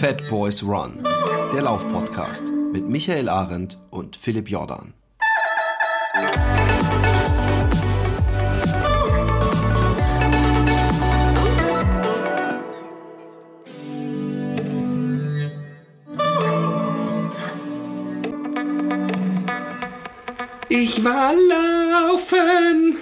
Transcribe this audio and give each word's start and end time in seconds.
Fat 0.00 0.26
Boys 0.30 0.62
Run, 0.62 1.06
der 1.52 1.60
Laufpodcast 1.60 2.44
mit 2.72 2.88
Michael 2.88 3.28
Arendt 3.28 3.76
und 3.90 4.16
Philipp 4.16 4.48
Jordan. 4.48 4.94
Ich 20.70 21.04
war 21.04 21.34
laufen, 21.34 22.96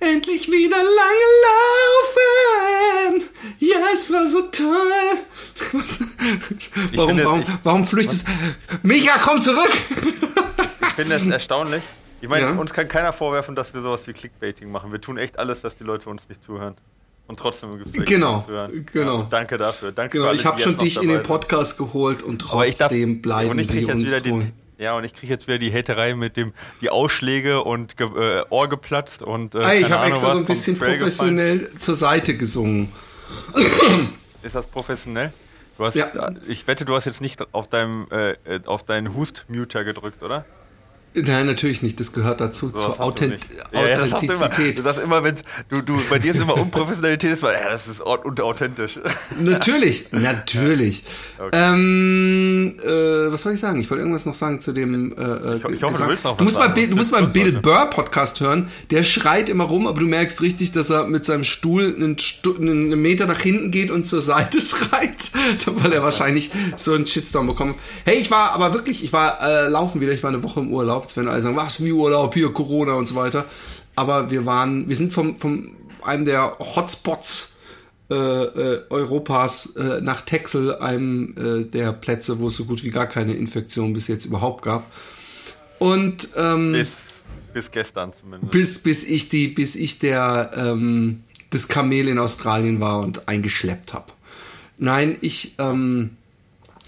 endlich 0.00 0.50
wieder 0.50 0.78
lange 0.78 1.19
Warum, 6.94 7.08
finde, 7.10 7.24
warum, 7.24 7.40
ich- 7.42 7.48
warum 7.64 7.86
flüchtest 7.86 8.26
Micha, 8.82 9.18
komm 9.22 9.40
zurück! 9.40 9.70
Ich 10.82 10.88
finde 10.94 11.16
es 11.16 11.26
erstaunlich. 11.26 11.82
Ich 12.20 12.28
meine, 12.28 12.46
Ja. 12.46 12.52
uns 12.52 12.72
kann 12.72 12.86
keiner 12.88 13.12
vorwerfen, 13.12 13.54
dass 13.56 13.72
wir 13.72 13.80
sowas 13.82 14.06
wie 14.06 14.12
Clickbaiting 14.12 14.70
machen. 14.70 14.92
Wir 14.92 15.00
tun 15.00 15.16
echt 15.18 15.38
alles, 15.38 15.62
dass 15.62 15.74
die 15.76 15.84
Leute 15.84 16.10
uns 16.10 16.28
nicht 16.28 16.42
zuhören. 16.44 16.74
Und 17.26 17.38
trotzdem 17.38 17.78
gibt 17.78 17.96
es 17.96 18.04
Genau, 18.04 18.44
genau. 18.92 19.20
Ja, 19.20 19.26
danke 19.30 19.56
dafür. 19.56 19.92
Danke 19.92 20.18
Genau, 20.18 20.28
alle, 20.28 20.36
ich 20.36 20.44
habe 20.44 20.60
schon 20.60 20.76
dich 20.76 20.96
in 20.96 21.02
den 21.02 21.10
dabei 21.10 21.18
sind. 21.22 21.26
Podcast 21.28 21.78
geholt 21.78 22.22
und 22.24 22.42
ich 22.42 22.48
darf- 22.76 22.88
trotzdem 22.88 23.22
bleiben 23.22 23.50
und 23.50 23.58
ich 23.60 23.68
sie 23.68 23.84
uns 23.84 24.10
treu. 24.10 24.20
die, 24.20 24.52
Ja, 24.82 24.94
und 24.96 25.04
ich 25.04 25.14
kriege 25.14 25.32
jetzt 25.32 25.46
wieder 25.46 25.58
die 25.58 25.72
Haterei 25.72 26.14
mit 26.14 26.36
dem, 26.36 26.52
die 26.80 26.90
Ausschläge 26.90 27.62
und 27.62 27.96
ge, 27.96 28.06
äh, 28.08 28.42
Ohr 28.50 28.68
geplatzt 28.68 29.22
und. 29.22 29.54
Äh, 29.54 29.60
Ey, 29.62 29.80
ich 29.82 29.90
habe 29.90 30.06
extra 30.06 30.32
so 30.32 30.38
ein 30.38 30.44
bisschen 30.44 30.74
Spray 30.76 30.98
gefallen. 30.98 31.00
professionell 31.36 31.70
zur 31.78 31.94
Seite 31.94 32.36
gesungen. 32.36 32.90
Ist 34.42 34.54
das 34.54 34.66
professionell? 34.66 35.32
Hast, 35.86 35.94
Ja. 35.94 36.10
Ich 36.46 36.66
wette, 36.66 36.84
du 36.84 36.94
hast 36.94 37.04
jetzt 37.04 37.20
nicht 37.20 37.54
auf 37.54 37.68
deinem 37.68 38.06
äh, 38.10 38.32
äh, 38.44 38.60
auf 38.66 38.82
deinen 38.82 39.14
Hust-Muter 39.14 39.84
gedrückt, 39.84 40.22
oder? 40.22 40.44
Nein, 41.14 41.46
natürlich 41.46 41.82
nicht. 41.82 41.98
Das 41.98 42.12
gehört 42.12 42.40
dazu, 42.40 42.68
Sowas 42.68 42.84
zur 42.84 43.00
Authent. 43.00 43.40
Ja, 43.72 43.86
ja. 43.88 43.94
Authentizität. 44.00 44.78
Du 44.78 44.82
sagst 44.82 45.00
immer, 45.02 45.24
wenn 45.24 45.36
du, 45.68 45.82
du, 45.82 46.00
bei 46.08 46.18
dir 46.20 46.32
ist 46.32 46.40
immer 46.40 46.56
Unprofessionalität, 46.56 47.32
ist, 47.32 47.42
ja, 47.42 47.68
das 47.68 47.88
ist 47.88 48.00
au- 48.06 48.20
unauthentisch. 48.22 48.98
Natürlich, 49.40 50.06
natürlich. 50.12 51.02
Okay. 51.38 51.50
Ähm, 51.52 52.76
äh, 52.82 53.32
was 53.32 53.42
soll 53.42 53.54
ich 53.54 53.60
sagen? 53.60 53.80
Ich 53.80 53.90
wollte 53.90 54.02
irgendwas 54.02 54.26
noch 54.26 54.34
sagen 54.34 54.60
zu 54.60 54.72
dem. 54.72 55.12
Äh, 55.12 55.56
Ich 55.56 55.64
ho- 55.64 55.68
ich 55.70 55.82
hoffe, 55.82 56.02
du 56.02 56.08
willst 56.08 56.24
noch 56.24 56.36
du 56.36 56.44
musst 56.44 56.56
was 56.56 56.60
mal, 56.60 56.66
sagen, 56.68 56.74
Bill- 56.74 56.88
du 56.90 56.96
musst 56.96 57.12
mal 57.12 57.18
einen 57.24 57.32
Bill. 57.32 57.52
Burr 57.60 57.86
Podcast 57.90 58.40
hören. 58.40 58.68
Der 58.90 59.02
schreit 59.02 59.48
immer 59.48 59.64
rum, 59.64 59.86
aber 59.86 60.00
du 60.00 60.06
merkst 60.06 60.42
richtig, 60.42 60.72
dass 60.72 60.90
er 60.90 61.06
mit 61.06 61.24
seinem 61.26 61.44
Stuhl 61.44 61.92
einen, 61.96 62.18
Stu 62.18 62.54
einen 62.56 63.00
Meter 63.02 63.26
nach 63.26 63.40
hinten 63.40 63.70
geht 63.70 63.90
und 63.90 64.04
zur 64.04 64.20
Seite 64.20 64.60
schreit, 64.60 65.32
weil 65.66 65.92
er 65.92 66.02
wahrscheinlich 66.02 66.50
so 66.76 66.92
einen 66.92 67.06
Shitstorm 67.06 67.46
bekommt. 67.48 67.76
Hey, 68.04 68.16
ich 68.20 68.30
war 68.30 68.52
aber 68.52 68.74
wirklich, 68.74 69.02
ich 69.02 69.12
war 69.12 69.40
äh, 69.42 69.68
laufen 69.68 70.00
wieder. 70.00 70.12
Ich 70.12 70.22
war 70.22 70.30
eine 70.30 70.42
Woche 70.42 70.60
im 70.60 70.72
Urlaub. 70.72 70.99
Jetzt 71.02 71.16
werden 71.16 71.28
alle 71.28 71.42
sagen, 71.42 71.56
was 71.56 71.82
wie 71.84 71.92
Urlaub 71.92 72.34
hier 72.34 72.52
Corona 72.52 72.94
und 72.94 73.06
so 73.06 73.14
weiter. 73.14 73.46
Aber 73.96 74.30
wir 74.30 74.46
waren, 74.46 74.88
wir 74.88 74.96
sind 74.96 75.12
vom 75.12 75.36
vom 75.36 75.76
einem 76.02 76.24
der 76.24 76.56
Hotspots 76.58 77.54
äh, 78.10 78.14
äh, 78.14 78.82
Europas 78.90 79.76
äh, 79.76 80.00
nach 80.00 80.22
Texel, 80.22 80.74
einem 80.76 81.34
äh, 81.36 81.64
der 81.64 81.92
Plätze, 81.92 82.40
wo 82.40 82.48
es 82.48 82.56
so 82.56 82.64
gut 82.64 82.82
wie 82.82 82.90
gar 82.90 83.06
keine 83.06 83.34
Infektion 83.34 83.92
bis 83.92 84.08
jetzt 84.08 84.24
überhaupt 84.24 84.64
gab. 84.64 84.84
Und 85.78 86.28
ähm, 86.36 86.72
bis, 86.72 86.88
bis, 86.88 87.22
bis 87.52 87.70
gestern 87.70 88.12
zumindest. 88.12 88.50
bis, 88.50 88.78
bis 88.80 89.04
ich 89.04 89.28
die, 89.28 89.48
bis 89.48 89.76
ich 89.76 90.00
der 90.00 90.50
ähm, 90.56 91.22
das 91.50 91.68
Kamel 91.68 92.08
in 92.08 92.18
Australien 92.18 92.80
war 92.80 93.00
und 93.00 93.28
eingeschleppt 93.28 93.92
habe. 93.92 94.12
Nein, 94.78 95.16
ich, 95.20 95.54
ähm, 95.58 96.16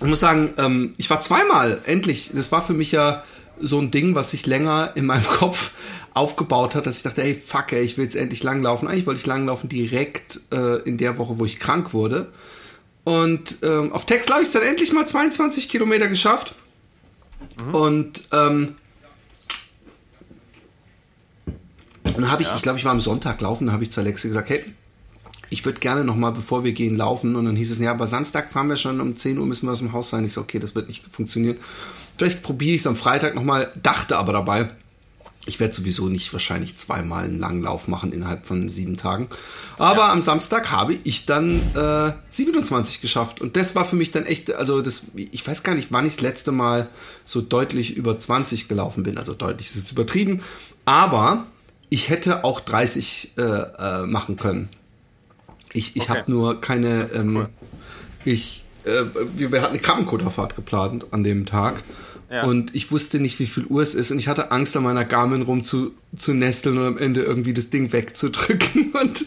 ich 0.00 0.06
muss 0.06 0.20
sagen, 0.20 0.54
ähm, 0.56 0.94
ich 0.96 1.10
war 1.10 1.20
zweimal, 1.20 1.82
endlich. 1.84 2.32
Das 2.34 2.50
war 2.50 2.62
für 2.62 2.72
mich 2.72 2.90
ja 2.90 3.22
so 3.62 3.78
ein 3.80 3.90
Ding, 3.90 4.14
was 4.14 4.32
sich 4.32 4.46
länger 4.46 4.92
in 4.94 5.06
meinem 5.06 5.24
Kopf 5.38 5.72
aufgebaut 6.14 6.74
hat, 6.74 6.86
dass 6.86 6.98
ich 6.98 7.02
dachte, 7.02 7.22
hey, 7.22 7.34
fuck, 7.34 7.72
ey, 7.72 7.82
ich 7.82 7.96
will 7.96 8.04
jetzt 8.04 8.16
endlich 8.16 8.42
langlaufen. 8.42 8.88
Eigentlich 8.88 9.06
wollte 9.06 9.20
ich 9.20 9.26
langlaufen 9.26 9.68
direkt 9.68 10.40
äh, 10.52 10.82
in 10.82 10.98
der 10.98 11.16
Woche, 11.18 11.38
wo 11.38 11.44
ich 11.44 11.58
krank 11.58 11.94
wurde. 11.94 12.30
Und 13.04 13.56
ähm, 13.62 13.92
auf 13.92 14.04
Texel 14.04 14.34
habe 14.34 14.42
ich 14.42 14.48
es 14.48 14.52
dann 14.52 14.62
endlich 14.62 14.92
mal 14.92 15.06
22 15.06 15.68
Kilometer 15.68 16.08
geschafft. 16.08 16.54
Und 17.72 18.22
ähm, 18.32 18.76
dann 22.04 22.30
habe 22.30 22.42
ich, 22.42 22.52
ich 22.54 22.62
glaube, 22.62 22.78
ich 22.78 22.84
war 22.84 22.92
am 22.92 23.00
Sonntag 23.00 23.40
laufen, 23.40 23.66
dann 23.66 23.74
habe 23.74 23.84
ich 23.84 23.90
zu 23.90 24.00
Alexe 24.00 24.28
gesagt, 24.28 24.50
hey, 24.50 24.64
ich 25.50 25.64
würde 25.64 25.80
gerne 25.80 26.04
noch 26.04 26.16
mal, 26.16 26.30
bevor 26.30 26.64
wir 26.64 26.72
gehen, 26.72 26.96
laufen. 26.96 27.36
Und 27.36 27.44
dann 27.44 27.56
hieß 27.56 27.72
es, 27.72 27.78
ja, 27.78 27.90
aber 27.90 28.06
Samstag 28.06 28.50
fahren 28.50 28.68
wir 28.68 28.76
schon, 28.76 29.00
um 29.00 29.16
10 29.16 29.38
Uhr 29.38 29.46
müssen 29.46 29.66
wir 29.66 29.72
aus 29.72 29.80
dem 29.80 29.92
Haus 29.92 30.10
sein. 30.10 30.24
Ich 30.24 30.32
so, 30.32 30.40
okay, 30.40 30.58
das 30.58 30.74
wird 30.74 30.88
nicht 30.88 31.04
funktionieren. 31.04 31.58
Vielleicht 32.18 32.42
probiere 32.42 32.74
ich 32.74 32.80
es 32.82 32.86
am 32.86 32.96
Freitag 32.96 33.34
noch 33.34 33.42
mal, 33.44 33.72
dachte 33.82 34.16
aber 34.18 34.32
dabei, 34.32 34.68
ich 35.44 35.58
werde 35.58 35.74
sowieso 35.74 36.08
nicht 36.08 36.32
wahrscheinlich 36.32 36.76
zweimal 36.78 37.24
einen 37.24 37.40
langen 37.40 37.62
Lauf 37.62 37.88
machen 37.88 38.12
innerhalb 38.12 38.46
von 38.46 38.68
sieben 38.68 38.96
Tagen. 38.96 39.28
Aber 39.76 40.10
am 40.10 40.20
Samstag 40.20 40.70
habe 40.70 40.94
ich 41.02 41.26
dann 41.26 41.60
äh, 41.74 42.12
27 42.30 43.00
geschafft. 43.00 43.40
Und 43.40 43.56
das 43.56 43.74
war 43.74 43.84
für 43.84 43.96
mich 43.96 44.12
dann 44.12 44.24
echt, 44.24 44.54
also 44.54 44.82
das, 44.82 45.06
ich 45.16 45.44
weiß 45.44 45.64
gar 45.64 45.74
nicht, 45.74 45.88
wann 45.90 46.06
ich 46.06 46.14
das 46.14 46.22
letzte 46.22 46.52
Mal 46.52 46.88
so 47.24 47.40
deutlich 47.40 47.96
über 47.96 48.16
20 48.16 48.68
gelaufen 48.68 49.02
bin. 49.02 49.18
Also 49.18 49.34
deutlich 49.34 49.70
ist 49.70 49.76
jetzt 49.76 49.90
übertrieben. 49.90 50.40
Aber 50.84 51.46
ich 51.88 52.08
hätte 52.08 52.44
auch 52.44 52.60
30 52.60 53.32
äh, 53.36 53.42
äh, 53.42 54.06
machen 54.06 54.36
können. 54.36 54.68
Ich, 55.72 55.96
ich 55.96 56.04
Okay. 56.04 56.18
habe 56.20 56.30
nur 56.30 56.60
keine, 56.60 57.10
ähm, 57.14 57.36
cool. 57.36 57.48
ich, 58.24 58.64
äh, 58.84 59.04
wir, 59.34 59.52
wir 59.52 59.62
hatten 59.62 59.72
eine 59.72 59.82
Krankenkoderfahrt 59.82 60.56
geplant 60.56 61.06
an 61.10 61.24
dem 61.24 61.46
Tag. 61.46 61.82
Ja. 62.32 62.44
Und 62.44 62.74
ich 62.74 62.90
wusste 62.90 63.20
nicht, 63.20 63.38
wie 63.40 63.46
viel 63.46 63.66
Uhr 63.66 63.82
es 63.82 63.94
ist. 63.94 64.10
Und 64.10 64.18
ich 64.18 64.26
hatte 64.26 64.52
Angst, 64.52 64.74
an 64.74 64.84
meiner 64.84 65.04
Garmin 65.04 65.42
rum 65.42 65.64
zu, 65.64 65.92
zu 66.16 66.32
nesteln 66.32 66.78
und 66.78 66.86
am 66.86 66.96
Ende 66.96 67.20
irgendwie 67.20 67.52
das 67.52 67.68
Ding 67.68 67.92
wegzudrücken. 67.92 68.90
Und, 69.02 69.24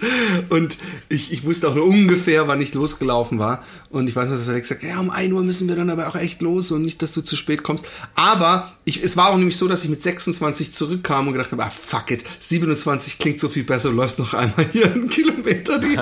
und 0.49 0.77
ich, 1.09 1.33
ich 1.33 1.43
wusste 1.43 1.67
auch 1.67 1.75
nur 1.75 1.85
ungefähr, 1.85 2.47
wann 2.47 2.61
ich 2.61 2.73
losgelaufen 2.73 3.39
war. 3.39 3.63
Und 3.89 4.07
ich 4.07 4.15
weiß 4.15 4.29
noch, 4.29 4.37
dass 4.37 4.47
Alex 4.47 4.69
sagt, 4.69 4.83
ja, 4.83 4.99
um 4.99 5.09
1 5.09 5.33
Uhr 5.33 5.43
müssen 5.43 5.67
wir 5.67 5.75
dann 5.75 5.89
aber 5.89 6.07
auch 6.07 6.15
echt 6.15 6.41
los 6.41 6.71
und 6.71 6.83
nicht, 6.83 7.01
dass 7.01 7.11
du 7.11 7.21
zu 7.21 7.35
spät 7.35 7.63
kommst. 7.63 7.85
Aber 8.13 8.71
ich, 8.85 9.03
es 9.03 9.17
war 9.17 9.29
auch 9.29 9.37
nämlich 9.37 9.57
so, 9.57 9.67
dass 9.67 9.83
ich 9.83 9.89
mit 9.89 10.01
26 10.01 10.73
zurückkam 10.73 11.27
und 11.27 11.33
gedacht 11.33 11.51
habe, 11.51 11.63
ah, 11.63 11.69
fuck 11.69 12.11
it, 12.11 12.23
27 12.39 13.17
klingt 13.17 13.39
so 13.39 13.49
viel 13.49 13.63
besser, 13.63 13.91
läufst 13.91 14.19
noch 14.19 14.33
einmal 14.33 14.65
hier 14.71 14.91
einen 14.91 15.09
Kilometer, 15.09 15.79
die, 15.79 15.97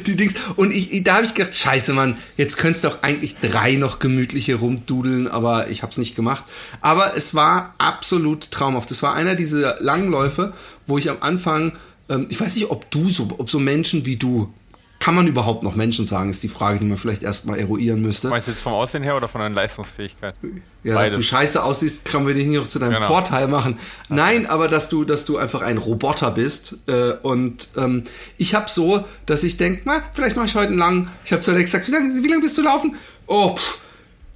die 0.06 0.16
Dings. 0.16 0.34
Und 0.56 0.72
ich, 0.72 1.02
da 1.04 1.16
habe 1.16 1.26
ich 1.26 1.34
gedacht, 1.34 1.54
scheiße, 1.54 1.92
Mann, 1.92 2.16
jetzt 2.36 2.56
könntest 2.56 2.84
du 2.84 2.88
auch 2.88 3.02
eigentlich 3.02 3.36
drei 3.38 3.74
noch 3.74 3.98
gemütliche 3.98 4.56
rumdudeln, 4.56 5.28
aber 5.28 5.68
ich 5.68 5.82
habe 5.82 5.90
es 5.90 5.98
nicht 5.98 6.14
gemacht. 6.14 6.44
Aber 6.80 7.16
es 7.16 7.34
war 7.34 7.74
absolut 7.78 8.50
traumhaft. 8.50 8.90
Es 8.90 9.02
war 9.02 9.14
einer 9.14 9.34
dieser 9.34 9.80
Langläufe, 9.80 10.52
wo 10.86 10.98
ich 10.98 11.10
am 11.10 11.18
Anfang, 11.20 11.72
ähm, 12.08 12.26
ich 12.30 12.40
weiß 12.40 12.54
nicht, 12.56 12.70
ob 12.70 12.90
du 12.90 13.08
so, 13.08 13.28
ob 13.38 13.50
so 13.50 13.58
Menschen 13.58 14.04
wie 14.06 14.16
du, 14.16 14.52
kann 15.00 15.14
man 15.14 15.28
überhaupt 15.28 15.62
noch 15.62 15.76
Menschen 15.76 16.08
sagen, 16.08 16.28
ist 16.28 16.42
die 16.42 16.48
Frage, 16.48 16.80
die 16.80 16.84
man 16.84 16.98
vielleicht 16.98 17.22
erstmal 17.22 17.56
eruieren 17.60 18.02
müsste. 18.02 18.28
Meinst 18.28 18.48
du 18.48 18.50
jetzt 18.50 18.60
vom 18.62 18.72
Aussehen 18.72 19.04
her 19.04 19.14
oder 19.16 19.28
von 19.28 19.40
deiner 19.40 19.54
Leistungsfähigkeit? 19.54 20.34
Ja, 20.42 20.50
dass 20.82 20.94
Beides. 20.94 21.16
du 21.16 21.22
scheiße 21.22 21.62
aussiehst, 21.62 22.04
kann 22.04 22.26
wir 22.26 22.34
dich 22.34 22.46
nicht 22.46 22.58
noch 22.58 22.66
zu 22.66 22.80
deinem 22.80 22.94
Genau. 22.94 23.06
Vorteil 23.06 23.46
machen. 23.46 23.78
Nein, 24.08 24.46
aber 24.46 24.66
dass 24.66 24.88
du, 24.88 25.04
dass 25.04 25.24
du 25.24 25.36
einfach 25.36 25.62
ein 25.62 25.78
Roboter 25.78 26.32
bist. 26.32 26.74
Äh, 26.88 27.12
und 27.22 27.68
ähm, 27.76 28.02
ich 28.38 28.56
habe 28.56 28.68
so, 28.68 29.04
dass 29.26 29.44
ich 29.44 29.56
denke, 29.56 29.82
na, 29.84 30.02
vielleicht 30.12 30.34
mache 30.34 30.46
ich 30.46 30.56
heute 30.56 30.70
einen 30.70 30.78
langen. 30.78 31.10
Ich 31.24 31.30
habe 31.32 31.42
zu 31.42 31.52
Alex 31.52 31.70
gesagt, 31.70 31.86
wie 31.86 31.92
lange 31.92 32.20
wie 32.20 32.28
lang 32.28 32.40
bist 32.40 32.58
du 32.58 32.62
laufen? 32.62 32.96
Oh, 33.28 33.54
pff, 33.54 33.78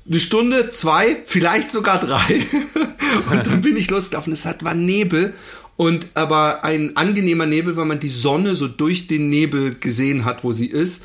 eine 0.06 0.20
Stunde, 0.20 0.70
zwei, 0.70 1.16
vielleicht 1.24 1.70
sogar 1.70 2.00
drei. 2.00 2.46
und 3.30 3.46
dann 3.46 3.60
bin 3.60 3.76
ich 3.76 3.90
losgelaufen. 3.90 4.32
Es 4.32 4.46
hat 4.46 4.64
war 4.64 4.74
Nebel. 4.74 5.32
Und 5.76 6.08
aber 6.14 6.64
ein 6.64 6.96
angenehmer 6.96 7.46
Nebel, 7.46 7.76
weil 7.76 7.86
man 7.86 8.00
die 8.00 8.08
Sonne 8.08 8.56
so 8.56 8.68
durch 8.68 9.06
den 9.06 9.30
Nebel 9.30 9.74
gesehen 9.74 10.24
hat, 10.24 10.44
wo 10.44 10.52
sie 10.52 10.66
ist. 10.66 11.04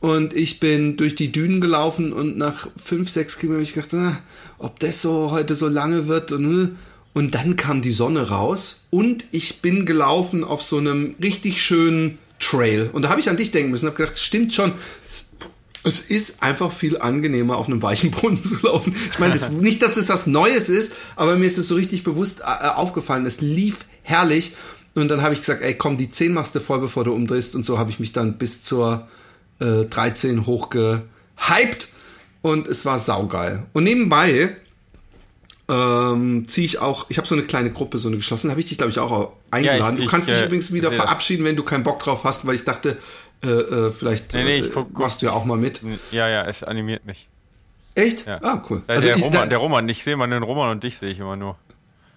Und 0.00 0.32
ich 0.32 0.60
bin 0.60 0.96
durch 0.96 1.14
die 1.14 1.32
Dünen 1.32 1.60
gelaufen 1.60 2.12
und 2.12 2.38
nach 2.38 2.68
fünf, 2.82 3.10
sechs 3.10 3.38
Kilometern 3.38 3.66
habe 3.66 3.80
ich 3.80 3.90
gedacht, 3.90 3.94
ah, 3.94 4.22
ob 4.58 4.78
das 4.78 5.02
so 5.02 5.30
heute 5.32 5.54
so 5.54 5.68
lange 5.68 6.06
wird. 6.06 6.30
Und, 6.32 6.66
äh. 6.66 6.68
und 7.14 7.34
dann 7.34 7.56
kam 7.56 7.82
die 7.82 7.90
Sonne 7.90 8.28
raus 8.28 8.82
und 8.90 9.24
ich 9.32 9.60
bin 9.60 9.86
gelaufen 9.86 10.44
auf 10.44 10.62
so 10.62 10.78
einem 10.78 11.16
richtig 11.20 11.60
schönen 11.60 12.18
Trail. 12.38 12.90
Und 12.92 13.02
da 13.02 13.08
habe 13.08 13.20
ich 13.20 13.28
an 13.28 13.36
dich 13.36 13.50
denken 13.50 13.72
müssen 13.72 13.86
habe 13.86 13.96
gedacht, 13.96 14.18
stimmt 14.18 14.54
schon. 14.54 14.72
Es 15.88 16.00
ist 16.00 16.42
einfach 16.42 16.70
viel 16.70 16.98
angenehmer, 16.98 17.56
auf 17.56 17.66
einem 17.66 17.82
weichen 17.82 18.10
Boden 18.10 18.42
zu 18.44 18.58
laufen. 18.62 18.94
Ich 19.10 19.18
meine, 19.18 19.32
das, 19.34 19.50
nicht, 19.50 19.82
dass 19.82 19.94
das 19.96 20.08
was 20.08 20.26
Neues 20.26 20.68
ist, 20.68 20.94
aber 21.16 21.36
mir 21.36 21.46
ist 21.46 21.58
es 21.58 21.68
so 21.68 21.74
richtig 21.74 22.04
bewusst 22.04 22.40
äh, 22.40 22.68
aufgefallen. 22.68 23.26
Es 23.26 23.40
lief 23.40 23.86
herrlich. 24.02 24.54
Und 24.94 25.08
dann 25.08 25.22
habe 25.22 25.34
ich 25.34 25.40
gesagt, 25.40 25.62
ey, 25.62 25.74
komm, 25.74 25.96
die 25.96 26.10
10 26.10 26.32
machst 26.32 26.54
du 26.54 26.60
voll, 26.60 26.80
bevor 26.80 27.04
du 27.04 27.12
umdrehst. 27.12 27.54
Und 27.54 27.64
so 27.66 27.78
habe 27.78 27.90
ich 27.90 28.00
mich 28.00 28.12
dann 28.12 28.38
bis 28.38 28.62
zur 28.62 29.06
äh, 29.60 29.84
13 29.84 30.46
hochgehypt. 30.46 31.88
Und 32.42 32.68
es 32.68 32.84
war 32.84 32.98
saugeil. 32.98 33.64
Und 33.72 33.84
nebenbei 33.84 34.56
ähm, 35.68 36.44
ziehe 36.46 36.64
ich 36.64 36.78
auch, 36.78 37.06
ich 37.10 37.18
habe 37.18 37.28
so 37.28 37.34
eine 37.34 37.44
kleine 37.44 37.70
Gruppe, 37.70 37.98
so 37.98 38.08
eine 38.08 38.16
geschlossene, 38.16 38.50
habe 38.52 38.60
ich 38.60 38.66
dich, 38.66 38.78
glaube 38.78 38.90
ich, 38.90 38.98
auch 38.98 39.32
eingeladen. 39.50 39.98
ich- 39.98 40.04
du 40.04 40.10
kannst 40.10 40.28
ich, 40.28 40.34
dich 40.34 40.42
äh, 40.42 40.46
übrigens 40.46 40.72
wieder 40.72 40.90
verabschieden, 40.92 41.44
wenn 41.44 41.56
du 41.56 41.62
keinen 41.62 41.82
Bock 41.82 41.98
drauf 42.02 42.24
hast, 42.24 42.46
weil 42.46 42.54
ich 42.54 42.64
dachte, 42.64 42.96
äh, 43.44 43.48
äh, 43.48 43.92
vielleicht 43.92 44.34
Nee, 44.34 44.44
nee, 44.44 44.56
äh, 44.56 44.66
ich 44.66 44.72
guck- 44.72 44.96
machst 44.98 45.22
du 45.22 45.26
ja 45.26 45.32
auch 45.32 45.44
mal 45.44 45.56
mit. 45.56 45.80
Ja, 46.10 46.28
ja, 46.28 46.44
es 46.44 46.62
animiert 46.62 47.04
mich. 47.06 47.28
Echt? 47.94 48.26
Ja. 48.26 48.38
Ah, 48.42 48.62
cool. 48.70 48.82
Äh, 48.86 48.92
Also 48.92 49.08
der, 49.08 49.16
ich- 49.16 49.22
Roman, 49.24 49.40
da- 49.40 49.46
der 49.46 49.58
Roman, 49.58 49.88
ich 49.88 50.02
sehe 50.04 50.16
mal 50.16 50.28
den 50.28 50.42
Roman 50.42 50.70
und 50.70 50.84
dich 50.84 50.98
sehe 50.98 51.10
ich 51.10 51.18
immer 51.18 51.36
nur. 51.36 51.56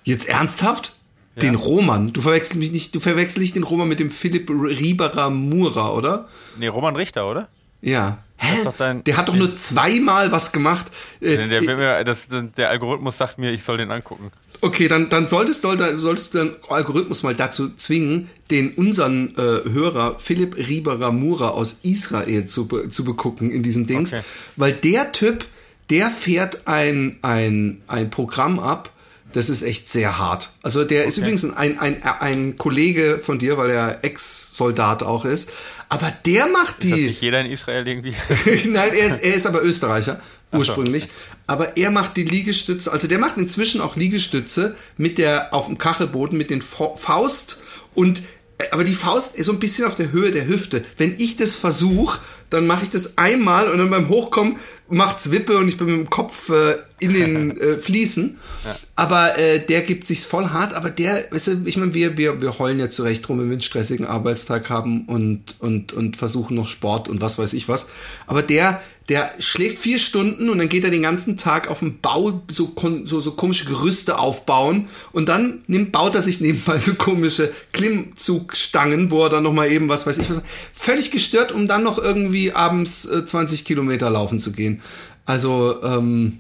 Jetzt 0.03 0.27
ernsthaft? 0.27 0.93
Den 1.41 1.55
Roman. 1.55 2.11
Du 2.11 2.19
verwechselst 2.21 2.57
mich 2.59 2.71
nicht, 2.71 2.93
du 2.93 2.99
verwechselst 2.99 3.37
nicht 3.37 3.55
den 3.55 3.63
Roman 3.63 3.87
mit 3.87 3.99
dem 3.99 4.09
Philipp 4.09 4.49
Rieberer 4.49 5.29
Mura, 5.29 5.89
oder? 5.91 6.27
Nee, 6.57 6.67
Roman 6.67 6.95
Richter, 6.97 7.29
oder? 7.29 7.47
Ja. 7.81 8.19
Hä? 8.37 8.67
dein- 8.79 9.03
der 9.03 9.17
hat 9.17 9.29
doch 9.29 9.35
nur 9.35 9.55
zweimal 9.55 10.31
was 10.31 10.51
gemacht. 10.51 10.87
Äh, 11.19 11.37
Der, 11.37 11.47
der, 11.47 11.61
will 11.61 11.77
mir, 11.77 12.03
das, 12.03 12.27
der 12.57 12.69
Algorithmus 12.71 13.15
sagt 13.17 13.37
mir, 13.37 13.51
ich 13.51 13.63
soll 13.63 13.77
den 13.77 13.91
angucken. 13.91 14.31
Okay, 14.61 14.87
dann, 14.87 15.09
dann 15.09 15.27
solltest, 15.27 15.61
solltest, 15.61 15.97
solltest 15.97 16.33
du 16.33 16.39
den 16.39 16.55
Algorithmus 16.69 17.21
mal 17.21 17.35
dazu 17.35 17.69
zwingen, 17.75 18.29
den 18.49 18.73
unseren 18.73 19.35
äh, 19.37 19.69
Hörer 19.69 20.17
Philipp 20.17 20.57
Rieberer 20.57 21.11
Mura 21.11 21.49
aus 21.49 21.81
Israel 21.83 22.47
zu, 22.47 22.65
zu 22.89 23.03
begucken 23.03 23.51
in 23.51 23.61
diesem 23.61 23.85
Dings. 23.85 24.11
Okay. 24.13 24.23
Weil 24.55 24.73
der 24.73 25.11
Typ, 25.11 25.45
der 25.91 26.09
fährt 26.09 26.67
ein, 26.67 27.17
ein, 27.21 27.81
ein 27.87 28.09
Programm 28.09 28.57
ab, 28.59 28.91
das 29.33 29.49
ist 29.49 29.61
echt 29.61 29.87
sehr 29.87 30.17
hart. 30.17 30.49
Also 30.61 30.83
der 30.83 31.05
ist 31.05 31.17
übrigens 31.17 31.45
ein, 31.45 31.79
ein, 31.79 32.03
ein 32.03 32.55
Kollege 32.57 33.19
von 33.23 33.39
dir, 33.39 33.57
weil 33.57 33.69
er 33.69 34.03
Ex-Soldat 34.03 35.03
auch 35.03 35.25
ist. 35.25 35.51
Aber 35.91 36.11
der 36.25 36.47
macht 36.47 36.83
Ist 36.83 36.91
das 36.91 36.99
die. 36.99 37.05
nicht 37.07 37.21
jeder 37.21 37.41
in 37.41 37.51
Israel 37.51 37.85
irgendwie? 37.87 38.15
Nein, 38.69 38.91
er 38.93 39.07
ist, 39.07 39.23
er 39.23 39.33
ist 39.35 39.45
aber 39.45 39.61
Österreicher 39.61 40.21
ursprünglich. 40.53 41.09
Aber 41.47 41.75
er 41.77 41.91
macht 41.91 42.15
die 42.17 42.23
Liegestütze, 42.23 42.91
also 42.91 43.07
der 43.07 43.19
macht 43.19 43.37
inzwischen 43.37 43.81
auch 43.81 43.95
Liegestütze 43.97 44.75
mit 44.97 45.17
der 45.17 45.53
auf 45.53 45.65
dem 45.67 45.77
Kachelboden 45.77 46.37
mit 46.37 46.49
den 46.49 46.61
Fa- 46.61 46.95
Faust 46.95 47.59
und 47.93 48.19
äh, 48.57 48.69
aber 48.71 48.83
die 48.85 48.93
Faust 48.93 49.35
ist 49.35 49.47
so 49.47 49.51
ein 49.51 49.59
bisschen 49.59 49.85
auf 49.85 49.95
der 49.95 50.11
Höhe 50.13 50.31
der 50.31 50.47
Hüfte. 50.47 50.83
Wenn 50.97 51.13
ich 51.17 51.35
das 51.35 51.55
versuche, 51.55 52.19
dann 52.51 52.67
mache 52.67 52.83
ich 52.83 52.89
das 52.89 53.17
einmal 53.17 53.69
und 53.69 53.79
dann 53.79 53.89
beim 53.89 54.09
Hochkommen 54.09 54.57
macht's 54.91 55.31
Wippe 55.31 55.57
und 55.57 55.67
ich 55.67 55.77
bin 55.77 55.87
mit 55.87 55.95
dem 55.95 56.09
Kopf 56.09 56.49
äh, 56.49 56.75
in 56.99 57.13
den 57.13 57.57
äh, 57.59 57.77
Fliesen. 57.79 58.37
Aber 58.95 59.37
äh, 59.39 59.59
der 59.59 59.81
gibt 59.81 60.05
sich's 60.05 60.25
voll 60.25 60.49
hart, 60.49 60.73
aber 60.73 60.91
der, 60.91 61.25
weißt 61.31 61.47
du, 61.47 61.61
ich 61.65 61.77
meine, 61.77 61.93
wir, 61.95 62.17
wir, 62.17 62.41
wir 62.41 62.59
heulen 62.59 62.79
ja 62.79 62.89
zurecht 62.89 63.27
rum, 63.27 63.39
wenn 63.39 63.47
wir 63.47 63.53
einen 63.53 63.61
stressigen 63.61 64.05
Arbeitstag 64.05 64.69
haben 64.69 65.05
und, 65.05 65.55
und, 65.59 65.93
und 65.93 66.17
versuchen 66.17 66.55
noch 66.55 66.67
Sport 66.67 67.07
und 67.07 67.21
was 67.21 67.39
weiß 67.39 67.53
ich 67.53 67.67
was. 67.67 67.87
Aber 68.27 68.43
der, 68.43 68.81
der 69.09 69.31
schläft 69.39 69.79
vier 69.79 69.97
Stunden 69.97 70.49
und 70.49 70.59
dann 70.59 70.69
geht 70.69 70.83
er 70.83 70.91
den 70.91 71.01
ganzen 71.01 71.35
Tag 71.35 71.69
auf 71.69 71.79
dem 71.79 71.99
Bau 71.99 72.43
so, 72.51 72.73
so, 73.05 73.19
so 73.19 73.31
komische 73.31 73.65
Gerüste 73.65 74.19
aufbauen 74.19 74.87
und 75.11 75.27
dann 75.27 75.63
nimmt, 75.67 75.91
baut 75.91 76.13
er 76.13 76.21
sich 76.21 76.39
nebenbei 76.39 76.77
so 76.77 76.93
komische 76.93 77.51
Klimmzugstangen, 77.73 79.09
wo 79.09 79.23
er 79.23 79.29
dann 79.29 79.43
nochmal 79.43 79.71
eben 79.71 79.89
was 79.89 80.05
weiß 80.05 80.19
ich 80.19 80.29
was, 80.29 80.43
völlig 80.71 81.09
gestört, 81.09 81.51
um 81.51 81.67
dann 81.67 81.83
noch 81.83 81.97
irgendwie 81.97 82.40
abends 82.49 83.05
äh, 83.05 83.25
20 83.25 83.65
Kilometer 83.65 84.09
laufen 84.09 84.39
zu 84.39 84.51
gehen. 84.51 84.81
Also, 85.25 85.81
ähm, 85.83 86.39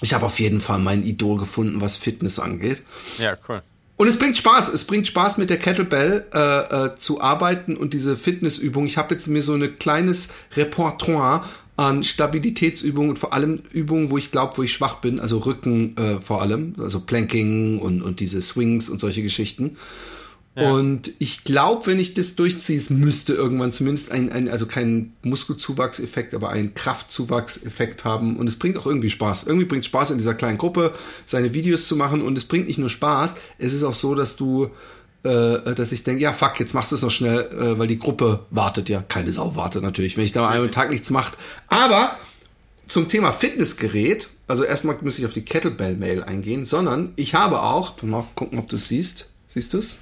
ich 0.00 0.14
habe 0.14 0.26
auf 0.26 0.40
jeden 0.40 0.60
Fall 0.60 0.78
mein 0.78 1.02
Idol 1.02 1.38
gefunden, 1.38 1.80
was 1.80 1.96
Fitness 1.96 2.38
angeht. 2.38 2.82
ja, 3.18 3.36
cool. 3.48 3.62
Und 3.96 4.08
es 4.08 4.18
bringt 4.18 4.36
Spaß. 4.36 4.68
Es 4.68 4.84
bringt 4.84 5.06
Spaß, 5.06 5.38
mit 5.38 5.48
der 5.48 5.58
Kettlebell 5.58 6.26
äh, 6.34 6.86
äh, 6.86 6.96
zu 6.96 7.20
arbeiten 7.20 7.76
und 7.76 7.94
diese 7.94 8.16
Fitnessübung. 8.16 8.86
Ich 8.86 8.98
habe 8.98 9.14
jetzt 9.14 9.26
mir 9.26 9.42
so 9.42 9.54
ein 9.54 9.78
kleines 9.78 10.28
Repertoire 10.54 11.42
an 11.76 12.02
Stabilitätsübungen 12.02 13.10
und 13.10 13.18
vor 13.18 13.32
allem 13.32 13.62
Übungen, 13.72 14.10
wo 14.10 14.18
ich 14.18 14.30
glaube, 14.30 14.56
wo 14.56 14.62
ich 14.62 14.72
schwach 14.72 14.96
bin, 14.96 15.20
also 15.20 15.38
Rücken 15.38 15.96
äh, 15.96 16.20
vor 16.20 16.42
allem, 16.42 16.74
also 16.78 17.00
Planking 17.00 17.78
und, 17.78 18.02
und 18.02 18.20
diese 18.20 18.40
Swings 18.40 18.88
und 18.88 19.00
solche 19.00 19.22
Geschichten. 19.22 19.76
Und 20.64 21.12
ich 21.18 21.44
glaube, 21.44 21.86
wenn 21.86 21.98
ich 21.98 22.14
das 22.14 22.34
durchziehe, 22.34 22.78
es 22.78 22.88
müsste 22.88 23.34
irgendwann 23.34 23.72
zumindest 23.72 24.10
ein, 24.10 24.32
ein 24.32 24.48
also 24.48 24.64
kein 24.64 25.12
Muskelzuwachseffekt, 25.22 26.32
aber 26.32 26.48
einen 26.48 26.72
Kraftzuwachseffekt 26.72 28.06
haben. 28.06 28.38
Und 28.38 28.48
es 28.48 28.58
bringt 28.58 28.78
auch 28.78 28.86
irgendwie 28.86 29.10
Spaß. 29.10 29.44
Irgendwie 29.44 29.66
bringt 29.66 29.84
Spaß 29.84 30.12
in 30.12 30.18
dieser 30.18 30.32
kleinen 30.32 30.56
Gruppe, 30.56 30.94
seine 31.26 31.52
Videos 31.52 31.86
zu 31.86 31.94
machen. 31.94 32.22
Und 32.22 32.38
es 32.38 32.44
bringt 32.44 32.68
nicht 32.68 32.78
nur 32.78 32.88
Spaß, 32.88 33.34
es 33.58 33.74
ist 33.74 33.84
auch 33.84 33.92
so, 33.92 34.14
dass 34.14 34.36
du, 34.36 34.70
äh, 35.24 35.74
dass 35.74 35.92
ich 35.92 36.04
denke, 36.04 36.22
ja 36.22 36.32
fuck, 36.32 36.58
jetzt 36.58 36.72
machst 36.72 36.90
du 36.90 36.96
es 36.96 37.02
noch 37.02 37.10
schnell, 37.10 37.50
äh, 37.52 37.78
weil 37.78 37.86
die 37.86 37.98
Gruppe 37.98 38.46
wartet 38.48 38.88
ja. 38.88 39.02
Keine 39.02 39.34
Sau 39.34 39.56
wartet 39.56 39.82
natürlich, 39.82 40.16
wenn 40.16 40.24
ich 40.24 40.32
da 40.32 40.40
mal 40.40 40.58
einen 40.58 40.70
Tag 40.70 40.88
nichts 40.88 41.10
macht. 41.10 41.36
Aber 41.68 42.16
zum 42.86 43.08
Thema 43.08 43.32
Fitnessgerät, 43.32 44.30
also 44.46 44.64
erstmal 44.64 44.96
muss 45.02 45.18
ich 45.18 45.26
auf 45.26 45.34
die 45.34 45.44
Kettlebell-Mail 45.44 46.22
eingehen, 46.22 46.64
sondern 46.64 47.12
ich 47.16 47.34
habe 47.34 47.60
auch, 47.60 48.00
mal 48.02 48.24
gucken, 48.34 48.58
ob 48.58 48.68
du 48.68 48.76
es 48.76 48.88
siehst. 48.88 49.28
Siehst 49.48 49.74
du 49.74 49.78
es? 49.78 49.98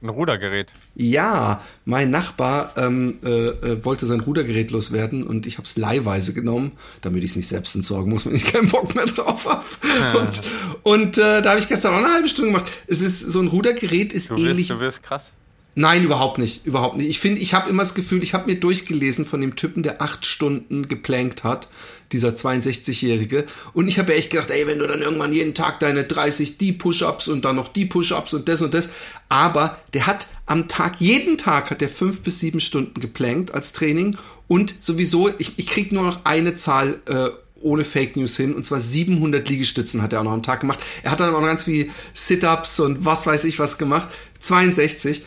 Ein 0.00 0.10
Rudergerät. 0.10 0.70
Ja, 0.94 1.60
mein 1.84 2.10
Nachbar 2.10 2.72
ähm, 2.76 3.18
äh, 3.24 3.28
äh, 3.48 3.84
wollte 3.84 4.06
sein 4.06 4.20
Rudergerät 4.20 4.70
loswerden 4.70 5.24
und 5.26 5.44
ich 5.46 5.58
habe 5.58 5.66
es 5.66 5.76
leihweise 5.76 6.34
genommen, 6.34 6.72
damit 7.00 7.24
ich 7.24 7.30
es 7.30 7.36
nicht 7.36 7.48
selbst 7.48 7.74
entsorgen 7.74 8.12
muss, 8.12 8.24
wenn 8.26 8.34
ich 8.36 8.44
keinen 8.44 8.68
Bock 8.68 8.94
mehr 8.94 9.06
drauf 9.06 9.46
habe. 9.46 10.18
Und, 10.18 10.42
und 10.84 11.18
äh, 11.18 11.42
da 11.42 11.50
habe 11.50 11.58
ich 11.58 11.66
gestern 11.68 11.94
auch 11.94 11.98
eine 11.98 12.14
halbe 12.14 12.28
Stunde 12.28 12.52
gemacht. 12.52 12.70
Es 12.86 13.00
ist 13.00 13.20
so 13.20 13.40
ein 13.40 13.48
Rudergerät 13.48 14.12
ist 14.12 14.30
Du 14.30 14.36
ähnlich. 14.36 14.68
wirst, 14.68 14.70
du 14.70 14.80
wirst 14.80 15.02
krass. 15.02 15.32
Nein, 15.74 16.02
überhaupt 16.02 16.38
nicht, 16.38 16.66
überhaupt 16.66 16.96
nicht. 16.96 17.08
Ich 17.08 17.20
finde, 17.20 17.40
ich 17.40 17.54
habe 17.54 17.70
immer 17.70 17.84
das 17.84 17.94
Gefühl, 17.94 18.24
ich 18.24 18.34
habe 18.34 18.50
mir 18.50 18.58
durchgelesen 18.58 19.24
von 19.24 19.40
dem 19.40 19.54
Typen, 19.54 19.84
der 19.84 20.02
acht 20.02 20.26
Stunden 20.26 20.88
geplankt 20.88 21.44
hat, 21.44 21.68
dieser 22.10 22.30
62-Jährige. 22.30 23.44
Und 23.74 23.86
ich 23.86 24.00
habe 24.00 24.12
ja 24.12 24.18
echt 24.18 24.30
gedacht, 24.30 24.50
ey, 24.50 24.66
wenn 24.66 24.80
du 24.80 24.88
dann 24.88 25.02
irgendwann 25.02 25.32
jeden 25.32 25.54
Tag 25.54 25.78
deine 25.78 26.02
30 26.02 26.58
die 26.58 26.72
Push-ups 26.72 27.28
und 27.28 27.44
dann 27.44 27.54
noch 27.54 27.68
die 27.68 27.84
Push-ups 27.84 28.34
und 28.34 28.48
das 28.48 28.60
und 28.60 28.74
das. 28.74 28.88
Aber 29.28 29.78
der 29.94 30.08
hat 30.08 30.26
am 30.46 30.66
Tag, 30.66 30.96
jeden 31.00 31.38
Tag 31.38 31.70
hat 31.70 31.80
der 31.80 31.88
fünf 31.88 32.22
bis 32.22 32.40
sieben 32.40 32.58
Stunden 32.58 32.98
geplankt 33.00 33.54
als 33.54 33.72
Training. 33.72 34.16
Und 34.48 34.74
sowieso, 34.82 35.30
ich, 35.38 35.52
ich 35.58 35.68
krieg 35.68 35.92
nur 35.92 36.02
noch 36.02 36.24
eine 36.24 36.56
Zahl 36.56 36.98
äh, 37.06 37.28
ohne 37.60 37.84
Fake 37.84 38.16
News 38.16 38.36
hin. 38.36 38.54
Und 38.54 38.64
zwar 38.64 38.80
700 38.80 39.48
Liegestützen 39.48 40.02
hat 40.02 40.12
er 40.12 40.20
auch 40.20 40.24
noch 40.24 40.32
am 40.32 40.42
Tag 40.42 40.60
gemacht. 40.60 40.80
Er 41.02 41.10
hat 41.10 41.20
dann 41.20 41.34
auch 41.34 41.40
noch 41.40 41.46
ganz 41.46 41.64
viel 41.64 41.90
Sit-Ups 42.14 42.80
und 42.80 43.04
was 43.04 43.26
weiß 43.26 43.44
ich 43.44 43.58
was 43.58 43.78
gemacht. 43.78 44.08
62. 44.40 45.22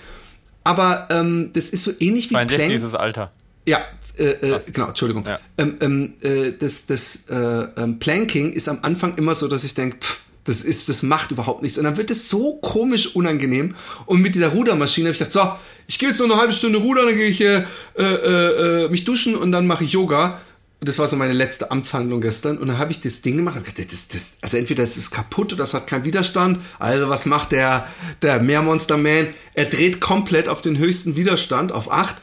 Aber 0.63 1.07
ähm, 1.09 1.51
das 1.53 1.69
ist 1.69 1.83
so 1.83 1.91
ähnlich 1.99 2.29
wie 2.29 2.35
62 2.35 2.57
Plank. 2.57 2.75
ist 2.75 2.83
das 2.83 2.95
Alter. 2.95 3.31
Ja, 3.65 3.79
äh, 4.17 4.23
äh, 4.23 4.59
genau, 4.71 4.87
Entschuldigung. 4.87 5.25
Ja. 5.25 5.39
Ähm, 5.57 5.77
ähm, 5.81 6.13
äh, 6.21 6.51
das 6.51 6.85
das 6.85 7.27
äh, 7.29 7.35
ähm, 7.35 7.99
Planking 7.99 8.53
ist 8.53 8.67
am 8.67 8.79
Anfang 8.81 9.15
immer 9.17 9.33
so, 9.33 9.47
dass 9.47 9.63
ich 9.63 9.73
denke, 9.73 9.97
das 10.43 10.63
ist, 10.63 10.89
das 10.89 11.03
macht 11.03 11.31
überhaupt 11.31 11.61
nichts. 11.61 11.77
Und 11.77 11.83
dann 11.83 11.97
wird 11.97 12.09
es 12.11 12.29
so 12.29 12.55
komisch 12.55 13.15
unangenehm. 13.15 13.75
Und 14.05 14.21
mit 14.21 14.35
dieser 14.35 14.49
Rudermaschine 14.49 15.07
habe 15.07 15.13
ich 15.13 15.19
gedacht, 15.19 15.31
so, 15.31 15.51
ich 15.87 15.99
gehe 15.99 16.09
jetzt 16.09 16.19
noch 16.19 16.25
eine 16.25 16.37
halbe 16.37 16.53
Stunde 16.53 16.79
rudern, 16.79 17.07
dann 17.07 17.15
gehe 17.15 17.27
ich 17.27 17.41
äh, 17.41 17.63
äh, 17.95 18.89
mich 18.89 19.03
duschen 19.03 19.35
und 19.35 19.51
dann 19.51 19.67
mache 19.67 19.83
ich 19.83 19.91
Yoga. 19.91 20.39
Und 20.81 20.87
das 20.87 20.97
war 20.97 21.07
so 21.07 21.15
meine 21.15 21.33
letzte 21.33 21.69
Amtshandlung 21.69 22.21
gestern. 22.21 22.57
Und 22.57 22.67
dann 22.67 22.79
habe 22.79 22.89
ich 22.91 22.99
das 22.99 23.21
Ding 23.21 23.37
gemacht 23.37 23.55
und 23.55 23.65
gedacht, 23.65 23.93
das, 23.93 24.07
das, 24.07 24.37
also 24.41 24.57
entweder 24.57 24.81
ist 24.81 25.11
kaputt 25.11 25.53
oder 25.53 25.57
das 25.61 25.75
hat 25.75 25.85
keinen 25.85 26.05
Widerstand. 26.05 26.57
Also 26.79 27.07
was 27.07 27.27
macht 27.27 27.51
der, 27.51 27.87
der 28.23 28.41
Meermonster 28.41 28.97
Man? 28.97 29.27
Er 29.53 29.65
dreht 29.65 30.01
komplett 30.01 30.49
auf 30.49 30.63
den 30.63 30.79
höchsten 30.79 31.15
Widerstand, 31.15 31.71
auf 31.71 31.91
8. 31.91 32.15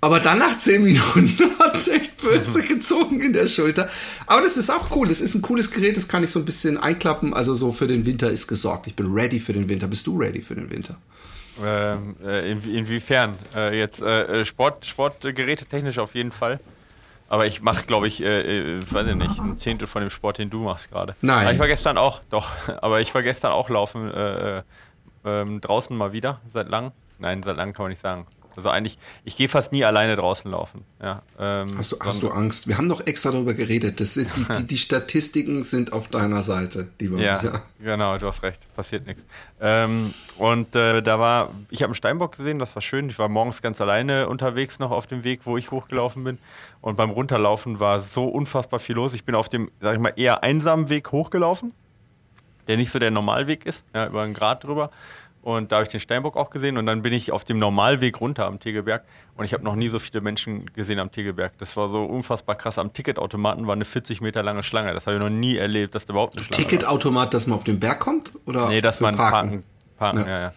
Aber 0.00 0.18
dann 0.18 0.38
nach 0.40 0.58
10 0.58 0.82
Minuten 0.82 1.38
hat 1.60 1.76
es 1.76 1.86
echt 1.86 2.20
böse 2.20 2.62
gezogen 2.68 3.20
in 3.20 3.32
der 3.32 3.46
Schulter. 3.46 3.88
Aber 4.26 4.42
das 4.42 4.56
ist 4.56 4.68
auch 4.68 4.90
cool. 4.96 5.06
Das 5.06 5.20
ist 5.20 5.36
ein 5.36 5.42
cooles 5.42 5.70
Gerät, 5.70 5.96
das 5.96 6.08
kann 6.08 6.24
ich 6.24 6.30
so 6.32 6.40
ein 6.40 6.44
bisschen 6.44 6.78
einklappen. 6.78 7.32
Also 7.32 7.54
so 7.54 7.70
für 7.70 7.86
den 7.86 8.06
Winter 8.06 8.28
ist 8.28 8.48
gesorgt. 8.48 8.88
Ich 8.88 8.96
bin 8.96 9.12
ready 9.14 9.38
für 9.38 9.52
den 9.52 9.68
Winter. 9.68 9.86
Bist 9.86 10.04
du 10.08 10.18
ready 10.18 10.42
für 10.42 10.56
den 10.56 10.68
Winter? 10.68 10.98
Ähm, 11.64 12.16
äh, 12.24 12.52
inwie- 12.52 12.74
inwiefern? 12.74 13.36
Äh, 13.54 13.78
jetzt 13.78 14.02
äh, 14.02 14.40
äh, 14.40 14.44
Sport, 14.44 14.84
Sportgeräte 14.84 15.64
technisch 15.64 15.98
auf 15.98 16.16
jeden 16.16 16.32
Fall. 16.32 16.58
Aber 17.28 17.46
ich 17.46 17.60
mache, 17.60 17.86
glaube 17.86 18.06
ich, 18.06 18.22
äh, 18.22 18.74
äh, 18.76 18.80
weiß 18.90 19.08
ich 19.08 19.14
nicht, 19.14 19.38
ein 19.38 19.58
Zehntel 19.58 19.86
von 19.88 20.00
dem 20.00 20.10
Sport, 20.10 20.38
den 20.38 20.50
du 20.50 20.60
machst 20.60 20.90
gerade. 20.90 21.14
Nein. 21.22 21.44
Aber 21.44 21.52
ich 21.52 21.58
war 21.58 21.66
gestern 21.66 21.98
auch, 21.98 22.20
doch, 22.30 22.52
aber 22.82 23.00
ich 23.00 23.14
war 23.14 23.22
gestern 23.22 23.52
auch 23.52 23.68
laufen 23.68 24.10
äh, 24.12 24.58
äh, 24.58 24.62
ähm, 25.24 25.60
draußen 25.60 25.96
mal 25.96 26.12
wieder, 26.12 26.40
seit 26.52 26.68
lang. 26.68 26.92
Nein, 27.18 27.42
seit 27.42 27.56
lang 27.56 27.72
kann 27.72 27.84
man 27.84 27.90
nicht 27.90 28.02
sagen. 28.02 28.26
Also 28.56 28.70
eigentlich, 28.70 28.98
ich 29.24 29.36
gehe 29.36 29.48
fast 29.48 29.70
nie 29.72 29.84
alleine 29.84 30.16
draußen 30.16 30.50
laufen. 30.50 30.84
Ja, 31.02 31.22
ähm, 31.38 31.76
Hast 31.76 31.92
du, 31.92 31.96
hast 32.00 32.22
du 32.22 32.30
Angst? 32.30 32.66
Wir 32.66 32.78
haben 32.78 32.88
doch 32.88 33.06
extra 33.06 33.30
darüber 33.30 33.54
geredet. 33.54 34.00
Das 34.00 34.14
sind, 34.14 34.28
die, 34.34 34.44
die, 34.58 34.66
die 34.68 34.78
Statistiken 34.78 35.62
sind 35.62 35.92
auf 35.92 36.08
deiner 36.08 36.42
Seite, 36.42 36.88
lieber 37.00 37.18
Ja, 37.18 37.40
Micha. 37.42 37.62
genau, 37.80 38.16
du 38.18 38.26
hast 38.26 38.42
recht, 38.42 38.60
passiert 38.74 39.06
nichts. 39.06 39.24
Ähm, 39.60 40.14
und 40.38 40.74
äh, 40.74 41.02
da 41.02 41.18
war, 41.18 41.50
ich 41.70 41.82
habe 41.82 41.88
einen 41.90 41.94
Steinbock 41.94 42.36
gesehen, 42.36 42.58
das 42.58 42.74
war 42.74 42.82
schön. 42.82 43.08
Ich 43.10 43.18
war 43.18 43.28
morgens 43.28 43.60
ganz 43.62 43.80
alleine 43.80 44.28
unterwegs 44.28 44.78
noch 44.78 44.90
auf 44.90 45.06
dem 45.06 45.22
Weg, 45.24 45.40
wo 45.44 45.56
ich 45.56 45.70
hochgelaufen 45.70 46.24
bin. 46.24 46.38
Und 46.80 46.96
beim 46.96 47.10
Runterlaufen 47.10 47.80
war 47.80 48.00
so 48.00 48.24
unfassbar 48.26 48.80
viel 48.80 48.94
los. 48.96 49.12
Ich 49.14 49.24
bin 49.24 49.34
auf 49.34 49.48
dem, 49.48 49.70
sag 49.80 49.94
ich 49.94 50.00
mal, 50.00 50.12
eher 50.16 50.42
einsamen 50.42 50.88
Weg 50.88 51.12
hochgelaufen, 51.12 51.72
der 52.68 52.76
nicht 52.76 52.90
so 52.90 52.98
der 52.98 53.10
Normalweg 53.10 53.66
ist, 53.66 53.84
ja, 53.94 54.06
über 54.06 54.22
einen 54.22 54.34
Grad 54.34 54.64
drüber. 54.64 54.90
Und 55.46 55.70
da 55.70 55.76
habe 55.76 55.84
ich 55.84 55.92
den 55.92 56.00
Steinbock 56.00 56.36
auch 56.36 56.50
gesehen 56.50 56.76
und 56.76 56.86
dann 56.86 57.02
bin 57.02 57.12
ich 57.12 57.30
auf 57.30 57.44
dem 57.44 57.60
Normalweg 57.60 58.20
runter 58.20 58.46
am 58.46 58.58
Tegelberg 58.58 59.04
und 59.36 59.44
ich 59.44 59.52
habe 59.52 59.62
noch 59.62 59.76
nie 59.76 59.86
so 59.86 60.00
viele 60.00 60.20
Menschen 60.20 60.66
gesehen 60.72 60.98
am 60.98 61.12
Tegelberg. 61.12 61.56
Das 61.58 61.76
war 61.76 61.88
so 61.88 62.02
unfassbar 62.04 62.56
krass. 62.56 62.80
Am 62.80 62.92
Ticketautomaten 62.92 63.64
war 63.68 63.74
eine 63.74 63.84
40 63.84 64.20
Meter 64.20 64.42
lange 64.42 64.64
Schlange. 64.64 64.92
Das 64.92 65.06
habe 65.06 65.18
ich 65.18 65.22
noch 65.22 65.30
nie 65.30 65.56
erlebt, 65.56 65.94
dass 65.94 66.04
da 66.04 66.14
überhaupt 66.14 66.34
eine 66.34 66.42
Schlange. 66.44 66.64
Ticketautomat, 66.64 67.32
dass 67.32 67.46
man 67.46 67.58
auf 67.58 67.62
den 67.62 67.78
Berg 67.78 68.00
kommt? 68.00 68.32
Oder 68.44 68.70
Nee, 68.70 68.80
dass 68.80 68.98
man 68.98 69.14
parken. 69.14 69.62
Parken, 69.96 70.18
Ja. 70.22 70.26
ja, 70.26 70.40
ja. 70.40 70.52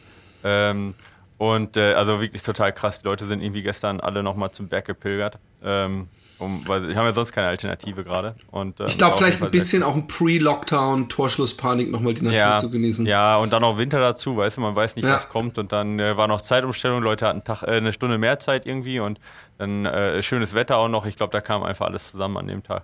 Ähm, 0.72 0.96
und 1.38 1.78
äh, 1.78 1.94
also 1.94 2.20
wirklich 2.20 2.42
total 2.42 2.74
krass. 2.74 3.02
Die 3.02 3.06
Leute 3.06 3.28
sind 3.28 3.44
irgendwie 3.44 3.62
gestern 3.62 4.00
alle 4.00 4.24
nochmal 4.24 4.50
zum 4.50 4.70
Berg 4.70 4.86
gepilgert. 4.86 5.38
Ähm, 5.64 6.08
um, 6.40 6.68
weil 6.68 6.88
wir 6.88 6.96
haben 6.96 7.06
ja 7.06 7.12
sonst 7.12 7.32
keine 7.34 7.48
Alternative 7.48 8.04
gerade. 8.04 8.36
Und, 8.50 8.80
ähm, 8.80 8.86
ich 8.88 8.98
glaube, 8.98 9.18
vielleicht 9.18 9.42
ein 9.44 9.52
bisschen 9.52 9.84
auch 9.84 9.96
ein 9.96 10.08
Pre-Lockdown, 10.08 11.10
Torschlusspanik 11.10 11.92
nochmal 11.92 12.14
die 12.14 12.24
Natur 12.24 12.40
ja, 12.40 12.58
zu 12.58 12.70
genießen. 12.72 13.06
Ja, 13.06 13.38
und 13.38 13.52
dann 13.54 13.64
auch 13.64 13.78
Winter 13.78 14.00
dazu, 14.00 14.38
weißt 14.38 14.58
du, 14.58 14.62
man 14.62 14.76
weiß 14.76 14.96
nicht, 14.96 15.06
Ja. 15.06 15.16
was 15.16 15.30
kommt. 15.30 15.58
Und 15.58 15.72
dann 15.72 16.00
äh, 16.00 16.18
war 16.18 16.28
noch 16.28 16.42
Zeitumstellung, 16.42 17.02
Leute 17.04 17.28
hatten 17.28 17.44
Tag, 17.44 17.64
äh, 17.64 17.72
eine 17.78 17.94
Stunde 17.94 18.18
mehr 18.18 18.40
Zeit 18.40 18.66
irgendwie 18.66 19.00
und 19.00 19.20
dann 19.58 19.86
äh, 19.86 20.24
schönes 20.24 20.54
Wetter 20.54 20.78
auch 20.78 20.88
noch. 20.90 21.06
Ich 21.06 21.18
glaube, 21.18 21.32
da 21.34 21.42
kam 21.42 21.64
einfach 21.64 21.86
alles 21.88 22.12
zusammen 22.12 22.38
an 22.38 22.48
dem 22.48 22.64
Tag. 22.64 22.84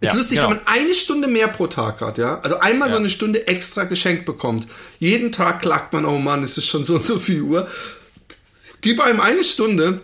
Ist 0.00 0.10
Ja, 0.10 0.16
lustig, 0.16 0.38
genau. 0.38 0.50
wenn 0.50 0.56
man 0.58 0.66
eine 0.66 0.92
Stunde 0.92 1.26
mehr 1.28 1.48
pro 1.48 1.68
Tag 1.68 2.02
hat, 2.02 2.18
ja. 2.18 2.38
Also 2.40 2.58
einmal 2.60 2.88
so 2.90 2.96
Ja. 2.96 3.00
eine 3.00 3.08
Stunde 3.08 3.46
extra 3.46 3.84
geschenkt 3.84 4.26
bekommt. 4.26 4.66
Jeden 4.98 5.32
Tag 5.32 5.62
klagt 5.62 5.92
man, 5.92 6.04
oh 6.04 6.18
Mann, 6.18 6.42
es 6.42 6.58
ist 6.58 6.66
schon 6.66 6.84
so 6.84 6.96
und 6.96 7.02
so 7.04 7.18
viel 7.18 7.40
Uhr. 7.42 7.66
Gib 8.82 9.00
einem 9.00 9.20
eine 9.20 9.42
Stunde 9.42 10.02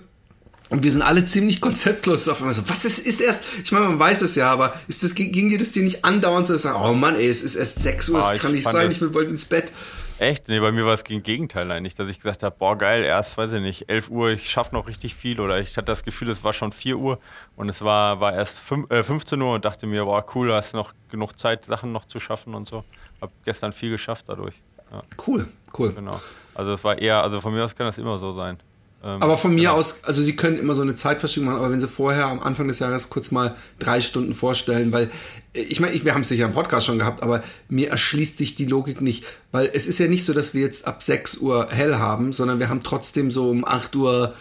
und 0.73 0.83
wir 0.83 0.91
sind 0.91 1.03
alle 1.03 1.25
ziemlich 1.25 1.61
konzeptlos. 1.61 2.23
Es 2.23 2.29
Auf 2.29 2.41
einmal 2.41 2.55
so, 2.55 2.69
was 2.69 2.85
ist, 2.85 3.07
ist 3.07 3.21
erst, 3.21 3.45
ich 3.63 3.71
meine, 3.73 3.87
man 3.87 3.99
weiß 3.99 4.23
es 4.23 4.35
ja, 4.35 4.51
aber 4.51 4.75
ist 4.89 5.03
das, 5.05 5.15
ging 5.15 5.49
dir 5.49 5.59
das 5.59 5.71
dir 5.71 5.83
nicht 5.83 6.05
andauernd 6.05 6.47
so, 6.47 6.57
sagst, 6.57 6.79
oh 6.83 6.93
Mann, 6.95 7.15
ey, 7.17 7.29
es 7.29 7.43
ist 7.43 7.57
erst 7.57 7.83
6 7.83 8.09
Uhr, 8.09 8.19
Ah, 8.23 8.29
es 8.31 8.37
ich 8.37 8.43
kann 8.43 8.53
nicht 8.53 8.67
sein, 8.67 8.91
ich 8.91 9.01
will 9.01 9.11
bald 9.11 9.31
ins 9.31 9.45
Bett. 9.45 9.71
Echt? 10.19 10.49
Nee, 10.49 10.61
bei 10.61 10.71
mir 10.71 10.87
war 10.87 10.95
es 10.95 11.03
gegen 11.05 11.23
Gegenteil 11.23 11.71
eigentlich, 11.71 11.95
dass 11.95 12.09
ich 12.09 12.19
gesagt 12.19 12.43
habe, 12.43 12.55
boah 12.59 12.79
geil, 12.79 13.03
erst, 13.03 13.37
weiß 13.37 13.53
ich 13.55 13.61
nicht, 13.61 13.89
11 13.89 14.09
Uhr, 14.09 14.31
ich 14.31 14.49
schaffe 14.51 14.75
noch 14.75 14.87
richtig 14.87 15.15
viel 15.15 15.41
oder 15.41 15.59
ich 15.59 15.77
hatte 15.77 15.87
das 15.87 16.05
Gefühl, 16.05 16.31
es 16.31 16.45
war 16.45 16.53
schon 16.53 16.71
4 16.73 16.97
Uhr 16.97 17.19
und 17.57 17.69
es 17.69 17.83
war, 17.83 18.21
war 18.21 18.33
erst 18.33 18.59
fünf, 18.59 18.91
äh, 18.91 19.03
15 19.03 19.41
Uhr 19.43 19.55
und 19.55 19.65
dachte 19.65 19.87
mir, 19.87 20.05
boah 20.05 20.25
cool, 20.35 20.53
hast 20.55 20.75
noch 20.75 20.93
genug 21.11 21.39
Zeit, 21.39 21.65
Sachen 21.65 21.93
noch 21.93 22.05
zu 22.05 22.21
schaffen 22.21 22.55
und 22.55 22.69
so. 22.69 22.85
Hab 23.21 23.31
gestern 23.45 23.73
viel 23.73 23.91
geschafft 23.91 24.27
dadurch. 24.29 24.55
Ja, 24.91 25.03
Cool, 25.27 25.47
cool. 25.79 25.93
genau. 25.93 26.21
Also 26.55 26.71
das 26.71 26.85
war 26.85 26.99
eher, 26.99 27.23
also 27.23 27.41
von 27.41 27.53
mir 27.53 27.65
aus 27.65 27.75
kann 27.75 27.87
das 27.87 27.99
immer 27.99 28.19
so 28.19 28.35
sein. 28.35 28.59
Ähm, 29.05 29.21
Aber 29.21 29.37
von 29.37 29.55
mir 29.55 29.63
genau. 29.69 29.75
aus, 29.75 30.05
also 30.05 30.23
sie 30.23 30.37
können 30.37 30.59
immer 30.59 30.75
so 30.75 30.83
eine 30.83 30.95
Zeitverschiebung 30.95 31.49
machen, 31.49 31.59
aber 31.59 31.73
wenn 31.73 31.81
sie 31.81 31.89
vorher 31.89 32.27
am 32.27 32.41
Anfang 32.41 32.69
des 32.69 32.79
Jahres 32.79 33.11
kurz 33.11 33.31
mal 33.33 33.57
drei 33.79 34.01
Stunden 34.01 34.33
vorstellen, 34.33 34.93
weil 34.93 35.11
äh, 35.55 35.61
ich 35.61 35.81
meine, 35.81 36.05
wir 36.05 36.15
haben 36.15 36.21
es 36.21 36.29
sicher 36.29 36.45
im 36.45 36.53
Podcast 36.53 36.87
schon 36.87 36.99
gehabt, 36.99 37.23
aber 37.23 37.43
mir 37.69 37.91
erschließt 37.91 38.39
sich 38.39 38.55
die 38.55 38.67
Logik 38.67 39.01
nicht, 39.01 39.25
weil 39.51 39.69
es 39.73 39.87
ist 39.87 39.99
ja 39.99 40.07
nicht 40.07 40.25
so, 40.25 40.33
dass 40.33 40.55
wir 40.55 40.63
jetzt 40.63 40.87
ab 40.87 41.03
6 41.03 41.39
Uhr 41.39 41.69
hell 41.71 41.97
haben, 41.97 42.33
sondern 42.33 42.61
wir 42.61 42.69
haben 42.69 42.83
trotzdem 42.83 43.31
so 43.31 43.51
um 43.51 43.65
8 43.65 43.97
Uhr 43.97 44.35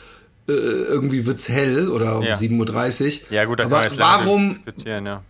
äh, 0.47 0.51
irgendwie 0.53 1.25
wird's 1.25 1.49
hell 1.49 1.89
oder 1.89 2.17
um 2.17 2.23
Ja. 2.23 2.35
7.30 2.35 3.23
Uhr. 3.23 3.27
Ja 3.31 3.45
gut, 3.45 3.59
da 3.59 3.63
kann 3.63 3.73
aber 3.73 3.81
man 3.81 3.91
jetzt 3.91 3.99
warum, 3.99 4.59
ja. 4.85 5.23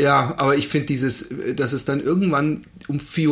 Ja, 0.00 0.34
aber 0.38 0.56
ich 0.56 0.68
finde 0.68 0.86
dieses, 0.86 1.30
äh, 1.30 1.54
dass 1.54 1.72
es 1.72 1.84
dann 1.84 2.00
irgendwann 2.00 2.62
um 2.88 2.98
4.30 2.98 3.28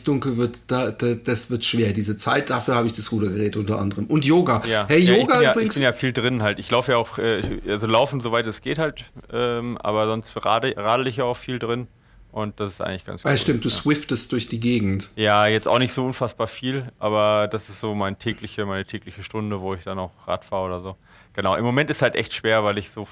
Uhr 0.00 0.04
dunkel 0.04 0.36
wird, 0.36 0.58
da, 0.66 0.90
da, 0.90 1.14
das 1.14 1.50
wird 1.50 1.64
schwer. 1.64 1.92
Diese 1.92 2.16
Zeit, 2.16 2.50
dafür 2.50 2.74
habe 2.74 2.86
ich 2.86 2.92
das 2.92 3.12
Rudergerät 3.12 3.56
unter 3.56 3.78
anderem. 3.78 4.06
Und 4.06 4.24
Yoga. 4.24 4.62
Ja. 4.66 4.86
Hey, 4.88 5.00
ja, 5.00 5.12
ich 5.12 5.20
Yoga 5.20 5.34
bin 5.34 5.44
ja, 5.44 5.52
übrigens. 5.52 5.74
Ich 5.74 5.80
bin 5.80 5.84
ja 5.84 5.92
viel 5.92 6.12
drin 6.12 6.42
halt. 6.42 6.58
Ich 6.58 6.70
laufe 6.70 6.92
ja 6.92 6.98
auch, 6.98 7.18
äh, 7.18 7.60
also 7.68 7.86
laufen 7.86 8.20
soweit 8.20 8.46
es 8.46 8.60
geht 8.62 8.78
halt, 8.78 9.04
ähm, 9.32 9.78
aber 9.78 10.06
sonst 10.08 10.32
rade, 10.44 10.74
radel 10.76 11.06
ich 11.06 11.16
ja 11.18 11.24
auch 11.24 11.36
viel 11.36 11.58
drin 11.58 11.86
und 12.32 12.58
das 12.60 12.72
ist 12.72 12.80
eigentlich 12.80 13.04
ganz 13.04 13.24
Ah, 13.24 13.30
cool. 13.30 13.38
stimmt, 13.38 13.64
du 13.64 13.70
swiftest 13.70 14.32
durch 14.32 14.48
die 14.48 14.60
Gegend. 14.60 15.10
Ja, 15.16 15.46
jetzt 15.46 15.68
auch 15.68 15.78
nicht 15.78 15.92
so 15.92 16.04
unfassbar 16.04 16.46
viel, 16.48 16.90
aber 16.98 17.48
das 17.48 17.68
ist 17.68 17.80
so 17.80 17.94
mein 17.94 18.18
tägliche, 18.18 18.66
meine 18.66 18.84
tägliche 18.84 19.22
Stunde, 19.22 19.60
wo 19.60 19.74
ich 19.74 19.84
dann 19.84 19.98
auch 19.98 20.10
Rad 20.26 20.44
fahre 20.44 20.66
oder 20.66 20.82
so. 20.82 20.96
Genau, 21.34 21.54
im 21.54 21.64
Moment 21.64 21.90
ist 21.90 22.02
halt 22.02 22.14
echt 22.16 22.34
schwer, 22.34 22.64
weil 22.64 22.76
ich 22.78 22.90
so 22.90 23.06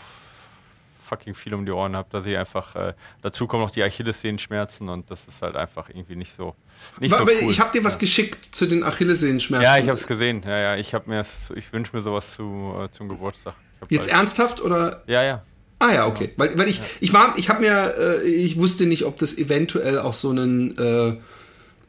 fucking 1.04 1.34
viel 1.34 1.54
um 1.54 1.64
die 1.66 1.72
Ohren 1.72 1.94
habe, 1.94 2.08
dass 2.10 2.26
ich 2.26 2.36
einfach, 2.36 2.74
äh, 2.74 2.94
dazu 3.22 3.46
kommen 3.46 3.62
noch 3.62 3.70
die 3.70 3.82
Achillessehenschmerzen 3.82 4.88
und 4.88 5.10
das 5.10 5.26
ist 5.28 5.42
halt 5.42 5.54
einfach 5.56 5.88
irgendwie 5.88 6.16
nicht 6.16 6.34
so, 6.34 6.54
nicht 7.00 7.14
so 7.14 7.22
Aber 7.22 7.30
cool. 7.42 7.50
Ich 7.50 7.60
habe 7.60 7.70
dir 7.72 7.84
was 7.84 7.98
geschickt 7.98 8.54
zu 8.54 8.66
den 8.66 8.82
Achillessehenschmerzen. 8.82 9.62
ja, 9.64 9.78
ich 9.78 9.88
habe 9.88 9.98
es 9.98 10.06
gesehen. 10.06 10.42
Ja, 10.46 10.58
ja, 10.58 10.76
ich 10.76 10.94
habe 10.94 11.08
mir, 11.10 11.22
ich 11.54 11.72
wünsche 11.72 11.94
mir 11.96 12.02
sowas 12.02 12.34
zu, 12.34 12.74
äh, 12.82 12.90
zum 12.90 13.08
Geburtstag. 13.08 13.54
Jetzt 13.90 14.06
bald- 14.06 14.16
ernsthaft 14.18 14.60
oder? 14.62 15.02
Ja, 15.06 15.22
ja. 15.22 15.42
Ah 15.78 15.92
ja, 15.92 16.06
okay. 16.06 16.32
Weil, 16.36 16.56
weil 16.58 16.68
ich, 16.68 16.80
ich 17.00 17.12
war, 17.12 17.34
ich 17.36 17.48
habe 17.50 17.60
mir, 17.60 17.94
äh, 17.98 18.22
ich 18.26 18.58
wusste 18.58 18.86
nicht, 18.86 19.04
ob 19.04 19.18
das 19.18 19.36
eventuell 19.36 19.98
auch 19.98 20.14
so 20.14 20.30
ein 20.30 20.78
äh, 20.78 21.16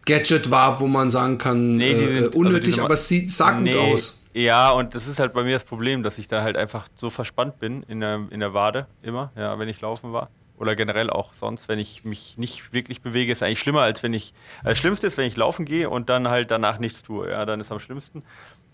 Gadget 0.05 0.51
war, 0.51 0.79
wo 0.79 0.87
man 0.87 1.09
sagen 1.09 1.37
kann, 1.37 1.77
Nee, 1.77 1.91
äh, 1.91 1.97
sind- 1.97 2.17
also 2.25 2.39
unnötig, 2.39 2.77
Ma- 2.77 2.83
aber 2.85 2.93
es 2.95 3.07
sieht 3.07 3.31
sah 3.31 3.51
gut 3.51 3.63
Nee, 3.63 3.93
aus. 3.93 4.21
Ja, 4.35 4.71
und 4.71 4.95
das 4.95 5.07
ist 5.07 5.19
halt 5.19 5.31
bei 5.31 5.45
mir 5.45 5.53
das 5.53 5.63
Problem, 5.63 6.03
dass 6.03 6.17
ich 6.17 6.27
da 6.27 6.41
halt 6.41 6.57
einfach 6.57 6.89
so 6.97 7.09
verspannt 7.09 7.57
bin 7.57 7.83
in 7.83 8.01
der, 8.01 8.27
in 8.31 8.41
der 8.41 8.53
Wade 8.53 8.85
immer, 9.01 9.31
ja, 9.37 9.57
wenn 9.57 9.69
ich 9.69 9.79
laufen 9.79 10.11
war. 10.11 10.29
Oder 10.57 10.75
generell 10.75 11.09
auch 11.09 11.31
sonst, 11.31 11.69
wenn 11.69 11.79
ich 11.79 12.03
mich 12.03 12.37
nicht 12.37 12.73
wirklich 12.73 13.01
bewege, 13.01 13.31
ist 13.31 13.43
eigentlich 13.43 13.61
schlimmer, 13.61 13.83
als 13.83 14.03
wenn 14.03 14.13
ich. 14.13 14.33
Also 14.57 14.71
das 14.71 14.77
Schlimmste 14.77 15.07
ist, 15.07 15.17
wenn 15.17 15.27
ich 15.27 15.37
laufen 15.37 15.63
gehe 15.63 15.89
und 15.89 16.09
dann 16.09 16.27
halt 16.27 16.51
danach 16.51 16.79
nichts 16.79 17.01
tue. 17.01 17.29
Ja, 17.29 17.45
dann 17.45 17.61
ist 17.61 17.71
am 17.71 17.79
schlimmsten. 17.79 18.23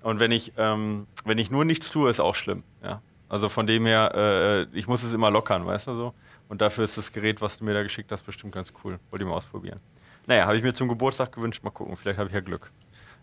Und 0.01 0.20
wenn 0.20 0.32
ich, 0.32 0.53
ähm, 0.58 1.06
wenn 1.25 1.38
ich 1.38 1.51
nur 1.51 1.63
nichts 1.63 1.91
tue, 1.91 2.10
ist 2.10 2.20
auch 2.20 2.34
schlimm. 2.34 2.63
Ja. 2.84 3.03
Also 3.30 3.48
von 3.48 3.68
dem 3.68 3.86
her, 3.86 4.68
äh, 4.74 4.75
ich 4.75 4.88
muss 4.88 5.03
es 5.03 5.13
immer 5.13 5.30
lockern, 5.30 5.68
weißt 5.68 5.86
du 5.88 5.96
so. 5.96 6.13
Und 6.50 6.62
dafür 6.62 6.86
ist 6.86 6.98
das 6.98 7.13
Gerät, 7.13 7.39
was 7.39 7.60
du 7.60 7.65
mir 7.65 7.75
da 7.75 7.84
geschickt 7.84 8.12
hast, 8.12 8.24
bestimmt 8.24 8.56
ganz 8.56 8.74
cool. 8.84 9.00
Wollte 9.12 9.24
ich 9.24 9.30
mal 9.30 9.36
ausprobieren. 9.36 9.80
Naja, 10.25 10.48
habe 10.48 10.58
ich 10.58 10.63
mir 10.63 10.74
zum 10.74 10.88
Geburtstag 10.88 11.32
gewünscht. 11.32 11.63
Mal 11.63 11.70
gucken, 11.70 11.96
vielleicht 11.98 12.18
habe 12.18 12.30
ich 12.30 12.34
ja 12.34 12.41
Glück. 12.41 12.72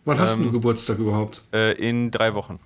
Wann 0.09 0.19
hast 0.19 0.37
ähm, 0.37 0.45
du 0.45 0.53
Geburtstag 0.53 0.99
überhaupt? 0.99 1.43
Äh, 1.53 1.75
in 1.75 2.11
drei 2.11 2.35
Wochen. 2.35 2.59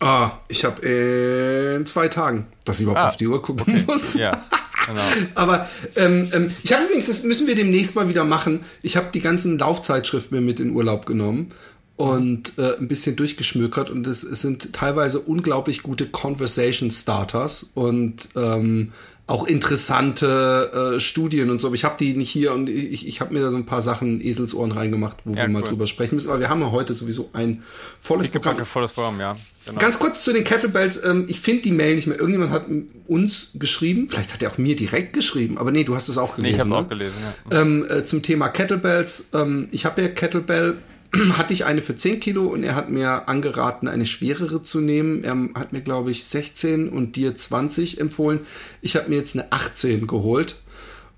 Ah, 0.00 0.30
ich 0.48 0.64
habe 0.64 0.80
in 0.80 1.84
zwei 1.84 2.08
Tagen, 2.08 2.46
dass 2.64 2.78
ich 2.80 2.84
überhaupt 2.84 3.00
Ah, 3.00 3.08
auf 3.08 3.18
die 3.18 3.26
Uhr 3.26 3.42
gucken 3.42 3.84
muss. 3.86 4.14
Ja, 4.14 4.42
genau. 4.86 5.02
Aber 5.34 5.68
ähm, 5.96 6.30
ähm, 6.32 6.50
ich 6.62 6.72
habe 6.72 6.84
übrigens, 6.84 7.08
das 7.08 7.24
müssen 7.24 7.46
wir 7.46 7.54
demnächst 7.54 7.94
mal 7.94 8.08
wieder 8.08 8.24
machen. 8.24 8.60
Ich 8.80 8.96
habe 8.96 9.08
die 9.12 9.20
ganzen 9.20 9.58
Laufzeitschriften 9.58 10.38
mir 10.38 10.40
mit 10.40 10.60
in 10.60 10.74
Urlaub 10.74 11.04
genommen 11.04 11.50
und 11.96 12.56
äh, 12.56 12.78
ein 12.78 12.88
bisschen 12.88 13.16
durchgeschmökert 13.16 13.90
und 13.90 14.06
es, 14.06 14.22
es 14.22 14.40
sind 14.40 14.72
teilweise 14.72 15.20
unglaublich 15.20 15.82
gute 15.82 16.06
Conversation 16.06 16.90
Starters 16.90 17.66
und 17.74 18.30
ähm, 18.34 18.92
auch 19.28 19.46
interessante 19.46 20.94
äh, 20.96 21.00
Studien 21.00 21.50
und 21.50 21.60
so. 21.60 21.68
Aber 21.68 21.74
ich 21.76 21.84
habe 21.84 21.96
die 22.00 22.14
nicht 22.14 22.30
hier 22.30 22.52
und 22.54 22.68
ich, 22.70 23.06
ich 23.06 23.20
habe 23.20 23.34
mir 23.34 23.40
da 23.40 23.50
so 23.50 23.58
ein 23.58 23.66
paar 23.66 23.82
Sachen 23.82 24.22
Eselsohren 24.22 24.72
reingemacht, 24.72 25.18
wo 25.24 25.34
Ja, 25.34 25.42
wir 25.42 25.48
mal 25.48 25.62
cool. 25.62 25.68
drüber 25.68 25.86
sprechen 25.86 26.14
müssen. 26.14 26.30
Aber 26.30 26.40
wir 26.40 26.48
haben 26.48 26.62
ja 26.62 26.70
heute 26.70 26.94
sowieso 26.94 27.28
ein 27.34 27.62
volles 28.00 28.28
Programm. 28.28 28.54
Packe, 28.54 28.66
volles 28.66 28.90
Programm, 28.90 29.20
ja. 29.20 29.36
Genau. 29.66 29.80
Ganz 29.80 29.98
kurz 29.98 30.24
zu 30.24 30.32
den 30.32 30.44
Kettlebells. 30.44 31.04
Ähm, 31.04 31.26
ich 31.28 31.40
finde 31.40 31.60
die 31.62 31.72
Mail 31.72 31.94
nicht 31.96 32.06
mehr. 32.06 32.18
Irgendjemand 32.18 32.52
hat 32.52 32.66
uns 33.06 33.50
geschrieben. 33.54 34.08
Vielleicht 34.08 34.32
hat 34.32 34.42
er 34.42 34.50
auch 34.50 34.56
mir 34.56 34.74
direkt 34.74 35.12
geschrieben. 35.12 35.58
Aber 35.58 35.72
nee, 35.72 35.84
du 35.84 35.94
hast 35.94 36.08
es 36.08 36.16
auch 36.16 36.38
nee, 36.38 36.44
gelesen. 36.44 36.54
ich 36.54 36.60
habe 36.60 36.70
ne? 36.70 36.76
auch 36.76 36.88
gelesen, 36.88 37.14
ja. 37.50 37.60
ähm, 37.60 37.86
äh, 37.90 38.04
zum 38.06 38.22
Thema 38.22 38.48
Kettlebells. 38.48 39.28
Ähm, 39.34 39.68
ich 39.72 39.84
habe 39.84 40.00
ja 40.00 40.08
Kettlebell, 40.08 40.78
hatte 41.38 41.54
ich 41.54 41.64
eine 41.64 41.82
für 41.82 41.96
10 41.96 42.20
Kilo 42.20 42.46
und 42.46 42.62
er 42.62 42.74
hat 42.74 42.90
mir 42.90 43.28
angeraten, 43.28 43.88
eine 43.88 44.06
schwerere 44.06 44.62
zu 44.62 44.80
nehmen. 44.80 45.24
Er 45.24 45.36
hat 45.54 45.72
mir, 45.72 45.80
glaube 45.80 46.10
ich, 46.10 46.24
16 46.24 46.88
und 46.88 47.16
dir 47.16 47.34
20 47.34 48.00
empfohlen. 48.00 48.40
Ich 48.82 48.96
habe 48.96 49.08
mir 49.08 49.16
jetzt 49.16 49.34
eine 49.34 49.50
18 49.52 50.06
geholt. 50.06 50.56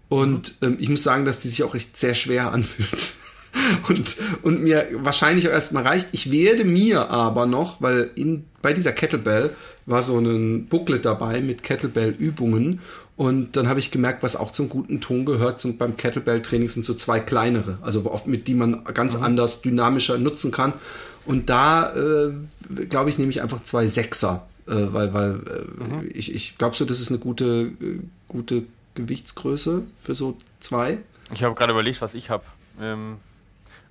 Und 0.09 0.55
ähm, 0.63 0.77
ich 0.81 0.89
muss 0.89 1.05
sagen, 1.05 1.25
dass 1.25 1.39
die 1.39 1.49
sich 1.49 1.63
auch 1.63 1.75
echt 1.75 1.97
sehr 1.97 2.15
schwer 2.15 2.53
anfühlt. 2.53 3.13
Und, 3.89 4.17
und 4.43 4.63
mir 4.63 4.87
wahrscheinlich 4.95 5.49
auch 5.49 5.53
erstmal 5.53 5.83
reicht. 5.83 6.09
Ich 6.13 6.31
werde 6.31 6.65
mir 6.65 7.11
aber 7.11 7.47
noch, 7.47 7.81
weil 7.83 8.11
in, 8.15 8.45
bei 8.63 8.73
dieser 8.73 8.93
Kettlebell 8.93 9.51
war 9.87 10.03
so 10.03 10.19
ein 10.19 10.67
Booklet 10.67 11.05
dabei 11.05 11.41
mit 11.41 11.63
Kettlebell-Übungen. 11.63 12.81
Und 13.17 13.57
dann 13.57 13.69
habe 13.69 13.81
ich 13.81 13.91
gemerkt, 13.91 14.23
was 14.23 14.37
auch 14.37 14.53
zum 14.53 14.69
guten 14.69 15.01
Ton 15.01 15.25
gehört 15.25 15.61
zum, 15.61 15.77
beim 15.77 15.97
Kettlebell-Training 15.97 16.69
sind 16.69 16.87
so 16.87 16.95
zwei 16.95 17.21
kleinere, 17.21 17.79
also 17.83 18.11
oft 18.11 18.27
mit 18.27 18.47
die 18.47 18.55
man 18.55 18.85
ganz 18.85 19.15
anders, 19.15 19.61
dynamischer 19.61 20.17
nutzen 20.17 20.53
kann. 20.53 20.73
Und 21.27 21.51
da, 21.51 21.95
äh, 21.95 22.33
glaube 22.87 23.11
ich, 23.11 23.19
nehme 23.19 23.31
ich 23.31 23.43
einfach 23.43 23.63
zwei 23.63 23.87
Sechser, 23.87 24.47
äh, 24.67 24.73
weil, 24.73 25.13
weil 25.13 25.41
äh, 25.47 26.07
ich, 26.07 26.35
ich 26.35 26.57
glaube 26.57 26.77
so, 26.77 26.85
das 26.85 27.01
ist 27.01 27.11
eine 27.11 27.19
gute, 27.19 27.73
äh, 27.81 28.01
gute 28.27 28.63
Gewichtsgröße 28.95 29.83
für 29.97 30.15
so 30.15 30.37
zwei. 30.61 30.99
Ich 31.35 31.43
habe 31.43 31.55
gerade 31.55 31.73
überlegt, 31.73 32.01
was 32.01 32.15
ich 32.15 32.31
habe. 32.31 32.45
Ähm, 32.81 33.17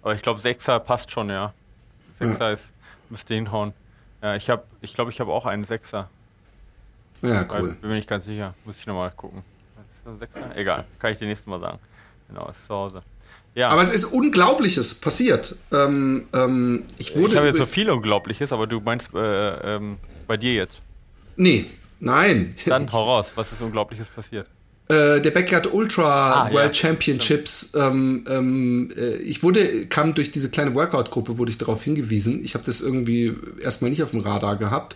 aber 0.09 0.15
ich 0.15 0.23
glaube, 0.23 0.39
Sechser 0.41 0.79
passt 0.79 1.11
schon, 1.11 1.29
ja. 1.29 1.53
Sechser 2.17 2.51
ist, 2.51 2.71
müsste 3.11 3.35
hinhauen. 3.35 3.73
Ja, 4.23 4.35
ich 4.35 4.49
habe, 4.49 4.63
ich 4.81 4.95
glaube, 4.95 5.11
ich 5.11 5.19
habe 5.19 5.31
auch 5.31 5.45
einen 5.45 5.65
Sechser. 5.65 6.09
Ja, 7.21 7.47
Weil- 7.47 7.61
cool. 7.61 7.75
Bin 7.79 7.89
mir 7.91 7.95
nicht 7.97 8.09
ganz 8.09 8.25
sicher. 8.25 8.55
Muss 8.65 8.79
ich 8.79 8.87
nochmal 8.87 9.11
gucken. 9.11 9.43
Ist 9.91 10.01
das 10.03 10.13
ein 10.13 10.19
Sechser? 10.19 10.57
Egal, 10.57 10.85
kann 10.97 11.11
ich 11.11 11.19
dir 11.19 11.27
nächstes 11.27 11.45
Mal 11.45 11.59
sagen. 11.59 11.77
Genau, 12.27 12.49
ist 12.49 12.65
zu 12.65 12.73
Hause. 12.73 13.03
Ja, 13.53 13.69
Aber 13.69 13.81
es 13.83 13.93
ist 13.93 14.05
Unglaubliches 14.05 14.99
passiert. 14.99 15.55
Ähm, 15.71 16.27
ähm, 16.33 16.83
ich 16.97 17.15
wurde. 17.15 17.27
ich 17.27 17.35
habe 17.35 17.45
jetzt 17.47 17.57
so 17.57 17.67
viel 17.67 17.89
Unglaubliches, 17.91 18.51
aber 18.51 18.65
du 18.65 18.79
meinst 18.79 19.13
äh, 19.13 19.75
ähm, 19.75 19.97
bei 20.25 20.37
dir 20.37 20.55
jetzt. 20.55 20.81
nee, 21.35 21.67
nein. 21.99 22.55
Dann 22.65 22.91
hau 22.91 23.03
raus, 23.03 23.33
was 23.35 23.51
ist 23.51 23.61
Unglaubliches 23.61 24.09
passiert? 24.09 24.47
Äh, 24.89 25.22
der 25.22 25.29
Backyard 25.31 25.72
Ultra 25.72 26.46
Ah, 26.48 26.51
World 26.51 26.75
ja. 26.75 26.88
Championships. 26.89 27.74
Ähm, 27.75 28.25
ähm, 28.27 28.89
äh, 28.98 29.17
ich 29.17 29.43
wurde, 29.43 29.86
kam 29.86 30.15
durch 30.15 30.31
diese 30.31 30.50
kleine 30.50 30.74
Workout-Gruppe, 30.74 31.38
wurde 31.38 31.51
ich 31.51 31.60
darauf 31.60 31.84
hingewiesen. 31.84 32.43
Ich 32.43 32.55
habe 32.55 32.63
das 32.65 32.81
irgendwie 32.81 33.36
erstmal 33.62 33.91
nicht 33.91 34.01
auf 34.01 34.12
dem 34.12 34.22
Radar 34.22 34.55
gehabt. 34.55 34.96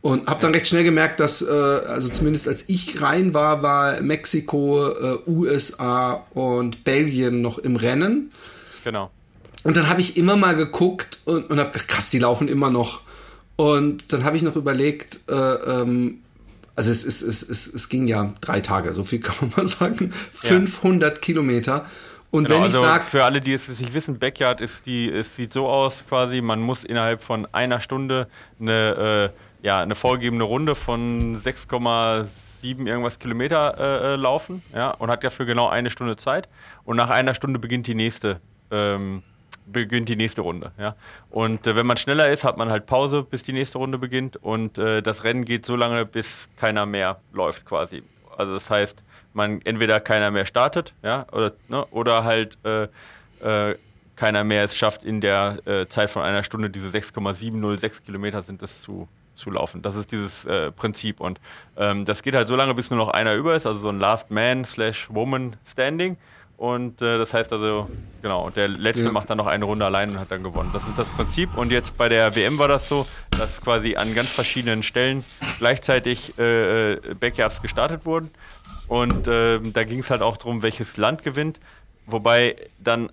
Und 0.00 0.26
habe 0.28 0.40
dann 0.40 0.52
recht 0.52 0.66
schnell 0.68 0.84
gemerkt, 0.84 1.20
dass, 1.20 1.42
äh, 1.42 1.50
also 1.50 2.08
zumindest 2.08 2.48
als 2.48 2.64
ich 2.68 3.02
rein 3.02 3.34
war, 3.34 3.62
war 3.62 4.00
Mexiko, 4.00 4.88
äh, 4.88 5.18
USA 5.26 6.24
und 6.30 6.84
Belgien 6.84 7.42
noch 7.42 7.58
im 7.58 7.76
Rennen. 7.76 8.30
Genau. 8.84 9.10
Und 9.64 9.76
dann 9.76 9.88
habe 9.88 10.00
ich 10.00 10.16
immer 10.16 10.36
mal 10.36 10.54
geguckt 10.54 11.18
und, 11.24 11.50
und 11.50 11.58
habe 11.58 11.72
gedacht, 11.72 11.88
krass, 11.88 12.08
die 12.08 12.20
laufen 12.20 12.48
immer 12.48 12.70
noch. 12.70 13.00
Und 13.56 14.12
dann 14.12 14.22
habe 14.24 14.36
ich 14.36 14.42
noch 14.42 14.54
überlegt, 14.56 15.20
äh, 15.28 15.34
ähm, 15.34 16.20
also 16.76 16.90
es, 16.90 17.04
es, 17.04 17.22
es, 17.22 17.42
es, 17.42 17.66
es 17.66 17.88
ging 17.88 18.06
ja 18.06 18.32
drei 18.40 18.60
Tage, 18.60 18.92
so 18.92 19.02
viel 19.02 19.20
kann 19.20 19.36
man 19.40 19.52
mal 19.56 19.66
sagen. 19.66 20.12
500 20.32 21.16
ja. 21.16 21.20
Kilometer. 21.20 21.86
Und 22.30 22.44
genau, 22.44 22.56
wenn 22.56 22.68
ich 22.68 22.74
also 22.74 22.80
sage. 22.80 23.04
Für 23.04 23.24
alle, 23.24 23.40
die 23.40 23.54
es 23.54 23.68
nicht 23.68 23.94
wissen, 23.94 24.18
Backyard 24.18 24.60
ist 24.60 24.84
die, 24.84 25.10
es 25.10 25.34
sieht 25.34 25.52
so 25.52 25.68
aus 25.68 26.04
quasi, 26.06 26.40
man 26.40 26.60
muss 26.60 26.84
innerhalb 26.84 27.22
von 27.22 27.46
einer 27.52 27.80
Stunde 27.80 28.28
eine, 28.60 29.32
äh, 29.62 29.66
ja, 29.66 29.80
eine 29.80 29.94
vorgegebene 29.94 30.44
Runde 30.44 30.74
von 30.74 31.36
6,7 31.36 32.86
irgendwas 32.86 33.18
Kilometer 33.18 33.78
äh, 33.78 34.12
äh, 34.12 34.16
laufen, 34.16 34.62
ja, 34.74 34.90
und 34.90 35.10
hat 35.10 35.24
dafür 35.24 35.46
genau 35.46 35.68
eine 35.68 35.88
Stunde 35.88 36.16
Zeit. 36.16 36.48
Und 36.84 36.96
nach 36.96 37.10
einer 37.10 37.32
Stunde 37.32 37.58
beginnt 37.58 37.86
die 37.86 37.94
nächste. 37.94 38.40
Ähm, 38.70 39.22
beginnt 39.66 40.08
die 40.08 40.16
nächste 40.16 40.42
Runde. 40.42 40.72
Ja? 40.78 40.96
Und 41.30 41.66
äh, 41.66 41.76
wenn 41.76 41.86
man 41.86 41.96
schneller 41.96 42.28
ist, 42.28 42.44
hat 42.44 42.56
man 42.56 42.70
halt 42.70 42.86
Pause, 42.86 43.22
bis 43.22 43.42
die 43.42 43.52
nächste 43.52 43.78
Runde 43.78 43.98
beginnt. 43.98 44.36
Und 44.36 44.78
äh, 44.78 45.02
das 45.02 45.24
Rennen 45.24 45.44
geht 45.44 45.66
so 45.66 45.76
lange, 45.76 46.06
bis 46.06 46.48
keiner 46.56 46.86
mehr 46.86 47.20
läuft 47.32 47.64
quasi. 47.64 48.02
Also 48.36 48.54
das 48.54 48.70
heißt, 48.70 49.02
man 49.32 49.60
entweder 49.62 50.00
keiner 50.00 50.30
mehr 50.30 50.46
startet, 50.46 50.94
ja, 51.02 51.26
oder, 51.32 51.52
ne, 51.68 51.84
oder 51.86 52.24
halt 52.24 52.58
äh, 52.64 52.88
äh 53.42 53.76
keiner 54.16 54.44
mehr 54.44 54.64
es 54.64 54.76
schafft, 54.76 55.04
in 55.04 55.20
der 55.20 55.58
äh, 55.66 55.86
Zeit 55.88 56.10
von 56.10 56.22
einer 56.22 56.42
Stunde 56.42 56.70
diese 56.70 56.90
6,706 56.90 58.02
Kilometer 58.02 58.42
sind 58.42 58.62
es 58.62 58.82
zu, 58.82 59.08
zu 59.34 59.50
laufen. 59.50 59.82
Das 59.82 59.94
ist 59.94 60.10
dieses 60.10 60.46
äh, 60.46 60.72
Prinzip. 60.72 61.20
Und 61.20 61.38
ähm, 61.76 62.04
das 62.06 62.22
geht 62.22 62.34
halt 62.34 62.48
so 62.48 62.56
lange, 62.56 62.74
bis 62.74 62.90
nur 62.90 62.98
noch 62.98 63.10
einer 63.10 63.34
über 63.34 63.54
ist, 63.54 63.66
also 63.66 63.78
so 63.78 63.90
ein 63.90 64.00
Last 64.00 64.30
Man 64.30 64.64
slash 64.64 65.08
Woman 65.10 65.56
Standing. 65.66 66.16
Und 66.56 67.02
äh, 67.02 67.18
das 67.18 67.34
heißt 67.34 67.52
also, 67.52 67.88
genau, 68.22 68.48
der 68.50 68.68
Letzte 68.68 69.04
ja. 69.04 69.12
macht 69.12 69.28
dann 69.28 69.36
noch 69.36 69.46
eine 69.46 69.64
Runde 69.64 69.84
allein 69.84 70.10
und 70.10 70.18
hat 70.18 70.30
dann 70.30 70.42
gewonnen. 70.42 70.70
Das 70.72 70.88
ist 70.88 70.98
das 70.98 71.08
Prinzip. 71.08 71.56
Und 71.56 71.70
jetzt 71.70 71.96
bei 71.98 72.08
der 72.08 72.34
WM 72.34 72.58
war 72.58 72.68
das 72.68 72.88
so, 72.88 73.06
dass 73.30 73.60
quasi 73.60 73.96
an 73.96 74.14
ganz 74.14 74.30
verschiedenen 74.30 74.82
Stellen 74.82 75.24
gleichzeitig 75.58 76.32
äh, 76.38 76.92
äh 76.92 77.14
Backyards 77.14 77.60
gestartet 77.60 78.06
wurden. 78.06 78.30
Und 78.88 79.26
äh, 79.26 79.60
da 79.60 79.84
ging 79.84 79.98
es 79.98 80.10
halt 80.10 80.22
auch 80.22 80.36
darum, 80.36 80.62
welches 80.62 80.96
Land 80.96 81.22
gewinnt. 81.24 81.60
Wobei 82.06 82.56
dann 82.78 83.10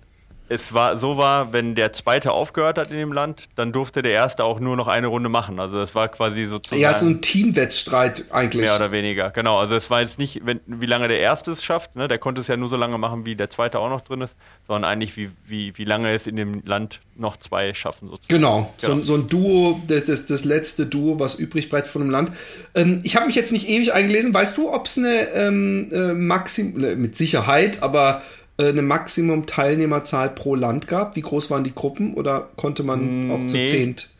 es 0.48 0.74
war 0.74 0.98
so 0.98 1.16
war, 1.16 1.52
wenn 1.52 1.74
der 1.74 1.92
zweite 1.92 2.32
aufgehört 2.32 2.76
hat 2.76 2.90
in 2.90 2.98
dem 2.98 3.12
Land, 3.12 3.48
dann 3.56 3.72
durfte 3.72 4.02
der 4.02 4.12
erste 4.12 4.44
auch 4.44 4.60
nur 4.60 4.76
noch 4.76 4.88
eine 4.88 5.06
Runde 5.06 5.30
machen. 5.30 5.58
Also 5.58 5.76
das 5.76 5.94
war 5.94 6.08
quasi 6.08 6.44
sozusagen. 6.44 6.82
Ja, 6.82 6.92
so 6.92 7.06
ein 7.06 7.22
Teamwettstreit 7.22 8.26
eigentlich. 8.30 8.62
Mehr 8.62 8.76
oder 8.76 8.92
weniger, 8.92 9.30
genau. 9.30 9.58
Also 9.58 9.74
es 9.74 9.88
war 9.88 10.02
jetzt 10.02 10.18
nicht, 10.18 10.42
wenn, 10.44 10.60
wie 10.66 10.86
lange 10.86 11.08
der 11.08 11.20
erste 11.20 11.50
es 11.50 11.64
schafft, 11.64 11.96
ne? 11.96 12.08
der 12.08 12.18
konnte 12.18 12.42
es 12.42 12.48
ja 12.48 12.58
nur 12.58 12.68
so 12.68 12.76
lange 12.76 12.98
machen, 12.98 13.24
wie 13.24 13.36
der 13.36 13.48
zweite 13.48 13.78
auch 13.78 13.88
noch 13.88 14.02
drin 14.02 14.20
ist, 14.20 14.36
sondern 14.66 14.90
eigentlich 14.90 15.16
wie, 15.16 15.30
wie, 15.46 15.78
wie 15.78 15.84
lange 15.84 16.12
es 16.12 16.26
in 16.26 16.36
dem 16.36 16.62
Land 16.64 17.00
noch 17.16 17.38
zwei 17.38 17.72
schaffen 17.72 18.08
sozusagen. 18.08 18.40
Genau, 18.40 18.74
genau. 18.80 18.94
So, 18.96 19.02
so, 19.02 19.14
ein 19.14 19.28
Duo, 19.28 19.80
das, 19.86 20.26
das 20.26 20.44
letzte 20.44 20.84
Duo, 20.86 21.18
was 21.18 21.36
übrig 21.36 21.70
bleibt 21.70 21.88
von 21.88 22.02
einem 22.02 22.10
Land. 22.10 22.32
Ähm, 22.74 23.00
ich 23.02 23.16
habe 23.16 23.26
mich 23.26 23.34
jetzt 23.34 23.52
nicht 23.52 23.68
ewig 23.68 23.94
eingelesen. 23.94 24.34
Weißt 24.34 24.58
du, 24.58 24.72
ob 24.72 24.86
es 24.86 24.98
eine 24.98 25.28
ähm, 25.34 25.88
äh, 25.90 26.12
Maxim, 26.12 26.84
äh, 26.84 26.96
mit 26.96 27.16
Sicherheit, 27.16 27.82
aber 27.82 28.22
eine 28.58 28.82
Maximum-Teilnehmerzahl 28.82 30.30
pro 30.30 30.54
Land 30.54 30.86
gab? 30.86 31.16
Wie 31.16 31.22
groß 31.22 31.50
waren 31.50 31.64
die 31.64 31.74
Gruppen 31.74 32.14
oder 32.14 32.48
konnte 32.56 32.82
man 32.82 33.30
auch 33.30 33.46
zu 33.46 33.62
zehnt? 33.64 34.10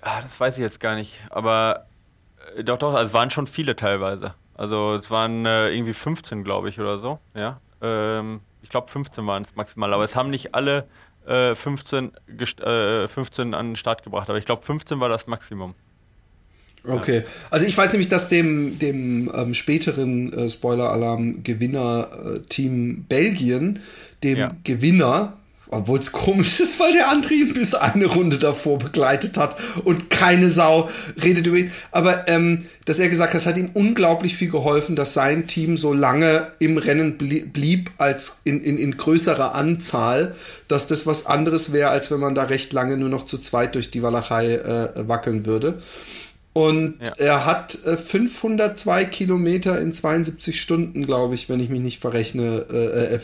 Ah, 0.00 0.22
das 0.22 0.38
weiß 0.40 0.54
ich 0.56 0.62
jetzt 0.62 0.80
gar 0.80 0.94
nicht. 0.94 1.20
Aber 1.30 1.86
äh, 2.56 2.64
doch, 2.64 2.78
doch, 2.78 2.94
also 2.94 3.08
es 3.08 3.14
waren 3.14 3.30
schon 3.30 3.46
viele 3.46 3.76
teilweise. 3.76 4.34
Also 4.54 4.94
es 4.94 5.10
waren 5.10 5.46
äh, 5.46 5.70
irgendwie 5.70 5.92
15, 5.92 6.44
glaube 6.44 6.68
ich, 6.68 6.80
oder 6.80 6.98
so. 6.98 7.18
Ja. 7.34 7.60
Ähm, 7.82 8.40
ich 8.62 8.70
glaube 8.70 8.88
15 8.88 9.26
waren 9.26 9.42
es 9.42 9.54
maximal, 9.56 9.92
aber 9.92 10.04
es 10.04 10.16
haben 10.16 10.30
nicht 10.30 10.54
alle 10.54 10.86
äh, 11.26 11.54
15, 11.54 12.12
15 13.06 13.52
äh, 13.52 13.56
an 13.56 13.68
den 13.68 13.76
Start 13.76 14.02
gebracht. 14.02 14.28
Aber 14.28 14.38
ich 14.38 14.44
glaube 14.44 14.62
15 14.62 15.00
war 15.00 15.08
das 15.08 15.26
Maximum. 15.26 15.74
Okay. 16.86 17.24
Also 17.50 17.66
ich 17.66 17.76
weiß 17.76 17.90
nämlich, 17.92 18.08
dass 18.08 18.28
dem, 18.28 18.78
dem 18.78 19.28
ähm, 19.34 19.52
späteren 19.54 20.32
äh, 20.32 20.48
Spoiler-Alarm-Gewinner-Team 20.48 22.90
äh, 22.90 22.94
Belgien, 23.08 23.80
dem 24.22 24.38
ja. 24.38 24.52
Gewinner, 24.64 25.36
obwohl 25.72 26.00
es 26.00 26.12
komisch 26.12 26.60
ist, 26.60 26.80
weil 26.80 26.92
der 26.92 27.08
andere 27.08 27.34
ihn 27.34 27.54
bis 27.54 27.74
eine 27.74 28.06
Runde 28.06 28.38
davor 28.38 28.78
begleitet 28.78 29.38
hat 29.38 29.56
und 29.84 30.10
keine 30.10 30.50
Sau 30.50 30.88
redet 31.22 31.46
über 31.46 31.58
ihn. 31.58 31.70
Aber 31.92 32.28
ähm, 32.28 32.66
dass 32.86 32.98
er 32.98 33.08
gesagt 33.08 33.34
hat, 33.34 33.40
es 33.40 33.46
hat 33.46 33.56
ihm 33.56 33.70
unglaublich 33.74 34.36
viel 34.36 34.50
geholfen, 34.50 34.96
dass 34.96 35.14
sein 35.14 35.46
Team 35.46 35.76
so 35.76 35.92
lange 35.92 36.48
im 36.58 36.76
Rennen 36.76 37.18
blieb 37.18 37.90
als 37.98 38.40
in, 38.44 38.60
in, 38.60 38.78
in 38.78 38.96
größerer 38.96 39.54
Anzahl, 39.54 40.34
dass 40.66 40.88
das 40.88 41.06
was 41.06 41.26
anderes 41.26 41.72
wäre, 41.72 41.90
als 41.90 42.10
wenn 42.10 42.20
man 42.20 42.34
da 42.34 42.44
recht 42.44 42.72
lange 42.72 42.96
nur 42.96 43.08
noch 43.08 43.24
zu 43.24 43.38
zweit 43.38 43.76
durch 43.76 43.92
die 43.92 44.02
Walachei 44.02 44.54
äh, 44.54 45.08
wackeln 45.08 45.46
würde. 45.46 45.80
Und 46.52 46.98
ja. 47.06 47.12
er 47.18 47.46
hat 47.46 47.78
äh, 47.84 47.96
502 47.96 49.04
Kilometer 49.04 49.80
in 49.80 49.92
72 49.92 50.60
Stunden, 50.60 51.06
glaube 51.06 51.36
ich, 51.36 51.48
wenn 51.48 51.60
ich 51.60 51.68
mich 51.68 51.80
nicht 51.80 52.00
verrechne, 52.00 52.66
äh, 52.68 53.14
äh, 53.14 53.20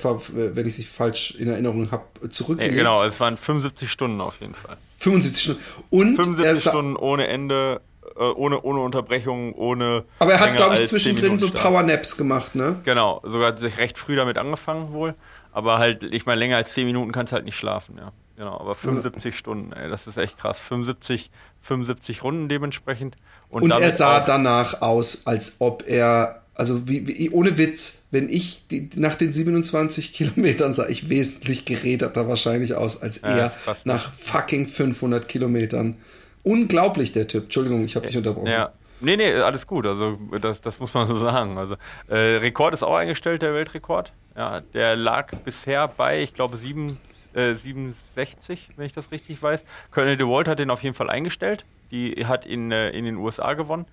wenn 0.55 0.67
ich 0.67 0.77
sie 0.77 0.85
falsch 0.85 1.33
in 1.33 1.49
Erinnerung 1.49 1.91
habe, 1.91 2.31
zurückgelegt. 2.31 2.77
Ja, 2.77 2.83
genau, 2.85 3.03
es 3.05 3.19
waren 3.19 3.37
75 3.37 3.91
Stunden 3.91 4.21
auf 4.21 4.41
jeden 4.41 4.55
Fall. 4.55 4.77
75 4.99 5.43
Stunden. 5.43 5.63
Und 5.91 6.17
75 6.17 6.71
Stunden 6.71 6.97
ohne 6.97 7.27
Ende, 7.27 7.81
äh, 8.17 8.23
ohne, 8.23 8.63
ohne 8.63 8.81
Unterbrechung, 8.81 9.55
ohne. 9.55 10.05
Aber 10.21 10.33
er 10.33 10.41
hat, 10.41 10.57
glaube 10.57 10.77
ich, 10.77 10.89
zwischendrin 10.89 11.41
so 11.41 11.51
Powernaps 11.51 12.17
gemacht, 12.17 12.55
ne? 12.55 12.77
Genau, 12.85 13.23
sogar 13.25 13.57
sich 13.57 13.77
recht 13.79 13.99
früh 13.99 14.15
damit 14.15 14.39
angefangen 14.39 14.93
wohl. 14.93 15.15
Aber 15.53 15.79
halt, 15.79 16.05
ich 16.05 16.27
meine, 16.27 16.39
länger 16.39 16.59
als 16.59 16.75
10 16.75 16.87
Minuten 16.87 17.11
kannst 17.11 17.33
du 17.33 17.35
halt 17.35 17.45
nicht 17.45 17.57
schlafen, 17.57 17.97
ja. 17.99 18.13
Genau, 18.37 18.59
aber 18.59 18.75
75 18.75 19.25
ja. 19.25 19.33
Stunden, 19.33 19.73
ey, 19.73 19.89
das 19.89 20.07
ist 20.07 20.19
echt 20.19 20.39
krass. 20.39 20.59
75, 20.59 21.31
75 21.63 22.23
Runden 22.23 22.49
dementsprechend. 22.49 23.17
Und, 23.49 23.63
und 23.63 23.71
er 23.71 23.91
sah 23.91 24.21
danach 24.21 24.83
aus, 24.83 25.27
als 25.27 25.57
ob 25.61 25.85
er, 25.87 26.43
also 26.55 26.87
wie, 26.87 27.09
wie, 27.09 27.31
ohne 27.31 27.57
Witz, 27.57 28.05
wenn 28.11 28.29
ich 28.29 28.67
die, 28.69 28.91
nach 28.97 29.15
den 29.15 29.33
27 29.33 30.13
Kilometern 30.13 30.75
sah 30.75 30.87
ich 30.87 31.09
wesentlich 31.09 31.65
geräderter 31.65 32.29
wahrscheinlich 32.29 32.75
aus 32.75 33.01
als 33.03 33.23
ja, 33.23 33.29
er 33.29 33.53
nach 33.85 34.13
fucking 34.13 34.67
500 34.67 35.29
Kilometern. 35.29 35.97
Unglaublich, 36.43 37.13
der 37.13 37.27
Typ. 37.29 37.45
Entschuldigung, 37.45 37.85
ich 37.85 37.97
habe 37.97 38.07
dich 38.07 38.17
unterbrochen. 38.17 38.51
Ja. 38.51 38.73
Nee, 39.01 39.17
nee, 39.17 39.33
alles 39.35 39.67
gut. 39.67 39.87
Also 39.87 40.19
das, 40.41 40.61
das 40.61 40.79
muss 40.79 40.95
man 40.95 41.07
so 41.07 41.17
sagen. 41.17 41.59
Also 41.59 41.77
äh, 42.09 42.37
Rekord 42.37 42.75
ist 42.75 42.83
auch 42.83 42.97
eingestellt, 42.97 43.43
der 43.43 43.53
Weltrekord. 43.53 44.13
Ja, 44.37 44.61
der 44.61 44.97
lag 44.97 45.35
bisher 45.45 45.89
bei, 45.89 46.23
ich 46.23 46.35
glaube, 46.35 46.57
sieben, 46.57 46.99
67, 47.37 48.71
wenn 48.77 48.87
ich 48.87 48.93
das 48.93 49.11
richtig 49.13 49.43
weiß. 49.43 49.65
Colonel 49.91 50.17
DeWalt 50.17 50.49
hat 50.49 50.59
den 50.59 50.71
auf 50.71 50.83
jeden 50.83 50.95
Fall 50.95 51.11
eingestellt. 51.11 51.65
Die 51.91 52.27
hat 52.27 52.47
ihn 52.47 52.73
äh, 52.73 52.91
in 52.91 53.05
den 53.05 53.17
USA 53.17 53.55
gewonnen. 53.55 53.87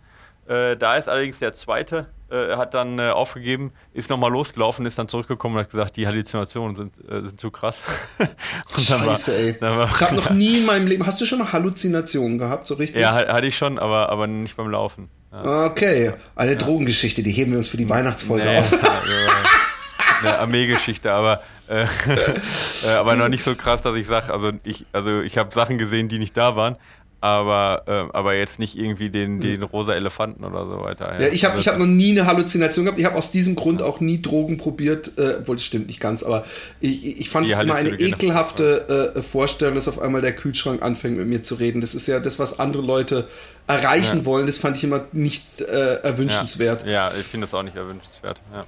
Äh, 0.47 0.75
da 0.75 0.97
ist 0.97 1.07
allerdings 1.07 1.39
der 1.39 1.53
zweite, 1.53 2.07
äh, 2.29 2.57
hat 2.57 2.73
dann 2.73 2.99
äh, 2.99 3.09
aufgegeben, 3.11 3.71
ist 3.93 4.09
nochmal 4.09 4.29
losgelaufen, 4.29 4.85
ist 4.85 4.99
dann 4.99 5.07
zurückgekommen 5.07 5.55
und 5.55 5.61
hat 5.61 5.69
gesagt, 5.69 5.95
die 5.95 6.05
Halluzinationen 6.05 6.75
sind, 6.75 6.97
äh, 7.09 7.21
sind 7.21 7.39
zu 7.39 7.49
krass. 7.49 7.81
Scheiße, 8.77 9.31
war, 9.31 9.39
ey. 9.39 9.77
War, 9.77 9.89
ich 9.89 10.01
habe 10.01 10.15
noch 10.15 10.29
nie 10.31 10.59
in 10.59 10.65
meinem 10.65 10.87
Leben, 10.87 11.05
hast 11.05 11.21
du 11.21 11.25
schon 11.25 11.39
mal 11.39 11.53
Halluzinationen 11.53 12.37
gehabt, 12.37 12.67
so 12.67 12.73
richtig? 12.73 13.01
Ja, 13.01 13.13
hatte 13.13 13.47
ich 13.47 13.57
schon, 13.57 13.79
aber, 13.79 14.09
aber 14.09 14.27
nicht 14.27 14.57
beim 14.57 14.69
Laufen. 14.69 15.09
Ja. 15.31 15.67
Okay, 15.67 16.11
eine 16.35 16.51
ja. 16.51 16.57
Drogengeschichte, 16.57 17.23
die 17.23 17.31
heben 17.31 17.51
wir 17.51 17.59
uns 17.59 17.69
für 17.69 17.77
die 17.77 17.89
Weihnachtsfolge 17.89 18.45
nee, 18.45 18.57
auf. 18.57 18.71
Also, 18.83 20.29
eine 20.29 20.39
Armeegeschichte, 20.39 21.11
aber 21.11 21.41
äh, 21.69 21.83
äh, 22.85 22.89
aber 22.97 23.15
noch 23.15 23.29
nicht 23.29 23.43
so 23.43 23.55
krass, 23.55 23.81
dass 23.81 23.95
ich 23.95 24.07
sage, 24.07 24.33
also 24.33 24.51
ich, 24.63 24.85
also 24.91 25.21
ich 25.21 25.37
habe 25.37 25.53
Sachen 25.53 25.77
gesehen, 25.77 26.09
die 26.09 26.19
nicht 26.19 26.35
da 26.35 26.55
waren, 26.55 26.77
aber, 27.23 27.83
äh, 27.87 28.17
aber 28.17 28.35
jetzt 28.35 28.59
nicht 28.59 28.75
irgendwie 28.75 29.09
den, 29.09 29.35
hm. 29.35 29.41
den 29.41 29.63
rosa 29.63 29.93
Elefanten 29.93 30.43
oder 30.43 30.65
so 30.65 30.83
weiter. 30.83 31.13
Ja, 31.13 31.27
ja 31.27 31.31
ich 31.31 31.45
habe 31.45 31.57
ich 31.57 31.69
hab 31.69 31.77
noch 31.77 31.85
nie 31.85 32.11
eine 32.11 32.27
Halluzination 32.27 32.83
gehabt. 32.83 32.99
Ich 32.99 33.05
habe 33.05 33.15
aus 33.15 33.31
diesem 33.31 33.55
Grund 33.55 33.81
auch 33.81 34.01
nie 34.01 34.21
Drogen 34.21 34.57
probiert, 34.57 35.17
äh, 35.17 35.35
obwohl 35.39 35.55
das 35.55 35.63
stimmt 35.63 35.87
nicht 35.87 36.01
ganz, 36.01 36.21
aber 36.21 36.43
ich, 36.81 37.21
ich 37.21 37.29
fand 37.29 37.47
es 37.47 37.57
immer 37.57 37.75
eine 37.75 37.91
ekelhafte 37.91 39.13
äh, 39.15 39.21
Vorstellung, 39.21 39.75
dass 39.75 39.87
auf 39.87 39.99
einmal 39.99 40.21
der 40.21 40.35
Kühlschrank 40.35 40.81
anfängt 40.81 41.17
mit 41.17 41.27
mir 41.27 41.43
zu 41.43 41.55
reden. 41.55 41.79
Das 41.79 41.95
ist 41.95 42.07
ja 42.07 42.19
das, 42.19 42.39
was 42.39 42.59
andere 42.59 42.83
Leute 42.83 43.25
erreichen 43.67 44.19
ja. 44.19 44.25
wollen. 44.25 44.45
Das 44.45 44.57
fand 44.57 44.75
ich 44.75 44.83
immer 44.83 45.05
nicht 45.13 45.61
äh, 45.61 46.01
erwünschenswert. 46.03 46.85
Ja, 46.85 46.91
ja 46.91 47.11
ich 47.17 47.25
finde 47.25 47.47
das 47.47 47.53
auch 47.53 47.63
nicht 47.63 47.77
erwünschenswert. 47.77 48.41
Ja. 48.51 48.65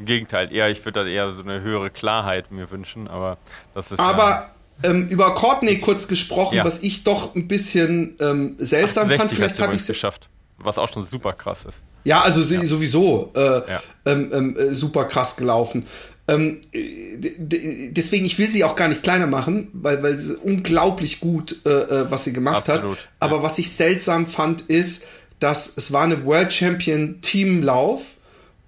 Im 0.00 0.06
Gegenteil, 0.06 0.50
eher, 0.50 0.70
ich 0.70 0.82
würde 0.86 1.04
da 1.04 1.06
eher 1.06 1.30
so 1.30 1.42
eine 1.42 1.60
höhere 1.60 1.90
Klarheit 1.90 2.50
mir 2.50 2.70
wünschen, 2.70 3.06
aber 3.06 3.36
das 3.74 3.92
ist. 3.92 4.00
Aber 4.00 4.50
ja, 4.82 4.90
ähm, 4.90 5.08
über 5.08 5.34
Courtney 5.34 5.78
kurz 5.78 6.08
gesprochen, 6.08 6.56
ja. 6.56 6.64
was 6.64 6.82
ich 6.82 7.04
doch 7.04 7.34
ein 7.34 7.46
bisschen 7.48 8.16
ähm, 8.18 8.54
seltsam 8.56 9.10
fand. 9.10 9.30
Vielleicht 9.30 9.60
habe 9.60 9.74
ich 9.74 9.82
es 9.82 9.88
geschafft, 9.88 10.30
was 10.56 10.78
auch 10.78 10.90
schon 10.90 11.04
super 11.04 11.34
krass 11.34 11.66
ist. 11.68 11.82
Ja, 12.04 12.22
also 12.22 12.42
sie 12.42 12.54
ja. 12.54 12.64
sowieso 12.64 13.30
äh, 13.34 13.60
ähm, 14.06 14.30
ähm, 14.32 14.56
äh, 14.56 14.72
super 14.72 15.04
krass 15.04 15.36
gelaufen. 15.36 15.86
Ähm, 16.28 16.62
deswegen, 16.72 18.24
ich 18.24 18.38
will 18.38 18.50
sie 18.50 18.64
auch 18.64 18.74
gar 18.74 18.88
nicht 18.88 19.02
kleiner 19.02 19.26
machen, 19.26 19.68
weil, 19.74 20.02
weil 20.02 20.16
sie 20.16 20.34
unglaublich 20.34 21.20
gut, 21.20 21.56
äh, 21.66 21.68
äh 21.68 22.10
was 22.10 22.24
sie 22.24 22.32
gemacht 22.32 22.70
Absolut, 22.70 22.96
hat. 22.96 23.08
Aber 23.20 23.42
was 23.42 23.58
ich 23.58 23.70
seltsam 23.70 24.26
fand, 24.26 24.62
ist, 24.62 25.08
dass 25.40 25.76
es 25.76 25.92
war 25.92 26.04
eine 26.04 26.24
World 26.24 26.50
Champion 26.50 27.20
Teamlauf 27.20 28.16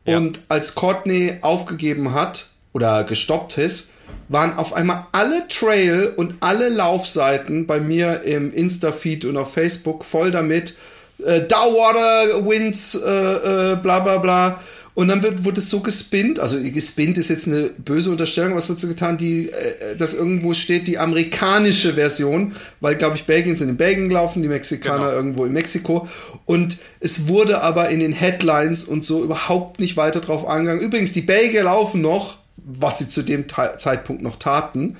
Und 0.04 0.40
als 0.48 0.74
Courtney 0.74 1.38
aufgegeben 1.42 2.12
hat 2.12 2.46
oder 2.72 3.04
gestoppt 3.04 3.58
ist, 3.58 3.90
waren 4.28 4.56
auf 4.56 4.72
einmal 4.72 5.06
alle 5.12 5.46
Trail 5.48 6.12
und 6.16 6.36
alle 6.40 6.68
Laufseiten 6.68 7.66
bei 7.66 7.80
mir 7.80 8.22
im 8.22 8.52
Insta-Feed 8.52 9.24
und 9.24 9.36
auf 9.36 9.52
Facebook 9.52 10.04
voll 10.04 10.30
damit. 10.30 10.74
äh, 11.24 11.42
Downwater 11.42 12.44
Winds, 12.46 12.94
äh, 12.94 13.72
äh, 13.72 13.76
bla 13.76 14.00
bla 14.00 14.18
bla. 14.18 14.60
Und 14.94 15.08
dann 15.08 15.22
wird, 15.22 15.44
wird 15.44 15.56
es 15.56 15.70
so 15.70 15.80
gespinnt, 15.80 16.38
also 16.38 16.60
gespinnt 16.60 17.16
ist 17.16 17.30
jetzt 17.30 17.46
eine 17.46 17.70
böse 17.70 18.10
Unterstellung, 18.10 18.54
was 18.54 18.68
wird 18.68 18.78
so 18.78 18.88
getan, 18.88 19.16
die, 19.16 19.48
äh, 19.48 19.96
dass 19.96 20.12
irgendwo 20.12 20.52
steht 20.52 20.86
die 20.86 20.98
amerikanische 20.98 21.94
Version, 21.94 22.54
weil, 22.80 22.96
glaube 22.96 23.16
ich, 23.16 23.24
Belgien 23.24 23.56
sind 23.56 23.70
in 23.70 23.76
Belgien 23.78 24.10
gelaufen, 24.10 24.42
die 24.42 24.48
Mexikaner 24.48 25.06
genau. 25.06 25.16
irgendwo 25.16 25.44
in 25.46 25.52
Mexiko. 25.52 26.08
Und 26.44 26.76
es 27.00 27.26
wurde 27.28 27.62
aber 27.62 27.88
in 27.88 28.00
den 28.00 28.12
Headlines 28.12 28.84
und 28.84 29.04
so 29.04 29.24
überhaupt 29.24 29.80
nicht 29.80 29.96
weiter 29.96 30.20
drauf 30.20 30.46
angegangen. 30.46 30.82
Übrigens, 30.82 31.12
die 31.12 31.22
Belgier 31.22 31.64
laufen 31.64 32.02
noch, 32.02 32.38
was 32.56 32.98
sie 32.98 33.08
zu 33.08 33.22
dem 33.22 33.46
Zeitpunkt 33.48 34.22
noch 34.22 34.36
taten. 34.36 34.98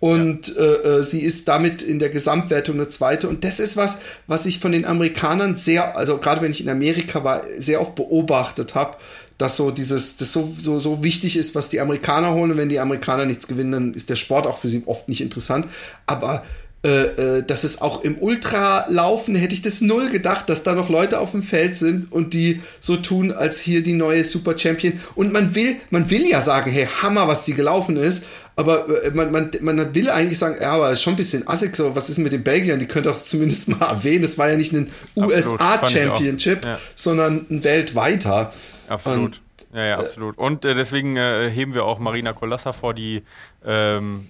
Und 0.00 0.48
ja. 0.48 0.62
äh, 0.62 0.98
äh, 0.98 1.02
sie 1.02 1.20
ist 1.20 1.46
damit 1.46 1.82
in 1.82 1.98
der 1.98 2.08
Gesamtwertung 2.08 2.76
eine 2.76 2.88
zweite. 2.88 3.28
Und 3.28 3.44
das 3.44 3.60
ist 3.60 3.76
was, 3.76 4.00
was 4.26 4.46
ich 4.46 4.58
von 4.58 4.72
den 4.72 4.86
Amerikanern 4.86 5.56
sehr, 5.56 5.96
also 5.96 6.16
gerade 6.16 6.40
wenn 6.40 6.50
ich 6.50 6.62
in 6.62 6.70
Amerika 6.70 7.22
war, 7.22 7.42
sehr 7.58 7.82
oft 7.82 7.94
beobachtet 7.96 8.74
habe, 8.74 8.96
dass 9.40 9.56
so 9.56 9.70
dieses, 9.70 10.18
das 10.18 10.32
so, 10.32 10.52
so, 10.62 10.78
so 10.78 11.02
wichtig 11.02 11.36
ist, 11.36 11.54
was 11.54 11.70
die 11.70 11.80
Amerikaner 11.80 12.34
holen. 12.34 12.50
Und 12.50 12.58
wenn 12.58 12.68
die 12.68 12.78
Amerikaner 12.78 13.24
nichts 13.24 13.46
gewinnen, 13.48 13.72
dann 13.72 13.94
ist 13.94 14.10
der 14.10 14.16
Sport 14.16 14.46
auch 14.46 14.58
für 14.58 14.68
sie 14.68 14.82
oft 14.84 15.08
nicht 15.08 15.22
interessant. 15.22 15.66
Aber 16.06 16.42
äh, 16.82 17.38
äh, 17.38 17.42
dass 17.42 17.64
es 17.64 17.80
auch 17.80 18.04
im 18.04 18.18
Ultralaufen 18.18 19.34
hätte 19.34 19.54
ich 19.54 19.62
das 19.62 19.80
null 19.80 20.10
gedacht, 20.10 20.48
dass 20.48 20.62
da 20.62 20.74
noch 20.74 20.88
Leute 20.90 21.20
auf 21.20 21.32
dem 21.32 21.42
Feld 21.42 21.76
sind 21.76 22.12
und 22.12 22.34
die 22.34 22.60
so 22.80 22.96
tun, 22.96 23.32
als 23.32 23.60
hier 23.60 23.82
die 23.82 23.94
neue 23.94 24.24
Super 24.24 24.58
Champion. 24.58 25.00
Und 25.14 25.32
man 25.32 25.54
will, 25.54 25.76
man 25.90 26.10
will 26.10 26.26
ja 26.26 26.42
sagen, 26.42 26.70
hey, 26.70 26.86
Hammer, 27.02 27.28
was 27.28 27.44
die 27.46 27.54
gelaufen 27.54 27.96
ist. 27.96 28.24
Aber 28.56 28.86
äh, 29.04 29.10
man, 29.10 29.30
man, 29.30 29.50
man 29.60 29.94
will 29.94 30.10
eigentlich 30.10 30.38
sagen, 30.38 30.56
ja, 30.60 30.72
aber 30.72 30.90
ist 30.90 31.00
schon 31.02 31.14
ein 31.14 31.16
bisschen 31.16 31.48
assig, 31.48 31.76
so, 31.76 31.94
was 31.96 32.10
ist 32.10 32.18
mit 32.18 32.32
den 32.32 32.44
Belgiern? 32.44 32.78
Die 32.78 32.86
könnt 32.86 33.06
auch 33.06 33.22
zumindest 33.22 33.68
mal 33.68 33.86
erwähnen. 33.86 34.20
Das 34.20 34.36
war 34.36 34.50
ja 34.50 34.56
nicht 34.56 34.74
ein 34.74 34.90
USA 35.16 35.86
Championship, 35.86 36.64
ja. 36.64 36.78
sondern 36.94 37.46
ein 37.50 37.64
weltweiter. 37.64 38.52
Absolut. 38.90 39.40
Und, 39.70 39.76
ja, 39.76 39.84
ja, 39.84 39.98
absolut. 39.98 40.36
Und 40.36 40.64
äh, 40.64 40.74
deswegen 40.74 41.16
äh, 41.16 41.48
heben 41.48 41.74
wir 41.74 41.84
auch 41.84 42.00
Marina 42.00 42.32
Kolassa 42.32 42.72
vor, 42.72 42.92
die 42.92 43.22
ähm, 43.64 44.28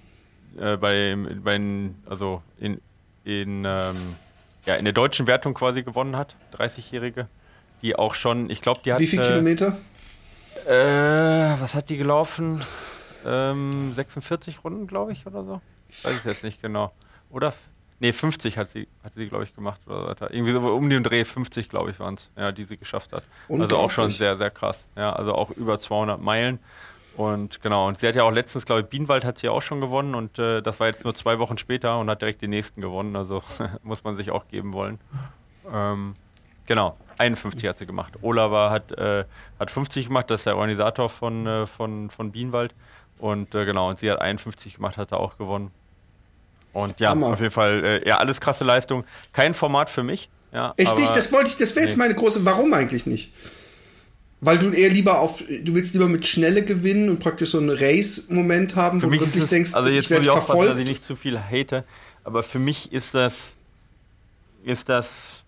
äh, 0.58 0.76
bei, 0.76 1.16
bei, 1.42 1.60
also 2.06 2.42
in, 2.58 2.80
in, 3.24 3.64
ähm, 3.64 3.96
ja, 4.66 4.74
in 4.74 4.84
der 4.84 4.92
deutschen 4.92 5.26
Wertung 5.26 5.54
quasi 5.54 5.82
gewonnen 5.82 6.14
hat, 6.14 6.36
30-Jährige, 6.54 7.26
die 7.80 7.96
auch 7.96 8.14
schon, 8.14 8.50
ich 8.50 8.60
glaube, 8.60 8.80
die 8.84 8.92
hat. 8.92 9.00
Wie 9.00 9.06
viele 9.06 9.22
Kilometer? 9.22 9.78
Äh, 10.66 11.58
was 11.58 11.74
hat 11.74 11.88
die 11.88 11.96
gelaufen? 11.96 12.62
Ähm, 13.24 13.92
46 13.92 14.62
Runden, 14.62 14.86
glaube 14.86 15.12
ich, 15.12 15.26
oder 15.26 15.42
so. 15.44 15.62
Weiß 16.02 16.18
ich 16.18 16.24
jetzt 16.24 16.44
nicht 16.44 16.60
genau. 16.60 16.92
Oder? 17.30 17.54
Nee, 18.00 18.12
50 18.12 18.56
hat 18.56 18.68
sie, 18.68 18.88
hat 19.04 19.14
sie 19.14 19.28
glaube 19.28 19.44
ich, 19.44 19.54
gemacht. 19.54 19.80
Oder 19.86 20.32
irgendwie 20.32 20.52
so 20.52 20.74
um 20.74 20.88
den 20.88 21.04
Dreh 21.04 21.24
50, 21.24 21.68
glaube 21.68 21.90
ich, 21.90 22.00
waren 22.00 22.14
es, 22.14 22.30
ja, 22.36 22.50
die 22.50 22.64
sie 22.64 22.78
geschafft 22.78 23.12
hat. 23.12 23.22
Also 23.48 23.76
auch 23.76 23.90
schon 23.90 24.10
sehr, 24.10 24.36
sehr 24.36 24.50
krass. 24.50 24.86
Ja, 24.96 25.12
also 25.12 25.34
auch 25.34 25.50
über 25.50 25.78
200 25.78 26.20
Meilen. 26.20 26.58
Und 27.16 27.60
genau, 27.60 27.88
und 27.88 27.98
sie 27.98 28.08
hat 28.08 28.14
ja 28.14 28.22
auch 28.22 28.32
letztens, 28.32 28.64
glaube 28.64 28.80
ich, 28.80 28.86
Bienenwald 28.86 29.26
hat 29.26 29.36
sie 29.36 29.50
auch 29.50 29.60
schon 29.60 29.82
gewonnen 29.82 30.14
und 30.14 30.38
äh, 30.38 30.62
das 30.62 30.80
war 30.80 30.86
jetzt 30.86 31.04
nur 31.04 31.14
zwei 31.14 31.38
Wochen 31.38 31.58
später 31.58 31.98
und 31.98 32.08
hat 32.08 32.22
direkt 32.22 32.40
den 32.40 32.50
nächsten 32.50 32.80
gewonnen. 32.80 33.14
Also 33.16 33.42
muss 33.82 34.02
man 34.04 34.16
sich 34.16 34.30
auch 34.30 34.48
geben 34.48 34.72
wollen. 34.72 34.98
Ähm, 35.70 36.14
genau, 36.64 36.96
51 37.18 37.68
hat 37.68 37.76
sie 37.76 37.84
gemacht. 37.84 38.14
Olava 38.22 38.70
hat, 38.70 38.92
äh, 38.92 39.24
hat 39.58 39.70
50 39.70 40.06
gemacht, 40.06 40.30
das 40.30 40.40
ist 40.40 40.46
der 40.46 40.56
Organisator 40.56 41.10
von, 41.10 41.46
äh, 41.46 41.66
von, 41.66 42.08
von 42.08 42.32
Bienenwald. 42.32 42.74
Und 43.18 43.54
äh, 43.54 43.66
genau, 43.66 43.90
und 43.90 43.98
sie 43.98 44.10
hat 44.10 44.22
51 44.22 44.76
gemacht, 44.76 44.96
hat 44.96 45.12
er 45.12 45.20
auch 45.20 45.36
gewonnen. 45.36 45.70
Und 46.72 47.00
ja, 47.00 47.10
Hammer. 47.10 47.28
auf 47.28 47.40
jeden 47.40 47.50
Fall, 47.50 47.84
äh, 47.84 48.08
ja, 48.08 48.18
alles 48.18 48.40
krasse 48.40 48.64
Leistung. 48.64 49.04
Kein 49.32 49.54
Format 49.54 49.90
für 49.90 50.02
mich. 50.02 50.28
Ja, 50.52 50.74
Echt 50.76 50.96
nicht? 50.96 51.14
Das 51.16 51.32
wollte 51.32 51.50
ich, 51.50 51.56
das 51.56 51.74
wäre 51.74 51.84
nee. 51.84 51.90
jetzt 51.90 51.98
meine 51.98 52.14
große, 52.14 52.44
warum 52.44 52.72
eigentlich 52.72 53.06
nicht? 53.06 53.32
Weil 54.40 54.58
du 54.58 54.70
eher 54.70 54.88
lieber 54.88 55.18
auf, 55.18 55.44
du 55.46 55.74
willst 55.74 55.92
lieber 55.92 56.08
mit 56.08 56.26
Schnelle 56.26 56.64
gewinnen 56.64 57.10
und 57.10 57.20
praktisch 57.20 57.50
so 57.50 57.58
einen 57.58 57.70
Race-Moment 57.70 58.74
haben, 58.74 59.00
für 59.00 59.06
wo 59.06 59.10
du 59.10 59.20
wirklich 59.20 59.44
es, 59.44 59.50
denkst, 59.50 59.74
also 59.74 59.86
jetzt 59.88 60.04
ich 60.04 60.10
werde 60.10 60.30
verfolgt. 60.30 60.72
dass 60.72 60.78
ich 60.78 60.88
nicht 60.88 61.04
zu 61.04 61.14
viel 61.14 61.38
hate, 61.38 61.84
aber 62.24 62.42
für 62.42 62.58
mich 62.58 62.90
ist 62.92 63.14
das, 63.14 63.52
ist 64.64 64.88
das, 64.88 65.39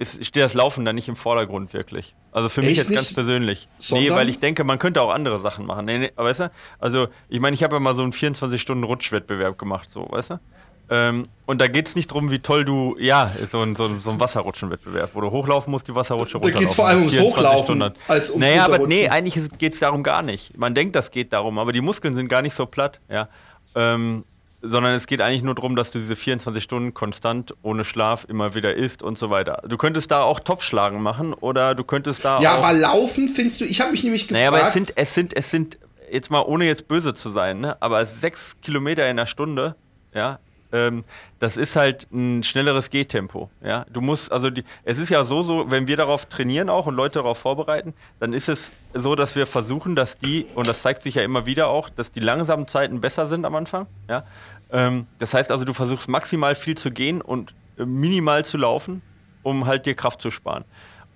ist, 0.00 0.24
steht 0.24 0.42
das 0.42 0.54
Laufen 0.54 0.84
da 0.86 0.94
nicht 0.94 1.08
im 1.08 1.14
Vordergrund 1.16 1.74
wirklich. 1.74 2.14
Also 2.32 2.48
für 2.48 2.62
mich 2.62 2.70
Echt 2.70 2.78
jetzt 2.78 2.88
nicht? 2.88 2.96
ganz 2.96 3.12
persönlich. 3.12 3.68
Sondern? 3.78 4.08
Nee, 4.08 4.14
weil 4.14 4.28
ich 4.30 4.38
denke, 4.38 4.64
man 4.64 4.78
könnte 4.78 5.02
auch 5.02 5.10
andere 5.12 5.40
Sachen 5.40 5.66
machen. 5.66 5.84
Nee, 5.84 5.98
nee, 5.98 6.12
weißt 6.16 6.40
du? 6.40 6.50
Also, 6.78 7.08
ich 7.28 7.38
meine, 7.38 7.52
ich 7.52 7.62
habe 7.62 7.76
ja 7.76 7.80
mal 7.80 7.94
so 7.94 8.02
einen 8.02 8.12
24-Stunden-Rutschwettbewerb 8.12 9.58
gemacht, 9.58 9.90
so, 9.90 10.06
weißt 10.08 10.30
du? 10.30 10.40
Ähm, 10.88 11.24
und 11.44 11.60
da 11.60 11.68
geht 11.68 11.86
es 11.86 11.96
nicht 11.96 12.10
darum, 12.10 12.30
wie 12.30 12.38
toll 12.38 12.64
du, 12.64 12.96
ja, 12.98 13.30
so 13.52 13.60
ein, 13.60 13.76
so 13.76 13.84
ein, 13.84 14.00
so 14.00 14.10
ein 14.10 14.18
Wasserrutschenwettbewerb, 14.18 15.10
wo 15.12 15.20
du 15.20 15.30
hochlaufen 15.30 15.70
musst, 15.70 15.86
die 15.86 15.94
Wasserrutsche 15.94 16.40
Da 16.40 16.50
geht 16.50 16.68
es 16.68 16.74
vor 16.74 16.88
allem 16.88 17.00
ums 17.00 17.20
Hochlaufen 17.20 17.76
Stunden. 17.76 17.94
als 18.08 18.30
ums 18.30 18.48
Naja, 18.48 18.64
aber 18.64 18.78
nee, 18.88 19.08
eigentlich 19.08 19.38
geht 19.58 19.74
es 19.74 19.80
darum 19.80 20.02
gar 20.02 20.22
nicht. 20.22 20.56
Man 20.56 20.74
denkt, 20.74 20.96
das 20.96 21.10
geht 21.10 21.32
darum, 21.32 21.58
aber 21.58 21.72
die 21.72 21.82
Muskeln 21.82 22.16
sind 22.16 22.28
gar 22.28 22.42
nicht 22.42 22.54
so 22.54 22.66
platt, 22.66 23.00
ja. 23.08 23.28
Ähm, 23.76 24.24
sondern 24.62 24.94
es 24.94 25.06
geht 25.06 25.20
eigentlich 25.20 25.42
nur 25.42 25.54
darum, 25.54 25.76
dass 25.76 25.90
du 25.90 25.98
diese 25.98 26.16
24 26.16 26.62
Stunden 26.62 26.94
konstant 26.94 27.54
ohne 27.62 27.84
Schlaf 27.84 28.26
immer 28.28 28.54
wieder 28.54 28.74
isst 28.74 29.02
und 29.02 29.18
so 29.18 29.30
weiter. 29.30 29.62
Du 29.66 29.76
könntest 29.76 30.10
da 30.10 30.22
auch 30.22 30.40
Topfschlagen 30.40 31.00
machen 31.00 31.32
oder 31.32 31.74
du 31.74 31.84
könntest 31.84 32.24
da 32.24 32.28
ja, 32.28 32.36
auch. 32.36 32.42
Ja, 32.42 32.58
aber 32.58 32.72
laufen 32.72 33.28
findest 33.28 33.60
du, 33.60 33.64
ich 33.64 33.80
habe 33.80 33.92
mich 33.92 34.04
nämlich 34.04 34.28
gefragt. 34.28 34.44
Naja, 34.44 34.48
aber 34.48 34.66
es 34.66 34.72
sind, 34.72 34.92
es 34.96 35.14
sind, 35.14 35.36
es 35.36 35.50
sind, 35.50 35.78
jetzt 36.10 36.30
mal 36.30 36.42
ohne 36.42 36.66
jetzt 36.66 36.88
böse 36.88 37.14
zu 37.14 37.30
sein, 37.30 37.60
ne? 37.60 37.80
aber 37.80 38.04
sechs 38.04 38.56
Kilometer 38.60 39.08
in 39.08 39.16
der 39.16 39.26
Stunde, 39.26 39.76
ja, 40.14 40.38
ähm, 40.72 41.04
das 41.38 41.56
ist 41.56 41.76
halt 41.76 42.06
ein 42.12 42.42
schnelleres 42.42 42.90
Gehtempo. 42.90 43.50
Ja? 43.62 43.86
Du 43.92 44.00
musst, 44.00 44.30
also 44.30 44.50
die, 44.50 44.64
es 44.84 44.98
ist 44.98 45.08
ja 45.08 45.24
so, 45.24 45.42
so, 45.42 45.70
wenn 45.70 45.86
wir 45.86 45.96
darauf 45.96 46.26
trainieren 46.26 46.68
auch 46.68 46.86
und 46.86 46.94
Leute 46.94 47.20
darauf 47.20 47.38
vorbereiten, 47.38 47.94
dann 48.18 48.32
ist 48.32 48.48
es 48.48 48.72
so, 48.94 49.14
dass 49.14 49.36
wir 49.36 49.46
versuchen, 49.46 49.96
dass 49.96 50.18
die, 50.18 50.46
und 50.54 50.66
das 50.66 50.82
zeigt 50.82 51.02
sich 51.02 51.16
ja 51.16 51.22
immer 51.22 51.46
wieder 51.46 51.68
auch, 51.68 51.88
dass 51.88 52.12
die 52.12 52.20
langsamen 52.20 52.68
Zeiten 52.68 53.00
besser 53.00 53.26
sind 53.26 53.44
am 53.44 53.54
Anfang. 53.54 53.86
Ja? 54.08 54.24
Ähm, 54.72 55.06
das 55.18 55.34
heißt 55.34 55.50
also, 55.50 55.64
du 55.64 55.72
versuchst 55.72 56.08
maximal 56.08 56.54
viel 56.54 56.76
zu 56.76 56.90
gehen 56.90 57.20
und 57.20 57.54
äh, 57.78 57.84
minimal 57.84 58.44
zu 58.44 58.56
laufen, 58.56 59.02
um 59.42 59.66
halt 59.66 59.86
dir 59.86 59.94
Kraft 59.94 60.20
zu 60.20 60.30
sparen. 60.30 60.64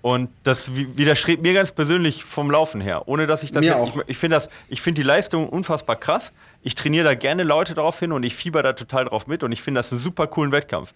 Und 0.04 0.28
das 0.42 0.76
widerstrebt 0.76 1.42
mir 1.42 1.54
ganz 1.54 1.72
persönlich 1.72 2.24
vom 2.24 2.50
Laufen 2.50 2.82
her, 2.82 3.08
ohne 3.08 3.26
dass 3.26 3.42
ich 3.42 3.52
das 3.52 3.64
jetzt, 3.64 3.86
ich, 3.86 3.94
ich 4.06 4.18
finde 4.18 4.36
das, 4.36 4.50
ich 4.68 4.82
finde 4.82 5.00
die 5.00 5.06
Leistung 5.06 5.48
unfassbar 5.48 5.96
krass. 5.96 6.34
Ich 6.64 6.74
trainiere 6.74 7.04
da 7.04 7.14
gerne 7.14 7.44
Leute 7.44 7.74
darauf 7.74 7.98
hin 7.98 8.10
und 8.10 8.22
ich 8.22 8.34
fieber 8.34 8.62
da 8.62 8.72
total 8.72 9.04
drauf 9.04 9.26
mit 9.26 9.42
und 9.44 9.52
ich 9.52 9.62
finde 9.62 9.78
das 9.78 9.92
einen 9.92 10.00
super 10.00 10.26
coolen 10.26 10.50
Wettkampf. 10.50 10.94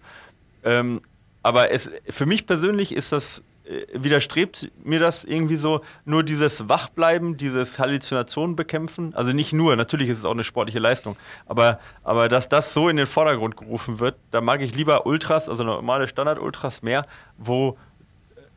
Ähm, 0.63 0.99
aber 1.43 1.71
es, 1.71 1.89
für 2.09 2.25
mich 2.25 2.47
persönlich 2.47 2.93
ist 2.93 3.11
das, 3.11 3.43
äh, 3.65 3.85
widerstrebt 3.93 4.71
mir 4.83 4.99
das 4.99 5.23
irgendwie 5.23 5.55
so, 5.55 5.81
nur 6.05 6.23
dieses 6.23 6.67
Wachbleiben, 6.67 7.37
dieses 7.37 7.77
Halluzinationen 7.77 8.55
bekämpfen. 8.55 9.13
Also 9.13 9.31
nicht 9.31 9.53
nur, 9.53 9.75
natürlich 9.75 10.09
ist 10.09 10.17
es 10.17 10.25
auch 10.25 10.31
eine 10.31 10.43
sportliche 10.43 10.79
Leistung, 10.79 11.15
aber, 11.45 11.79
aber 12.03 12.29
dass 12.29 12.49
das 12.49 12.73
so 12.73 12.89
in 12.89 12.97
den 12.97 13.05
Vordergrund 13.05 13.55
gerufen 13.55 13.99
wird, 13.99 14.15
da 14.31 14.41
mag 14.41 14.61
ich 14.61 14.75
lieber 14.75 15.05
Ultras, 15.05 15.47
also 15.47 15.63
normale 15.63 16.07
Standard-Ultras 16.07 16.81
mehr, 16.81 17.05
wo 17.37 17.77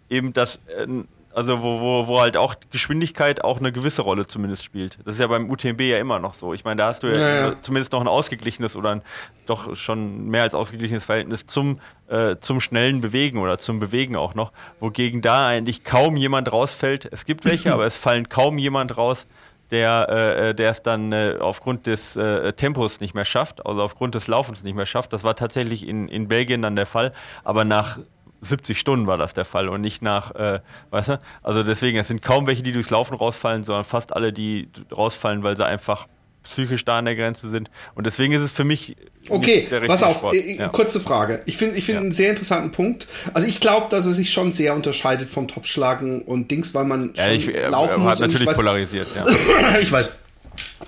eben 0.08 0.32
das, 0.32 0.56
äh, 0.76 0.86
also 1.34 1.62
wo, 1.62 1.80
wo, 1.80 2.06
wo 2.08 2.20
halt 2.20 2.36
auch 2.36 2.54
Geschwindigkeit 2.70 3.44
auch 3.44 3.58
eine 3.58 3.72
gewisse 3.72 4.02
Rolle 4.02 4.26
zumindest 4.26 4.64
spielt. 4.64 4.98
Das 5.04 5.14
ist 5.14 5.20
ja 5.20 5.26
beim 5.26 5.50
UTMB 5.50 5.80
ja 5.80 5.98
immer 5.98 6.18
noch 6.18 6.34
so. 6.34 6.54
Ich 6.54 6.64
meine, 6.64 6.76
da 6.82 6.88
hast 6.88 7.02
du 7.02 7.08
ja, 7.08 7.18
ja, 7.18 7.48
ja. 7.48 7.54
zumindest 7.62 7.92
noch 7.92 8.00
ein 8.00 8.08
ausgeglichenes 8.08 8.76
oder 8.76 8.90
ein 8.90 9.02
doch 9.46 9.74
schon 9.74 10.26
mehr 10.26 10.42
als 10.42 10.54
ausgeglichenes 10.54 11.04
Verhältnis 11.04 11.46
zum, 11.46 11.80
äh, 12.08 12.36
zum 12.40 12.60
schnellen 12.60 13.00
Bewegen 13.00 13.38
oder 13.38 13.58
zum 13.58 13.80
Bewegen 13.80 14.16
auch 14.16 14.34
noch, 14.34 14.52
wogegen 14.80 15.20
da 15.20 15.48
eigentlich 15.48 15.84
kaum 15.84 16.16
jemand 16.16 16.52
rausfällt. 16.52 17.08
Es 17.10 17.24
gibt 17.24 17.44
welche, 17.44 17.72
aber 17.74 17.86
es 17.86 17.96
fallen 17.96 18.28
kaum 18.28 18.58
jemand 18.58 18.96
raus, 18.96 19.26
der, 19.72 20.06
äh, 20.10 20.50
äh, 20.50 20.64
es 20.64 20.82
dann 20.82 21.12
äh, 21.12 21.36
aufgrund 21.40 21.86
des 21.86 22.14
äh, 22.14 22.52
Tempos 22.52 23.00
nicht 23.00 23.14
mehr 23.14 23.24
schafft, 23.24 23.64
also 23.64 23.82
aufgrund 23.82 24.14
des 24.14 24.28
Laufens 24.28 24.62
nicht 24.62 24.74
mehr 24.74 24.86
schafft. 24.86 25.12
Das 25.14 25.24
war 25.24 25.34
tatsächlich 25.34 25.88
in, 25.88 26.08
in 26.08 26.28
Belgien 26.28 26.60
dann 26.60 26.76
der 26.76 26.86
Fall, 26.86 27.12
aber 27.42 27.64
nach 27.64 27.98
70 28.42 28.78
Stunden 28.78 29.06
war 29.06 29.16
das 29.16 29.34
der 29.34 29.44
Fall 29.44 29.68
und 29.68 29.80
nicht 29.80 30.02
nach, 30.02 30.34
äh, 30.34 30.60
weißt 30.90 31.08
du? 31.08 31.20
Also 31.42 31.62
deswegen, 31.62 31.98
es 31.98 32.08
sind 32.08 32.22
kaum 32.22 32.46
welche, 32.46 32.62
die 32.62 32.72
durchs 32.72 32.90
Laufen 32.90 33.14
rausfallen, 33.14 33.64
sondern 33.64 33.84
fast 33.84 34.12
alle, 34.12 34.32
die 34.32 34.68
rausfallen, 34.90 35.42
weil 35.42 35.56
sie 35.56 35.64
einfach 35.64 36.08
psychisch 36.42 36.84
da 36.84 36.98
an 36.98 37.04
der 37.04 37.14
Grenze 37.14 37.50
sind. 37.50 37.70
Und 37.94 38.06
deswegen 38.06 38.32
ist 38.32 38.42
es 38.42 38.52
für 38.52 38.64
mich. 38.64 38.96
Okay, 39.28 39.68
pass 39.86 40.02
auf, 40.02 40.18
Sport. 40.18 40.34
Äh, 40.34 40.56
ja. 40.56 40.68
kurze 40.68 41.00
Frage. 41.00 41.42
Ich 41.46 41.56
finde 41.56 41.76
ich 41.76 41.84
finde 41.84 42.00
ja. 42.00 42.02
einen 42.02 42.12
sehr 42.12 42.30
interessanten 42.30 42.72
Punkt. 42.72 43.06
Also 43.32 43.46
ich 43.46 43.60
glaube, 43.60 43.86
dass 43.90 44.06
es 44.06 44.16
sich 44.16 44.32
schon 44.32 44.52
sehr 44.52 44.74
unterscheidet 44.74 45.30
vom 45.30 45.46
Topschlagen 45.46 46.22
und 46.22 46.50
Dings, 46.50 46.74
weil 46.74 46.84
man 46.84 47.14
ja, 47.14 47.30
ich, 47.30 47.54
äh, 47.54 47.68
laufen 47.68 48.02
muss. 48.02 48.14
Hat 48.14 48.20
natürlich 48.20 48.48
weiß, 48.48 48.56
polarisiert, 48.56 49.06
ja. 49.14 49.78
ich 49.80 49.92
weiß. 49.92 50.18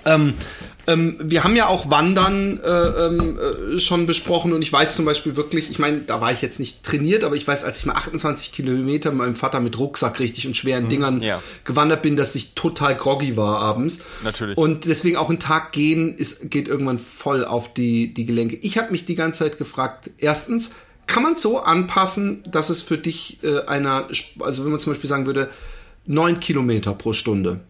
Ähm, 0.05 0.33
ähm, 0.87 1.15
wir 1.19 1.43
haben 1.43 1.55
ja 1.55 1.67
auch 1.67 1.89
Wandern 1.89 2.59
äh, 2.63 2.69
ähm, 2.69 3.37
äh, 3.37 3.79
schon 3.79 4.05
besprochen 4.05 4.53
und 4.53 4.61
ich 4.61 4.71
weiß 4.71 4.95
zum 4.95 5.05
Beispiel 5.05 5.35
wirklich, 5.35 5.69
ich 5.69 5.79
meine, 5.79 6.01
da 6.01 6.21
war 6.21 6.31
ich 6.31 6.41
jetzt 6.41 6.59
nicht 6.59 6.83
trainiert, 6.83 7.23
aber 7.23 7.35
ich 7.35 7.47
weiß, 7.47 7.63
als 7.63 7.79
ich 7.79 7.85
mal 7.85 7.93
28 7.93 8.51
Kilometer 8.51 9.11
mit 9.11 9.19
meinem 9.19 9.35
Vater 9.35 9.59
mit 9.59 9.79
Rucksack 9.79 10.19
richtig 10.19 10.47
und 10.47 10.55
schweren 10.55 10.85
mhm, 10.85 10.89
Dingern 10.89 11.21
ja. 11.21 11.41
gewandert 11.63 12.01
bin, 12.01 12.15
dass 12.15 12.35
ich 12.35 12.53
total 12.53 12.95
groggy 12.95 13.35
war 13.37 13.59
abends. 13.59 14.01
Natürlich. 14.23 14.57
Und 14.57 14.85
deswegen 14.85 15.17
auch 15.17 15.29
ein 15.29 15.39
Tag 15.39 15.71
gehen 15.71 16.15
ist, 16.15 16.51
geht 16.51 16.67
irgendwann 16.67 16.99
voll 16.99 17.45
auf 17.45 17.73
die, 17.73 18.13
die 18.13 18.25
Gelenke. 18.25 18.57
Ich 18.61 18.77
habe 18.77 18.91
mich 18.91 19.05
die 19.05 19.15
ganze 19.15 19.45
Zeit 19.45 19.57
gefragt, 19.57 20.11
erstens, 20.17 20.71
kann 21.07 21.23
man 21.23 21.37
so 21.37 21.59
anpassen, 21.59 22.43
dass 22.49 22.69
es 22.69 22.81
für 22.81 22.97
dich 22.97 23.39
äh, 23.43 23.61
einer, 23.65 24.07
also 24.39 24.63
wenn 24.63 24.71
man 24.71 24.79
zum 24.79 24.93
Beispiel 24.93 25.09
sagen 25.09 25.25
würde, 25.25 25.49
neun 26.05 26.39
Kilometer 26.39 26.93
pro 26.93 27.13
Stunde. 27.13 27.61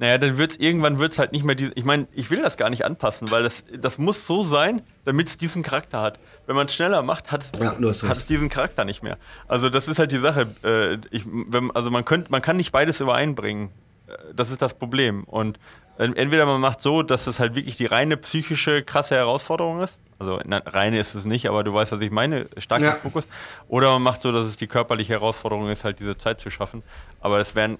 Naja, 0.00 0.16
dann 0.18 0.38
wird 0.38 0.52
es 0.52 0.56
irgendwann 0.58 0.98
wird's 1.00 1.18
halt 1.18 1.32
nicht 1.32 1.44
mehr 1.44 1.54
die. 1.56 1.70
Ich 1.74 1.84
meine, 1.84 2.06
ich 2.12 2.30
will 2.30 2.40
das 2.40 2.56
gar 2.56 2.70
nicht 2.70 2.84
anpassen, 2.84 3.30
weil 3.32 3.42
das, 3.42 3.64
das 3.76 3.98
muss 3.98 4.26
so 4.26 4.42
sein, 4.42 4.82
damit 5.04 5.28
es 5.28 5.36
diesen 5.38 5.62
Charakter 5.64 6.00
hat. 6.00 6.20
Wenn 6.46 6.54
man 6.54 6.66
es 6.66 6.74
schneller 6.74 7.02
macht, 7.02 7.32
hat 7.32 7.50
Ja, 7.60 7.72
es 7.88 8.08
recht. 8.08 8.30
diesen 8.30 8.48
Charakter 8.48 8.84
nicht 8.84 9.02
mehr. 9.02 9.18
Also 9.48 9.68
das 9.70 9.88
ist 9.88 9.98
halt 9.98 10.12
die 10.12 10.18
Sache. 10.18 10.46
Äh, 10.62 10.98
ich, 11.10 11.24
wenn, 11.26 11.70
also 11.72 11.90
man 11.90 12.04
könnt, 12.04 12.30
man 12.30 12.42
kann 12.42 12.56
nicht 12.56 12.70
beides 12.70 13.00
übereinbringen. 13.00 13.70
Äh, 14.06 14.12
Das 14.34 14.50
ist 14.50 14.62
das 14.62 14.74
Problem. 14.74 15.24
Und 15.24 15.58
äh, 15.98 16.04
entweder 16.04 16.46
man 16.46 16.60
macht 16.60 16.80
so, 16.80 17.02
dass 17.02 17.26
es 17.26 17.40
halt 17.40 17.56
wirklich 17.56 17.76
die 17.76 17.86
reine 17.86 18.16
psychische 18.16 18.82
krasse 18.84 19.16
Herausforderung 19.16 19.82
ist. 19.82 19.98
Also 20.20 20.40
na, 20.44 20.58
reine 20.64 20.98
ist 21.00 21.14
es 21.16 21.24
nicht, 21.24 21.48
aber 21.48 21.64
du 21.64 21.74
weißt, 21.74 21.90
was 21.92 22.00
ich 22.00 22.10
meine, 22.12 22.46
stark 22.58 22.82
Ja. 22.82 22.92
Fokus. 22.96 23.26
Oder 23.68 23.92
man 23.94 24.02
macht 24.02 24.22
so, 24.22 24.30
dass 24.32 24.46
es 24.46 24.56
die 24.56 24.66
körperliche 24.68 25.12
Herausforderung 25.14 25.68
ist, 25.70 25.82
halt 25.84 25.98
diese 26.00 26.16
Zeit 26.18 26.40
zu 26.40 26.50
schaffen. 26.50 26.82
Aber 27.20 27.38
das 27.38 27.54
wären 27.56 27.78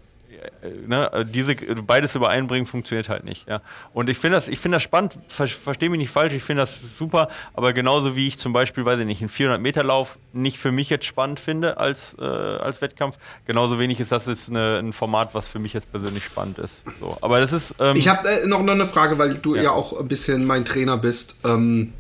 ne, 0.87 1.27
diese 1.33 1.55
beides 1.55 2.15
übereinbringen 2.15 2.67
funktioniert 2.67 3.09
halt 3.09 3.25
nicht. 3.25 3.49
Ja. 3.49 3.61
Und 3.93 4.11
ich 4.11 4.19
finde 4.19 4.37
das, 4.37 4.49
ich 4.49 4.59
finde 4.59 4.77
das 4.77 4.83
spannend. 4.83 5.19
Ver, 5.29 5.49
Verstehe 5.49 5.91
mich 5.91 5.99
nicht 5.99 6.11
falsch. 6.11 6.35
Ich 6.35 6.43
finde 6.43 6.63
das 6.63 6.81
super. 6.99 7.29
Aber 7.55 7.73
genauso 7.73 8.17
wie 8.17 8.27
ich 8.27 8.39
zum 8.39 8.53
Beispiel, 8.53 8.85
weiß 8.85 9.01
ich 9.01 9.07
nicht, 9.07 9.21
einen 9.21 9.29
400 9.29 9.61
Meter 9.61 9.83
Lauf 9.85 10.19
nicht 10.33 10.59
für 10.59 10.73
mich 10.73 10.91
jetzt 10.91 11.05
spannend 11.07 11.41
finde 11.41 11.79
als 11.79 12.17
äh, 12.19 12.25
als 12.25 12.83
Wettkampf, 12.83 13.19
genauso 13.47 13.79
wenig 13.79 14.01
ist 14.01 14.13
das 14.13 14.27
jetzt 14.27 14.49
eine, 14.51 14.79
ein 14.79 14.93
Format, 14.93 15.35
was 15.35 15.49
für 15.49 15.59
mich 15.59 15.73
jetzt 15.73 15.91
persönlich 15.91 16.25
spannend 16.25 16.59
ist. 16.59 16.83
So. 17.01 17.17
Aber 17.21 17.41
das 17.41 17.53
ist. 17.53 17.75
Ähm, 17.81 17.97
Ich 17.97 18.09
habe 18.09 18.29
äh, 18.29 18.47
noch, 18.47 18.63
noch 18.63 18.75
eine 18.75 18.87
Frage, 18.87 19.19
weil 19.19 19.35
du 19.35 19.55
ja. 19.55 19.65
Ja. 19.65 19.71
auch 19.73 19.99
ein 19.99 20.09
bisschen 20.09 20.45
mein 20.45 20.65
Trainer 20.65 20.99
bist. 20.99 21.37
Ähm, 21.45 21.93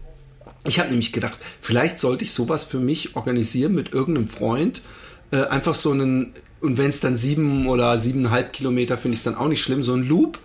ich 0.66 0.78
habe 0.78 0.90
nämlich 0.90 1.12
gedacht, 1.12 1.38
vielleicht 1.60 1.98
sollte 1.98 2.24
ich 2.24 2.34
sowas 2.34 2.64
für 2.64 2.78
mich 2.78 3.16
organisieren 3.16 3.74
mit 3.74 3.94
irgendeinem 3.94 4.28
Freund. 4.28 4.82
Äh, 5.30 5.44
einfach 5.44 5.74
so 5.74 5.92
einen, 5.92 6.32
und 6.60 6.78
wenn 6.78 6.88
es 6.90 7.00
dann 7.00 7.16
sieben 7.16 7.66
oder 7.68 7.98
siebeneinhalb 7.98 8.52
Kilometer, 8.52 8.98
finde 8.98 9.14
ich 9.14 9.20
es 9.20 9.24
dann 9.24 9.36
auch 9.36 9.48
nicht 9.48 9.62
schlimm, 9.62 9.82
so 9.82 9.94
ein 9.94 10.04
Loop. 10.04 10.38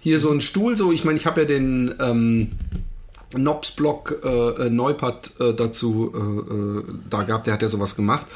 Hier 0.00 0.18
so 0.18 0.30
ein 0.30 0.40
Stuhl, 0.40 0.76
so, 0.76 0.90
ich 0.90 1.04
meine, 1.04 1.16
ich 1.16 1.26
habe 1.26 1.42
ja 1.42 1.46
den 1.46 1.94
ähm, 2.00 2.52
Nops-Block 3.36 4.20
äh, 4.24 4.66
äh, 4.66 4.70
Neupert 4.70 5.32
äh, 5.38 5.54
dazu 5.54 6.12
äh, 6.14 6.54
äh, 6.54 6.94
da 7.08 7.22
gehabt, 7.22 7.46
der 7.46 7.54
hat 7.54 7.62
ja 7.62 7.68
sowas 7.68 7.94
gemacht. 7.94 8.26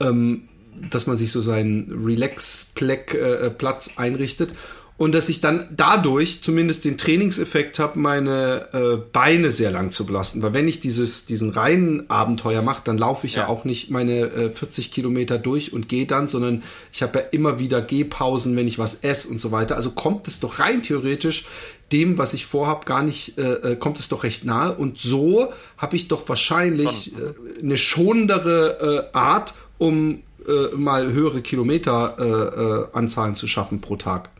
Ähm, 0.00 0.48
dass 0.90 1.06
man 1.06 1.16
sich 1.16 1.30
so 1.30 1.40
seinen 1.40 2.04
Relax-Platz 2.04 3.90
einrichtet 3.96 4.54
und 4.96 5.12
dass 5.12 5.28
ich 5.28 5.40
dann 5.40 5.66
dadurch 5.76 6.42
zumindest 6.42 6.84
den 6.84 6.96
Trainingseffekt 6.96 7.80
habe, 7.80 7.98
meine 7.98 8.68
äh, 8.72 8.96
Beine 9.12 9.50
sehr 9.50 9.72
lang 9.72 9.90
zu 9.90 10.06
belasten. 10.06 10.40
Weil 10.40 10.54
wenn 10.54 10.68
ich 10.68 10.78
dieses, 10.78 11.26
diesen 11.26 11.50
reinen 11.50 12.08
Abenteuer 12.08 12.62
mache, 12.62 12.82
dann 12.84 12.96
laufe 12.96 13.26
ich 13.26 13.34
ja. 13.34 13.42
Ja. 13.42 13.48
auch 13.48 13.64
nicht 13.64 13.90
meine 13.90 14.20
äh, 14.20 14.50
40 14.50 14.92
Kilometer 14.92 15.36
durch 15.36 15.72
und 15.72 15.88
gehe 15.88 16.06
dann, 16.06 16.28
sondern 16.28 16.62
ich 16.92 17.02
habe 17.02 17.18
ja 17.18 17.24
immer 17.32 17.58
wieder 17.58 17.82
Gehpausen, 17.82 18.54
wenn 18.54 18.68
ich 18.68 18.78
was 18.78 19.00
esse 19.02 19.28
und 19.30 19.40
so 19.40 19.50
weiter. 19.50 19.74
Also 19.74 19.90
kommt 19.90 20.28
es 20.28 20.38
doch 20.38 20.60
rein 20.60 20.82
theoretisch 20.82 21.48
dem, 21.90 22.16
was 22.16 22.32
ich 22.32 22.46
vorhab, 22.46 22.86
gar 22.86 23.02
nicht, 23.02 23.36
äh, 23.36 23.72
äh, 23.72 23.76
kommt 23.76 23.98
es 23.98 24.08
doch 24.08 24.22
recht 24.22 24.44
nahe. 24.44 24.74
Und 24.74 24.98
so 24.98 25.52
habe 25.76 25.96
ich 25.96 26.06
doch 26.06 26.28
wahrscheinlich 26.28 27.12
äh, 27.14 27.62
eine 27.62 27.76
schonendere 27.78 29.10
äh, 29.12 29.18
Art, 29.18 29.54
um 29.78 30.22
äh, 30.46 30.74
mal 30.76 31.12
höhere 31.12 31.42
Kilometeranzahlen 31.42 32.84
äh, 32.92 32.96
Anzahlen 32.96 33.34
zu 33.34 33.48
schaffen 33.48 33.80
pro 33.80 33.96
Tag. 33.96 34.30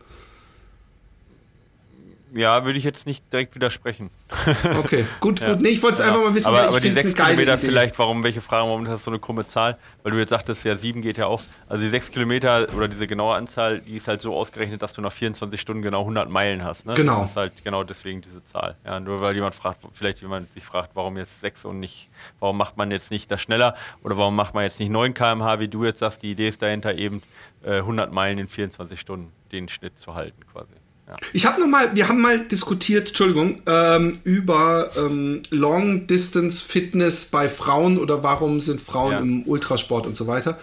Ja, 2.35 2.64
würde 2.64 2.79
ich 2.79 2.85
jetzt 2.85 3.07
nicht 3.07 3.33
direkt 3.33 3.55
widersprechen. 3.55 4.11
Okay, 4.79 5.07
gut, 5.20 5.40
Ja. 5.40 5.53
gut. 5.53 5.62
Nee, 5.62 5.70
ich 5.70 5.83
wollte 5.83 5.94
es 5.94 5.99
Ja. 6.01 6.07
einfach 6.07 6.20
mal 6.25 6.35
wissen, 6.35 6.49
aber, 6.49 6.62
aber 6.68 6.81
die 6.81 6.88
finde 6.88 7.01
es 7.01 7.07
sechs 7.07 7.18
eine 7.20 7.27
geile 7.29 7.37
Kilometer 7.38 7.59
Idee. 7.59 7.66
vielleicht, 7.68 7.99
warum, 7.99 8.23
welche 8.25 8.40
Fragen, 8.40 8.68
warum 8.68 8.83
ist 8.85 8.90
das 8.90 9.05
so 9.05 9.11
eine 9.11 9.20
krumme 9.20 9.47
Zahl? 9.47 9.79
Weil 10.03 10.12
du 10.12 10.18
jetzt 10.18 10.31
sagtest, 10.31 10.64
ja, 10.64 10.77
sieben 10.77 11.01
geht 11.01 11.16
ja 11.16 11.27
auch. 11.27 11.40
Also 11.68 11.83
die 11.85 11.88
sechs 11.90 12.11
Kilometer 12.11 12.66
oder 12.77 12.88
diese 12.88 13.07
genaue 13.07 13.35
Anzahl, 13.37 13.81
die 13.81 13.97
ist 13.97 14.09
halt 14.09 14.20
so 14.20 14.35
ausgerechnet, 14.35 14.83
dass 14.83 14.92
du 14.92 15.01
nach 15.01 15.12
24 15.12 15.61
Stunden 15.61 15.83
genau 15.83 16.01
100 16.01 16.29
Meilen 16.29 16.64
hast. 16.64 16.87
Ne? 16.87 16.94
Genau. 16.94 17.20
Das 17.23 17.31
ist 17.31 17.37
halt 17.37 17.53
genau 17.64 17.85
deswegen 17.85 18.20
diese 18.20 18.44
Zahl. 18.44 18.77
Ja, 18.85 19.01
nur 19.01 19.20
weil 19.20 19.35
jemand 19.35 19.55
fragt, 19.55 19.81
vielleicht 19.94 20.20
jemand 20.20 20.53
sich 20.53 20.64
fragt, 20.64 20.90
warum 20.94 21.16
jetzt 21.16 21.40
sechs 21.40 21.64
und 21.64 21.81
nicht, 21.81 22.09
warum 22.40 22.57
macht 22.59 22.77
man 22.77 22.90
jetzt 22.90 23.11
nicht 23.11 23.31
das 23.31 23.40
schneller 23.40 23.75
oder 24.03 24.18
warum 24.18 24.35
macht 24.37 24.55
man 24.55 24.64
jetzt 24.64 24.81
nicht 24.81 24.90
9 24.90 25.14
km/h, 25.14 25.61
wie 25.61 25.68
du 25.68 25.85
jetzt 25.85 26.01
sagst, 26.01 26.23
die 26.23 26.33
Idee 26.33 26.49
ist 26.49 26.61
dahinter 26.61 26.94
eben 26.99 27.23
äh, 27.64 27.77
100 27.79 28.12
Meilen 28.12 28.38
in 28.38 28.49
24 28.49 28.99
Stunden 29.01 29.33
den 29.53 29.68
Schnitt 29.68 29.99
zu 29.99 30.14
halten 30.14 30.42
quasi. 30.53 30.73
Ja. 31.07 31.17
Ich 31.33 31.45
habe 31.47 31.61
noch 31.61 31.67
mal, 31.69 31.95
wir 31.95 32.09
haben 32.09 32.21
mal 32.23 32.40
diskutiert, 32.47 33.09
Entschuldigung, 33.09 33.61
ähm, 33.67 34.21
über 34.25 34.90
ähm, 34.97 35.43
Long 35.51 36.07
Distance 36.07 36.64
Fitness 36.64 37.27
bei 37.27 37.49
Frauen 37.49 37.99
oder 37.99 38.23
warum 38.23 38.61
sind 38.61 38.81
Frauen 38.81 39.12
Ja. 39.12 39.19
im 39.19 39.43
Ultrasport 39.47 40.07
und 40.07 40.17
so 40.17 40.27
weiter. 40.27 40.59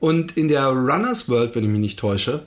Und 0.00 0.36
in 0.36 0.48
der 0.48 0.66
Runners 0.68 1.28
World, 1.28 1.54
wenn 1.54 1.64
ich 1.64 1.70
mich 1.70 1.80
nicht 1.80 1.98
täusche, 1.98 2.46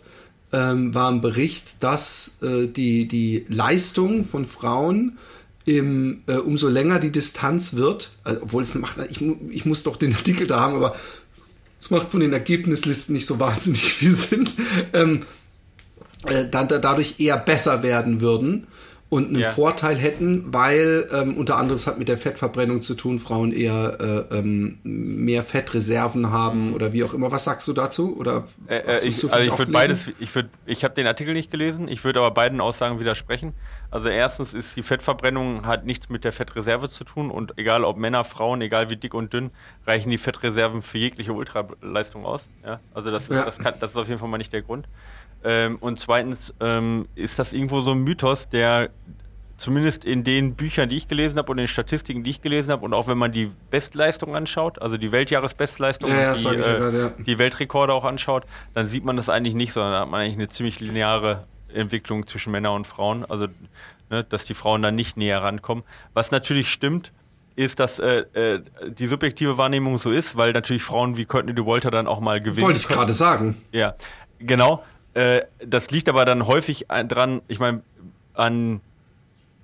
ähm, 0.52 0.94
war 0.94 1.12
ein 1.12 1.22
Bericht, 1.22 1.76
dass 1.82 2.40
äh, 2.42 2.68
die, 2.68 3.08
die 3.08 3.46
Leistung 3.48 4.26
von 4.26 4.46
Frauen 4.46 5.18
im, 5.66 6.22
äh, 6.28 6.36
umso 6.38 6.68
länger 6.68 7.00
die 7.00 7.12
Distanz 7.12 7.74
wird, 7.76 8.12
also, 8.24 8.42
obwohl 8.44 8.64
es 8.64 8.76
macht, 8.76 8.98
ich, 9.10 9.22
ich 9.50 9.66
muss 9.66 9.84
doch 9.84 9.96
den 9.96 10.14
Artikel 10.14 10.48
da 10.48 10.60
haben, 10.60 10.76
aber 10.76 10.96
es 11.82 11.90
macht 11.90 12.10
von 12.10 12.20
den 12.20 12.34
Ergebnislisten 12.34 13.14
nicht 13.14 13.26
so 13.26 13.40
wahnsinnig 13.40 13.84
viel 13.94 14.12
Sinn, 14.12 14.50
ähm, 14.94 15.22
äh, 16.30 16.50
dann 16.50 16.68
da, 16.68 16.78
dadurch 16.80 17.20
eher 17.20 17.38
besser 17.38 17.84
werden 17.84 18.22
würden 18.22 18.68
und 19.08 19.28
einen 19.28 19.42
Ja. 19.42 19.50
Vorteil 19.50 19.96
hätten, 19.96 20.46
weil 20.52 21.08
ähm, 21.14 21.38
unter 21.38 21.58
anderem 21.58 21.78
es 21.78 21.86
hat 21.86 22.00
mit 22.00 22.08
der 22.08 22.18
Fettverbrennung 22.18 22.82
zu 22.82 22.96
tun, 22.96 23.20
Frauen 23.20 23.54
eher 23.54 24.26
äh, 24.32 24.38
ähm, 24.40 24.80
mehr 24.84 25.44
Fettreserven 25.44 26.32
haben 26.32 26.74
oder 26.74 26.92
wie 26.92 27.04
auch 27.04 27.14
immer. 27.14 27.32
Was 27.32 27.44
sagst 27.44 27.68
du 27.68 27.74
dazu? 27.74 28.18
Oder 28.18 28.46
Äh, 28.68 28.78
äh, 28.78 28.96
ich, 29.08 29.16
zufällig 29.18 29.34
also 29.34 29.54
ich 29.54 29.60
würde 29.60 29.72
beides, 29.72 30.12
ich 30.20 30.34
würde, 30.34 30.50
ich 30.66 30.84
habe 30.84 30.96
den 30.96 31.06
Artikel 31.06 31.36
nicht 31.36 31.52
gelesen, 31.52 31.88
ich 31.88 32.04
würde 32.04 32.20
aber 32.20 32.32
beiden 32.32 32.60
Aussagen 32.60 33.00
widersprechen. 33.00 33.54
Also 33.92 34.10
erstens 34.10 34.54
ist 34.56 34.76
die 34.76 34.84
Fettverbrennung 34.84 35.66
hat 35.68 35.86
nichts 35.86 36.10
mit 36.10 36.24
der 36.24 36.32
Fettreserve 36.34 36.90
zu 36.90 37.04
tun 37.04 37.30
und 37.30 37.58
egal 37.58 37.86
ob 37.86 37.98
Männer, 37.98 38.24
Frauen, 38.24 38.60
egal 38.62 38.90
wie 38.90 38.98
dick 38.98 39.14
und 39.14 39.32
dünn, 39.32 39.52
reichen 39.86 40.10
die 40.10 40.18
Fettreserven 40.18 40.82
für 40.82 40.98
jegliche 40.98 41.32
Ultraleistung 41.32 42.26
aus. 42.26 42.48
Ja? 42.66 42.80
Also 42.94 43.12
das, 43.12 43.26
ist, 43.30 43.36
Ja. 43.36 43.46
das, 43.46 43.60
kann, 43.60 43.76
das 43.80 43.92
ist 43.92 43.98
auf 43.98 44.08
jeden 44.08 44.20
Fall 44.20 44.28
mal 44.28 44.40
nicht 44.40 44.52
der 44.52 44.64
Grund. 44.64 44.88
Ähm, 45.44 45.78
und 45.80 46.00
zweitens 46.00 46.54
ähm, 46.60 47.08
ist 47.16 47.40
das 47.40 47.54
irgendwo 47.54 47.82
so 47.82 47.92
ein 47.92 48.00
Mythos, 48.00 48.50
der 48.50 48.90
zumindest 49.58 50.04
in 50.04 50.24
den 50.24 50.56
Büchern, 50.56 50.90
die 50.90 50.98
ich 50.98 51.08
gelesen 51.08 51.38
habe 51.38 51.52
und 51.52 51.58
in 51.58 51.64
den 51.64 51.68
Statistiken, 51.68 52.24
die 52.24 52.32
ich 52.32 52.42
gelesen 52.42 52.72
habe 52.72 52.84
und 52.84 52.94
auch 52.94 53.08
wenn 53.08 53.18
man 53.18 53.32
die 53.32 53.52
Bestleistung 53.70 54.36
anschaut, 54.36 54.82
also 54.82 54.98
die 54.98 55.12
Weltjahresbestleistung, 55.12 56.10
Ja, 56.10 56.34
ja, 56.34 56.34
die, 56.34 56.48
äh, 56.48 56.56
gerade, 56.56 57.00
ja. 57.18 57.24
die 57.24 57.38
Weltrekorde 57.38 57.94
auch 57.94 58.04
anschaut, 58.04 58.46
dann 58.74 58.88
sieht 58.88 59.06
man 59.06 59.16
das 59.16 59.30
eigentlich 59.30 59.56
nicht, 59.56 59.72
sondern 59.72 59.94
da 59.94 60.00
hat 60.02 60.10
man 60.10 60.22
eigentlich 60.22 60.36
eine 60.36 60.50
ziemlich 60.50 60.80
lineare 60.80 61.46
Entwicklung 61.74 62.28
zwischen 62.28 62.52
Männern 62.52 62.76
und 62.76 62.88
Frauen. 62.88 63.26
Also, 63.26 63.48
ne, 64.10 64.24
dass 64.24 64.46
die 64.46 64.54
Frauen 64.54 64.82
dann 64.82 64.96
nicht 64.96 65.18
näher 65.18 65.42
rankommen. 65.42 65.84
Was 66.14 66.32
natürlich 66.32 66.70
stimmt, 66.70 67.12
ist, 67.56 67.80
dass 67.80 68.00
äh, 68.00 68.26
äh, 68.34 68.62
die 68.90 69.08
subjektive 69.08 69.58
Wahrnehmung 69.58 69.98
so 69.98 70.12
ist, 70.12 70.36
weil 70.36 70.52
natürlich 70.52 70.84
Frauen 70.84 71.16
wie 71.18 71.26
Courtney 71.26 71.54
de 71.54 71.66
Walter 71.66 71.92
dann 71.92 72.08
auch 72.08 72.20
mal 72.20 72.42
gewinnen. 72.42 72.66
Wollte 72.66 72.80
ich 72.80 72.88
gerade 72.88 73.14
sagen. 73.14 73.62
Ja, 73.72 73.96
genau. 74.40 74.84
Äh, 75.16 75.42
das 75.66 75.90
liegt 75.92 76.08
aber 76.10 76.26
dann 76.26 76.46
häufig 76.46 76.92
an- 76.92 77.08
dran, 77.08 77.42
ich 77.48 77.60
meine, 77.60 77.82
an, 78.34 78.82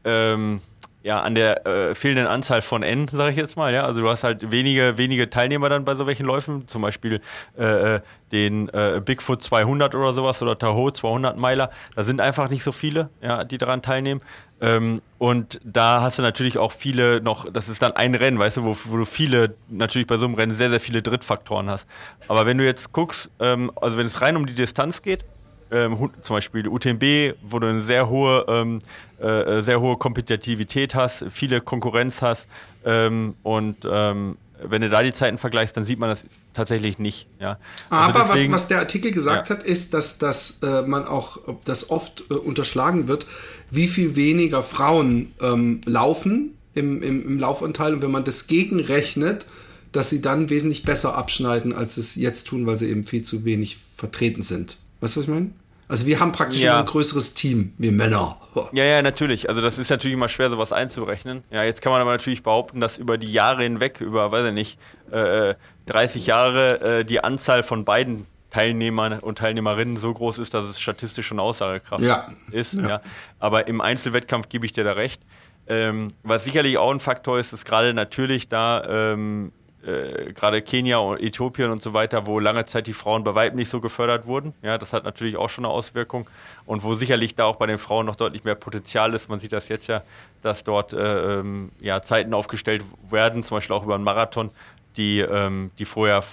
ähm, 0.05 0.61
ja, 1.03 1.19
an 1.21 1.33
der 1.35 1.65
äh, 1.65 1.95
fehlenden 1.95 2.27
Anzahl 2.27 2.61
von 2.61 2.83
N, 2.83 3.07
sage 3.07 3.31
ich 3.31 3.35
jetzt 3.37 3.57
mal. 3.57 3.73
Ja? 3.73 3.83
Also 3.83 4.01
du 4.01 4.09
hast 4.09 4.23
halt 4.23 4.51
wenige, 4.51 4.97
wenige 4.97 5.29
Teilnehmer 5.29 5.67
dann 5.67 5.83
bei 5.83 5.95
so 5.95 6.05
welchen 6.07 6.25
Läufen, 6.25 6.67
zum 6.67 6.83
Beispiel 6.83 7.21
äh, 7.57 7.95
äh, 7.95 8.01
den 8.31 8.69
äh, 8.69 9.01
Bigfoot 9.03 9.41
200 9.43 9.95
oder 9.95 10.13
sowas 10.13 10.41
oder 10.41 10.57
Tahoe 10.57 10.93
200 10.93 11.37
Meiler. 11.37 11.71
Da 11.95 12.03
sind 12.03 12.21
einfach 12.21 12.49
nicht 12.49 12.63
so 12.63 12.71
viele, 12.71 13.09
ja, 13.21 13.43
die 13.43 13.57
daran 13.57 13.81
teilnehmen. 13.81 14.21
Ähm, 14.61 14.99
und 15.17 15.59
da 15.63 16.01
hast 16.01 16.19
du 16.19 16.21
natürlich 16.21 16.59
auch 16.59 16.71
viele 16.71 17.19
noch, 17.19 17.51
das 17.51 17.67
ist 17.67 17.81
dann 17.81 17.93
ein 17.93 18.13
Rennen, 18.13 18.37
weißt 18.37 18.57
du, 18.57 18.63
wo, 18.63 18.77
wo 18.85 18.97
du 18.97 19.05
viele, 19.05 19.55
natürlich 19.69 20.07
bei 20.07 20.17
so 20.17 20.25
einem 20.25 20.35
Rennen 20.35 20.53
sehr, 20.53 20.69
sehr 20.69 20.79
viele 20.79 21.01
Drittfaktoren 21.01 21.67
hast. 21.69 21.87
Aber 22.27 22.45
wenn 22.45 22.59
du 22.59 22.63
jetzt 22.65 22.93
guckst, 22.93 23.31
ähm, 23.39 23.71
also 23.81 23.97
wenn 23.97 24.05
es 24.05 24.21
rein 24.21 24.37
um 24.37 24.45
die 24.45 24.53
Distanz 24.53 25.01
geht, 25.01 25.25
ähm, 25.71 26.09
zum 26.21 26.35
Beispiel 26.35 26.67
UTMB, 26.67 27.35
wo 27.41 27.59
du 27.59 27.67
eine 27.67 27.81
sehr 27.81 28.09
hohe, 28.09 28.45
ähm, 28.47 28.79
äh, 29.21 29.25
äh, 29.59 29.61
sehr 29.61 29.79
hohe 29.81 29.97
Kompetitivität 29.97 30.95
hast, 30.95 31.25
viele 31.29 31.61
Konkurrenz 31.61 32.21
hast 32.21 32.47
ähm, 32.85 33.35
und 33.43 33.77
ähm, 33.89 34.37
wenn 34.63 34.81
du 34.83 34.89
da 34.89 35.01
die 35.01 35.11
Zeiten 35.13 35.39
vergleichst, 35.39 35.75
dann 35.75 35.85
sieht 35.85 35.97
man 35.97 36.09
das 36.09 36.23
tatsächlich 36.53 36.99
nicht. 36.99 37.27
Ja. 37.39 37.57
Also 37.89 38.19
Aber 38.19 38.29
deswegen- 38.33 38.53
was, 38.53 38.61
was 38.63 38.67
der 38.67 38.79
Artikel 38.79 39.11
gesagt 39.11 39.49
Ja. 39.49 39.55
hat, 39.55 39.63
ist, 39.63 39.93
dass, 39.95 40.17
dass 40.19 40.59
äh, 40.61 40.83
man 40.83 41.05
auch, 41.07 41.39
das 41.63 41.89
oft 41.89 42.25
äh, 42.29 42.35
unterschlagen 42.35 43.07
wird, 43.07 43.25
wie 43.71 43.87
viel 43.87 44.15
weniger 44.15 44.61
Frauen 44.61 45.33
ähm, 45.41 45.81
laufen 45.85 46.55
im, 46.75 47.01
im, 47.01 47.25
im 47.25 47.39
Laufanteil 47.39 47.93
und 47.95 48.01
wenn 48.03 48.11
man 48.11 48.23
das 48.23 48.45
gegenrechnet, 48.47 49.45
dass 49.93 50.09
sie 50.09 50.21
dann 50.21 50.49
wesentlich 50.49 50.83
besser 50.83 51.15
abschneiden, 51.17 51.73
als 51.73 51.97
es 51.97 52.15
jetzt 52.15 52.47
tun, 52.47 52.65
weil 52.67 52.77
sie 52.77 52.89
eben 52.89 53.03
viel 53.03 53.23
zu 53.23 53.43
wenig 53.45 53.77
vertreten 53.97 54.41
sind. 54.43 54.77
Weißt 54.99 55.15
du, 55.15 55.19
was 55.21 55.25
ich 55.25 55.33
meine? 55.33 55.49
Also 55.91 56.05
wir 56.05 56.19
haben 56.19 56.31
praktisch 56.31 56.61
Ja. 56.61 56.79
ein 56.79 56.85
größeres 56.85 57.33
Team, 57.33 57.73
wir 57.77 57.91
Männer. 57.91 58.37
Ja, 58.73 58.83
ja, 58.83 59.01
natürlich. 59.01 59.47
Also 59.49 59.61
das 59.61 59.77
ist 59.77 59.89
natürlich 59.89 60.15
immer 60.15 60.27
schwer, 60.27 60.49
sowas 60.49 60.73
einzurechnen. 60.73 61.43
Ja, 61.51 61.63
jetzt 61.63 61.81
kann 61.81 61.91
man 61.91 62.01
aber 62.01 62.11
natürlich 62.11 62.43
behaupten, 62.43 62.81
dass 62.81 62.97
über 62.97 63.17
die 63.17 63.31
Jahre 63.31 63.63
hinweg, 63.63 64.01
über, 64.01 64.31
weiß 64.31 64.47
ich 64.47 64.53
nicht, 64.53 64.79
äh, 65.11 65.55
30 65.85 66.27
Jahre 66.27 66.99
äh, 66.99 67.05
die 67.05 67.23
Anzahl 67.23 67.63
von 67.63 67.85
beiden 67.85 68.25
Teilnehmern 68.49 69.19
und 69.19 69.37
Teilnehmerinnen 69.37 69.95
so 69.97 70.13
groß 70.13 70.37
ist, 70.39 70.53
dass 70.53 70.65
es 70.65 70.79
statistisch 70.81 71.27
schon 71.27 71.39
Aussagekraft 71.39 72.03
Ja. 72.03 72.27
ist. 72.51 72.73
Ja. 72.73 72.87
Ja. 72.89 73.01
Aber 73.39 73.67
im 73.67 73.79
Einzelwettkampf 73.79 74.49
gebe 74.49 74.65
ich 74.65 74.73
dir 74.73 74.83
da 74.83 74.93
recht. 74.93 75.21
Ähm, 75.67 76.09
was 76.23 76.43
sicherlich 76.43 76.77
auch 76.77 76.91
ein 76.91 76.99
Faktor 76.99 77.39
ist, 77.39 77.53
ist 77.53 77.63
gerade 77.65 77.93
natürlich 77.93 78.49
da 78.49 78.83
ähm, 79.13 79.53
äh, 79.85 80.33
gerade 80.33 80.61
Kenia 80.61 80.97
und 80.97 81.19
Äthiopien 81.21 81.71
und 81.71 81.81
so 81.81 81.93
weiter, 81.93 82.25
wo 82.27 82.39
lange 82.39 82.65
Zeit 82.65 82.87
die 82.87 82.93
Frauen 82.93 83.23
bei 83.23 83.35
weitem 83.35 83.57
nicht 83.57 83.69
so 83.69 83.81
gefördert 83.81 84.25
wurden. 84.27 84.53
Ja, 84.61 84.77
das 84.77 84.93
hat 84.93 85.03
natürlich 85.03 85.37
auch 85.37 85.49
schon 85.49 85.65
eine 85.65 85.73
Auswirkung. 85.73 86.29
Und 86.65 86.83
wo 86.83 86.93
sicherlich 86.95 87.35
da 87.35 87.45
auch 87.45 87.55
bei 87.55 87.67
den 87.67 87.77
Frauen 87.77 88.05
noch 88.05 88.15
deutlich 88.15 88.43
mehr 88.43 88.55
Potenzial 88.55 89.13
ist. 89.13 89.29
Man 89.29 89.39
sieht 89.39 89.53
das 89.53 89.69
jetzt 89.69 89.87
ja, 89.87 90.03
dass 90.41 90.63
dort 90.63 90.93
äh, 90.93 91.39
ähm, 91.39 91.71
ja, 91.79 92.01
Zeiten 92.01 92.33
aufgestellt 92.33 92.83
werden, 93.09 93.43
zum 93.43 93.57
Beispiel 93.57 93.75
auch 93.75 93.83
über 93.83 93.95
einen 93.95 94.03
Marathon, 94.03 94.51
die, 94.97 95.19
ähm, 95.19 95.71
die 95.79 95.85
vorher 95.85 96.23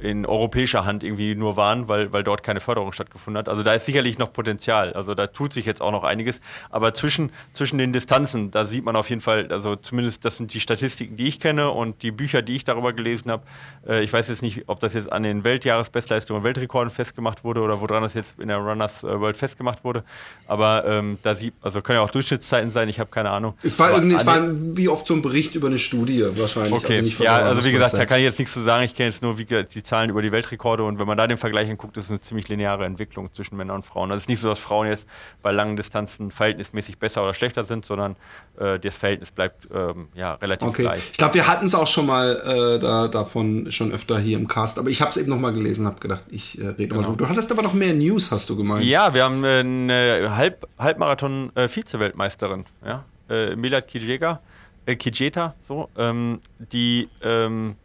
in 0.00 0.26
europäischer 0.26 0.84
Hand 0.84 1.02
irgendwie 1.02 1.34
nur 1.34 1.56
waren, 1.56 1.88
weil, 1.88 2.12
weil 2.12 2.22
dort 2.22 2.42
keine 2.42 2.60
Förderung 2.60 2.92
stattgefunden 2.92 3.38
hat. 3.38 3.48
Also 3.48 3.62
da 3.62 3.74
ist 3.74 3.86
sicherlich 3.86 4.18
noch 4.18 4.32
Potenzial. 4.32 4.92
Also 4.92 5.14
da 5.14 5.26
tut 5.26 5.52
sich 5.52 5.66
jetzt 5.66 5.80
auch 5.80 5.92
noch 5.92 6.04
einiges. 6.04 6.40
Aber 6.70 6.94
zwischen, 6.94 7.30
zwischen 7.52 7.78
den 7.78 7.92
Distanzen, 7.92 8.50
da 8.50 8.66
sieht 8.66 8.84
man 8.84 8.96
auf 8.96 9.08
jeden 9.08 9.20
Fall, 9.20 9.48
also 9.50 9.76
zumindest 9.76 10.24
das 10.24 10.36
sind 10.36 10.52
die 10.52 10.60
Statistiken, 10.60 11.16
die 11.16 11.26
ich 11.28 11.40
kenne 11.40 11.70
und 11.70 12.02
die 12.02 12.10
Bücher, 12.10 12.42
die 12.42 12.56
ich 12.56 12.64
darüber 12.64 12.92
gelesen 12.92 13.30
habe. 13.30 13.44
Äh, 13.86 14.02
ich 14.02 14.12
weiß 14.12 14.28
jetzt 14.28 14.42
nicht, 14.42 14.64
ob 14.66 14.80
das 14.80 14.94
jetzt 14.94 15.12
an 15.12 15.22
den 15.22 15.44
Weltjahresbestleistungen 15.44 16.40
und 16.40 16.44
Weltrekorden 16.44 16.90
festgemacht 16.90 17.44
wurde 17.44 17.60
oder 17.60 17.80
woran 17.80 18.02
das 18.02 18.14
jetzt 18.14 18.38
in 18.38 18.48
der 18.48 18.58
Runners 18.58 19.04
äh, 19.04 19.20
World 19.20 19.36
festgemacht 19.36 19.84
wurde. 19.84 20.04
Aber 20.46 20.84
ähm, 20.86 21.18
da 21.22 21.34
sieht, 21.34 21.54
also 21.62 21.80
können 21.82 21.98
ja 21.98 22.04
auch 22.04 22.10
Durchschnittszeiten 22.10 22.70
sein, 22.72 22.88
ich 22.88 23.00
habe 23.00 23.10
keine 23.10 23.30
Ahnung. 23.30 23.54
Es 23.62 23.78
war 23.78 23.92
irgendwie, 23.92 24.16
es 24.16 24.26
war 24.26 24.42
wie 24.76 24.88
oft 24.88 25.06
so 25.06 25.14
ein 25.14 25.22
Bericht 25.22 25.54
über 25.54 25.68
eine 25.68 25.78
Studie 25.78 26.24
wahrscheinlich. 26.34 26.72
Okay, 26.72 27.00
nicht 27.00 27.16
von 27.16 27.24
ja, 27.24 27.36
also 27.36 27.64
wie 27.64 27.72
gesagt, 27.72 27.94
da 27.94 28.04
kann 28.06 28.18
ich 28.18 28.24
jetzt 28.24 28.38
nichts 28.38 28.54
zu 28.54 28.62
sagen. 28.62 28.82
Ich 28.82 28.94
kenne 28.94 29.10
jetzt 29.10 29.22
nur 29.22 29.38
wie 29.38 29.44
die 29.44 29.82
Zahlen 29.84 30.10
über 30.10 30.22
die 30.22 30.32
Weltrekorde 30.32 30.82
und 30.84 30.98
wenn 30.98 31.06
man 31.06 31.16
da 31.16 31.26
den 31.26 31.36
Vergleich 31.38 31.70
anguckt, 31.70 31.96
ist 31.96 32.04
es 32.04 32.10
eine 32.10 32.20
ziemlich 32.20 32.48
lineare 32.48 32.84
Entwicklung 32.84 33.32
zwischen 33.32 33.56
Männern 33.56 33.76
und 33.76 33.86
Frauen. 33.86 34.10
Also 34.10 34.18
es 34.18 34.24
ist 34.24 34.28
nicht 34.28 34.40
so, 34.40 34.48
dass 34.48 34.58
Frauen 34.58 34.88
jetzt 34.88 35.06
bei 35.42 35.52
langen 35.52 35.76
Distanzen 35.76 36.30
verhältnismäßig 36.30 36.98
besser 36.98 37.22
oder 37.22 37.34
schlechter 37.34 37.64
sind, 37.64 37.84
sondern 37.84 38.16
äh, 38.58 38.78
das 38.80 38.96
Verhältnis 38.96 39.30
bleibt 39.30 39.68
ähm, 39.74 40.08
ja 40.14 40.34
relativ 40.34 40.68
Okay. 40.68 40.82
gleich. 40.82 41.10
Ich 41.12 41.18
glaube, 41.18 41.34
wir 41.34 41.46
hatten 41.46 41.66
es 41.66 41.74
auch 41.74 41.86
schon 41.86 42.06
mal 42.06 42.36
äh, 42.76 42.78
da, 42.80 43.08
davon 43.08 43.70
schon 43.70 43.92
öfter 43.92 44.18
hier 44.18 44.36
im 44.38 44.48
Cast, 44.48 44.78
aber 44.78 44.88
ich 44.88 45.00
habe 45.00 45.10
es 45.10 45.16
eben 45.16 45.30
noch 45.30 45.38
mal 45.38 45.52
gelesen, 45.52 45.86
habe 45.86 46.00
gedacht, 46.00 46.24
ich 46.30 46.58
äh, 46.60 46.68
rede 46.68 46.94
mal. 46.94 47.04
Du, 47.04 47.14
du 47.16 47.28
hattest 47.28 47.52
aber 47.52 47.62
noch 47.62 47.74
mehr 47.74 47.92
News, 47.94 48.32
hast 48.32 48.48
du 48.50 48.56
gemeint. 48.56 48.84
Ja, 48.84 49.12
wir 49.14 49.24
haben 49.24 49.44
äh, 49.44 49.60
eine 49.60 50.36
Halb 50.36 50.66
Halbmarathon-Vize-Weltmeisterin, 50.78 52.64
ja? 52.84 53.04
äh, 53.28 53.54
Milad 53.56 53.86
Kijega, 53.88 54.40
äh, 54.86 54.96
Kijeta, 54.96 55.54
so, 55.66 55.88
ähm, 55.96 56.40
die 56.58 57.08
ähm, 57.22 57.76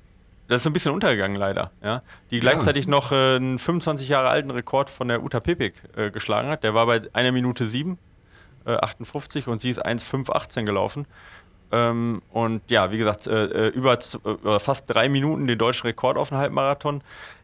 das 0.49 0.63
ist 0.63 0.67
ein 0.67 0.73
bisschen 0.73 0.91
untergegangen 0.93 1.38
leider, 1.38 1.71
ja? 1.83 2.01
die 2.31 2.39
gleichzeitig 2.39 2.88
noch 2.88 3.12
äh, 3.12 3.35
einen 3.35 3.59
25 3.59 4.09
Jahre 4.09 4.29
alten 4.29 4.51
Rekord 4.51 4.89
von 4.89 5.07
der 5.07 5.23
Uta 5.23 5.39
Pepik 5.39 5.75
äh, 5.95 6.09
geschlagen 6.12 6.49
hat. 6.49 6.63
Der 6.63 6.73
war 6.73 6.85
bei 6.88 7.01
einer 7.13 7.31
Minute 7.31 7.65
7, 7.67 7.97
äh, 8.65 8.71
58 8.73 9.47
und 9.47 9.62
sie 9.62 9.69
ist 9.69 9.79
1,518 9.79 10.65
gelaufen. 10.65 11.05
Ähm, 11.71 12.23
und 12.31 12.62
ja, 12.69 12.91
wie 12.91 12.97
gesagt, 12.97 13.27
äh, 13.27 13.45
äh, 13.45 13.67
über 13.69 13.93
äh, 13.93 14.59
fast 14.59 14.85
drei 14.88 15.07
Minuten 15.07 15.45
den 15.45 15.59
deutschen 15.59 15.85
Rekord 15.85 16.17
auf 16.17 16.29
den 16.29 16.38
Halbmarathon 16.39 17.01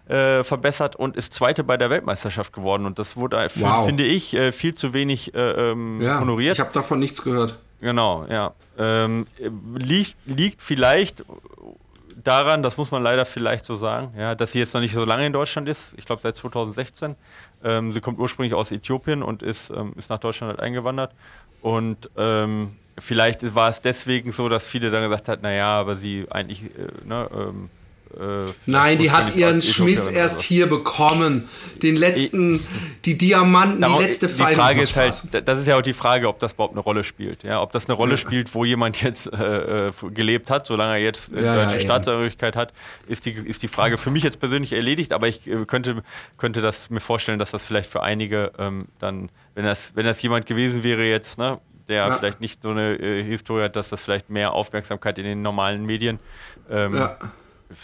verbessert 0.08 0.96
und 0.96 1.16
ist 1.16 1.34
Zweite 1.34 1.64
bei 1.64 1.78
der 1.78 1.90
Weltmeisterschaft 1.90 2.54
geworden. 2.54 2.86
Und 2.86 3.00
das 3.00 3.18
wurde, 3.18 3.38
Wow. 3.56 3.88
finde 3.88 4.04
ich, 4.04 4.38
viel 4.52 4.76
zu 4.76 4.94
wenig 4.94 5.34
äh, 5.34 5.72
ähm, 5.72 6.00
ja 6.00 6.20
honoriert. 6.20 6.54
ich 6.54 6.60
habe 6.60 6.72
davon 6.72 7.00
nichts 7.00 7.24
gehört. 7.24 7.58
Genau, 7.82 8.24
ja. 8.30 8.54
Ähm, 8.78 9.26
liegt, 9.76 10.16
liegt 10.26 10.62
vielleicht 10.62 11.24
daran, 12.26 12.64
das 12.64 12.78
muss 12.78 12.92
man 12.92 13.04
leider 13.04 13.26
vielleicht 13.26 13.66
so 13.66 13.76
sagen, 13.76 14.14
ja, 14.18 14.36
dass 14.36 14.52
sie 14.52 14.60
jetzt 14.60 14.74
noch 14.74 14.82
nicht 14.82 14.94
so 14.94 15.06
lange 15.06 15.26
in 15.26 15.34
Deutschland 15.34 15.70
ist. 15.70 15.94
Ich 15.98 16.06
glaube 16.06 16.22
seit 16.22 16.36
2016. 16.36 17.16
Ähm, 17.64 17.94
sie 17.94 18.02
kommt 18.02 18.20
ursprünglich 18.20 18.54
aus 18.54 18.72
Äthiopien 18.72 19.24
und 19.24 19.44
ist, 19.44 19.70
ähm, 19.70 19.94
ist 19.96 20.10
nach 20.10 20.20
Deutschland 20.20 20.52
halt 20.52 20.60
eingewandert. 20.60 21.14
Und 21.62 22.10
ähm, 22.18 22.76
vielleicht 22.98 23.56
war 23.56 23.70
es 23.70 23.82
deswegen 23.82 24.32
so, 24.32 24.50
dass 24.50 24.68
viele 24.68 24.90
dann 24.90 25.04
gesagt 25.04 25.30
haben, 25.30 25.42
naja, 25.42 25.80
aber 25.80 25.96
sie 25.96 26.26
eigentlich, 26.30 26.64
äh, 26.64 27.08
ne, 27.08 27.30
ähm, 27.34 27.70
äh, 28.20 28.52
Nein, 28.66 28.98
die 28.98 29.12
hat 29.12 29.36
ihren 29.36 29.62
Schmiss 29.62 30.08
erst 30.08 30.42
hier 30.42 30.68
bekommen. 30.68 31.48
Den 31.82 31.98
letzten, 31.98 32.66
die 33.04 33.18
Diamanten, 33.18 33.82
die 33.82 34.04
letzte 34.04 34.28
die 34.28 34.34
Feinde. 34.34 34.62
Frage 34.62 34.76
Macht 34.82 34.90
ist 34.90 34.96
halt, 34.96 35.48
das 35.48 35.60
ist 35.60 35.68
ja 35.68 35.78
auch 35.78 35.82
die 35.82 35.94
Frage, 35.94 36.28
ob 36.30 36.40
das 36.40 36.54
überhaupt 36.54 36.74
eine 36.74 36.82
Rolle 36.82 37.04
spielt. 37.04 37.44
Ja, 37.44 37.62
ob 37.62 37.72
das 37.74 37.86
eine 37.86 37.94
Rolle 37.96 38.18
spielt, 38.18 38.54
wo 38.56 38.64
jemand 38.66 39.02
jetzt 39.02 39.32
äh, 39.34 39.88
äh, 39.90 39.92
gelebt 40.14 40.50
hat, 40.50 40.66
solange 40.66 40.94
er 40.94 41.00
jetzt 41.04 41.32
äh, 41.34 41.36
Ja, 41.38 41.42
ja, 41.42 41.64
deutsche 41.64 41.76
eben. 41.78 41.86
Staatsangehörigkeit 41.86 42.56
hat, 42.56 42.72
ist 43.08 43.26
die, 43.26 43.32
ist 43.32 43.62
die 43.64 43.68
Frage 43.68 43.98
für 43.98 44.10
mich 44.12 44.24
jetzt 44.24 44.40
persönlich 44.40 44.72
erledigt, 44.74 45.12
aber 45.12 45.28
ich 45.28 45.48
äh, 45.48 45.66
könnte, 45.66 46.02
könnte 46.38 46.62
das 46.62 46.90
mir 46.90 47.02
vorstellen, 47.02 47.40
dass 47.40 47.52
das 47.52 47.66
vielleicht 47.66 47.90
für 47.90 48.02
einige 48.04 48.52
ähm, 48.58 48.86
dann, 49.00 49.30
wenn 49.54 49.66
das, 49.66 49.92
wenn 49.96 50.06
das 50.06 50.22
jemand 50.22 50.46
gewesen 50.46 50.84
wäre 50.84 51.04
jetzt, 51.04 51.38
ne, 51.38 51.60
der 51.90 52.08
Ja. 52.08 52.12
vielleicht 52.12 52.40
nicht 52.42 52.64
so 52.64 52.70
eine 52.72 52.96
äh, 52.96 53.24
Historie 53.24 53.64
hat, 53.64 53.76
dass 53.76 53.90
das 53.90 54.02
vielleicht 54.02 54.30
mehr 54.30 54.54
Aufmerksamkeit 54.54 55.20
in 55.20 55.26
den 55.26 55.42
normalen 55.42 55.86
Medien 55.86 56.20
ähm, 56.70 56.96
Ja. 56.96 57.18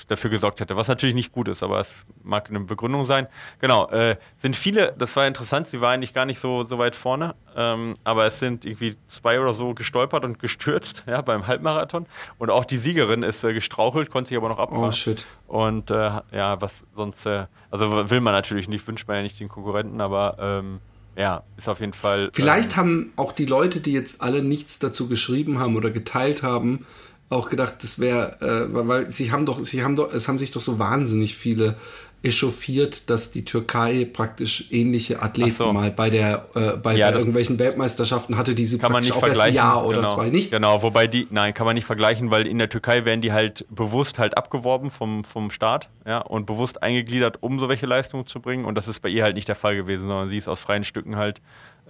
Dafür 0.08 0.30
gesorgt 0.30 0.60
hätte, 0.60 0.76
was 0.78 0.88
natürlich 0.88 1.16
nicht 1.16 1.32
gut 1.32 1.48
ist, 1.48 1.64
aber 1.64 1.80
es 1.80 2.06
mag 2.24 2.50
eine 2.50 2.60
Begründung 2.62 3.06
sein. 3.06 3.28
Genau, 3.60 3.90
äh, 3.90 4.18
sind 4.38 4.56
viele, 4.56 4.94
das 4.98 5.16
war 5.16 5.28
interessant, 5.28 5.68
sie 5.68 5.82
war 5.82 5.92
eigentlich 5.92 6.14
gar 6.14 6.26
nicht 6.26 6.40
so, 6.40 6.64
so 6.64 6.78
weit 6.78 6.96
vorne, 6.96 7.36
ähm, 7.56 7.96
aber 8.04 8.26
es 8.26 8.40
sind 8.40 8.66
irgendwie 8.66 8.96
zwei 9.08 9.40
oder 9.40 9.54
so 9.54 9.74
gestolpert 9.74 10.24
und 10.24 10.40
gestürzt 10.40 11.04
ja, 11.08 11.22
beim 11.22 11.48
Halbmarathon 11.48 12.06
und 12.38 12.50
auch 12.50 12.66
die 12.66 12.78
Siegerin 12.78 13.24
ist 13.24 13.44
äh, 13.44 13.54
gestrauchelt, 13.54 14.12
konnte 14.12 14.30
sich 14.30 14.38
aber 14.38 14.50
noch 14.50 14.60
abfahren. 14.60 14.90
Oh 14.90 14.92
shit. 14.92 15.26
Und 15.48 15.92
äh, 15.92 16.12
ja, 16.32 16.62
was 16.62 16.84
sonst, 16.96 17.26
äh, 17.26 17.46
also 17.70 18.10
will 18.10 18.22
man 18.22 18.34
natürlich 18.34 18.68
nicht, 18.68 18.88
wünscht 18.88 19.08
man 19.08 19.18
ja 19.18 19.24
nicht 19.24 19.40
den 19.40 19.50
Konkurrenten, 19.50 20.00
aber 20.00 20.38
ähm, 20.40 20.80
ja, 21.16 21.44
ist 21.58 21.68
auf 21.68 21.80
jeden 21.80 21.94
Fall. 21.94 22.30
Vielleicht 22.34 22.72
ähm, 22.72 22.78
haben 22.78 23.14
auch 23.18 23.32
die 23.32 23.46
Leute, 23.46 23.82
die 23.82 23.92
jetzt 23.92 24.22
alle 24.22 24.42
nichts 24.42 24.80
dazu 24.80 25.08
geschrieben 25.08 25.60
haben 25.60 25.76
oder 25.76 25.90
geteilt 25.90 26.42
haben, 26.44 26.86
auch 27.32 27.50
gedacht, 27.50 27.76
das 27.82 28.00
wäre, 28.00 28.38
äh, 28.42 28.88
weil, 28.88 29.12
sie 29.12 29.32
haben 29.32 29.46
doch, 29.46 29.64
sie 29.64 29.84
haben 29.84 29.96
doch, 29.96 30.14
es 30.14 30.28
haben 30.28 30.38
sich 30.38 30.52
doch 30.52 30.62
so 30.62 30.80
wahnsinnig 30.80 31.36
viele 31.36 31.78
echauffiert, 32.24 33.10
dass 33.10 33.32
die 33.32 33.46
Türkei 33.46 34.06
praktisch 34.06 34.66
ähnliche 34.70 35.24
Athleten 35.24 35.56
so. 35.56 35.74
mal 35.74 35.90
bei 35.90 36.12
der, 36.12 36.46
äh, 36.54 36.78
bei, 36.78 36.96
Ja, 36.96 37.10
irgendwelchen 37.10 37.58
Weltmeisterschaften 37.58 38.38
hatte, 38.38 38.54
die 38.54 38.64
sie 38.64 38.78
kann 38.78 38.92
man 38.92 39.02
praktisch 39.02 39.16
nicht 39.16 39.24
auch 39.24 39.28
erst 39.28 39.42
ein 39.42 39.54
vergleichen. 39.54 39.56
Jahr 39.56 39.88
oder 39.88 39.98
genau. 40.02 40.16
zwei 40.16 40.30
nicht. 40.30 40.52
Genau, 40.52 40.84
wobei 40.84 41.08
die, 41.08 41.28
nein, 41.32 41.56
kann 41.56 41.66
man 41.66 41.74
nicht 41.74 41.86
vergleichen, 41.86 42.30
weil 42.30 42.46
in 42.46 42.60
der 42.60 42.70
Türkei 42.70 43.06
werden 43.06 43.22
die 43.22 43.34
halt 43.34 43.66
bewusst 43.72 44.20
halt 44.20 44.38
abgeworben 44.38 44.92
vom, 44.92 45.24
vom 45.24 45.50
Staat, 45.50 45.90
ja, 46.06 46.20
und 46.20 46.46
bewusst 46.46 46.84
eingegliedert, 46.84 47.42
um 47.42 47.60
so 47.60 47.70
welche 47.70 47.88
Leistungen 47.88 48.28
zu 48.28 48.40
bringen. 48.40 48.66
Und 48.66 48.76
das 48.76 48.88
ist 48.88 49.02
bei 49.02 49.10
ihr 49.10 49.24
halt 49.24 49.34
nicht 49.34 49.48
der 49.48 49.56
Fall 49.56 49.76
gewesen, 49.76 50.08
sondern 50.08 50.30
sie 50.30 50.38
ist 50.38 50.48
aus 50.48 50.62
freien 50.62 50.84
Stücken 50.84 51.16
halt 51.16 51.42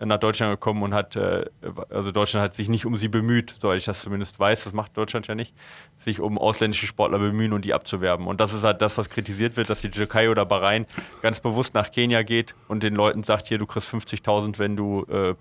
nach 0.06 0.18
Deutschland 0.18 0.54
gekommen 0.54 0.84
und 0.84 0.94
hat, 0.94 1.16
äh, 1.16 1.46
also 1.90 2.12
Deutschland 2.12 2.44
hat 2.44 2.56
sich 2.56 2.70
nicht 2.70 2.86
um 2.86 2.96
sie 2.96 3.08
bemüht, 3.08 3.56
soweit 3.60 3.78
ich 3.78 3.86
das 3.86 4.02
zumindest 4.02 4.40
weiß, 4.40 4.64
das 4.64 4.74
macht 4.74 4.98
Deutschland 4.98 5.28
ja 5.28 5.36
nicht, 5.36 5.54
sich 6.00 6.20
um 6.20 6.38
ausländische 6.38 6.88
Sportler 6.88 7.20
bemühen 7.20 7.54
und 7.54 7.66
die 7.66 7.74
abzuwerben. 7.74 8.28
Und 8.28 8.42
das 8.42 8.54
ist 8.54 8.64
halt 8.64 8.82
das, 8.82 8.98
was 8.98 9.10
kritisiert 9.10 9.58
wird, 9.58 9.70
dass 9.70 9.82
die 9.82 9.92
Türkei 9.92 10.30
oder 10.30 10.46
Bahrain 10.46 10.86
ganz 11.22 11.40
bewusst 11.40 11.74
nach 11.74 11.92
Kenia 11.92 12.24
geht 12.24 12.56
und 12.68 12.84
den 12.84 12.96
Leuten 12.96 13.24
sagt, 13.24 13.48
hier, 13.48 13.58
du 13.58 13.66
kriegst 13.66 13.94
50.000, 13.94 14.60
wenn 14.60 14.76
du 14.76 15.06
äh, 15.10 15.36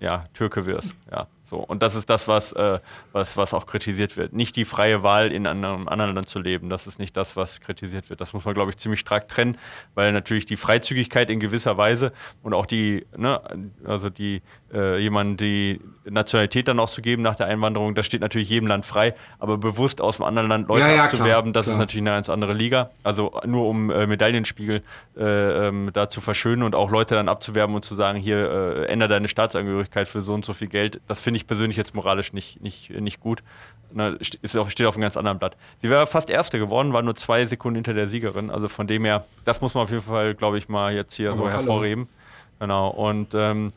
ja, 0.00 0.26
Türke 0.34 0.66
wirst. 0.66 0.94
Ja, 1.10 1.26
so. 1.44 1.58
Und 1.58 1.82
das 1.82 1.94
ist 1.94 2.08
das, 2.08 2.26
was, 2.26 2.52
äh, 2.52 2.80
was, 3.12 3.36
was 3.36 3.52
auch 3.52 3.66
kritisiert 3.66 4.16
wird. 4.16 4.32
Nicht 4.32 4.56
die 4.56 4.64
freie 4.64 5.02
Wahl, 5.02 5.30
in 5.30 5.46
einem 5.46 5.88
anderen 5.88 6.14
Land 6.14 6.28
zu 6.28 6.40
leben. 6.40 6.70
Das 6.70 6.86
ist 6.86 6.98
nicht 6.98 7.16
das, 7.16 7.36
was 7.36 7.60
kritisiert 7.60 8.08
wird. 8.10 8.20
Das 8.20 8.32
muss 8.32 8.44
man, 8.44 8.54
glaube 8.54 8.70
ich, 8.70 8.78
ziemlich 8.78 9.00
stark 9.00 9.28
trennen, 9.28 9.58
weil 9.94 10.12
natürlich 10.12 10.46
die 10.46 10.56
Freizügigkeit 10.56 11.28
in 11.30 11.40
gewisser 11.40 11.76
Weise 11.76 12.12
und 12.42 12.54
auch 12.54 12.66
die, 12.66 13.06
ne, 13.16 13.40
also 13.84 14.08
die, 14.10 14.42
äh, 14.74 14.98
jemanden 14.98 15.36
die 15.36 15.80
Nationalität 16.04 16.68
dann 16.68 16.78
auch 16.80 16.90
zu 16.90 17.00
geben 17.00 17.22
nach 17.22 17.36
der 17.36 17.46
Einwanderung, 17.46 17.94
das 17.94 18.04
steht 18.04 18.20
natürlich 18.20 18.50
jedem 18.50 18.66
Land 18.66 18.84
frei, 18.84 19.14
aber 19.38 19.56
bewusst 19.56 20.00
aus 20.00 20.20
einem 20.20 20.26
anderen 20.28 20.48
Land 20.48 20.68
Leute 20.68 20.80
Ja, 20.82 20.92
ja, 20.92 21.04
abzuwerben, 21.04 21.52
das 21.52 21.64
klar. 21.66 21.76
ist 21.76 21.78
natürlich 21.78 22.02
eine 22.02 22.10
ganz 22.10 22.28
andere 22.28 22.52
Liga. 22.52 22.90
Also 23.04 23.40
nur 23.46 23.68
um 23.68 23.90
äh, 23.90 24.06
Medaillenspiegel 24.06 24.82
äh, 25.16 25.22
ähm, 25.68 25.90
da 25.92 26.08
zu 26.08 26.20
verschönen 26.20 26.62
und 26.64 26.74
auch 26.74 26.90
Leute 26.90 27.14
dann 27.14 27.28
abzuwerben 27.28 27.74
und 27.74 27.84
zu 27.84 27.94
sagen, 27.94 28.18
hier 28.18 28.50
äh, 28.50 28.84
ändere 28.86 29.08
deine 29.08 29.28
Staatsangehörigkeit 29.28 30.08
für 30.08 30.20
so 30.20 30.34
und 30.34 30.44
so 30.44 30.52
viel 30.52 30.68
Geld. 30.68 31.00
Das 31.06 31.20
finde 31.20 31.36
ich 31.38 31.46
persönlich 31.46 31.76
jetzt 31.76 31.94
moralisch 31.94 32.32
nicht, 32.32 32.60
nicht, 32.60 32.90
nicht 32.90 33.20
gut. 33.20 33.42
Na, 33.96 34.08
st- 34.08 34.38
ist 34.42 34.56
auf, 34.56 34.70
steht 34.72 34.86
auf 34.88 34.96
einem 34.96 35.02
ganz 35.02 35.16
anderen 35.16 35.38
Blatt. 35.38 35.56
Sie 35.80 35.88
wäre 35.88 36.06
fast 36.08 36.28
Erste 36.28 36.58
geworden, 36.58 36.92
war 36.92 37.02
nur 37.02 37.14
zwei 37.14 37.46
Sekunden 37.46 37.76
hinter 37.76 37.94
der 37.94 38.08
Siegerin. 38.08 38.50
Also 38.50 38.66
von 38.68 38.88
dem 38.88 39.04
her, 39.04 39.24
das 39.44 39.60
muss 39.60 39.74
man 39.74 39.84
auf 39.84 39.90
jeden 39.90 40.02
Fall, 40.02 40.34
glaube 40.34 40.58
ich, 40.58 40.68
mal 40.68 40.92
jetzt 40.92 41.14
hier 41.14 41.30
so 41.32 41.42
Aber 41.42 41.52
hallo. 41.52 41.58
hervorheben. 41.60 42.08
Genau. 42.58 42.88
Und 42.88 43.34
ähm, 43.34 43.70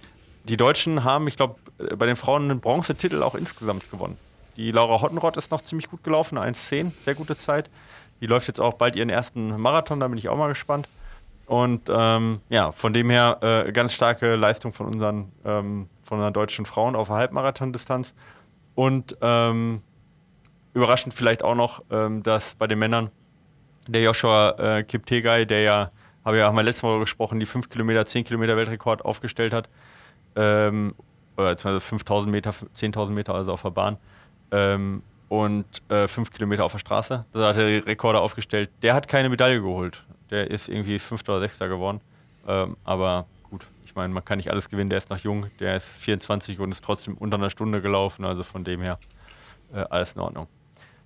die 0.48 0.58
Deutschen 0.58 1.04
haben, 1.04 1.28
ich 1.28 1.38
glaube, 1.38 1.56
bei 1.98 2.06
den 2.06 2.16
Frauen 2.16 2.44
einen 2.44 2.60
Bronzetitel 2.60 3.22
auch 3.22 3.36
insgesamt 3.36 3.90
gewonnen. 3.92 4.18
Die 4.56 4.72
Laura 4.72 5.02
Hottenrott 5.02 5.38
ist 5.38 5.52
noch 5.52 5.62
ziemlich 5.62 5.90
gut 5.90 6.04
gelaufen, 6.04 6.38
1,10, 6.38 6.92
sehr 7.06 7.14
gute 7.14 7.38
Zeit. 7.38 7.70
Die 8.22 8.26
läuft 8.26 8.48
jetzt 8.48 8.60
auch 8.60 8.74
bald 8.74 8.96
ihren 8.96 9.10
ersten 9.10 9.60
Marathon, 9.62 10.00
da 10.00 10.08
bin 10.08 10.18
ich 10.18 10.30
auch 10.30 10.38
mal 10.38 10.48
gespannt. 10.48 10.88
Und 11.46 11.90
ähm, 11.90 12.42
ja, 12.50 12.72
von 12.72 12.92
dem 12.92 13.10
her 13.10 13.38
äh, 13.42 13.72
ganz 13.72 13.94
starke 13.94 14.36
Leistung 14.36 14.74
von 14.74 14.88
unseren, 14.88 15.32
ähm, 15.46 15.88
von 16.04 16.18
unseren 16.18 16.34
deutschen 16.34 16.66
Frauen 16.66 16.96
auf 16.96 17.10
Halbmarathon-Distanz. 17.10 18.14
Und 18.76 19.16
ähm, 19.22 19.82
überraschend 20.74 21.14
vielleicht 21.14 21.44
auch 21.44 21.56
noch, 21.56 21.84
ähm, 21.90 22.24
dass 22.24 22.56
bei 22.56 22.68
den 22.68 22.80
Männern 22.80 23.12
der 23.88 24.02
Joshua 24.02 24.78
äh, 24.78 24.84
Kiptegei, 24.84 25.46
der 25.46 25.62
ja, 25.62 25.90
habe 26.26 26.38
ich 26.38 26.42
ja 26.42 26.50
auch 26.50 26.54
mal 26.54 26.66
letzte 26.66 26.84
Woche 26.84 27.00
gesprochen, 27.00 27.40
die 27.40 27.46
5 27.46 27.70
Kilometer, 27.70 28.06
10 28.06 28.26
Kilometer 28.26 28.58
Weltrekord 28.58 29.06
aufgestellt 29.06 29.54
hat, 29.54 29.70
ähm, 30.36 30.94
oder 31.36 31.52
beziehungsweise 31.52 31.86
5000 31.86 32.32
Meter, 32.32 32.50
10.000 32.50 33.12
Meter 33.12 33.36
also 33.36 33.54
auf 33.54 33.62
der 33.62 33.70
Bahn 33.70 33.98
ähm, 34.52 35.04
und 35.30 35.66
äh, 35.90 36.08
5 36.08 36.32
Kilometer 36.32 36.66
auf 36.66 36.72
der 36.72 36.80
Straße. 36.80 37.26
Da 37.34 37.48
hat 37.48 37.58
er 37.58 37.68
die 37.68 37.78
Rekorde 37.78 38.20
aufgestellt. 38.20 38.70
Der 38.82 38.94
hat 38.94 39.08
keine 39.08 39.30
Medaille 39.30 39.62
geholt. 39.62 40.04
Der 40.30 40.50
ist 40.50 40.68
irgendwie 40.68 41.00
Fünfter 41.00 41.34
oder 41.34 41.42
Sechster 41.42 41.68
geworden. 41.68 42.02
Ähm, 42.48 42.78
aber 42.84 43.26
gut, 43.50 43.68
ich 43.86 43.96
meine, 43.96 44.14
man 44.14 44.26
kann 44.26 44.38
nicht 44.38 44.50
alles 44.50 44.70
gewinnen. 44.70 44.90
Der 44.90 44.98
ist 44.98 45.10
noch 45.10 45.20
jung, 45.20 45.48
der 45.60 45.78
ist 45.78 45.98
24 45.98 46.60
und 46.60 46.72
ist 46.72 46.84
trotzdem 46.84 47.16
unter 47.16 47.38
einer 47.38 47.50
Stunde 47.50 47.82
gelaufen. 47.82 48.26
Also 48.26 48.44
von 48.44 48.64
dem 48.64 48.82
her 48.82 49.00
äh, 49.74 49.84
alles 49.90 50.14
in 50.14 50.22
Ordnung. 50.22 50.48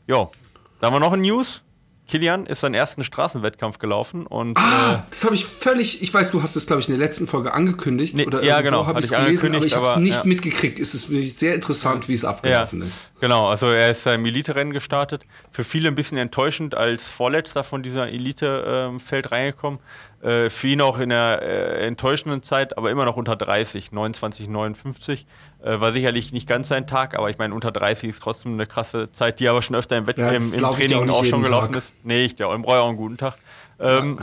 Jo, 0.08 0.32
da 0.80 0.88
haben 0.88 0.94
wir 0.94 1.00
noch 1.00 1.14
ein 1.14 1.22
News. 1.22 1.64
Kilian 2.12 2.46
ist 2.46 2.60
seinen 2.60 2.74
ersten 2.74 3.06
Straßenwettkampf 3.06 3.80
gelaufen 3.80 4.28
und 4.28 4.58
Ah, 4.58 4.96
äh, 4.96 4.98
das 5.10 5.24
habe 5.24 5.34
ich 5.34 5.46
völlig, 5.46 6.04
ich 6.04 6.14
weiß, 6.14 6.32
du 6.32 6.44
hast 6.44 6.58
es, 6.58 6.68
glaube 6.68 6.82
ich, 6.82 6.90
in 6.90 6.94
der 6.94 7.00
letzten 7.00 7.26
Folge 7.26 7.54
angekündigt. 7.54 8.14
Nee, 8.16 8.26
oder 8.26 8.44
ja, 8.44 8.60
genau, 8.60 8.86
habe 8.86 9.00
ich 9.00 9.06
es 9.06 9.12
gelesen, 9.14 9.56
aber 9.56 9.66
ich 9.66 9.78
habe 9.78 9.86
es 9.86 9.96
nicht 9.96 10.18
ja. 10.18 10.26
mitgekriegt. 10.26 10.78
Es 10.82 10.94
ist 10.94 11.10
wirklich 11.10 11.36
sehr 11.36 11.56
interessant, 11.56 12.10
wie 12.10 12.14
es 12.14 12.26
abgelaufen 12.26 12.82
ist. 12.82 13.12
Genau, 13.22 13.48
also 13.48 13.68
er 13.68 13.92
ist 13.92 14.06
im 14.08 14.26
Elite-Rennen 14.26 14.74
gestartet. 14.74 15.24
Für 15.52 15.64
viele 15.64 15.88
ein 15.88 15.96
bisschen 15.96 16.18
enttäuschend 16.18 16.76
als 16.76 17.08
Vorletzter 17.08 17.64
von 17.64 17.82
dieser 17.82 18.10
Elite-Feld 18.10 19.32
reingekommen. 19.32 19.80
Äh, 20.22 20.50
für 20.50 20.68
ihn 20.68 20.82
auch 20.82 21.00
in 21.00 21.10
der 21.10 21.42
äh, 21.42 21.88
enttäuschenden 21.88 22.44
Zeit, 22.44 22.78
aber 22.78 22.92
immer 22.92 23.06
noch 23.06 23.16
unter 23.16 23.36
30, 23.36 23.92
29, 23.92 24.50
59. 24.50 25.26
Äh, 25.64 25.80
war 25.80 25.92
sicherlich 25.92 26.32
nicht 26.32 26.48
ganz 26.48 26.70
sein 26.70 26.88
Tag, 26.88 27.16
aber 27.18 27.30
ich 27.30 27.38
meine, 27.38 27.54
unter 27.54 27.72
30 27.72 28.10
ist 28.10 28.22
trotzdem 28.22 28.54
eine 28.54 28.66
krasse 28.66 29.12
Zeit, 29.12 29.40
die 29.40 29.48
aber 29.48 29.62
schon 29.62 29.76
öfter 29.76 29.98
im, 29.98 30.08
Wett 30.08 30.18
Ja, 30.18 30.32
im, 30.32 30.54
im 30.54 30.60
ja 30.60 30.70
Training 30.72 31.10
auch 31.10 31.20
auch, 31.20 31.26
schon 31.26 31.44
gelaufen 31.44 31.74
Tag. 31.74 31.78
ist. 31.78 31.94
Nee, 32.04 32.26
ich, 32.26 32.36
der 32.36 32.48
brauche 32.58 32.80
auch 32.80 32.88
einen 32.90 32.98
guten 32.98 33.18
Tag. 33.18 33.36
Ähm, 33.80 34.18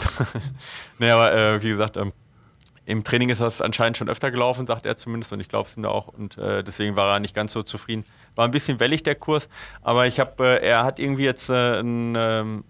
nee, 0.98 1.10
aber 1.10 1.32
äh, 1.32 1.62
wie 1.62 1.68
gesagt, 1.68 1.96
ähm, 1.96 2.12
im 2.86 3.04
Training 3.04 3.28
ist 3.28 3.40
das 3.40 3.60
anscheinend 3.60 3.98
schon 3.98 4.08
öfter 4.08 4.30
gelaufen, 4.30 4.66
sagt 4.66 4.86
er 4.86 4.96
zumindest, 4.96 5.32
und 5.32 5.40
ich 5.40 5.48
glaube 5.48 5.68
es 5.68 5.76
ihm 5.76 5.82
da 5.82 5.90
auch. 5.90 6.08
Und 6.08 6.38
äh, 6.38 6.64
deswegen 6.64 6.96
war 6.96 7.14
er 7.14 7.20
nicht 7.20 7.34
ganz 7.34 7.52
so 7.52 7.62
zufrieden. 7.62 8.04
War 8.34 8.46
ein 8.46 8.50
bisschen 8.50 8.80
wellig 8.80 9.02
der 9.02 9.14
Kurs, 9.14 9.48
aber 9.82 10.06
ich 10.06 10.18
habe, 10.18 10.60
äh, 10.60 10.66
er 10.66 10.84
hat 10.84 10.98
irgendwie 10.98 11.24
jetzt 11.24 11.50
äh, 11.50 11.80
ein, 11.80 12.14
ähm, 12.16 12.64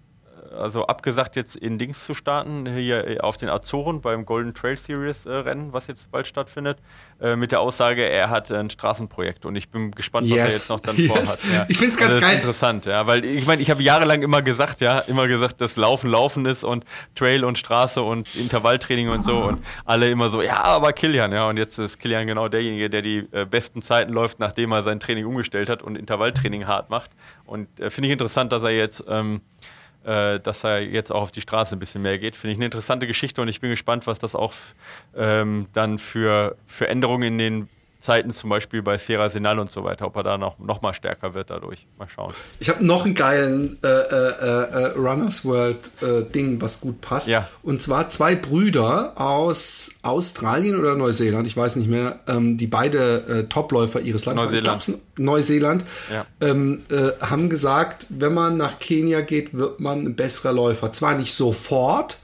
also 0.51 0.85
abgesagt, 0.87 1.35
jetzt 1.35 1.55
in 1.55 1.77
Dings 1.77 2.05
zu 2.05 2.13
starten, 2.13 2.65
hier 2.75 3.07
äh, 3.07 3.19
auf 3.19 3.37
den 3.37 3.49
Azoren 3.49 4.01
beim 4.01 4.25
Golden 4.25 4.53
Trail 4.53 4.77
Series 4.77 5.25
äh, 5.25 5.31
Rennen, 5.31 5.73
was 5.73 5.87
jetzt 5.87 6.09
bald 6.11 6.27
stattfindet, 6.27 6.79
äh, 7.21 7.35
mit 7.35 7.51
der 7.51 7.61
Aussage, 7.61 8.03
er 8.09 8.29
hat 8.29 8.51
ein 8.51 8.69
Straßenprojekt 8.69 9.45
und 9.45 9.55
ich 9.55 9.69
bin 9.69 9.91
gespannt, 9.91 10.29
was 10.29 10.37
er 10.37 10.45
Yes. 10.45 10.53
jetzt 10.53 10.69
noch 10.69 10.79
dann 10.79 10.95
Yes. 10.95 11.07
vorhat. 11.07 11.39
Ja. 11.53 11.65
Ich 11.69 11.77
find's 11.77 11.97
ganz 11.97 12.15
das 12.15 12.23
geil. 12.23 12.35
Interessant, 12.35 12.85
ja, 12.85 13.05
weil 13.07 13.25
ich 13.25 13.45
meine, 13.45 13.61
ich 13.61 13.69
habe 13.69 13.83
jahrelang 13.83 14.21
immer 14.21 14.41
gesagt, 14.41 14.81
ja, 14.81 14.99
immer 14.99 15.27
gesagt, 15.27 15.61
dass 15.61 15.75
Laufen 15.75 16.09
Laufen 16.09 16.45
ist 16.45 16.63
und 16.63 16.85
Trail 17.15 17.43
und 17.43 17.57
Straße 17.57 18.01
und 18.01 18.35
Intervalltraining 18.35 19.09
und 19.09 19.23
so 19.23 19.37
und 19.37 19.63
alle 19.85 20.09
immer 20.09 20.29
so, 20.29 20.41
ja, 20.41 20.63
aber 20.63 20.93
Kilian, 20.93 21.31
ja, 21.31 21.47
und 21.47 21.57
jetzt 21.57 21.77
ist 21.79 21.99
Kilian 21.99 22.27
genau 22.27 22.47
derjenige, 22.47 22.89
der 22.89 23.01
die 23.01 23.27
äh, 23.31 23.45
besten 23.45 23.81
Zeiten 23.81 24.11
läuft, 24.13 24.39
nachdem 24.39 24.71
er 24.71 24.83
sein 24.83 24.99
Training 24.99 25.25
umgestellt 25.25 25.69
hat 25.69 25.83
und 25.83 25.97
Intervalltraining 25.97 26.67
hart 26.67 26.89
macht. 26.89 27.11
Und 27.45 27.67
äh, 27.79 27.89
finde 27.89 28.07
ich 28.07 28.13
interessant, 28.13 28.51
dass 28.51 28.63
er 28.63 28.71
jetzt 28.71 29.03
ähm, 29.07 29.41
äh, 29.41 29.78
dass 30.03 30.63
er 30.63 30.81
jetzt 30.81 31.11
auch 31.11 31.23
auf 31.23 31.31
die 31.31 31.41
Straße 31.41 31.75
ein 31.75 31.79
bisschen 31.79 32.01
mehr 32.01 32.17
geht. 32.17 32.35
Finde 32.35 32.53
ich 32.53 32.57
eine 32.57 32.65
interessante 32.65 33.05
Geschichte 33.05 33.41
und 33.41 33.47
ich 33.47 33.61
bin 33.61 33.69
gespannt, 33.69 34.07
was 34.07 34.19
das 34.19 34.35
auch 34.35 34.53
ähm, 35.15 35.67
dann 35.73 35.97
für, 35.97 36.55
für 36.65 36.87
Änderungen 36.87 37.23
in 37.23 37.37
den 37.37 37.69
Zeiten, 38.01 38.31
zum 38.31 38.49
Beispiel 38.49 38.81
bei 38.81 38.97
Sierra 38.97 39.29
Senal 39.29 39.59
und 39.59 39.71
so 39.71 39.83
weiter, 39.83 40.05
ob 40.07 40.15
er 40.15 40.23
da 40.23 40.37
noch, 40.37 40.57
noch 40.59 40.81
mal 40.81 40.93
stärker 40.93 41.33
wird 41.33 41.49
dadurch. 41.49 41.85
Mal 41.97 42.07
schauen. 42.07 42.33
Ich 42.59 42.69
habe 42.69 42.85
noch 42.85 43.03
einen 43.03 43.13
geilen 43.13 43.77
äh, 43.83 43.87
äh, 43.87 43.91
äh, 43.91 44.85
Runners 44.97 45.43
World 45.43 45.77
äh, 46.01 46.23
Ding, 46.23 46.61
was 46.61 46.79
gut 46.79 47.01
passt. 47.01 47.27
Ja. 47.27 47.47
Und 47.61 47.81
zwar 47.81 48.07
zwei 48.09 48.35
Brüder 48.35 49.19
aus 49.19 49.89
Australien 50.01 50.79
oder 50.79 50.95
Neuseeland, 50.95 51.45
ich 51.45 51.57
weiß 51.57 51.75
nicht 51.75 51.89
mehr, 51.89 52.19
ähm, 52.27 52.55
die 52.55 52.67
beide 52.67 53.17
äh, 53.27 53.43
Topläufer 53.49 53.99
ihres 53.99 54.25
Landes 54.25 54.45
Neuseeland. 54.45 54.83
glaub's, 54.85 55.01
Neuseeland 55.17 55.85
Ja. 56.13 56.25
ähm, 56.39 56.83
äh, 56.89 57.11
haben 57.19 57.49
gesagt, 57.49 58.05
wenn 58.09 58.33
man 58.33 58.55
nach 58.55 58.79
Kenia 58.79 59.21
geht, 59.21 59.53
wird 59.57 59.81
man 59.81 60.05
ein 60.05 60.15
besserer 60.15 60.53
Läufer. 60.53 60.93
Zwar 60.93 61.15
nicht 61.15 61.33
sofort, 61.33 62.19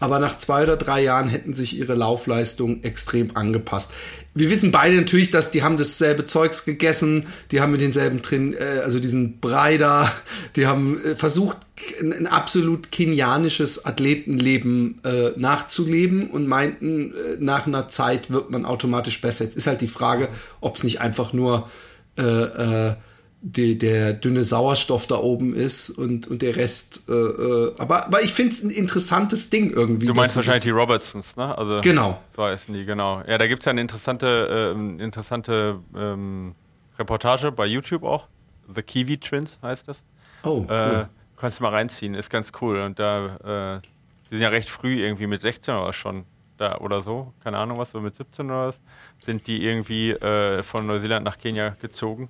aber 0.00 0.18
nach 0.18 0.38
zwei 0.38 0.62
oder 0.62 0.76
drei 0.78 1.02
Jahren 1.02 1.28
hätten 1.28 1.54
sich 1.54 1.76
ihre 1.76 1.94
Laufleistung 1.94 2.82
extrem 2.82 3.36
angepasst. 3.36 3.90
Wir 4.32 4.48
wissen 4.48 4.70
beide 4.70 4.96
natürlich, 4.96 5.32
dass 5.32 5.50
die 5.50 5.64
haben 5.64 5.76
dasselbe 5.76 6.24
Zeugs 6.26 6.64
gegessen, 6.64 7.26
die 7.50 7.60
haben 7.60 7.72
mit 7.72 7.80
denselben 7.80 8.22
drin, 8.22 8.54
äh, 8.54 8.80
also 8.84 9.00
diesen 9.00 9.40
Brei 9.40 9.76
da, 9.76 10.10
die 10.54 10.66
haben 10.66 11.02
äh, 11.04 11.16
versucht, 11.16 11.56
ein, 12.00 12.12
ein 12.12 12.26
absolut 12.28 12.92
kenianisches 12.92 13.84
Athletenleben 13.86 15.00
äh, 15.04 15.30
nachzuleben 15.36 16.30
und 16.30 16.46
meinten, 16.46 17.12
äh, 17.12 17.14
nach 17.40 17.66
einer 17.66 17.88
Zeit 17.88 18.30
wird 18.30 18.50
man 18.50 18.64
automatisch 18.64 19.20
besser. 19.20 19.44
Jetzt 19.44 19.56
ist 19.56 19.66
halt 19.66 19.80
die 19.80 19.88
Frage, 19.88 20.28
ob 20.60 20.76
es 20.76 20.84
nicht 20.84 21.00
einfach 21.00 21.32
nur 21.32 21.68
äh, 22.16 22.22
äh, 22.22 22.94
die, 23.42 23.78
der 23.78 24.12
dünne 24.12 24.44
Sauerstoff 24.44 25.06
da 25.06 25.16
oben 25.16 25.54
ist 25.54 25.90
und, 25.90 26.26
und 26.26 26.42
der 26.42 26.56
Rest. 26.56 27.08
Äh, 27.08 27.12
äh, 27.12 27.74
aber, 27.78 28.06
aber 28.06 28.22
ich 28.22 28.34
finde 28.34 28.52
es 28.52 28.62
ein 28.62 28.70
interessantes 28.70 29.48
Ding 29.48 29.70
irgendwie. 29.70 30.06
Du 30.06 30.14
meinst 30.14 30.36
wahrscheinlich 30.36 30.64
die 30.64 30.70
Robertsons, 30.70 31.36
ne? 31.36 31.56
Also, 31.56 31.80
Genau. 31.80 32.20
So 32.36 32.44
heißen 32.44 32.74
die, 32.74 32.84
genau. 32.84 33.22
Ja, 33.26 33.38
da 33.38 33.46
gibt 33.46 33.62
es 33.62 33.66
ja 33.66 33.70
eine 33.70 33.80
interessante, 33.80 34.74
ähm, 34.78 35.00
interessante 35.00 35.78
ähm, 35.96 36.54
Reportage 36.98 37.50
bei 37.50 37.66
YouTube 37.66 38.02
auch. 38.02 38.26
The 38.74 38.82
Kiwi 38.82 39.18
Twins 39.18 39.58
heißt 39.62 39.88
das. 39.88 40.02
oh, 40.44 40.66
cool. 40.68 41.06
Äh, 41.06 41.06
kannst 41.36 41.58
du 41.58 41.62
mal 41.62 41.70
reinziehen, 41.70 42.14
ist 42.14 42.28
ganz 42.30 42.52
cool. 42.60 42.80
Und 42.80 42.98
da, 42.98 43.78
äh, 43.78 43.80
die 44.26 44.36
sind 44.36 44.42
ja 44.42 44.48
recht 44.50 44.68
früh 44.68 45.02
irgendwie 45.02 45.26
mit 45.26 45.40
16 45.40 45.74
oder 45.74 45.92
schon 45.92 46.24
da 46.58 46.76
oder 46.76 47.00
so, 47.00 47.32
keine 47.42 47.56
Ahnung 47.56 47.78
was, 47.78 47.90
so 47.90 48.00
mit 48.00 48.14
17 48.14 48.46
oder 48.46 48.68
was, 48.68 48.80
sind 49.18 49.46
die 49.46 49.64
irgendwie 49.64 50.10
äh, 50.10 50.62
von 50.62 50.86
Neuseeland 50.86 51.24
nach 51.24 51.38
Kenia 51.38 51.70
gezogen. 51.80 52.28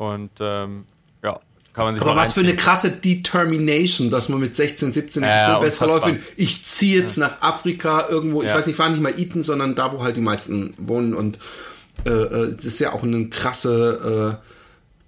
Ja? 0.00 0.06
Und 0.06 0.30
ähm, 0.40 0.84
ja, 1.22 1.38
kann 1.72 1.84
man 1.84 1.94
sich 1.94 2.02
aber 2.02 2.16
was 2.16 2.32
für 2.32 2.40
eine 2.40 2.56
krasse 2.56 2.90
Determination, 2.90 4.10
dass 4.10 4.28
man 4.28 4.40
mit 4.40 4.56
16, 4.56 4.92
17 4.92 5.22
Ja, 5.22 5.52
bin 5.58 5.60
besser 5.66 5.86
läuft. 5.86 6.08
Ich 6.36 6.64
ziehe 6.64 7.00
jetzt 7.00 7.16
nach 7.18 7.40
Afrika 7.42 8.08
irgendwo, 8.08 8.42
ich 8.42 8.48
Ja. 8.48 8.56
weiß 8.56 8.66
nicht, 8.66 8.76
fahren 8.76 8.92
nicht 8.92 9.02
mal 9.02 9.14
Eton, 9.16 9.42
sondern 9.42 9.74
da, 9.74 9.92
wo 9.92 10.02
halt 10.02 10.16
die 10.16 10.20
meisten 10.20 10.74
wohnen. 10.78 11.14
Und 11.14 11.38
äh, 12.06 12.10
äh, 12.10 12.54
das 12.56 12.64
ist 12.64 12.80
ja 12.80 12.92
auch 12.92 13.02
ein 13.02 13.30
krasse 13.30 14.38
äh, 14.40 14.46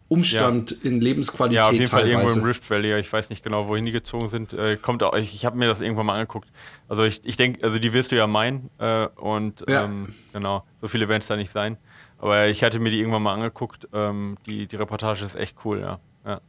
Umstand 0.08 0.72
in 0.72 1.00
Lebensqualität 1.00 1.56
Ja, 1.56 1.66
auf 1.68 1.72
jeden 1.72 1.86
Fall 1.86 2.02
irgendwo 2.06 2.26
teilweise. 2.28 2.38
im 2.40 2.44
Rift 2.44 2.68
Valley. 2.70 3.00
Ich 3.00 3.10
weiß 3.10 3.30
nicht 3.30 3.42
genau, 3.42 3.66
wohin 3.68 3.86
die 3.86 3.92
gezogen 3.92 4.28
sind. 4.28 4.52
Äh, 4.52 4.76
kommt 4.76 5.02
auch, 5.02 5.14
ich, 5.16 5.34
ich 5.34 5.46
habe 5.46 5.56
mir 5.56 5.66
das 5.68 5.80
irgendwann 5.80 6.04
mal 6.04 6.14
angeguckt. 6.14 6.48
Also 6.86 7.04
ich, 7.04 7.22
ich 7.24 7.36
denke, 7.36 7.64
also 7.64 7.78
die 7.78 7.94
wirst 7.94 8.12
du 8.12 8.16
ja 8.16 8.26
meinen. 8.26 8.68
Äh, 8.78 9.06
und 9.16 9.64
Ja. 9.66 9.84
ähm, 9.84 10.12
genau, 10.34 10.64
so 10.82 10.88
viele 10.88 11.08
werden 11.08 11.22
es 11.22 11.28
da 11.28 11.36
nicht 11.36 11.50
sein. 11.50 11.78
Aber 12.22 12.46
ich 12.46 12.62
hatte 12.62 12.78
mir 12.78 12.90
die 12.90 13.00
irgendwann 13.00 13.24
mal 13.24 13.34
angeguckt. 13.34 13.88
Ähm, 13.92 14.36
die, 14.46 14.68
die 14.68 14.76
Reportage 14.76 15.24
ist 15.24 15.34
echt 15.34 15.56
cool, 15.64 15.80
ja. 15.80 15.98
ja. 16.24 16.40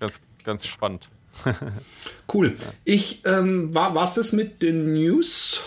Ganz, 0.00 0.14
ganz 0.42 0.66
spannend. 0.66 1.08
Cool. 2.32 2.56
Ich, 2.84 3.24
ähm, 3.24 3.72
war 3.74 3.94
war's 3.94 4.14
das 4.14 4.32
mit 4.32 4.62
den 4.62 4.94
News? 4.94 5.60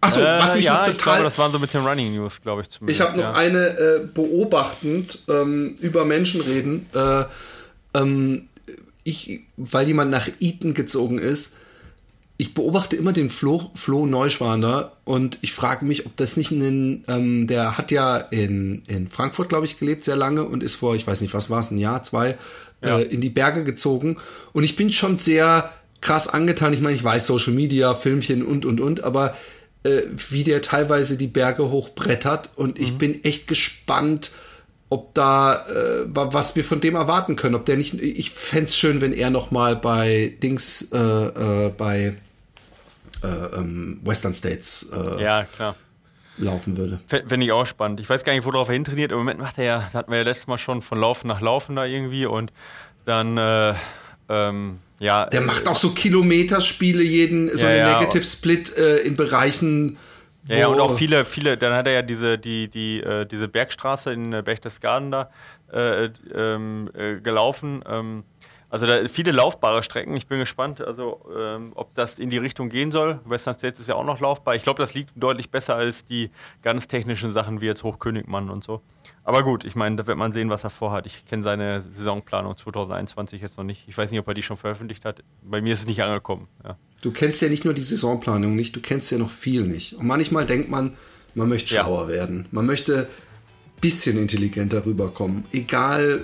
Achso, 0.00 0.20
Äh, 0.20 0.38
was 0.38 0.54
mich 0.54 0.64
ja, 0.64 0.72
noch 0.74 0.80
ich 0.80 0.84
glaube, 0.84 0.98
total 0.98 1.22
das 1.22 1.38
waren 1.38 1.52
so 1.52 1.58
mit 1.58 1.72
den 1.72 1.86
Running 1.86 2.14
News, 2.14 2.42
glaube 2.42 2.62
ich 2.62 2.68
zumindest. 2.68 3.00
Ich 3.00 3.06
habe 3.06 3.16
noch 3.16 3.32
ja. 3.32 3.34
eine 3.34 3.68
äh, 3.68 4.00
beobachtend 4.12 5.20
ähm, 5.28 5.76
über 5.80 6.04
Menschen 6.04 6.40
reden. 6.42 6.86
Äh, 6.94 7.24
ähm, 7.94 8.48
ich, 9.04 9.40
weil 9.56 9.86
jemand 9.86 10.10
nach 10.10 10.28
Eton 10.40 10.74
gezogen 10.74 11.18
ist. 11.18 11.54
Ich 12.36 12.52
beobachte 12.52 12.96
immer 12.96 13.12
den 13.12 13.30
Flo, 13.30 13.70
Flo 13.74 14.06
Neuschwander 14.06 14.96
und 15.04 15.38
ich 15.42 15.52
frage 15.52 15.84
mich, 15.84 16.04
ob 16.04 16.16
das 16.16 16.36
nicht 16.36 16.50
ein, 16.50 17.04
ähm, 17.06 17.46
der 17.46 17.78
hat 17.78 17.92
ja 17.92 18.16
in, 18.16 18.82
in 18.88 19.06
Frankfurt, 19.08 19.48
glaube 19.48 19.66
ich, 19.66 19.78
gelebt 19.78 20.04
sehr 20.04 20.16
lange 20.16 20.42
und 20.44 20.62
ist 20.64 20.74
vor, 20.74 20.96
ich 20.96 21.06
weiß 21.06 21.20
nicht, 21.20 21.32
was 21.32 21.48
war 21.48 21.60
es, 21.60 21.70
ein 21.70 21.78
Jahr, 21.78 22.02
zwei, 22.02 22.36
Ja. 22.82 22.98
äh, 22.98 23.02
in 23.04 23.20
die 23.20 23.30
Berge 23.30 23.62
gezogen. 23.62 24.16
Und 24.52 24.64
ich 24.64 24.74
bin 24.74 24.90
schon 24.90 25.18
sehr 25.18 25.72
krass 26.00 26.26
angetan. 26.26 26.74
Ich 26.74 26.80
meine, 26.80 26.96
ich 26.96 27.04
weiß 27.04 27.26
Social 27.26 27.52
Media, 27.52 27.94
Filmchen 27.94 28.44
und, 28.44 28.66
und, 28.66 28.80
und, 28.80 29.04
aber 29.04 29.36
äh, 29.84 30.02
wie 30.30 30.42
der 30.42 30.60
teilweise 30.60 31.16
die 31.16 31.28
Berge 31.28 31.70
hochbrettert 31.70 32.50
und 32.56 32.80
ich 32.80 32.98
bin 32.98 33.22
echt 33.22 33.46
gespannt, 33.46 34.32
ob 34.90 35.14
da 35.14 35.56
äh, 35.66 36.04
wa- 36.06 36.28
was 36.32 36.54
wir 36.56 36.64
von 36.64 36.80
dem 36.80 36.94
erwarten 36.94 37.36
können. 37.36 37.54
Ob 37.54 37.64
der 37.64 37.76
nicht, 37.76 37.94
ich 38.00 38.30
fänd's 38.30 38.76
schön, 38.76 39.00
wenn 39.00 39.12
er 39.12 39.30
noch 39.30 39.50
mal 39.50 39.76
bei 39.76 40.34
Dings, 40.42 40.88
äh, 40.92 40.98
äh, 40.98 41.70
bei 41.76 42.14
äh, 43.22 43.26
ähm, 43.56 44.00
Western 44.04 44.34
States 44.34 44.86
äh, 44.92 45.22
Ja, 45.22 45.44
klar. 45.44 45.74
laufen 46.38 46.76
würde. 46.76 47.00
Fände 47.08 47.44
ich 47.46 47.52
auch 47.52 47.64
spannend. 47.66 48.00
Ich 48.00 48.08
weiß 48.08 48.22
gar 48.24 48.34
nicht, 48.34 48.44
worauf 48.44 48.68
er 48.68 48.74
hintrainiert. 48.74 49.10
Im 49.12 49.18
Moment 49.18 49.40
macht 49.40 49.58
er 49.58 49.64
ja, 49.64 49.90
hatten 49.92 50.10
wir 50.10 50.18
ja 50.18 50.24
letztes 50.24 50.46
Mal 50.46 50.58
schon 50.58 50.82
von 50.82 50.98
Laufen 50.98 51.28
nach 51.28 51.40
Laufen 51.40 51.76
da 51.76 51.84
irgendwie 51.86 52.26
und 52.26 52.52
dann 53.06 53.36
äh, 53.38 53.74
ähm, 54.28 54.78
ja. 55.00 55.26
Der 55.26 55.40
macht 55.40 55.66
auch 55.66 55.76
so 55.76 55.90
Kilometerspiele, 55.90 57.02
jeden, 57.02 57.54
so 57.56 57.64
Ja, 57.66 57.70
eine 57.72 57.78
ja. 57.78 57.98
Negative 57.98 58.24
Split 58.24 58.68
in 58.68 59.16
Bereichen. 59.16 59.96
Ja, 60.46 60.56
ja, 60.56 60.66
und 60.68 60.78
auch 60.80 60.94
viele, 60.94 61.24
viele, 61.24 61.56
dann 61.56 61.72
hat 61.72 61.86
er 61.86 61.94
ja 61.94 62.02
diese, 62.02 62.38
die, 62.38 62.68
die, 62.68 63.00
äh, 63.00 63.24
diese 63.24 63.48
Bergstraße 63.48 64.12
in 64.12 64.32
äh, 64.32 64.42
Berchtesgaden 64.42 65.10
da 65.10 65.30
äh, 65.72 66.10
ähm, 66.34 66.90
äh, 66.94 67.20
gelaufen. 67.20 67.82
Ähm, 67.88 68.24
also 68.68 68.86
da 68.86 69.06
viele 69.06 69.30
laufbare 69.30 69.84
Strecken. 69.84 70.16
Ich 70.16 70.26
bin 70.26 70.40
gespannt, 70.40 70.80
also 70.80 71.24
ähm, 71.38 71.70
ob 71.76 71.94
das 71.94 72.18
in 72.18 72.28
die 72.28 72.38
Richtung 72.38 72.70
gehen 72.70 72.90
soll. 72.90 73.20
Western 73.24 73.54
States 73.54 73.78
ist 73.78 73.88
ja 73.88 73.94
auch 73.94 74.04
noch 74.04 74.18
laufbar. 74.18 74.56
Ich 74.56 74.64
glaube, 74.64 74.82
das 74.82 74.94
liegt 74.94 75.12
deutlich 75.14 75.50
besser 75.50 75.76
als 75.76 76.04
die 76.04 76.30
ganz 76.60 76.88
technischen 76.88 77.30
Sachen 77.30 77.60
wie 77.60 77.66
jetzt 77.66 77.84
Hochkönigmann 77.84 78.50
und 78.50 78.64
so. 78.64 78.82
Aber 79.22 79.44
gut, 79.44 79.64
ich 79.64 79.76
meine, 79.76 79.96
da 79.96 80.06
wird 80.06 80.18
man 80.18 80.32
sehen, 80.32 80.50
was 80.50 80.64
er 80.64 80.70
vorhat. 80.70 81.06
Ich 81.06 81.24
kenne 81.24 81.44
seine 81.44 81.82
Saisonplanung 81.82 82.56
2021 82.56 83.40
jetzt 83.40 83.56
noch 83.56 83.64
nicht. 83.64 83.88
Ich 83.88 83.96
weiß 83.96 84.10
nicht, 84.10 84.18
ob 84.18 84.26
er 84.26 84.34
die 84.34 84.42
schon 84.42 84.56
veröffentlicht 84.56 85.04
hat. 85.04 85.22
Bei 85.42 85.60
mir 85.60 85.72
ist 85.74 85.80
es 85.80 85.86
nicht 85.86 86.02
angekommen. 86.02 86.48
Ja. 86.64 86.76
Du 87.04 87.10
kennst 87.10 87.42
ja 87.42 87.50
nicht 87.50 87.66
nur 87.66 87.74
die 87.74 87.82
Saisonplanung 87.82 88.56
nicht, 88.56 88.74
du 88.74 88.80
kennst 88.80 89.10
ja 89.12 89.18
noch 89.18 89.30
viel 89.30 89.62
nicht. 89.66 89.92
Und 89.92 90.06
manchmal 90.06 90.46
denkt 90.46 90.70
man, 90.70 90.94
man 91.34 91.50
möchte 91.50 91.74
Ja. 91.74 91.82
schlauer 91.82 92.08
werden. 92.08 92.46
Man 92.50 92.64
möchte 92.64 93.00
ein 93.00 93.80
bisschen 93.82 94.16
intelligenter 94.16 94.86
rüberkommen. 94.86 95.44
Egal 95.52 96.22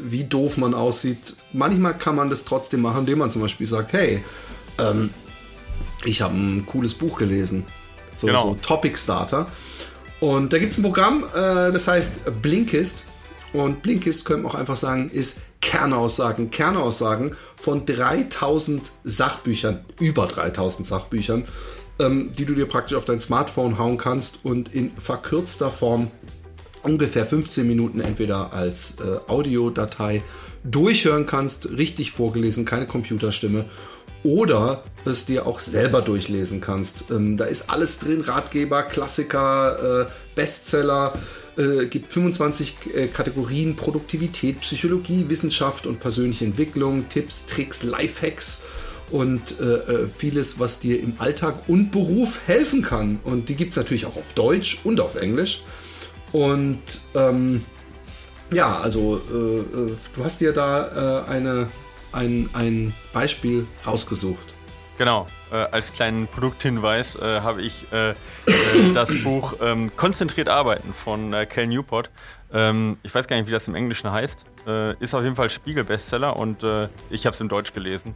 wie 0.00 0.22
doof 0.22 0.56
man 0.56 0.72
aussieht. 0.72 1.34
Manchmal 1.52 1.98
kann 1.98 2.14
man 2.14 2.30
das 2.30 2.44
trotzdem 2.44 2.80
machen, 2.82 3.00
indem 3.00 3.18
man 3.18 3.30
zum 3.32 3.42
Beispiel 3.42 3.66
sagt, 3.66 3.92
hey, 3.92 4.22
ähm, 4.78 5.10
ich 6.04 6.22
habe 6.22 6.34
ein 6.36 6.64
cooles 6.66 6.94
Buch 6.94 7.18
gelesen. 7.18 7.64
So, 8.14 8.28
Genau. 8.28 8.42
so 8.42 8.54
Topic 8.62 8.96
Starter. 8.96 9.46
Und 10.20 10.52
da 10.52 10.58
gibt 10.58 10.72
es 10.72 10.78
ein 10.78 10.82
Programm, 10.84 11.24
äh, 11.34 11.72
das 11.72 11.88
heißt 11.88 12.40
Blinkist. 12.40 13.02
Und 13.52 13.82
Blinkist 13.82 14.24
können 14.24 14.42
wir 14.44 14.48
auch 14.50 14.54
einfach 14.54 14.76
sagen, 14.76 15.10
ist 15.10 15.42
Kernaussagen, 15.64 16.50
Kernaussagen 16.50 17.36
von 17.56 17.86
3000 17.86 18.92
Sachbüchern, 19.02 19.82
über 19.98 20.26
3000 20.26 20.86
Sachbüchern, 20.86 21.46
ähm, 21.98 22.32
die 22.36 22.44
du 22.44 22.54
dir 22.54 22.66
praktisch 22.66 22.96
auf 22.98 23.06
dein 23.06 23.18
Smartphone 23.18 23.78
hauen 23.78 23.96
kannst 23.96 24.40
und 24.44 24.74
in 24.74 24.94
verkürzter 24.98 25.70
Form 25.70 26.10
ungefähr 26.82 27.24
15 27.24 27.66
Minuten 27.66 28.00
entweder 28.00 28.52
als 28.52 28.98
äh, 29.00 29.18
Audiodatei 29.26 30.22
durchhören 30.64 31.24
kannst, 31.24 31.70
richtig 31.70 32.10
vorgelesen, 32.10 32.66
keine 32.66 32.86
Computerstimme, 32.86 33.64
oder 34.22 34.82
es 35.06 35.24
dir 35.24 35.46
auch 35.46 35.60
selber 35.60 36.02
durchlesen 36.02 36.60
kannst. 36.60 37.04
Ähm, 37.10 37.38
da 37.38 37.46
ist 37.46 37.70
alles 37.70 38.00
drin, 38.00 38.20
Ratgeber, 38.20 38.82
Klassiker, 38.82 40.02
äh, 40.02 40.06
Bestseller, 40.34 41.14
äh, 41.56 41.86
gibt 41.86 42.12
25 42.12 42.76
äh, 42.94 43.06
Kategorien, 43.06 43.76
Produktivität, 43.76 44.60
Psychologie, 44.60 45.26
Wissenschaft 45.28 45.86
und 45.86 46.00
persönliche 46.00 46.44
Entwicklung, 46.44 47.08
Tipps, 47.08 47.46
Tricks, 47.46 47.82
Lifehacks 47.82 48.66
und 49.10 49.60
äh, 49.60 49.64
äh, 49.64 50.08
vieles, 50.08 50.58
was 50.58 50.80
dir 50.80 51.00
im 51.00 51.14
Alltag 51.18 51.54
und 51.68 51.90
Beruf 51.90 52.40
helfen 52.46 52.82
kann. 52.82 53.20
Und 53.22 53.48
die 53.48 53.54
gibt 53.54 53.70
es 53.70 53.76
natürlich 53.76 54.06
auch 54.06 54.16
auf 54.16 54.32
Deutsch 54.34 54.80
und 54.84 55.00
auf 55.00 55.14
Englisch. 55.14 55.62
Und 56.32 56.80
ähm, 57.14 57.64
ja, 58.52 58.76
also 58.78 59.20
äh, 59.30 59.58
äh, 59.58 59.92
du 60.14 60.24
hast 60.24 60.40
dir 60.40 60.52
da 60.52 61.24
eine, 61.28 61.68
ein, 62.12 62.50
ein 62.52 62.94
Beispiel 63.12 63.66
rausgesucht. 63.86 64.54
Genau, 64.98 65.26
äh, 65.54 65.68
als 65.70 65.92
kleinen 65.92 66.26
Produkthinweis 66.26 67.14
äh, 67.14 67.40
habe 67.40 67.62
ich 67.62 67.86
äh, 67.92 68.10
äh, 68.10 68.14
das 68.92 69.10
Buch 69.22 69.54
ähm, 69.62 69.92
Konzentriert 69.96 70.48
arbeiten 70.48 70.92
von 70.92 71.32
äh, 71.32 71.46
Cal 71.46 71.68
Newport. 71.68 72.10
Ähm, 72.52 72.98
ich 73.04 73.14
weiß 73.14 73.28
gar 73.28 73.36
nicht, 73.36 73.46
wie 73.46 73.52
das 73.52 73.68
im 73.68 73.76
Englischen 73.76 74.10
heißt. 74.10 74.44
Äh, 74.66 74.94
ist 74.96 75.14
auf 75.14 75.22
jeden 75.22 75.36
Fall 75.36 75.50
Spiegel-Bestseller 75.50 76.36
und 76.36 76.64
äh, 76.64 76.88
ich 77.08 77.26
habe 77.26 77.34
es 77.34 77.40
in 77.40 77.48
Deutsch 77.48 77.72
gelesen. 77.72 78.14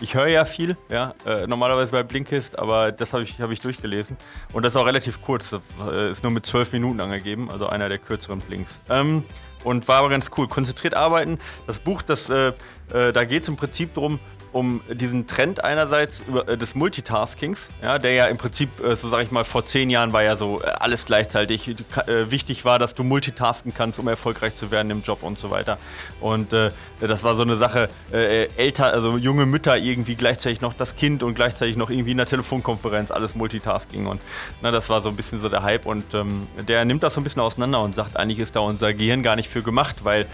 Ich 0.00 0.14
höre 0.14 0.26
ja 0.26 0.44
viel, 0.44 0.76
ja, 0.90 1.14
normalerweise 1.46 1.92
bei 1.92 2.02
Blinkist, 2.02 2.58
aber 2.58 2.92
das 2.92 3.12
habe 3.12 3.22
ich, 3.22 3.40
hab 3.40 3.50
ich 3.50 3.60
durchgelesen. 3.60 4.16
Und 4.52 4.64
das 4.64 4.74
ist 4.74 4.80
auch 4.80 4.86
relativ 4.86 5.22
kurz, 5.22 5.50
das 5.50 5.62
ist 6.10 6.22
nur 6.22 6.32
mit 6.32 6.44
zwölf 6.44 6.72
Minuten 6.72 7.00
angegeben, 7.00 7.50
also 7.50 7.68
einer 7.68 7.88
der 7.88 7.98
kürzeren 7.98 8.40
Blinks. 8.40 8.80
Ähm, 8.90 9.24
und 9.64 9.88
war 9.88 9.98
aber 9.98 10.10
ganz 10.10 10.30
cool. 10.36 10.46
Konzentriert 10.48 10.94
arbeiten. 10.94 11.38
Das 11.66 11.78
Buch, 11.78 12.02
das, 12.02 12.26
da 12.26 13.24
geht 13.24 13.42
es 13.42 13.48
im 13.48 13.56
Prinzip 13.56 13.94
darum, 13.94 14.20
um 14.56 14.80
diesen 14.90 15.26
Trend 15.26 15.62
einerseits 15.62 16.24
äh, 16.46 16.56
des 16.56 16.74
Multitaskings, 16.74 17.68
ja, 17.82 17.98
der 17.98 18.14
ja 18.14 18.24
im 18.26 18.38
Prinzip, 18.38 18.70
äh, 18.82 18.96
so 18.96 19.10
sage 19.10 19.24
ich 19.24 19.30
mal, 19.30 19.44
vor 19.44 19.66
zehn 19.66 19.90
Jahren 19.90 20.14
war 20.14 20.22
ja 20.22 20.36
so 20.36 20.62
äh, 20.62 20.64
alles 20.64 21.04
gleichzeitig. 21.04 21.76
Wichtig 22.06 22.64
war, 22.64 22.78
dass 22.78 22.94
du 22.94 23.04
multitasken 23.04 23.74
kannst, 23.74 23.98
um 23.98 24.08
erfolgreich 24.08 24.54
zu 24.56 24.70
werden 24.70 24.90
im 24.90 25.02
Job 25.02 25.22
und 25.22 25.38
so 25.38 25.50
weiter. 25.50 25.76
Und 26.20 26.52
äh, 26.52 26.70
das 27.00 27.22
war 27.22 27.36
so 27.36 27.42
eine 27.42 27.56
Sache, 27.56 27.88
äh, 28.12 28.48
älter, 28.56 28.86
also 28.86 29.18
junge 29.18 29.44
Mütter 29.44 29.76
irgendwie 29.76 30.14
gleichzeitig 30.14 30.60
noch 30.60 30.72
das 30.72 30.96
Kind 30.96 31.22
und 31.22 31.34
gleichzeitig 31.34 31.76
noch 31.76 31.90
irgendwie 31.90 32.12
in 32.12 32.16
der 32.16 32.26
Telefonkonferenz, 32.26 33.10
alles 33.10 33.34
Multitasking. 33.34 34.06
Und 34.06 34.22
na, 34.62 34.70
das 34.70 34.88
war 34.88 35.02
so 35.02 35.10
ein 35.10 35.16
bisschen 35.16 35.38
so 35.38 35.48
der 35.50 35.62
Hype. 35.62 35.84
Und 35.84 36.14
ähm, 36.14 36.46
der 36.66 36.84
nimmt 36.84 37.02
das 37.02 37.14
so 37.14 37.20
ein 37.20 37.24
bisschen 37.24 37.42
auseinander 37.42 37.82
und 37.82 37.94
sagt, 37.94 38.16
eigentlich 38.16 38.38
ist 38.38 38.56
da 38.56 38.60
unser 38.60 38.94
Gehirn 38.94 39.22
gar 39.22 39.36
nicht 39.36 39.50
für 39.50 39.62
gemacht, 39.62 39.96
weil 40.04 40.26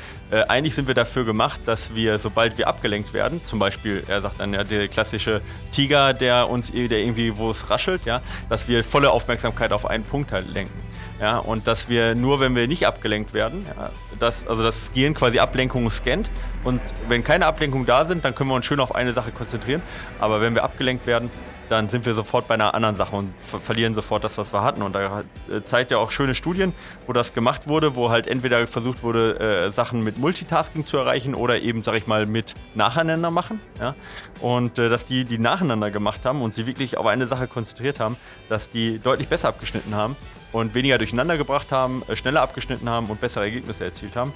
eigentlich 0.48 0.74
sind 0.74 0.88
wir 0.88 0.94
dafür 0.94 1.24
gemacht, 1.24 1.60
dass 1.66 1.94
wir, 1.94 2.18
sobald 2.18 2.56
wir 2.56 2.66
abgelenkt 2.66 3.12
werden, 3.12 3.42
zum 3.44 3.58
Beispiel, 3.58 4.02
er 4.12 4.22
sagt 4.22 4.40
dann 4.40 4.54
ja, 4.54 4.64
der 4.64 4.88
klassische 4.88 5.40
Tiger, 5.72 6.12
der 6.12 6.48
uns, 6.48 6.70
der 6.70 6.98
irgendwie, 6.98 7.36
wo 7.36 7.50
es 7.50 7.70
raschelt, 7.70 8.04
ja, 8.04 8.20
dass 8.48 8.68
wir 8.68 8.84
volle 8.84 9.10
Aufmerksamkeit 9.10 9.72
auf 9.72 9.86
einen 9.86 10.04
Punkt 10.04 10.32
halt 10.32 10.52
lenken. 10.52 10.78
Ja, 11.20 11.38
und 11.38 11.68
dass 11.68 11.88
wir 11.88 12.16
nur, 12.16 12.40
wenn 12.40 12.56
wir 12.56 12.66
nicht 12.66 12.86
abgelenkt 12.86 13.32
werden, 13.32 13.64
ja, 13.76 13.90
dass, 14.18 14.46
also 14.46 14.62
das 14.62 14.92
Gehirn 14.92 15.14
quasi 15.14 15.38
Ablenkungen 15.38 15.88
scannt 15.90 16.28
und 16.64 16.80
wenn 17.06 17.22
keine 17.22 17.46
Ablenkungen 17.46 17.86
da 17.86 18.04
sind, 18.04 18.24
dann 18.24 18.34
können 18.34 18.50
wir 18.50 18.54
uns 18.54 18.66
schön 18.66 18.80
auf 18.80 18.94
eine 18.94 19.12
Sache 19.12 19.30
konzentrieren. 19.30 19.82
Aber 20.18 20.40
wenn 20.40 20.54
wir 20.54 20.64
abgelenkt 20.64 21.06
werden, 21.06 21.30
dann 21.68 21.88
sind 21.88 22.06
wir 22.06 22.14
sofort 22.14 22.48
bei 22.48 22.54
einer 22.54 22.74
anderen 22.74 22.96
Sache 22.96 23.16
und 23.16 23.32
ver 23.38 23.58
verlieren 23.58 23.94
sofort 23.94 24.24
das, 24.24 24.38
was 24.38 24.52
wir 24.52 24.62
hatten. 24.62 24.82
Und 24.82 24.94
da 24.94 25.24
äh, 25.50 25.62
zeigt 25.64 25.90
er 25.92 25.98
auch 26.00 26.10
schöne 26.10 26.34
Studien, 26.34 26.74
wo 27.06 27.12
das 27.12 27.34
gemacht 27.34 27.68
wurde, 27.68 27.94
wo 27.94 28.10
halt 28.10 28.26
entweder 28.26 28.66
versucht 28.66 29.02
wurde, 29.02 29.38
äh, 29.40 29.72
Sachen 29.72 30.02
mit 30.02 30.18
Multitasking 30.18 30.86
zu 30.86 30.96
erreichen 30.96 31.34
oder 31.34 31.60
eben, 31.60 31.82
sag 31.82 31.94
ich 31.94 32.06
mal, 32.06 32.26
mit 32.26 32.54
nacheinander 32.74 33.30
machen. 33.30 33.60
Ja? 33.80 33.94
Und 34.40 34.78
äh, 34.78 34.88
dass 34.88 35.06
die, 35.06 35.24
die 35.24 35.38
nacheinander 35.38 35.90
gemacht 35.90 36.24
haben 36.24 36.42
und 36.42 36.54
sie 36.54 36.66
wirklich 36.66 36.98
auf 36.98 37.06
eine 37.06 37.26
Sache 37.26 37.48
konzentriert 37.48 38.00
haben, 38.00 38.16
dass 38.48 38.70
die 38.70 38.98
deutlich 38.98 39.28
besser 39.28 39.48
abgeschnitten 39.48 39.94
haben 39.94 40.16
und 40.52 40.74
weniger 40.74 40.98
durcheinander 40.98 41.36
gebracht 41.36 41.72
haben, 41.72 42.02
äh, 42.08 42.16
schneller 42.16 42.42
abgeschnitten 42.42 42.88
haben 42.88 43.06
und 43.06 43.20
bessere 43.20 43.44
Ergebnisse 43.44 43.84
erzielt 43.84 44.16
haben. 44.16 44.32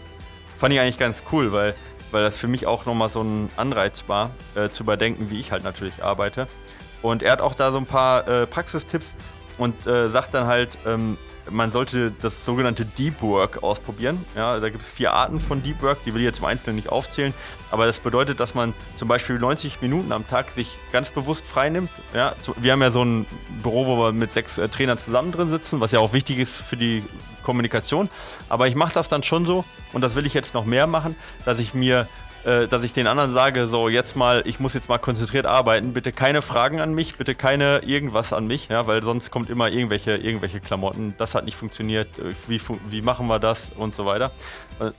Fand 0.57 0.73
ich 0.73 0.81
eigentlich 0.81 0.99
ganz 0.99 1.23
cool, 1.33 1.53
weil, 1.53 1.75
weil 2.11 2.23
das 2.23 2.39
für 2.39 2.49
mich 2.49 2.67
auch 2.67 2.87
nochmal 2.87 3.11
so 3.11 3.21
ein 3.21 3.51
Anreiz 3.57 4.05
war, 4.07 4.31
äh, 4.55 4.71
zu 4.71 4.85
überdenken, 4.85 5.31
wie 5.31 5.39
ich 5.39 5.53
halt 5.53 5.65
natürlich 5.65 6.03
arbeite. 6.03 6.49
Und 7.03 7.23
er 7.23 7.33
hat 7.33 7.41
auch 7.41 7.55
da 7.55 7.71
so 7.71 7.79
ein 7.79 7.87
paar 7.87 8.27
äh, 8.27 8.47
Praxistipps 8.47 9.15
und 9.59 9.87
äh, 9.87 10.09
sagt 10.09 10.35
dann 10.35 10.47
halt, 10.47 10.77
ähm, 10.87 11.17
man 11.51 11.71
sollte 11.71 12.13
das 12.23 12.45
sogenannte 12.45 12.85
Deep 12.85 13.23
Work 13.23 13.63
ausprobieren. 13.63 14.25
Ja, 14.35 14.59
da 14.59 14.69
gibt 14.69 14.83
es 14.83 14.89
vier 14.89 15.13
Arten 15.13 15.39
von 15.39 15.63
Deep 15.63 15.83
Work, 15.83 15.99
die 16.05 16.15
will 16.15 16.21
ich 16.21 16.27
jetzt 16.27 16.41
im 16.41 16.45
Einzelnen 16.45 16.77
nicht 16.77 16.89
aufzählen. 16.89 17.33
Aber 17.71 17.87
das 17.87 18.01
bedeutet, 18.01 18.41
dass 18.41 18.55
man 18.55 18.75
zum 18.97 19.09
Beispiel 19.09 19.39
90 19.39 19.81
Minuten 19.81 20.13
am 20.13 20.27
Tag 20.27 20.51
sich 20.51 20.79
ganz 20.93 21.11
bewusst 21.11 21.47
freinimmt. 21.47 21.91
Ja, 22.15 22.35
wir 22.57 22.73
haben 22.73 22.83
ja 22.83 22.91
so 22.91 23.05
ein 23.05 23.27
Büro, 23.63 23.87
wo 23.87 23.99
wir 23.99 24.13
mit 24.13 24.33
sechs 24.33 24.59
äh, 24.59 24.69
Trainern 24.69 24.99
zusammen 24.99 25.33
drin 25.33 25.49
sitzen, 25.49 25.81
was 25.81 25.93
ja 25.93 26.01
auch 26.01 26.13
wichtig 26.13 26.39
ist 26.39 26.63
für 26.63 26.77
die 26.77 27.05
Kommunikation. 27.43 28.09
Aber 28.49 28.67
ich 28.67 28.75
mache 28.75 28.95
das 28.95 29.09
dann 29.09 29.23
schon 29.23 29.47
so, 29.47 29.65
und 29.93 30.01
das 30.01 30.15
will 30.15 30.27
ich 30.27 30.35
jetzt 30.35 30.55
noch 30.55 30.65
mehr 30.65 30.87
machen, 30.87 31.17
dass 31.45 31.59
ich 31.59 31.75
mir 31.75 32.09
äh, 32.47 32.69
dass 32.69 32.85
ich 32.85 32.93
den 32.93 33.09
anderen 33.09 33.33
sage, 33.33 33.67
so 33.67 33.89
jetzt 33.89 34.15
mal, 34.15 34.45
ich 34.47 34.61
muss 34.61 34.73
jetzt 34.73 34.89
mal 34.89 34.99
konzentriert 34.99 35.47
arbeiten, 35.47 35.93
bitte 35.93 36.13
keine 36.13 36.43
Fragen 36.43 36.81
an 36.81 36.95
mich, 36.95 37.19
bitte 37.19 37.35
keine 37.35 37.79
irgendwas 37.79 38.33
an 38.33 38.47
mich, 38.47 38.69
ja, 38.69 38.87
weil 38.87 39.03
sonst 39.03 39.33
kommt 39.33 39.51
immer 39.51 39.69
irgendwelche, 39.69 40.17
irgendwelche 40.17 40.61
Klamotten, 40.61 41.15
das 41.19 41.35
hat 41.35 41.45
nicht 41.45 41.57
funktioniert, 41.57 42.07
äh, 42.21 42.35
wie, 42.47 42.61
wie 42.89 43.03
machen 43.03 43.27
wir 43.27 43.41
das 43.41 43.73
und 43.77 43.97
so 43.97 44.07
weiter. 44.07 44.31
Äh, 44.79 44.91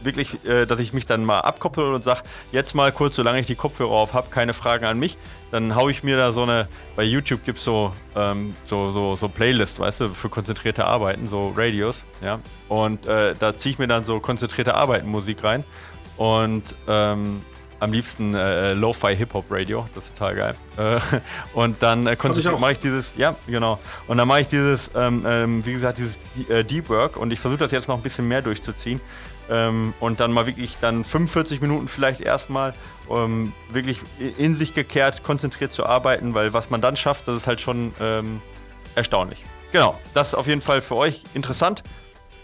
Wirklich, 0.00 0.38
dass 0.44 0.78
ich 0.78 0.92
mich 0.92 1.06
dann 1.06 1.24
mal 1.24 1.40
abkoppel 1.40 1.92
und 1.92 2.04
sage, 2.04 2.22
jetzt 2.52 2.76
mal 2.76 2.92
kurz, 2.92 3.16
solange 3.16 3.40
ich 3.40 3.48
die 3.48 3.56
Kopfhörer 3.56 3.90
auf 3.90 4.14
habe, 4.14 4.28
keine 4.30 4.54
Fragen 4.54 4.84
an 4.84 4.96
mich, 4.96 5.18
dann 5.50 5.74
haue 5.74 5.90
ich 5.90 6.04
mir 6.04 6.16
da 6.16 6.30
so 6.30 6.44
eine, 6.44 6.68
bei 6.94 7.02
YouTube 7.02 7.44
gibt 7.44 7.58
es 7.58 7.64
so, 7.64 7.92
ähm, 8.14 8.54
so, 8.64 8.92
so, 8.92 9.16
so 9.16 9.28
Playlist, 9.28 9.80
weißt 9.80 10.02
du, 10.02 10.08
für 10.10 10.28
konzentrierte 10.28 10.84
Arbeiten, 10.84 11.26
so 11.26 11.52
Radios, 11.56 12.04
ja, 12.22 12.38
und 12.68 13.06
äh, 13.08 13.34
da 13.40 13.56
ziehe 13.56 13.72
ich 13.72 13.80
mir 13.80 13.88
dann 13.88 14.04
so 14.04 14.20
konzentrierte 14.20 14.76
Arbeiten 14.76 15.08
Musik 15.08 15.42
rein 15.42 15.64
und 16.18 16.74
ähm, 16.86 17.42
am 17.80 17.92
liebsten 17.92 18.34
äh, 18.34 18.72
Lo-Fi 18.74 19.16
Hip-Hop 19.16 19.46
Radio, 19.50 19.88
das 19.94 20.06
ist 20.06 20.16
total 20.16 20.34
geil. 20.34 20.54
Äh, 20.76 21.00
und 21.54 21.82
dann 21.82 22.06
äh, 22.06 22.16
mache 22.58 22.72
ich 22.72 22.78
dieses, 22.78 23.12
ja, 23.16 23.36
genau. 23.46 23.78
Und 24.06 24.18
dann 24.18 24.28
mache 24.28 24.42
ich 24.42 24.48
dieses, 24.48 24.90
ähm, 24.94 25.24
ähm, 25.26 25.64
wie 25.64 25.72
gesagt, 25.72 25.98
dieses 25.98 26.18
äh, 26.48 26.64
Deep 26.64 26.88
Work 26.88 27.16
und 27.16 27.32
ich 27.32 27.40
versuche 27.40 27.60
das 27.60 27.70
jetzt 27.70 27.88
noch 27.88 27.96
ein 27.96 28.02
bisschen 28.02 28.26
mehr 28.26 28.42
durchzuziehen. 28.42 29.00
Ähm, 29.50 29.94
und 30.00 30.20
dann 30.20 30.32
mal 30.32 30.46
wirklich 30.46 30.76
dann 30.80 31.04
45 31.04 31.62
Minuten 31.62 31.88
vielleicht 31.88 32.20
erstmal 32.20 32.74
wirklich 33.70 34.02
in 34.36 34.54
sich 34.54 34.74
gekehrt, 34.74 35.22
konzentriert 35.22 35.72
zu 35.72 35.86
arbeiten, 35.86 36.34
weil 36.34 36.52
was 36.52 36.68
man 36.68 36.82
dann 36.82 36.94
schafft, 36.94 37.26
das 37.26 37.38
ist 37.38 37.46
halt 37.46 37.62
schon 37.62 37.94
ähm, 38.00 38.42
erstaunlich. 38.96 39.42
Genau, 39.72 39.98
das 40.12 40.28
ist 40.28 40.34
auf 40.34 40.46
jeden 40.46 40.60
Fall 40.60 40.82
für 40.82 40.96
euch 40.96 41.22
interessant. 41.32 41.82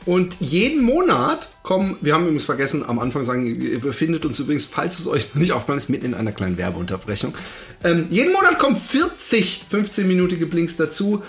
Und 0.07 0.37
jeden 0.41 0.83
Monat 0.83 1.49
kommen, 1.63 1.97
wir 2.01 2.15
haben 2.15 2.25
übrigens 2.25 2.45
vergessen, 2.45 2.85
am 2.87 2.99
Anfang 2.99 3.25
sagen, 3.25 3.47
ihr 3.47 3.81
befindet 3.81 4.25
uns 4.27 4.39
übrigens, 4.39 4.65
falls 4.67 4.99
es 4.99 5.07
euch 5.07 5.35
noch 5.35 5.41
nicht 5.41 5.53
aufgefallen 5.53 5.79
ist, 5.79 5.89
mitten 5.89 6.07
in 6.07 6.15
einer 6.15 6.33
kleinen 6.33 6.59
Werbeunterbrechung. 6.59 7.35
Ähm, 7.83 8.07
jeden 8.11 8.33
Monat 8.33 8.59
kommen 8.59 8.77
40 8.77 9.65
15-minütige 9.73 10.47
Blinks 10.47 10.77
dazu. 10.77 11.23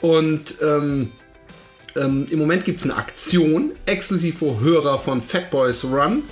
Und 0.00 0.56
ähm, 0.62 1.12
ähm, 1.96 2.26
im 2.30 2.38
Moment 2.38 2.64
gibt 2.64 2.78
es 2.80 2.84
eine 2.84 2.96
Aktion, 2.96 3.72
exklusiv 3.86 4.38
für 4.38 4.60
Hörer 4.60 4.98
von 4.98 5.20
Fatboys 5.20 5.84
Run. 5.84 6.22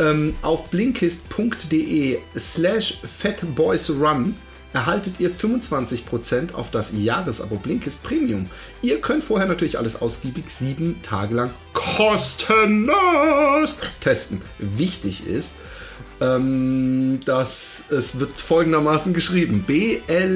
Ähm, 0.00 0.34
auf 0.42 0.70
blinkist.de 0.70 2.18
slash 2.36 3.00
fatboysrun 3.02 4.36
erhaltet 4.72 5.14
ihr 5.18 5.30
25% 5.30 6.54
auf 6.54 6.70
das 6.70 6.92
Jahresabo 6.96 7.56
Blinkist 7.56 8.02
Premium. 8.02 8.48
Ihr 8.82 9.00
könnt 9.00 9.24
vorher 9.24 9.48
natürlich 9.48 9.78
alles 9.78 10.00
ausgiebig 10.00 10.50
sieben 10.50 11.02
Tage 11.02 11.34
lang 11.34 11.50
kostenlos 11.72 13.78
testen. 14.00 14.40
Wichtig 14.58 15.26
ist, 15.26 15.56
ähm, 16.20 17.20
dass 17.24 17.86
es 17.90 18.20
wird 18.20 18.38
folgendermaßen 18.38 19.14
geschrieben: 19.14 19.64
B-L-I-N-K-I-S-T. 19.66 20.28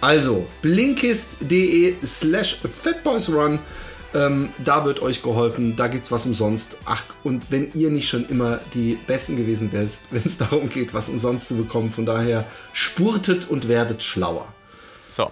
Also 0.00 0.46
blinkist.de 0.62 1.94
slash 2.04 2.60
fatboysrun. 2.82 3.60
Ähm, 4.14 4.50
da 4.62 4.84
wird 4.84 5.02
euch 5.02 5.22
geholfen, 5.22 5.74
da 5.76 5.88
gibt 5.88 6.04
es 6.04 6.12
was 6.12 6.24
umsonst. 6.24 6.76
Ach, 6.84 7.04
und 7.24 7.50
wenn 7.50 7.72
ihr 7.74 7.90
nicht 7.90 8.08
schon 8.08 8.24
immer 8.26 8.60
die 8.72 8.94
Besten 9.06 9.36
gewesen 9.36 9.72
wärt, 9.72 9.90
wenn 10.12 10.22
es 10.24 10.38
darum 10.38 10.68
geht, 10.68 10.94
was 10.94 11.08
umsonst 11.08 11.48
zu 11.48 11.56
bekommen, 11.56 11.90
von 11.90 12.06
daher 12.06 12.46
spurtet 12.72 13.50
und 13.50 13.66
werdet 13.68 14.02
schlauer. 14.02 14.46
So. 15.10 15.30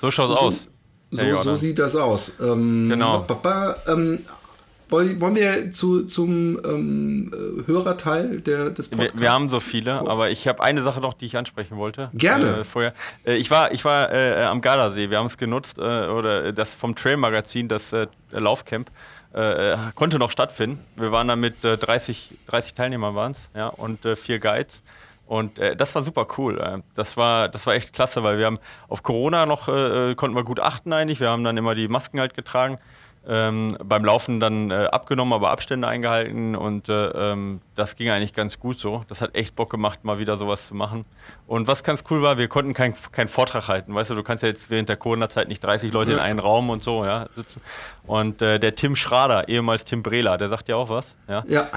So 0.00 0.10
schaut's 0.10 0.38
So- 0.40 0.46
aus. 0.46 0.68
So, 1.14 1.36
so 1.36 1.54
sieht 1.54 1.78
das 1.78 1.94
aus. 1.94 2.40
Ähm, 2.40 2.88
Genau. 2.88 3.18
Papa, 3.20 3.74
ähm, 3.86 4.20
wollen 4.92 5.36
wir 5.36 5.72
zu, 5.72 6.04
zum 6.04 6.60
ähm, 6.64 7.32
äh, 7.32 7.66
Hörerteil 7.66 8.40
der, 8.40 8.70
des 8.70 8.90
Wir, 8.90 8.98
Podcasts? 8.98 9.20
wir 9.20 9.32
haben 9.32 9.48
so 9.48 9.60
viele, 9.60 9.92
aber 10.08 10.30
ich 10.30 10.46
habe 10.46 10.62
eine 10.62 10.82
Sache 10.82 11.00
noch, 11.00 11.14
die 11.14 11.24
ich 11.24 11.36
ansprechen 11.36 11.76
wollte. 11.76 12.10
Gerne. 12.14 12.58
Äh, 12.58 12.64
vorher. 12.64 12.94
Äh, 13.24 13.36
ich 13.36 13.50
war, 13.50 13.72
ich 13.72 13.84
war 13.84 14.12
äh, 14.12 14.44
am 14.44 14.60
Gardasee. 14.60 15.10
Wir 15.10 15.18
haben 15.18 15.26
es 15.26 15.38
genutzt, 15.38 15.78
äh, 15.78 15.82
oder 15.82 16.52
das 16.52 16.74
vom 16.74 16.94
Trail-Magazin, 16.94 17.68
das 17.68 17.92
äh, 17.92 18.06
Laufcamp, 18.30 18.90
äh, 19.32 19.76
konnte 19.94 20.18
noch 20.18 20.30
stattfinden. 20.30 20.80
Wir 20.96 21.10
waren 21.10 21.28
da 21.28 21.36
mit 21.36 21.64
äh, 21.64 21.78
30, 21.78 22.34
30 22.46 22.74
Teilnehmern 22.74 23.14
waren 23.14 23.32
es, 23.32 23.50
ja, 23.54 23.68
und 23.68 24.04
äh, 24.04 24.14
vier 24.16 24.38
Guides. 24.38 24.82
Und 25.26 25.58
äh, 25.58 25.74
das 25.74 25.94
war 25.94 26.02
super 26.02 26.26
cool. 26.36 26.60
Äh. 26.60 26.82
Das 26.94 27.16
war, 27.16 27.48
das 27.48 27.66
war 27.66 27.74
echt 27.74 27.94
klasse, 27.94 28.22
weil 28.22 28.36
wir 28.38 28.46
haben 28.46 28.58
auf 28.88 29.02
Corona 29.02 29.46
noch 29.46 29.68
äh, 29.68 30.14
konnten 30.14 30.36
wir 30.36 30.44
gut 30.44 30.60
achten 30.60 30.92
eigentlich. 30.92 31.20
Wir 31.20 31.30
haben 31.30 31.44
dann 31.44 31.56
immer 31.56 31.74
die 31.74 31.88
Masken 31.88 32.20
halt 32.20 32.34
getragen. 32.34 32.78
Ähm, 33.24 33.76
beim 33.84 34.04
Laufen 34.04 34.40
dann 34.40 34.72
äh, 34.72 34.86
abgenommen, 34.86 35.32
aber 35.32 35.50
Abstände 35.50 35.86
eingehalten 35.86 36.56
und 36.56 36.88
äh, 36.88 37.06
ähm, 37.32 37.60
das 37.76 37.94
ging 37.94 38.10
eigentlich 38.10 38.34
ganz 38.34 38.58
gut 38.58 38.80
so. 38.80 39.04
Das 39.06 39.20
hat 39.20 39.36
echt 39.36 39.54
Bock 39.54 39.70
gemacht, 39.70 40.02
mal 40.02 40.18
wieder 40.18 40.36
sowas 40.36 40.66
zu 40.66 40.74
machen. 40.74 41.04
Und 41.46 41.68
was 41.68 41.84
ganz 41.84 42.02
cool 42.10 42.20
war, 42.20 42.36
wir 42.38 42.48
konnten 42.48 42.74
keinen 42.74 42.94
kein 43.12 43.28
Vortrag 43.28 43.68
halten. 43.68 43.94
Weißt 43.94 44.10
du, 44.10 44.16
du 44.16 44.24
kannst 44.24 44.42
ja 44.42 44.48
jetzt 44.48 44.70
während 44.70 44.88
der 44.88 44.96
Corona-Zeit 44.96 45.46
nicht 45.46 45.62
30 45.62 45.92
Leute 45.92 46.10
in 46.10 46.16
Ja. 46.16 46.24
einen 46.24 46.40
Raum 46.40 46.68
und 46.68 46.82
so 46.82 47.04
ja, 47.04 47.28
sitzen. 47.36 47.60
Und 48.08 48.42
äh, 48.42 48.58
der 48.58 48.74
Tim 48.74 48.96
Schrader, 48.96 49.48
ehemals 49.48 49.84
Tim 49.84 50.02
Brela, 50.02 50.36
der 50.36 50.48
sagt 50.48 50.68
ja 50.68 50.74
auch 50.74 50.88
was. 50.88 51.14
Ja, 51.28 51.44
Ja. 51.46 51.68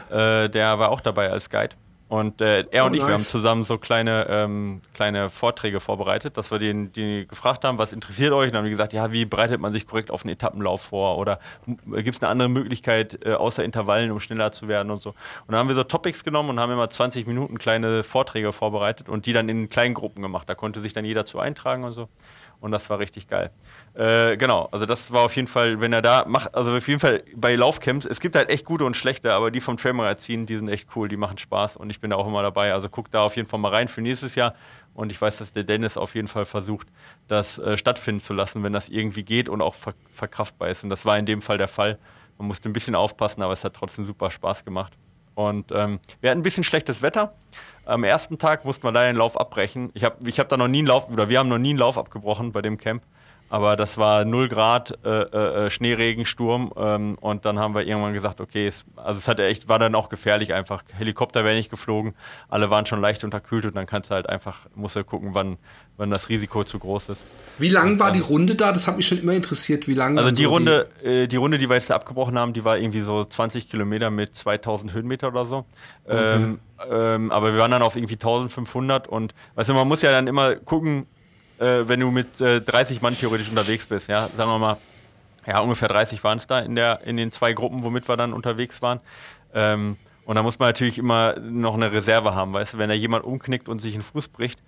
Äh, 0.44 0.50
der 0.50 0.80
war 0.80 0.90
auch 0.90 1.02
dabei 1.02 1.30
als 1.30 1.50
Guide. 1.52 1.76
Und 2.08 2.42
äh, 2.42 2.66
er 2.70 2.84
Oh, 2.84 2.88
und 2.88 2.94
ich, 2.94 3.00
wir 3.00 3.06
haben 3.06 3.14
nice. 3.14 3.30
zusammen 3.30 3.46
zusammen 3.46 3.64
so 3.64 3.78
kleine, 3.78 4.28
ähm, 4.30 4.82
kleine 4.94 5.30
Vorträge 5.30 5.80
vorbereitet, 5.80 6.38
dass 6.38 6.52
wir 6.52 6.60
den, 6.60 6.92
die 6.94 7.28
gefragt 7.28 7.64
haben, 7.64 7.78
was 7.78 7.94
interessiert 7.94 8.34
euch? 8.34 8.48
Und 8.48 8.54
dann 8.54 8.60
haben 8.60 8.66
die 8.66 8.72
gesagt, 8.72 8.94
ja, 8.94 9.12
wie 9.12 9.26
bereitet 9.26 9.62
man 9.62 9.72
sich 9.72 9.88
korrekt 9.88 10.12
auf 10.12 10.24
einen 10.24 10.34
Etappenlauf 10.34 10.82
vor? 10.82 11.18
Oder 11.18 11.40
gibt 11.66 12.16
es 12.16 12.22
eine 12.22 12.30
andere 12.30 12.50
Möglichkeit, 12.50 13.20
äh, 13.26 13.34
außer 13.34 13.64
Intervallen, 13.64 14.12
um 14.12 14.20
schneller 14.20 14.52
zu 14.52 14.68
werden 14.68 14.92
und 14.92 15.02
so? 15.02 15.10
Und 15.10 15.18
dann 15.50 15.58
haben 15.58 15.68
wir 15.68 15.76
so 15.76 15.84
Topics 15.84 16.24
genommen 16.24 16.50
und 16.50 16.60
haben 16.60 16.72
immer 16.72 16.90
20 16.90 17.28
Minuten 17.28 17.58
kleine 17.58 18.04
Vorträge 18.04 18.52
vorbereitet 18.52 19.10
und 19.10 19.26
die 19.26 19.34
dann 19.34 19.48
in 19.50 19.70
kleinen 19.70 19.94
Gruppen 19.94 20.22
gemacht. 20.22 20.50
Da 20.50 20.56
konnte 20.56 20.82
sich 20.82 20.94
dann 20.94 21.06
jeder 21.06 21.26
zu 21.26 21.40
eintragen 21.40 21.84
und 21.84 21.94
so. 21.94 22.10
Und 22.60 22.72
das 22.72 22.90
war 22.90 23.00
richtig 23.00 23.28
geil. 23.28 23.52
Äh, 23.94 24.38
genau, 24.38 24.68
also 24.72 24.86
das 24.86 25.12
war 25.12 25.22
auf 25.22 25.36
jeden 25.36 25.48
Fall, 25.48 25.82
wenn 25.82 25.94
er 25.94 26.02
da 26.02 26.26
macht, 26.28 26.54
also 26.56 26.76
auf 26.76 26.88
jeden 26.88 27.00
Fall 27.00 27.24
bei 27.36 27.56
Laufcamps, 27.56 28.06
es 28.06 28.20
gibt 28.20 28.36
halt 28.36 28.50
echt 28.50 28.66
gute 28.66 28.86
und 28.86 28.96
schlechte, 28.96 29.34
aber 29.34 29.52
die 29.52 29.62
vom 29.62 29.78
Trailmagazin, 29.78 30.46
die 30.46 30.58
sind 30.58 30.68
echt 30.70 30.90
cool, 30.96 31.08
die 31.08 31.18
machen 31.18 31.38
Spaß 31.38 31.78
und 31.78 31.90
ich 31.90 32.02
bin 32.02 32.10
da 32.10 32.16
auch 32.16 32.28
immer 32.28 32.42
dabei. 32.42 32.74
Also 32.74 32.90
guck 32.90 33.12
da 33.12 33.24
auf 33.24 33.36
jeden 33.36 33.48
Fall 33.48 33.60
mal 33.60 33.70
rein 33.72 33.88
für 33.88 34.02
nächstes 34.02 34.36
Jahr. 34.36 34.56
Und 34.94 35.12
ich 35.12 35.22
weiß, 35.22 35.38
dass 35.38 35.52
der 35.52 35.64
Dennis 35.64 35.98
auf 35.98 36.16
jeden 36.16 36.30
Fall 36.30 36.46
versucht, 36.46 36.88
das 37.28 37.60
äh, 37.60 37.78
stattfinden 37.78 38.22
zu 38.22 38.34
lassen, 38.34 38.64
wenn 38.64 38.74
das 38.74 38.90
irgendwie 38.90 39.24
geht 39.24 39.50
und 39.50 39.62
auch 39.62 39.76
ver 39.76 39.94
verkraftbar 40.12 40.70
ist. 40.70 40.84
Und 40.84 40.90
das 40.90 41.06
war 41.06 41.18
in 41.18 41.26
dem 41.26 41.42
Fall 41.42 41.58
der 41.58 41.68
Fall. 41.68 42.00
Man 42.38 42.48
musste 42.48 42.70
ein 42.70 42.74
bisschen 42.74 42.96
aufpassen, 42.96 43.42
aber 43.42 43.54
es 43.54 43.64
hat 43.64 43.74
trotzdem 43.74 44.06
super 44.06 44.32
Spaß 44.32 44.64
gemacht. 44.64 44.94
Und 45.36 45.72
ähm, 45.74 46.00
wir 46.22 46.32
hatten 46.32 46.40
ein 46.40 46.44
bisschen 46.44 46.64
schlechtes 46.64 47.02
Wetter. 47.02 47.36
Am 47.86 48.04
ersten 48.04 48.38
Tag 48.38 48.66
mussten 48.66 48.84
wir 48.84 48.92
leider 48.92 49.12
den 49.12 49.18
Lauf 49.18 49.40
abbrechen. 49.40 49.92
Ich 49.94 50.04
habe 50.04 50.16
ich 50.28 50.40
hab 50.40 50.50
da 50.50 50.58
noch 50.58 50.68
nie 50.68 50.80
einen 50.80 50.88
Lauf, 50.88 51.10
oder 51.10 51.30
wir 51.30 51.40
haben 51.40 51.50
noch 51.50 51.60
nie 51.60 51.70
einen 51.70 51.80
Lauf 51.80 51.98
abgebrochen 51.98 52.52
bei 52.52 52.62
dem 52.62 52.78
Camp. 52.78 53.04
Aber 53.48 53.76
das 53.76 54.00
war 54.00 54.26
0 54.26 54.50
Grad, 54.50 54.98
äh, 55.06 55.10
äh, 55.10 55.70
Schneeregen, 55.70 56.26
Sturm. 56.26 56.74
Ähm, 56.76 57.16
und 57.22 57.46
dann 57.46 57.60
haben 57.60 57.76
wir 57.76 57.86
irgendwann 57.86 58.14
gesagt, 58.14 58.42
okay, 58.42 58.68
es, 58.68 58.86
also 58.96 59.20
es 59.20 59.28
hat 59.28 59.40
echt, 59.40 59.70
war 59.70 59.78
dann 59.78 59.94
auch 59.94 60.10
gefährlich 60.10 60.54
einfach. 60.54 60.84
Helikopter 60.98 61.44
wäre 61.44 61.56
nicht 61.56 61.70
geflogen, 61.70 62.16
alle 62.50 62.72
waren 62.72 62.88
schon 62.88 63.02
leicht 63.02 63.24
unterkühlt 63.24 63.66
und 63.66 63.76
dann 63.76 63.86
kannst 63.86 64.10
du 64.10 64.16
halt 64.16 64.28
einfach, 64.28 64.58
musst 64.74 64.96
du 64.96 65.04
gucken, 65.04 65.30
wann, 65.34 65.58
wann 65.96 66.10
das 66.10 66.30
Risiko 66.30 66.64
zu 66.64 66.80
groß 66.80 67.10
ist. 67.10 67.24
Wie 67.60 67.70
lang 67.70 68.00
war 68.00 68.12
die 68.12 68.20
Runde 68.20 68.56
da? 68.56 68.72
Das 68.72 68.88
hat 68.88 68.98
mich 68.98 69.08
schon 69.08 69.20
immer 69.20 69.34
interessiert, 69.34 69.88
wie 69.88 69.94
lang 69.94 70.18
Also 70.18 70.32
die 70.32 70.44
so 70.44 70.50
Runde, 70.50 70.90
äh, 71.04 71.28
die 71.28 71.38
Runde, 71.38 71.60
die 71.60 71.70
wir 71.70 71.76
jetzt 71.76 71.92
abgebrochen 71.92 72.40
haben, 72.40 72.54
die 72.54 72.66
war 72.66 72.80
irgendwie 72.80 73.02
so 73.02 73.24
20 73.24 73.70
Kilometer 73.70 74.10
mit 74.10 74.36
2000 74.36 74.92
Höhenmeter 74.92 75.28
oder 75.28 75.46
so. 75.46 75.66
Ähm, 76.10 76.60
ähm, 76.90 77.32
aber 77.32 77.54
wir 77.54 77.60
waren 77.60 77.72
dann 77.72 77.82
auf 77.82 77.96
irgendwie 77.96 78.16
1500 78.16 79.08
und 79.08 79.34
weißt 79.56 79.70
du, 79.70 79.74
man 79.74 79.88
muss 79.88 80.02
ja 80.02 80.12
dann 80.12 80.28
immer 80.28 80.56
gucken, 80.56 81.08
äh, 81.60 81.84
wenn 81.88 82.00
du 82.00 82.12
mit 82.12 82.42
äh, 82.42 82.62
30 82.62 83.02
Mann 83.02 83.18
theoretisch 83.18 83.50
unterwegs 83.50 83.86
bist, 83.86 84.08
ja, 84.08 84.30
sagen 84.36 84.50
wir 84.50 84.60
mal, 84.60 84.78
ja, 85.48 85.60
ungefähr 85.60 85.88
30 85.88 86.24
waren 86.24 86.38
es 86.38 86.48
da 86.48 86.60
in, 86.60 86.76
der, 86.76 87.02
in 87.06 87.18
den 87.18 87.32
zwei 87.32 87.54
Gruppen, 87.54 87.84
womit 87.84 88.10
wir 88.10 88.18
dann 88.18 88.34
unterwegs 88.34 88.82
waren. 88.82 89.00
Ähm, 89.54 89.98
und 90.26 90.36
da 90.36 90.44
muss 90.44 90.58
man 90.58 90.70
natürlich 90.70 90.98
immer 90.98 91.40
noch 91.40 91.76
eine 91.76 91.92
Reserve 91.92 92.34
haben, 92.34 92.52
weißt 92.54 92.74
du, 92.74 92.78
wenn 92.80 92.90
da 92.90 92.96
jemand 92.96 93.24
umknickt 93.24 93.70
und 93.70 93.80
sich 93.80 93.94
einen 93.94 94.04
Fuß 94.04 94.30
bricht, 94.30 94.60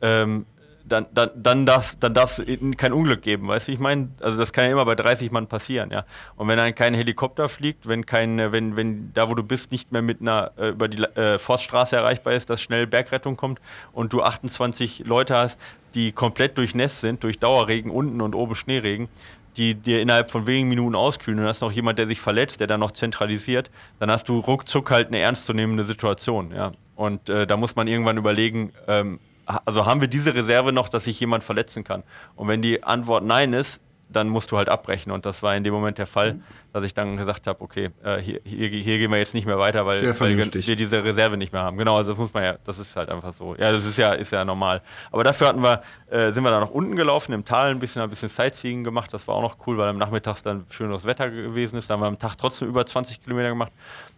ähm, 0.00 0.46
dann, 0.84 1.06
dann, 1.12 1.30
dann 1.36 1.66
darf 1.66 1.96
dann 2.00 2.14
darf's 2.14 2.42
kein 2.76 2.92
Unglück 2.92 3.22
geben, 3.22 3.48
weißt 3.48 3.68
du, 3.68 3.72
ich 3.72 3.78
meine, 3.78 4.08
also 4.20 4.38
das 4.38 4.52
kann 4.52 4.64
ja 4.64 4.72
immer 4.72 4.84
bei 4.84 4.94
30 4.94 5.30
Mann 5.30 5.46
passieren, 5.46 5.90
ja. 5.90 6.04
Und 6.36 6.48
wenn 6.48 6.56
dann 6.56 6.74
kein 6.74 6.94
Helikopter 6.94 7.48
fliegt, 7.48 7.88
wenn 7.88 8.06
kein, 8.06 8.38
äh, 8.38 8.52
wenn, 8.52 8.76
wenn 8.76 9.12
da 9.14 9.28
wo 9.28 9.34
du 9.34 9.42
bist 9.42 9.72
nicht 9.72 9.92
mehr 9.92 10.02
mit 10.02 10.20
einer 10.20 10.52
äh, 10.56 10.68
über 10.68 10.88
die 10.88 11.02
äh, 11.02 11.38
Forststraße 11.38 11.96
erreichbar 11.96 12.34
ist, 12.34 12.50
dass 12.50 12.60
schnell 12.60 12.86
Bergrettung 12.86 13.36
kommt 13.36 13.60
und 13.92 14.12
du 14.12 14.22
28 14.22 15.06
Leute 15.06 15.36
hast, 15.36 15.58
die 15.94 16.12
komplett 16.12 16.58
durchnässt 16.58 17.00
sind, 17.00 17.24
durch 17.24 17.38
Dauerregen 17.38 17.90
unten 17.90 18.20
und 18.20 18.34
oben 18.34 18.54
Schneeregen, 18.54 19.08
die 19.56 19.74
dir 19.74 20.00
innerhalb 20.00 20.30
von 20.30 20.46
wenigen 20.46 20.68
Minuten 20.68 20.94
auskühlen 20.94 21.40
und 21.40 21.46
hast 21.46 21.60
noch 21.60 21.72
jemand, 21.72 21.98
der 21.98 22.06
sich 22.06 22.20
verletzt, 22.20 22.60
der 22.60 22.66
dann 22.66 22.80
noch 22.80 22.92
zentralisiert, 22.92 23.70
dann 23.98 24.10
hast 24.10 24.28
du 24.28 24.38
ruckzuck 24.38 24.90
halt 24.90 25.08
eine 25.08 25.18
ernstzunehmende 25.18 25.84
Situation, 25.84 26.52
ja. 26.54 26.72
Und 26.96 27.30
äh, 27.30 27.46
da 27.46 27.56
muss 27.56 27.76
man 27.76 27.88
irgendwann 27.88 28.18
überlegen, 28.18 28.72
ähm, 28.86 29.20
also 29.46 29.86
haben 29.86 30.00
wir 30.00 30.08
diese 30.08 30.34
Reserve 30.34 30.72
noch, 30.72 30.88
dass 30.88 31.04
sich 31.04 31.18
jemand 31.20 31.44
verletzen 31.44 31.84
kann? 31.84 32.02
Und 32.36 32.48
wenn 32.48 32.62
die 32.62 32.82
Antwort 32.82 33.24
nein 33.24 33.52
ist, 33.52 33.80
dann 34.12 34.28
musst 34.28 34.50
du 34.50 34.56
halt 34.56 34.68
abbrechen. 34.68 35.12
Und 35.12 35.24
das 35.24 35.42
war 35.42 35.54
in 35.56 35.64
dem 35.64 35.72
Moment 35.72 35.98
der 35.98 36.06
Fall, 36.06 36.40
dass 36.72 36.84
ich 36.84 36.94
dann 36.94 37.16
gesagt 37.16 37.46
habe, 37.46 37.60
okay, 37.62 37.90
äh, 38.02 38.18
hier, 38.18 38.40
hier, 38.44 38.68
hier 38.68 38.98
gehen 38.98 39.10
wir 39.10 39.18
jetzt 39.18 39.34
nicht 39.34 39.46
mehr 39.46 39.58
weiter, 39.58 39.86
weil, 39.86 40.02
weil 40.20 40.36
wir 40.36 40.76
diese 40.76 41.04
Reserve 41.04 41.36
nicht 41.36 41.52
mehr 41.52 41.62
haben. 41.62 41.76
Genau, 41.76 41.96
also 41.96 42.10
das 42.10 42.18
muss 42.18 42.32
man 42.32 42.42
ja, 42.42 42.56
das 42.64 42.78
ist 42.78 42.94
halt 42.96 43.08
einfach 43.08 43.32
so. 43.32 43.54
Ja, 43.56 43.72
das 43.72 43.84
ist 43.84 43.96
ja, 43.98 44.12
ist 44.12 44.32
ja 44.32 44.44
normal. 44.44 44.82
Aber 45.10 45.24
dafür 45.24 45.48
hatten 45.48 45.62
wir, 45.62 45.82
äh, 46.10 46.32
sind 46.32 46.42
wir 46.42 46.50
dann 46.50 46.62
nach 46.62 46.70
unten 46.70 46.96
gelaufen, 46.96 47.32
im 47.32 47.44
Tal 47.44 47.70
ein 47.70 47.78
bisschen, 47.78 48.02
ein 48.02 48.10
bisschen 48.10 48.28
Sightseeing 48.28 48.84
gemacht. 48.84 49.12
Das 49.14 49.26
war 49.28 49.36
auch 49.36 49.42
noch 49.42 49.56
cool, 49.66 49.78
weil 49.78 49.88
am 49.88 49.98
Nachmittags 49.98 50.42
dann 50.42 50.66
schönes 50.70 51.04
Wetter 51.04 51.30
gewesen 51.30 51.76
ist. 51.76 51.88
Dann 51.88 51.94
haben 51.94 52.02
wir 52.02 52.08
am 52.08 52.18
Tag 52.18 52.36
trotzdem 52.36 52.68
über 52.68 52.84
20 52.84 53.22
Kilometer 53.22 53.50
gemacht. 53.50 53.72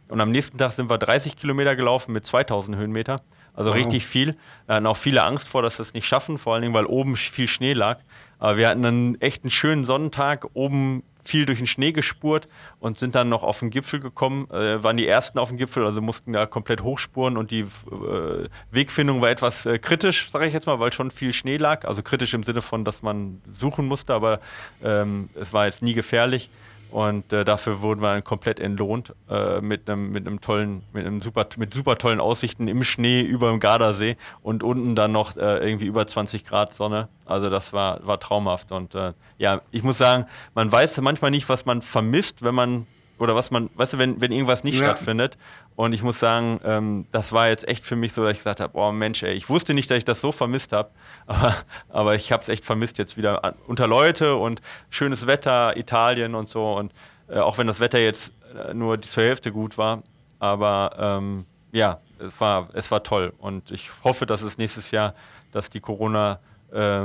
Und 0.09 0.21
am 0.21 0.31
nächsten 0.31 0.59
Tag 0.59 0.73
sind 0.73 0.91
wir 0.91 0.99
30 0.99 1.37
Kilometer 1.37 1.77
gelaufen 1.77 2.13
mit 2.13 2.27
2000 2.27 2.77
Höhenmeter. 2.77 3.21
Also 3.55 3.71
richtig 3.71 4.07
viel. 4.07 4.37
Wir 4.67 4.77
hatten 4.77 4.87
auch 4.87 4.97
viele 4.97 5.23
Angst 5.25 5.49
vor, 5.49 5.63
dass 5.63 5.79
wir 5.79 5.83
es 5.83 5.95
nicht 5.95 6.07
schaffen, 6.07 6.39
vor 6.39 6.55
allen 6.55 6.63
Dingen, 6.63 6.75
weil 6.75 6.87
oben 6.87 7.17
viel 7.17 7.49
Schnee 7.49 7.75
lag. 7.75 7.99
Aber 8.39 8.57
wir 8.57 8.69
hatten 8.69 8.85
einen 8.85 9.51
schönen 9.51 9.85
Sonnentag, 9.85 10.47
oben 10.55 11.03
viel 11.25 11.47
durch 11.47 11.59
den 11.59 11.67
Schnee 11.67 11.93
gespurt 11.93 12.49
und 12.81 12.99
sind 12.99 13.15
dann 13.15 13.29
noch 13.29 13.43
auf 13.43 13.61
den 13.61 13.71
Gipfel 13.71 14.01
gekommen, 14.01 14.51
äh, 14.51 14.83
waren 14.83 14.97
die 14.97 15.07
ersten 15.07 15.39
auf 15.39 15.49
dem 15.49 15.59
Gipfel, 15.59 15.85
also 15.85 16.01
mussten 16.01 16.33
da 16.33 16.47
komplett 16.47 16.83
hochspuren 16.83 17.37
und 17.37 17.51
die 17.51 17.61
äh, 17.61 18.49
Wegfindung 18.71 19.21
war 19.21 19.31
etwas 19.31 19.67
äh, 19.67 19.79
kritisch, 19.79 20.31
sage 20.31 20.47
ich 20.47 20.53
jetzt 20.53 20.67
mal, 20.67 20.81
weil 20.81 20.93
schon 20.93 21.11
viel 21.11 21.33
Schnee 21.33 21.57
lag. 21.57 21.87
Also 21.87 22.03
kritisch 22.03 22.35
im 22.35 22.43
Sinne 22.43 22.63
von, 22.63 22.85
dass 22.85 23.03
man 23.03 23.41
suchen 23.53 23.87
musste, 23.87 24.15
aber 24.15 24.41
ähm, 24.83 25.29
es 25.35 25.53
war 25.53 25.67
jetzt 25.67 25.83
nie 25.83 25.95
gefährlich. 25.95 26.51
Und 26.93 27.33
äh, 27.33 27.45
dafür 27.45 27.81
wurden 27.81 28.03
wir 28.03 28.13
dann 28.13 28.23
komplett 28.23 28.61
entlohnt 28.61 29.15
äh, 29.31 29.63
mit 29.63 29.89
einem 29.89 30.13
mit 30.13 30.27
einem 30.27 30.43
tollen, 30.43 30.83
mit 30.93 31.07
einem 31.07 31.21
super, 31.21 31.47
mit 31.57 31.73
super 31.73 31.97
tollen 31.97 32.21
Aussichten 32.21 32.69
im 32.69 32.85
Schnee 32.85 33.23
über 33.23 33.49
dem 33.49 33.61
Gardasee 33.61 34.17
und 34.43 34.63
unten 34.63 34.95
dann 34.95 35.11
noch 35.11 35.35
äh, 35.37 35.67
irgendwie 35.67 35.87
über 35.87 36.07
20 36.07 36.45
Grad 36.45 36.75
Sonne. 36.75 37.09
Also 37.25 37.49
das 37.49 37.73
war, 37.73 38.07
war 38.07 38.21
traumhaft. 38.21 38.73
Und 38.73 38.95
äh, 38.95 39.15
ja, 39.39 39.63
ich 39.71 39.83
muss 39.83 39.97
sagen, 39.97 40.27
man 40.55 40.71
weiß 40.71 41.01
manchmal 41.01 41.31
nicht, 41.31 41.49
was 41.49 41.65
man 41.65 41.81
vermisst, 41.81 42.43
wenn 42.43 42.55
man 42.55 42.87
oder 43.19 43.35
was 43.37 43.51
man, 43.51 43.71
weißt 43.75 43.95
du, 43.95 43.99
wenn, 43.99 44.21
wenn 44.21 44.33
irgendwas 44.33 44.65
nicht 44.65 44.79
ja. 44.79 44.85
stattfindet. 44.85 45.39
Und 45.75 45.93
ich 45.93 46.03
muss 46.03 46.21
sagen, 46.21 46.61
ähm, 46.65 47.07
das 47.13 47.33
war 47.33 47.49
jetzt 47.49 47.67
echt 47.67 47.85
für 47.85 47.97
mich 47.97 48.13
so, 48.13 48.23
dass 48.23 48.33
ich 48.33 48.39
gesagt 48.39 48.61
habe, 48.61 48.79
oh 48.79 48.93
Mensch, 48.93 49.23
ey, 49.23 49.33
ich 49.33 49.49
wusste 49.49 49.75
nicht, 49.75 49.91
dass 49.91 49.99
ich 49.99 50.05
das 50.05 50.21
so 50.21 50.31
vermisst 50.33 50.73
habe, 50.73 50.91
aber, 51.27 51.55
aber 51.89 52.15
ich 52.15 52.33
habe 52.33 52.43
es 52.43 52.49
echt 52.49 52.65
vermisst 52.65 52.99
jetzt 52.99 53.17
wieder 53.17 53.55
unter 53.67 53.87
Leute 53.87 54.37
und 54.37 54.61
schönes 54.91 55.27
Wetter, 55.27 55.77
Italien 55.77 56.35
und 56.35 56.49
so. 56.49 56.73
Und 56.75 56.93
äh, 57.29 57.39
auch 57.39 57.59
wenn 57.59 57.67
das 57.67 57.81
Wetter 57.81 57.99
jetzt 57.99 58.33
äh, 58.69 58.75
nur 58.75 59.01
zur 59.01 59.23
Hälfte 59.23 59.53
gut 59.53 59.79
war, 59.79 60.03
aber 60.39 60.97
ähm, 60.99 61.47
ja, 61.73 62.01
es 62.19 62.41
war, 62.41 62.69
es 62.75 62.91
war 62.91 63.03
toll. 63.03 63.33
Und 63.39 63.71
ich 63.71 63.91
hoffe, 64.05 64.27
dass 64.27 64.43
es 64.43 64.59
nächstes 64.59 64.91
Jahr, 64.91 65.15
dass 65.53 65.71
die 65.71 65.81
Corona 65.81 66.39
äh, 66.73 67.03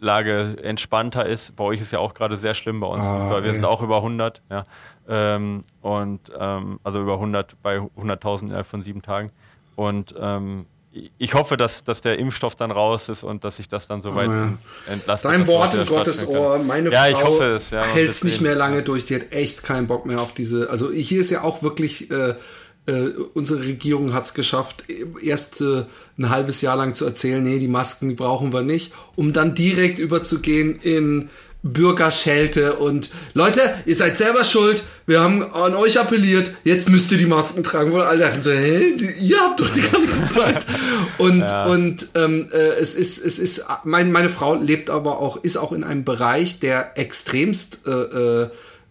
Lage 0.00 0.56
entspannter 0.62 1.26
ist. 1.26 1.54
Bei 1.56 1.64
euch 1.64 1.80
ist 1.80 1.92
ja 1.92 1.98
auch 1.98 2.14
gerade 2.14 2.36
sehr 2.36 2.54
schlimm 2.54 2.80
bei 2.80 2.86
uns, 2.86 3.04
ah, 3.04 3.30
weil 3.30 3.42
wir 3.42 3.50
ey. 3.50 3.54
sind 3.54 3.64
auch 3.64 3.82
über 3.82 3.96
100. 3.96 4.42
Ja. 4.50 4.66
Ähm, 5.08 5.62
und 5.82 6.20
ähm, 6.38 6.80
also 6.82 7.00
über 7.00 7.14
100 7.14 7.62
bei 7.62 7.78
100.000 7.78 8.42
innerhalb 8.42 8.66
von 8.66 8.82
sieben 8.82 9.02
Tagen. 9.02 9.30
Und 9.76 10.14
ähm, 10.18 10.66
ich 11.18 11.34
hoffe, 11.34 11.56
dass, 11.56 11.84
dass 11.84 12.00
der 12.00 12.18
Impfstoff 12.18 12.56
dann 12.56 12.72
raus 12.72 13.08
ist 13.08 13.22
und 13.22 13.44
dass 13.44 13.56
sich 13.56 13.68
das 13.68 13.86
dann 13.86 14.02
soweit 14.02 14.28
oh 14.28 14.32
ja. 14.32 14.58
entlastet. 14.88 15.30
Dein 15.30 15.46
Wort 15.46 15.74
in 15.74 15.86
Gottes 15.86 16.26
Ohr. 16.26 16.58
Meine 16.58 16.90
ja, 16.90 17.04
Frau 17.12 17.40
ja, 17.40 17.82
hält 17.84 18.10
es 18.10 18.24
nicht 18.24 18.40
mehr 18.40 18.56
lange 18.56 18.82
durch. 18.82 19.04
Die 19.04 19.14
hat 19.14 19.32
echt 19.32 19.62
keinen 19.62 19.86
Bock 19.86 20.04
mehr 20.06 20.20
auf 20.20 20.34
diese. 20.34 20.68
Also 20.68 20.90
hier 20.90 21.20
ist 21.20 21.30
ja 21.30 21.42
auch 21.42 21.62
wirklich. 21.62 22.10
Äh, 22.10 22.34
äh, 22.86 23.08
unsere 23.34 23.64
Regierung 23.64 24.12
hat 24.12 24.26
es 24.26 24.34
geschafft, 24.34 24.84
erst 25.22 25.60
äh, 25.60 25.84
ein 26.18 26.30
halbes 26.30 26.60
Jahr 26.60 26.76
lang 26.76 26.94
zu 26.94 27.04
erzählen, 27.04 27.42
nee, 27.42 27.58
die 27.58 27.68
Masken 27.68 28.08
die 28.08 28.14
brauchen 28.14 28.52
wir 28.52 28.62
nicht, 28.62 28.92
um 29.16 29.32
dann 29.32 29.54
direkt 29.54 29.98
überzugehen 29.98 30.76
in 30.76 31.30
Bürgerschelte 31.62 32.74
und 32.76 33.10
Leute, 33.34 33.60
ihr 33.84 33.94
seid 33.94 34.16
selber 34.16 34.44
schuld, 34.44 34.82
wir 35.06 35.20
haben 35.20 35.42
an 35.42 35.74
euch 35.74 36.00
appelliert, 36.00 36.52
jetzt 36.64 36.88
müsst 36.88 37.12
ihr 37.12 37.18
die 37.18 37.26
Masken 37.26 37.62
tragen. 37.62 37.92
Wo 37.92 37.98
alle 37.98 38.20
dachten 38.20 38.40
so, 38.40 38.50
hä, 38.50 38.94
ihr 39.20 39.38
habt 39.40 39.60
doch 39.60 39.68
die 39.68 39.82
ganze 39.82 40.26
Zeit. 40.26 40.66
Und, 41.18 41.40
ja. 41.40 41.66
und 41.66 42.08
ähm, 42.14 42.48
äh, 42.50 42.56
es 42.56 42.94
ist, 42.94 43.18
es 43.22 43.38
ist, 43.38 43.66
mein, 43.84 44.10
meine 44.10 44.30
Frau 44.30 44.54
lebt 44.54 44.88
aber 44.88 45.18
auch, 45.18 45.36
ist 45.42 45.58
auch 45.58 45.72
in 45.72 45.84
einem 45.84 46.04
Bereich, 46.04 46.60
der 46.60 46.96
extremst 46.96 47.80
äh, 47.86 47.90
äh, 47.90 48.50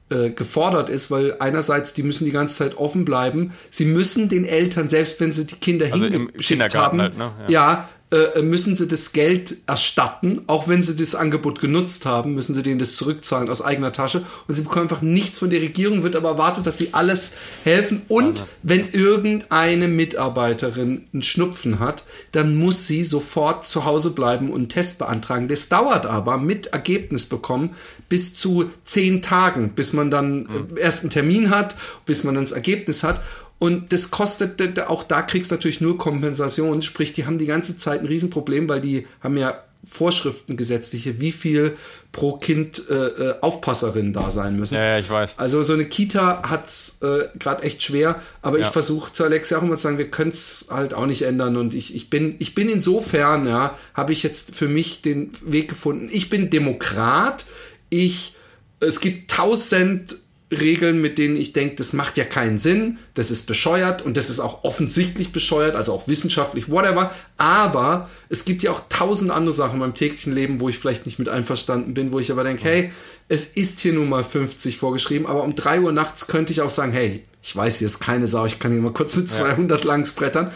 äh 0.09 0.29
gefordert 0.31 0.89
ist, 0.89 1.11
weil 1.11 1.35
einerseits 1.39 1.93
die 1.93 2.03
müssen 2.03 2.25
die 2.25 2.31
ganze 2.31 2.55
Zeit 2.55 2.77
offen 2.77 3.05
bleiben. 3.05 3.53
Sie 3.69 3.85
müssen 3.85 4.29
den 4.29 4.45
Eltern, 4.45 4.89
selbst 4.89 5.19
wenn 5.19 5.31
sie 5.31 5.45
die 5.45 5.55
Kinder 5.55 5.87
also 5.91 6.05
hingeschickt 6.05 6.75
haben, 6.75 7.01
halt, 7.01 7.17
ne? 7.17 7.31
ja. 7.47 7.49
ja 7.49 7.89
äh, 8.11 8.41
müssen 8.41 8.75
sie 8.75 8.87
das 8.87 9.13
Geld 9.13 9.55
erstatten, 9.67 10.41
auch 10.47 10.67
wenn 10.67 10.81
sie 10.81 10.95
das 10.95 11.13
Angebot 11.13 11.61
genutzt 11.61 12.07
haben, 12.07 12.33
müssen 12.33 12.55
sie 12.55 12.63
denen 12.63 12.79
das 12.79 12.95
zurückzahlen 12.95 13.49
aus 13.49 13.61
eigener 13.61 13.91
Tasche. 13.91 14.25
Und 14.47 14.55
sie 14.55 14.63
bekommen 14.63 14.83
einfach 14.83 15.03
nichts 15.03 15.37
von 15.37 15.51
der 15.51 15.61
Regierung, 15.61 16.01
wird 16.01 16.15
aber 16.15 16.29
erwartet, 16.29 16.65
dass 16.65 16.79
sie 16.79 16.93
alles 16.93 17.33
helfen. 17.63 18.01
Und 18.07 18.45
wenn 18.63 18.89
irgendeine 18.89 19.87
Mitarbeiterin 19.87 21.05
einen 21.13 21.21
Schnupfen 21.21 21.77
hat, 21.77 22.03
dann 22.31 22.55
muss 22.55 22.87
sie 22.87 23.03
sofort 23.03 23.67
zu 23.67 23.85
Hause 23.85 24.09
bleiben 24.09 24.49
und 24.49 24.59
einen 24.59 24.69
Test 24.69 24.97
beantragen. 24.97 25.47
Das 25.47 25.69
dauert 25.69 26.07
aber 26.07 26.37
mit 26.37 26.67
Ergebnis 26.67 27.27
bekommen 27.27 27.75
bis 28.09 28.33
zu 28.33 28.71
zehn 28.85 29.21
Tagen, 29.21 29.73
bis 29.75 29.93
man 29.93 30.09
dann 30.09 30.39
mhm. 30.39 30.77
erst 30.77 31.01
einen 31.01 31.11
Termin 31.11 31.51
hat, 31.51 31.75
bis 32.07 32.23
man 32.23 32.33
dann 32.33 32.43
das 32.43 32.53
Ergebnis 32.53 33.03
hat 33.03 33.21
und 33.59 33.91
das 33.91 34.09
kostet, 34.09 34.79
auch 34.87 35.03
da 35.03 35.21
kriegst 35.21 35.51
du 35.51 35.55
natürlich 35.55 35.81
nur 35.81 35.97
Kompensation. 35.97 36.81
Sprich, 36.81 37.11
die 37.13 37.25
haben 37.25 37.37
die 37.37 37.45
ganze 37.45 37.77
Zeit 37.77 37.99
ein 37.99 38.07
Riesenproblem, 38.07 38.69
weil 38.69 38.79
die 38.79 39.05
haben 39.21 39.37
ja 39.37 39.61
Vorschriften 39.87 40.57
gesetzliche, 40.57 41.21
wie 41.21 41.31
viel 41.31 41.77
pro 42.11 42.37
Kind 42.37 42.83
äh, 42.89 42.93
äh, 42.93 43.35
Aufpasserinnen 43.41 44.11
da 44.11 44.29
sein 44.29 44.57
müssen. 44.57 44.75
Ja, 44.75 44.83
ja, 44.83 44.99
ich 44.99 45.09
weiß. 45.09 45.35
Also 45.37 45.63
so 45.63 45.73
eine 45.73 45.85
Kita 45.85 46.49
hat's 46.49 46.99
äh, 47.01 47.27
gerade 47.37 47.63
echt 47.63 47.81
schwer, 47.83 48.21
aber 48.41 48.59
ja. 48.59 48.65
ich 48.65 48.71
versuche 48.71 49.13
zu 49.13 49.23
Alexia 49.23 49.57
auch 49.57 49.63
immer 49.63 49.77
zu 49.77 49.83
sagen, 49.83 49.97
wir 49.97 50.11
können 50.11 50.31
es 50.31 50.67
halt 50.69 50.93
auch 50.93 51.05
nicht 51.05 51.21
ändern 51.21 51.55
und 51.55 51.73
ich, 51.73 51.95
ich 51.95 52.09
bin 52.09 52.35
ich 52.39 52.55
bin 52.55 52.67
insofern, 52.67 53.47
ja, 53.47 53.77
habe 53.93 54.11
ich 54.11 54.21
jetzt 54.23 54.53
für 54.53 54.67
mich 54.67 55.01
den 55.01 55.31
Weg 55.41 55.69
gefunden. 55.69 56.09
Ich 56.11 56.29
bin 56.29 56.49
Demokrat. 56.49 57.45
Ich 57.89 58.35
es 58.81 58.99
gibt 58.99 59.31
tausend 59.31 60.17
Regeln, 60.51 60.99
mit 60.99 61.19
denen 61.19 61.35
ich 61.35 61.53
denke, 61.53 61.75
das 61.75 61.93
macht 61.93 62.17
ja 62.17 62.23
keinen 62.23 62.57
Sinn, 62.57 62.97
das 63.13 63.29
ist 63.29 63.45
bescheuert 63.45 64.01
und 64.01 64.17
das 64.17 64.31
ist 64.31 64.39
auch 64.39 64.63
offensichtlich 64.63 65.31
bescheuert, 65.31 65.75
also 65.75 65.93
auch 65.93 66.07
wissenschaftlich, 66.07 66.69
whatever. 66.69 67.11
Aber 67.37 68.09
es 68.29 68.45
gibt 68.45 68.63
ja 68.63 68.71
auch 68.71 68.81
tausend 68.89 69.29
andere 69.29 69.53
Sachen 69.53 69.73
in 69.73 69.79
meinem 69.79 69.93
täglichen 69.93 70.33
Leben, 70.33 70.59
wo 70.59 70.67
ich 70.67 70.79
vielleicht 70.79 71.05
nicht 71.05 71.19
mit 71.19 71.29
einverstanden 71.29 71.93
bin, 71.93 72.11
wo 72.11 72.19
ich 72.19 72.31
aber 72.31 72.43
denke, 72.43 72.63
hey, 72.63 72.91
es 73.27 73.45
ist 73.45 73.79
hier 73.79 73.93
nun 73.93 74.09
mal 74.09 74.23
50 74.23 74.77
vorgeschrieben, 74.77 75.27
aber 75.27 75.43
um 75.43 75.53
3 75.53 75.81
Uhr 75.81 75.91
nachts 75.91 76.25
könnte 76.25 76.51
ich 76.51 76.61
auch 76.61 76.69
sagen, 76.69 76.93
hey, 76.93 77.23
ich 77.43 77.55
weiß, 77.55 77.77
hier 77.77 77.85
ist 77.85 77.99
keine 77.99 78.27
Sau, 78.27 78.45
ich 78.45 78.57
kann 78.57 78.71
hier 78.71 78.81
mal 78.81 78.91
kurz 78.91 79.15
mit 79.15 79.29
200 79.29 79.83
ja. 79.83 79.87
langs 79.87 80.13
brettern. 80.13 80.51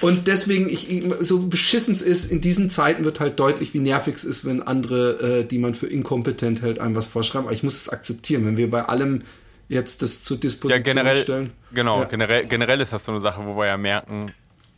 Und 0.00 0.26
deswegen, 0.26 0.68
ich, 0.68 1.02
so 1.20 1.46
beschissen 1.46 1.92
es 1.92 2.02
ist, 2.02 2.30
in 2.30 2.40
diesen 2.40 2.68
Zeiten 2.68 3.04
wird 3.04 3.20
halt 3.20 3.38
deutlich, 3.38 3.74
wie 3.74 3.78
nervig 3.78 4.16
es 4.16 4.24
ist, 4.24 4.44
wenn 4.44 4.62
andere, 4.62 5.40
äh, 5.40 5.44
die 5.44 5.58
man 5.58 5.74
für 5.74 5.86
inkompetent 5.86 6.62
hält, 6.62 6.78
einem 6.78 6.96
was 6.96 7.06
vorschreiben. 7.06 7.46
Aber 7.46 7.54
ich 7.54 7.62
muss 7.62 7.76
es 7.76 7.88
akzeptieren, 7.88 8.44
wenn 8.46 8.56
wir 8.56 8.70
bei 8.70 8.82
allem 8.82 9.22
jetzt 9.68 10.02
das 10.02 10.22
zur 10.22 10.36
Disposition 10.36 10.84
ja, 10.84 10.92
generell, 10.92 11.16
stellen. 11.16 11.52
Genau, 11.72 12.00
ja. 12.00 12.04
generell, 12.06 12.46
generell 12.46 12.80
ist 12.80 12.92
das 12.92 13.04
so 13.04 13.12
eine 13.12 13.20
Sache, 13.20 13.44
wo 13.44 13.56
wir 13.56 13.66
ja 13.66 13.76
merken, 13.76 14.32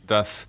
dass 0.05 0.47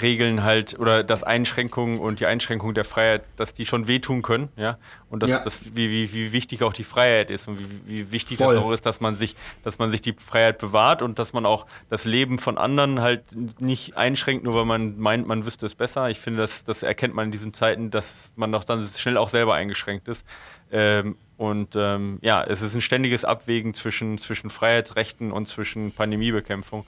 Regeln 0.00 0.42
halt 0.42 0.78
oder 0.78 1.04
dass 1.04 1.22
Einschränkungen 1.22 1.98
und 1.98 2.20
die 2.20 2.26
Einschränkung 2.26 2.74
der 2.74 2.84
Freiheit, 2.84 3.22
dass 3.36 3.52
die 3.52 3.66
schon 3.66 3.86
wehtun 3.86 4.22
können, 4.22 4.48
ja. 4.56 4.78
Und 5.08 5.22
dass, 5.22 5.30
ja. 5.30 5.44
Das, 5.44 5.76
wie, 5.76 5.90
wie, 5.90 6.12
wie 6.12 6.32
wichtig 6.32 6.62
auch 6.62 6.72
die 6.72 6.84
Freiheit 6.84 7.30
ist 7.30 7.46
und 7.46 7.58
wie, 7.58 7.66
wie 7.86 8.12
wichtig 8.12 8.38
Voll. 8.38 8.54
das 8.54 8.64
auch 8.64 8.72
ist, 8.72 8.84
dass 8.84 9.00
man 9.00 9.16
sich, 9.16 9.36
dass 9.62 9.78
man 9.78 9.90
sich 9.90 10.02
die 10.02 10.12
Freiheit 10.12 10.58
bewahrt 10.58 11.02
und 11.02 11.18
dass 11.18 11.32
man 11.32 11.46
auch 11.46 11.66
das 11.88 12.04
Leben 12.04 12.38
von 12.38 12.58
anderen 12.58 13.00
halt 13.00 13.24
nicht 13.60 13.96
einschränkt, 13.96 14.44
nur 14.44 14.54
weil 14.54 14.64
man 14.64 14.98
meint, 14.98 15.26
man 15.26 15.46
wüsste 15.46 15.66
es 15.66 15.74
besser. 15.74 16.10
Ich 16.10 16.18
finde, 16.18 16.40
das, 16.40 16.64
das 16.64 16.82
erkennt 16.82 17.14
man 17.14 17.26
in 17.26 17.32
diesen 17.32 17.54
Zeiten, 17.54 17.90
dass 17.90 18.32
man 18.36 18.50
doch 18.52 18.64
dann 18.64 18.88
schnell 18.96 19.16
auch 19.16 19.28
selber 19.28 19.54
eingeschränkt 19.54 20.08
ist. 20.08 20.24
Ähm, 20.72 21.16
und 21.36 21.76
ähm, 21.76 22.18
ja, 22.22 22.42
es 22.42 22.62
ist 22.62 22.74
ein 22.74 22.80
ständiges 22.80 23.24
Abwägen 23.24 23.74
zwischen, 23.74 24.16
zwischen 24.16 24.48
Freiheitsrechten 24.48 25.32
und 25.32 25.48
zwischen 25.48 25.92
Pandemiebekämpfung. 25.92 26.86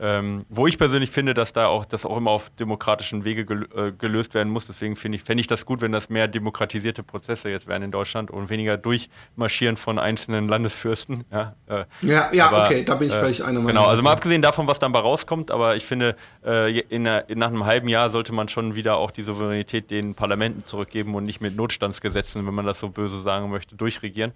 Ähm, 0.00 0.44
wo 0.48 0.66
ich 0.66 0.78
persönlich 0.78 1.10
finde, 1.10 1.34
dass 1.34 1.52
da 1.52 1.66
auch 1.66 1.84
das 1.84 2.06
auch 2.06 2.16
immer 2.16 2.30
auf 2.30 2.50
demokratischen 2.50 3.24
Wege 3.24 3.44
gel 3.44 3.68
äh, 3.74 3.92
gelöst 3.92 4.34
werden 4.34 4.52
muss. 4.52 4.66
Deswegen 4.66 4.96
finde 4.96 5.16
ich, 5.16 5.22
fände 5.22 5.40
ich 5.40 5.46
das 5.46 5.66
gut, 5.66 5.80
wenn 5.80 5.92
das 5.92 6.08
mehr 6.08 6.28
demokratisierte 6.28 7.02
Prozesse 7.02 7.48
jetzt 7.50 7.66
wären 7.66 7.82
in 7.82 7.90
Deutschland 7.90 8.30
und 8.30 8.50
weniger 8.50 8.76
durchmarschieren 8.76 9.76
von 9.76 9.98
einzelnen 9.98 10.48
Landesfürsten. 10.48 11.24
Ja, 11.32 11.54
äh, 11.66 11.84
ja, 12.02 12.28
ja 12.32 12.46
aber, 12.48 12.64
okay, 12.64 12.84
da 12.84 12.94
bin 12.94 13.08
ich 13.08 13.14
äh, 13.14 13.20
völlig 13.20 13.42
einer 13.42 13.60
Meinung. 13.60 13.68
Genau, 13.68 13.86
also 13.86 14.02
mal 14.02 14.12
abgesehen 14.12 14.42
davon, 14.42 14.66
was 14.66 14.78
dann 14.78 14.92
bei 14.92 15.00
rauskommt, 15.00 15.50
aber 15.50 15.76
ich 15.76 15.84
finde, 15.84 16.16
äh, 16.44 16.78
in, 16.80 17.06
in, 17.06 17.38
nach 17.38 17.48
einem 17.48 17.66
halben 17.66 17.88
Jahr 17.88 18.10
sollte 18.10 18.32
man 18.32 18.48
schon 18.48 18.74
wieder 18.74 18.96
auch 18.96 19.10
die 19.10 19.22
Souveränität 19.22 19.90
den 19.90 20.14
Parlamenten 20.14 20.64
zurückgeben 20.64 21.14
und 21.14 21.24
nicht 21.24 21.40
mit 21.40 21.56
Notstandsgesetzen, 21.56 22.46
wenn 22.46 22.54
man 22.54 22.66
das 22.66 22.80
so 22.80 22.88
böse 22.88 23.20
sagen 23.22 23.50
möchte, 23.50 23.74
durchregieren 23.74 24.32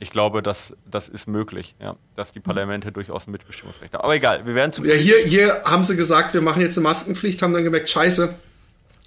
ich 0.00 0.10
glaube, 0.10 0.42
dass 0.42 0.74
das 0.90 1.08
ist 1.08 1.28
möglich, 1.28 1.76
ja, 1.78 1.94
dass 2.16 2.32
die 2.32 2.40
Parlamente 2.40 2.90
durchaus 2.90 3.28
ein 3.28 3.32
Mitbestimmungsrecht 3.32 3.92
haben. 3.92 4.02
Aber 4.02 4.14
egal, 4.14 4.46
wir 4.46 4.54
werden 4.54 4.72
zu. 4.72 4.84
Ja, 4.84 4.94
hier, 4.94 5.18
hier 5.18 5.62
haben 5.64 5.84
sie 5.84 5.94
gesagt, 5.94 6.34
wir 6.34 6.40
machen 6.40 6.62
jetzt 6.62 6.78
eine 6.78 6.84
Maskenpflicht, 6.84 7.42
haben 7.42 7.52
dann 7.52 7.64
gemerkt, 7.64 7.90
scheiße, 7.90 8.34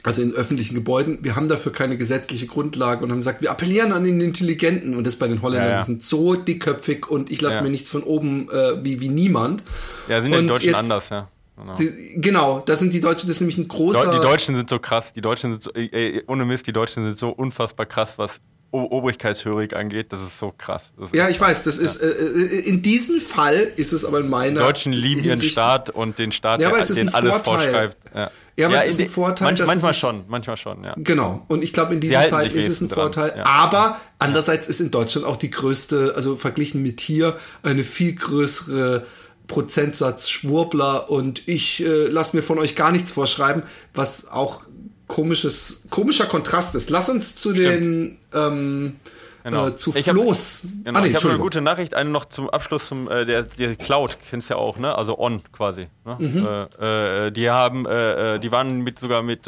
also 0.04 0.22
in 0.22 0.34
öffentlichen 0.34 0.76
Gebäuden, 0.76 1.20
wir 1.22 1.36
haben 1.36 1.48
dafür 1.48 1.72
keine 1.72 1.98
gesetzliche 1.98 2.46
Grundlage 2.46 3.04
und 3.04 3.12
haben 3.12 3.20
gesagt, 3.20 3.42
wir 3.42 3.50
appellieren 3.50 3.92
an 3.92 4.04
den 4.04 4.22
Intelligenten 4.22 4.96
und 4.96 5.08
das 5.08 5.16
bei 5.16 5.28
den 5.28 5.42
Holländern, 5.42 5.70
ja, 5.70 5.76
ja. 5.76 5.80
die 5.80 5.86
sind 5.86 6.06
so 6.06 6.36
dickköpfig 6.36 7.10
und 7.10 7.32
ich 7.32 7.42
lasse 7.42 7.58
ja. 7.58 7.64
mir 7.64 7.70
nichts 7.70 7.90
von 7.90 8.04
oben 8.04 8.50
äh, 8.52 8.84
wie, 8.84 9.00
wie 9.00 9.10
niemand. 9.10 9.64
Ja, 10.08 10.22
sind 10.22 10.32
ja 10.32 10.42
die 10.42 10.48
Deutschen 10.48 10.66
jetzt, 10.66 10.76
anders, 10.76 11.10
ja. 11.10 11.28
Genau. 11.56 11.76
Die, 11.76 12.22
genau, 12.22 12.60
das 12.66 12.80
sind 12.80 12.94
die 12.94 13.00
Deutschen, 13.00 13.28
das 13.28 13.38
ist 13.38 13.42
nämlich 13.42 13.58
ein 13.58 13.68
großer. 13.68 14.12
Die 14.12 14.22
Deutschen 14.22 14.56
sind 14.56 14.70
so 14.70 14.80
krass, 14.80 15.14
die 15.14 15.22
Deutschen 15.22 15.52
sind 15.54 15.64
so, 15.64 15.72
ey, 15.74 16.24
ohne 16.28 16.46
Mist, 16.46 16.68
die 16.68 16.74
Deutschen 16.74 17.04
sind 17.06 17.18
so 17.18 17.30
unfassbar 17.30 17.86
krass, 17.86 18.18
was 18.18 18.42
obrigkeitshörig 18.74 19.76
angeht, 19.76 20.12
das 20.12 20.22
ist 20.22 20.40
so 20.40 20.54
krass. 20.58 20.92
Ist 21.02 21.14
ja, 21.14 21.30
ich 21.30 21.40
weiß, 21.40 21.64
das 21.64 21.78
ja. 21.78 21.84
ist, 21.84 22.02
äh, 22.02 22.10
äh, 22.10 22.60
in 22.68 22.82
diesem 22.82 23.22
Fall 23.22 23.72
ist 23.76 23.94
es 23.94 24.04
aber 24.04 24.20
in 24.20 24.30
meiner. 24.30 24.62
Die 24.62 24.66
Deutschen 24.66 24.94
lieben 24.94 25.22
Hinsicht, 25.22 25.44
ihren 25.44 25.52
Staat 25.52 25.90
und 25.90 26.20
den 26.20 26.32
Staat, 26.32 26.62
ja, 26.62 26.70
aber 26.70 26.80
es 26.80 26.90
ist 26.90 27.00
den 27.00 27.10
ein 27.10 27.16
alles 27.16 27.36
Vorteil. 27.36 27.58
vorschreibt. 27.58 27.98
Ja. 28.16 28.32
Ja, 28.56 28.68
aber 28.68 28.76
ja, 28.76 28.84
es 28.84 28.94
ist 28.94 29.00
ein 29.00 29.08
Vorteil. 29.08 29.48
Manch, 29.48 29.66
manchmal 29.66 29.94
schon, 29.96 30.26
manchmal 30.28 30.58
schon, 30.58 30.84
ja. 30.84 30.94
Genau. 30.98 31.44
Und 31.48 31.64
ich 31.64 31.74
glaube, 31.74 31.96
in 31.96 32.00
dieser 32.00 32.28
Zeit 32.28 32.54
ist 32.54 32.70
es 32.70 32.82
ein 32.82 32.90
Vorteil. 32.90 33.34
Ja. 33.36 33.48
Aber 33.48 34.00
andererseits 34.20 34.68
ist 34.68 34.80
in 34.80 34.92
Deutschland 34.92 35.26
auch 35.26 35.38
die 35.38 35.50
größte, 35.50 36.14
also 36.16 36.36
verglichen 36.36 36.84
mit 36.84 37.02
hier, 37.02 37.36
eine 37.64 37.84
viel 37.84 38.14
größere 38.14 39.08
Prozentsatz 39.48 40.30
Schwurbler 40.30 41.10
und 41.10 41.48
ich 41.48 41.84
äh, 41.84 42.06
lasse 42.06 42.36
mir 42.36 42.44
von 42.44 42.60
euch 42.60 42.76
gar 42.76 42.92
nichts 42.92 43.12
vorschreiben, 43.12 43.64
was 43.94 44.30
auch 44.30 44.68
komisches, 45.14 45.84
komischer 45.92 46.26
Kontrast 46.26 46.74
ist. 46.74 46.90
Lass 46.90 47.08
uns 47.08 47.36
zu 47.36 47.52
Stimmt. 47.52 47.68
den 47.68 48.18
ähm, 48.34 48.96
genau. 49.44 49.68
äh, 49.68 49.76
zu 49.76 49.96
ich 49.96 50.06
Floß. 50.06 50.64
Hab, 50.64 50.86
genau, 50.86 51.00
ah, 51.00 51.02
nee, 51.04 51.10
ich 51.10 51.16
habe 51.16 51.30
eine 51.30 51.38
gute 51.38 51.62
Nachricht, 51.62 51.94
eine 51.94 52.10
noch 52.10 52.26
zum 52.26 52.50
Abschluss 52.50 52.88
zum 52.88 53.12
äh, 53.12 53.24
der, 53.24 53.44
der 53.44 53.76
Cloud, 53.76 54.18
kennst 54.28 54.50
du 54.50 54.56
ja 54.56 54.60
auch, 54.60 54.80
ne? 54.80 54.98
Also 54.98 55.20
On 55.20 55.44
quasi. 55.52 55.88
Ne? 56.04 56.18
Mhm. 56.18 56.48
Äh, 56.82 57.28
äh 57.28 57.32
die 57.32 57.48
haben, 57.52 57.86
äh, 57.86 58.36
äh, 58.36 58.40
die 58.40 58.52
waren 58.52 58.82
mit 58.82 58.98
sogar 58.98 59.22
mit, 59.22 59.46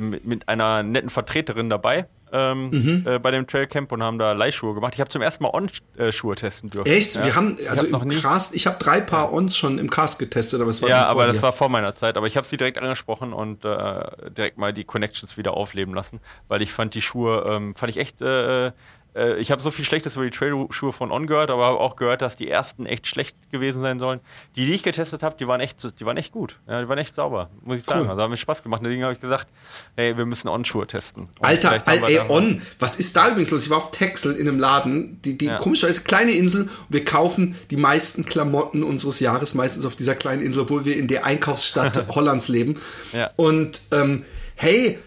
mit, 0.00 0.24
mit 0.24 0.48
einer 0.48 0.84
netten 0.84 1.10
Vertreterin 1.10 1.68
dabei 1.68 2.06
ähm, 2.32 2.70
mhm. 2.70 3.04
äh, 3.06 3.18
bei 3.18 3.30
dem 3.30 3.46
Trailcamp 3.46 3.92
und 3.92 4.02
haben 4.02 4.18
da 4.18 4.32
Leihschuhe 4.32 4.74
gemacht. 4.74 4.94
Ich 4.94 5.00
habe 5.00 5.10
zum 5.10 5.22
ersten 5.22 5.44
Mal 5.44 5.50
On-Schuhe 5.50 6.36
testen 6.36 6.70
dürfen. 6.70 6.90
Echt? 6.90 7.14
Ja. 7.14 7.24
Wir 7.24 7.34
haben, 7.36 7.56
also 7.68 7.86
ich 7.86 7.92
hab 7.92 8.02
im 8.02 8.10
Cast, 8.10 8.54
ich 8.54 8.66
habe 8.66 8.76
drei 8.78 9.00
Paar 9.00 9.32
Ons 9.32 9.56
schon 9.56 9.78
im 9.78 9.90
Cast 9.90 10.18
getestet, 10.18 10.60
aber 10.60 10.70
es 10.70 10.82
war 10.82 10.88
Ja, 10.88 11.06
aber 11.06 11.26
das 11.26 11.42
war 11.42 11.52
vor 11.52 11.68
meiner 11.68 11.94
Zeit. 11.94 12.16
Aber 12.16 12.26
ich 12.26 12.36
habe 12.36 12.46
sie 12.46 12.56
direkt 12.56 12.78
angesprochen 12.78 13.32
und 13.32 13.64
äh, 13.64 14.30
direkt 14.30 14.58
mal 14.58 14.72
die 14.72 14.84
Connections 14.84 15.36
wieder 15.36 15.54
aufleben 15.54 15.94
lassen, 15.94 16.20
weil 16.48 16.62
ich 16.62 16.72
fand 16.72 16.94
die 16.94 17.02
Schuhe, 17.02 17.44
ähm, 17.48 17.74
fand 17.74 17.90
ich 17.90 17.98
echt 17.98 18.20
äh, 18.22 18.72
äh, 19.16 19.36
ich 19.38 19.50
habe 19.50 19.62
so 19.62 19.70
viel 19.70 19.84
Schlechtes 19.84 20.16
über 20.16 20.24
die 20.24 20.30
Trailschuhe 20.30 20.92
von 20.92 21.10
On 21.10 21.26
gehört, 21.26 21.50
aber 21.50 21.64
habe 21.66 21.80
auch 21.80 21.96
gehört, 21.96 22.22
dass 22.22 22.36
die 22.36 22.48
ersten 22.48 22.86
echt 22.86 23.06
schlecht 23.06 23.36
gewesen 23.50 23.80
sein 23.82 23.98
sollen. 23.98 24.20
Die, 24.54 24.66
die 24.66 24.72
ich 24.72 24.82
getestet 24.82 25.22
habe, 25.22 25.36
die 25.38 25.48
waren 25.48 25.60
echt, 25.60 25.82
die 25.98 26.06
waren 26.06 26.16
echt 26.16 26.32
gut. 26.32 26.58
Ja, 26.68 26.82
die 26.82 26.88
waren 26.88 26.98
echt 26.98 27.14
sauber, 27.14 27.50
muss 27.62 27.80
ich 27.80 27.84
sagen. 27.84 28.02
Cool. 28.02 28.10
Also 28.10 28.22
haben 28.22 28.30
mir 28.30 28.36
Spaß 28.36 28.62
gemacht. 28.62 28.82
Deswegen 28.84 29.02
habe 29.02 29.14
ich 29.14 29.20
gesagt, 29.20 29.48
hey, 29.96 30.16
wir 30.16 30.26
müssen 30.26 30.48
On-Schuhe 30.48 30.86
testen. 30.86 31.24
Und 31.24 31.44
Alter, 31.44 31.82
Al 31.86 32.04
ey, 32.04 32.20
On, 32.28 32.60
was 32.78 33.00
ist 33.00 33.16
da 33.16 33.28
übrigens 33.28 33.50
los? 33.50 33.64
Ich 33.64 33.70
war 33.70 33.78
auf 33.78 33.90
Texel 33.90 34.36
in 34.36 34.48
einem 34.48 34.58
Laden, 34.58 35.20
die, 35.22 35.38
die 35.38 35.46
ja. 35.46 35.58
komischerweise 35.58 36.02
kleine 36.02 36.32
Insel 36.32 36.62
und 36.62 36.70
wir 36.90 37.04
kaufen 37.04 37.56
die 37.70 37.76
meisten 37.76 38.26
Klamotten 38.26 38.82
unseres 38.82 39.20
Jahres 39.20 39.54
meistens 39.54 39.86
auf 39.86 39.96
dieser 39.96 40.14
kleinen 40.14 40.42
Insel, 40.42 40.62
obwohl 40.62 40.84
wir 40.84 40.96
in 40.96 41.08
der 41.08 41.24
Einkaufsstadt 41.24 42.06
Hollands 42.14 42.48
leben. 42.48 42.78
Ja. 43.12 43.30
Und 43.36 43.80
ähm, 43.92 44.24
hey, 44.56 44.98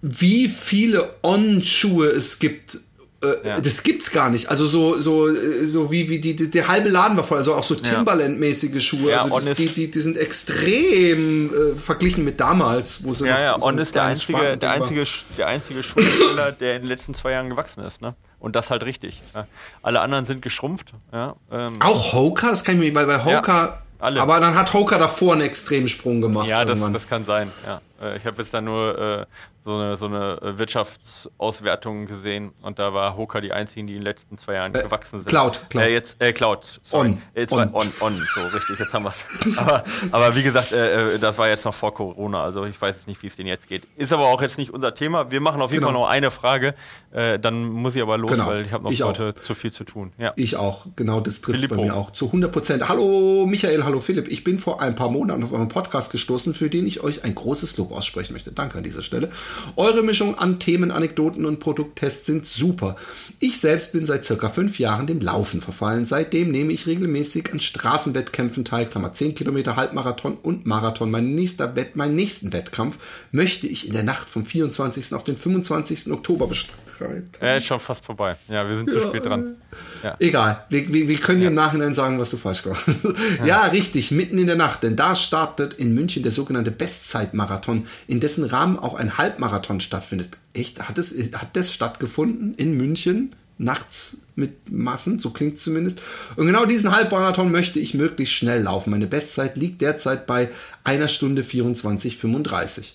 wie 0.00 0.48
viele 0.48 1.14
On-Schuhe 1.22 2.06
es 2.06 2.38
gibt 2.38 2.78
äh, 3.20 3.48
ja. 3.48 3.60
Das 3.60 3.82
gibt's 3.82 4.12
gar 4.12 4.30
nicht. 4.30 4.48
Also 4.48 4.66
so 4.66 4.98
so 5.00 5.28
so 5.64 5.90
wie 5.90 6.08
wie 6.08 6.20
die, 6.20 6.36
die 6.36 6.50
der 6.50 6.68
halbe 6.68 6.88
Laden 6.88 7.16
war 7.16 7.24
voll. 7.24 7.38
Also 7.38 7.54
auch 7.54 7.64
so 7.64 7.74
Timberland-mäßige 7.74 8.80
Schuhe. 8.80 9.10
Ja, 9.10 9.22
also 9.22 9.34
das, 9.34 9.56
die, 9.56 9.66
die 9.66 9.90
die 9.90 10.00
sind 10.00 10.16
extrem 10.16 11.52
äh, 11.52 11.76
verglichen 11.76 12.24
mit 12.24 12.38
damals, 12.38 13.02
wo 13.04 13.12
sie 13.12 13.26
ja 13.26 13.40
ja. 13.40 13.56
So 13.58 13.66
On 13.66 13.78
ist 13.78 13.94
der 13.96 14.04
einzige 14.04 14.56
der 14.56 14.70
einzige 14.70 15.04
der 15.36 15.46
einzige 15.48 15.82
Schuhhersteller, 15.82 16.52
der 16.60 16.76
in 16.76 16.82
den 16.82 16.88
letzten 16.88 17.14
zwei 17.14 17.32
Jahren 17.32 17.50
gewachsen 17.50 17.82
ist. 17.82 18.00
Ne? 18.00 18.14
Und 18.38 18.54
das 18.54 18.70
halt 18.70 18.84
richtig. 18.84 19.22
Ja. 19.34 19.48
Alle 19.82 20.00
anderen 20.00 20.24
sind 20.24 20.40
geschrumpft. 20.40 20.92
Ja, 21.12 21.34
ähm. 21.50 21.72
Auch 21.80 22.12
Hoka, 22.12 22.50
das 22.50 22.62
kann 22.62 22.80
ich 22.80 22.92
mir, 22.92 22.94
weil 22.94 23.06
bei 23.06 23.24
Hoka. 23.24 23.82
Alle. 24.00 24.20
Aber 24.20 24.38
dann 24.38 24.54
hat 24.54 24.72
Hoka 24.72 24.96
davor 24.96 25.32
einen 25.32 25.42
extremen 25.42 25.88
Sprung 25.88 26.20
gemacht. 26.20 26.46
Ja, 26.46 26.64
das, 26.64 26.80
das 26.92 27.08
kann 27.08 27.24
sein. 27.24 27.50
Ja. 27.66 27.80
Äh, 28.00 28.16
ich 28.16 28.26
habe 28.26 28.40
jetzt 28.42 28.54
da 28.54 28.60
nur 28.60 28.98
äh, 28.98 29.26
so 29.64 29.74
eine, 29.74 29.96
so 29.96 30.06
eine 30.06 30.38
Wirtschaftsauswertung 30.58 32.06
gesehen 32.06 32.52
und 32.62 32.78
da 32.78 32.94
war 32.94 33.16
Hoka 33.16 33.40
die 33.40 33.52
einzigen, 33.52 33.86
die 33.86 33.94
in 33.94 34.00
den 34.00 34.04
letzten 34.04 34.38
zwei 34.38 34.54
Jahren 34.54 34.74
äh, 34.74 34.82
gewachsen 34.82 35.20
sind. 35.20 35.28
Cloud, 35.28 35.60
Cloud. 35.68 35.84
Äh, 35.84 35.92
jetzt, 35.92 36.16
äh, 36.20 36.32
Cloud, 36.32 36.80
sorry. 36.84 37.10
On. 37.10 37.22
Jetzt 37.34 37.52
on. 37.52 37.74
on, 37.74 37.86
on, 38.00 38.14
so 38.34 38.40
richtig, 38.56 38.78
jetzt 38.78 38.94
haben 38.94 39.04
wir 39.04 39.10
es. 39.10 39.24
aber, 39.58 39.84
aber 40.10 40.36
wie 40.36 40.42
gesagt, 40.42 40.72
äh, 40.72 41.16
äh, 41.16 41.18
das 41.18 41.36
war 41.38 41.48
jetzt 41.48 41.64
noch 41.64 41.74
vor 41.74 41.92
Corona, 41.92 42.42
also 42.42 42.64
ich 42.64 42.80
weiß 42.80 43.06
nicht, 43.08 43.22
wie 43.22 43.26
es 43.26 43.36
denen 43.36 43.48
jetzt 43.48 43.68
geht. 43.68 43.82
Ist 43.96 44.12
aber 44.12 44.26
auch 44.26 44.40
jetzt 44.40 44.58
nicht 44.58 44.72
unser 44.72 44.94
Thema. 44.94 45.30
Wir 45.30 45.40
machen 45.40 45.60
auf 45.60 45.70
jeden 45.70 45.84
genau. 45.84 45.92
Fall 45.92 46.02
noch 46.02 46.08
eine 46.08 46.30
Frage, 46.30 46.74
äh, 47.12 47.38
dann 47.38 47.64
muss 47.64 47.94
ich 47.94 48.02
aber 48.02 48.16
los, 48.16 48.30
genau. 48.30 48.46
weil 48.46 48.64
ich 48.64 48.72
habe 48.72 48.84
noch 48.84 48.90
ich 48.90 49.02
heute 49.02 49.34
auch. 49.36 49.42
zu 49.42 49.54
viel 49.54 49.72
zu 49.72 49.84
tun. 49.84 50.12
Ja. 50.18 50.32
Ich 50.36 50.56
auch, 50.56 50.86
genau, 50.96 51.20
das 51.20 51.40
trifft 51.40 51.68
bei 51.68 51.76
mir 51.76 51.94
auch. 51.94 52.10
Zu 52.12 52.26
100 52.26 52.52
Prozent. 52.52 52.88
Hallo 52.88 53.44
Michael, 53.46 53.84
hallo 53.84 54.00
Philipp. 54.00 54.28
Ich 54.28 54.44
bin 54.44 54.58
vor 54.58 54.80
ein 54.80 54.94
paar 54.94 55.10
Monaten 55.10 55.44
auf 55.44 55.52
einen 55.52 55.68
Podcast 55.68 56.10
gestoßen, 56.10 56.54
für 56.54 56.70
den 56.70 56.86
ich 56.86 57.02
euch 57.02 57.24
ein 57.24 57.34
großes 57.34 57.76
Lob 57.76 57.87
aussprechen 57.92 58.32
möchte. 58.32 58.52
Danke 58.52 58.78
an 58.78 58.84
dieser 58.84 59.02
Stelle. 59.02 59.30
Eure 59.76 60.02
Mischung 60.02 60.38
an 60.38 60.58
Themen, 60.58 60.90
Anekdoten 60.90 61.44
und 61.44 61.60
Produkttests 61.60 62.26
sind 62.26 62.46
super. 62.46 62.96
Ich 63.40 63.60
selbst 63.60 63.92
bin 63.92 64.06
seit 64.06 64.24
circa 64.24 64.48
fünf 64.48 64.78
Jahren 64.78 65.06
dem 65.06 65.20
Laufen 65.20 65.60
verfallen. 65.60 66.06
Seitdem 66.06 66.50
nehme 66.50 66.72
ich 66.72 66.86
regelmäßig 66.86 67.52
an 67.52 67.60
Straßenwettkämpfen 67.60 68.64
teil, 68.64 68.88
Klammer 68.88 69.12
10 69.12 69.34
Kilometer, 69.34 69.76
Halbmarathon 69.76 70.36
und 70.36 70.66
Marathon. 70.66 71.10
Mein 71.10 71.34
nächster 71.34 71.76
Wett, 71.76 71.96
meinen 71.96 72.16
nächsten 72.16 72.52
Wettkampf 72.52 72.98
möchte 73.32 73.66
ich 73.66 73.86
in 73.86 73.92
der 73.92 74.02
Nacht 74.02 74.28
vom 74.28 74.44
24. 74.44 75.12
auf 75.14 75.24
den 75.24 75.36
25. 75.36 76.10
Oktober 76.12 76.46
bestreiten. 76.46 77.28
Er 77.40 77.58
ist 77.58 77.66
schon 77.66 77.80
fast 77.80 78.04
vorbei. 78.04 78.36
Ja, 78.48 78.68
wir 78.68 78.76
sind 78.76 78.92
ja. 78.92 79.00
zu 79.00 79.08
spät 79.08 79.24
dran. 79.24 79.56
Ja. 80.02 80.16
Egal, 80.18 80.64
wir, 80.68 80.92
wir, 80.92 81.08
wir 81.08 81.18
können 81.18 81.40
dir 81.40 81.48
im 81.48 81.54
Nachhinein 81.54 81.94
sagen, 81.94 82.18
was 82.18 82.30
du 82.30 82.36
falsch 82.36 82.62
gemacht 82.62 82.84
hast. 82.86 83.04
ja. 83.38 83.46
ja, 83.46 83.62
richtig, 83.66 84.10
mitten 84.10 84.38
in 84.38 84.46
der 84.46 84.56
Nacht, 84.56 84.82
denn 84.82 84.96
da 84.96 85.14
startet 85.14 85.74
in 85.74 85.94
München 85.94 86.22
der 86.22 86.32
sogenannte 86.32 86.70
Bestzeitmarathon, 86.70 87.77
in 88.06 88.20
dessen 88.20 88.44
Rahmen 88.44 88.78
auch 88.78 88.94
ein 88.94 89.18
Halbmarathon 89.18 89.80
stattfindet. 89.80 90.36
Echt? 90.52 90.88
Hat, 90.88 90.98
es, 90.98 91.12
hat 91.34 91.56
das 91.56 91.72
stattgefunden 91.72 92.54
in 92.54 92.76
München? 92.76 93.34
Nachts 93.60 94.26
mit 94.36 94.70
Massen, 94.70 95.18
so 95.18 95.30
klingt 95.30 95.58
es 95.58 95.64
zumindest. 95.64 96.00
Und 96.36 96.46
genau 96.46 96.64
diesen 96.64 96.94
Halbmarathon 96.94 97.50
möchte 97.50 97.80
ich 97.80 97.92
möglichst 97.92 98.34
schnell 98.34 98.62
laufen. 98.62 98.90
Meine 98.90 99.08
Bestzeit 99.08 99.56
liegt 99.56 99.80
derzeit 99.80 100.28
bei 100.28 100.48
einer 100.84 101.08
Stunde 101.08 101.42
24,35. 101.42 102.92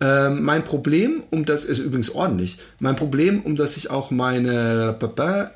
Ähm, 0.00 0.44
mein 0.44 0.62
Problem, 0.62 1.24
um 1.30 1.44
das 1.44 1.64
ist 1.64 1.80
übrigens 1.80 2.10
ordentlich, 2.10 2.58
mein 2.78 2.94
Problem, 2.94 3.42
um 3.42 3.56
das 3.56 3.74
sich 3.74 3.90
auch 3.90 4.12
meine 4.12 4.96